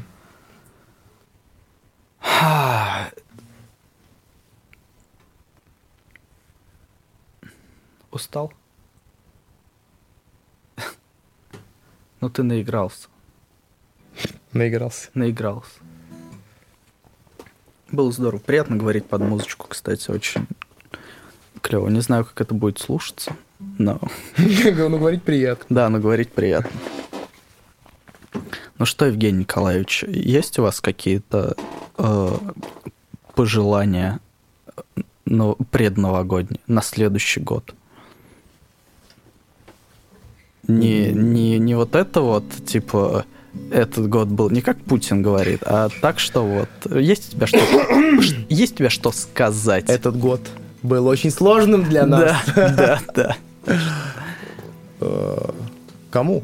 Устал? 8.11 8.53
Ну, 12.21 12.29
ты 12.29 12.43
наигрался. 12.43 13.07
Наигрался. 14.53 15.09
Наигрался. 15.13 15.79
Было 17.91 18.11
здорово. 18.11 18.39
Приятно 18.39 18.77
говорить 18.77 19.05
под 19.05 19.21
музычку, 19.21 19.67
кстати, 19.67 20.09
очень 20.09 20.47
клево. 21.61 21.87
Не 21.89 21.99
знаю, 22.01 22.25
как 22.25 22.41
это 22.41 22.53
будет 22.55 22.79
слушаться, 22.79 23.35
но 23.59 23.99
Ну, 24.37 24.97
говорить 24.97 25.23
приятно. 25.23 25.65
да, 25.69 25.89
но 25.89 25.99
говорить 25.99 26.31
приятно. 26.31 26.71
Ну 28.77 28.85
что, 28.85 29.05
Евгений 29.05 29.39
Николаевич, 29.39 30.03
есть 30.03 30.59
у 30.59 30.63
вас 30.63 30.81
какие-то 30.81 31.55
э, 31.97 32.37
пожелания 33.33 34.19
ну, 35.25 35.55
предновогодние 35.71 36.59
на 36.67 36.81
следующий 36.81 37.39
год? 37.39 37.73
Не, 40.67 41.11
не, 41.11 41.59
не 41.59 41.75
вот 41.75 41.95
это 41.95 42.21
вот, 42.21 42.43
типа, 42.65 43.25
этот 43.71 44.09
год 44.09 44.27
был 44.27 44.49
не 44.49 44.61
как 44.61 44.77
Путин 44.77 45.21
говорит, 45.21 45.61
а 45.63 45.89
так, 46.01 46.19
что 46.19 46.43
вот, 46.43 46.69
есть 46.91 47.29
у 47.29 47.31
тебя 47.37 47.47
что, 47.47 47.59
есть 48.49 48.73
у 48.73 48.77
тебя 48.77 48.89
что 48.89 49.11
сказать? 49.11 49.89
Этот 49.89 50.17
год 50.17 50.41
был 50.81 51.07
очень 51.07 51.31
сложным 51.31 51.83
для 51.83 52.05
нас. 52.05 52.35
Да, 52.55 52.69
да, 52.75 52.99
да. 53.13 53.37
Э, 54.99 55.49
Кому? 56.09 56.43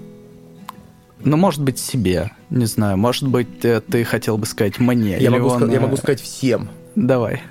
Ну, 1.24 1.38
может 1.38 1.62
быть, 1.62 1.80
себе, 1.80 2.32
не 2.50 2.66
знаю, 2.66 2.98
может 2.98 3.28
быть, 3.28 3.64
э, 3.64 3.82
ты 3.82 4.04
хотел 4.04 4.38
бы 4.38 4.46
сказать 4.46 4.80
мне. 4.80 5.18
Я 5.20 5.32
могу, 5.32 5.48
он, 5.48 5.64
ска- 5.64 5.72
я 5.72 5.78
э, 5.78 5.82
могу 5.82 5.98
сказать 5.98 6.22
всем. 6.22 6.70
Давай. 6.96 7.42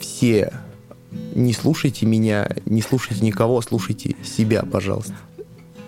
Все. 0.00 0.52
Не 1.34 1.52
слушайте 1.52 2.06
меня, 2.06 2.48
не 2.66 2.82
слушайте 2.82 3.24
никого, 3.24 3.60
слушайте 3.60 4.16
себя, 4.22 4.62
пожалуйста. 4.62 5.14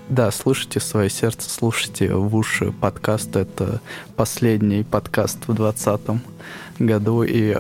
Да, 0.09 0.31
слушайте 0.33 0.81
свое 0.81 1.09
сердце, 1.09 1.49
слушайте 1.49 2.13
в 2.15 2.35
уши 2.35 2.73
подкаст. 2.73 3.37
Это 3.37 3.81
последний 4.17 4.83
подкаст 4.83 5.39
в 5.47 5.55
2020 5.55 6.23
году. 6.81 7.23
И 7.23 7.57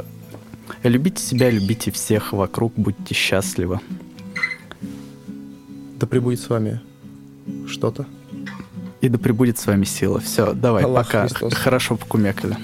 любите 0.83 1.23
себя, 1.23 1.49
любите 1.51 1.93
всех 1.93 2.33
вокруг, 2.33 2.73
будьте 2.75 3.15
счастливы. 3.15 3.79
Да 6.01 6.07
прибудет 6.07 6.41
с 6.41 6.49
вами 6.49 6.81
что-то. 7.69 8.07
И 9.01 9.09
да 9.09 9.19
пребудет 9.19 9.59
с 9.59 9.67
вами 9.67 9.85
сила. 9.85 10.21
Все, 10.21 10.53
давай, 10.53 10.85
Аллах 10.85 11.07
пока. 11.07 11.29
Христос. 11.29 11.55
Хорошо 11.55 11.97
покумекали. 11.97 12.57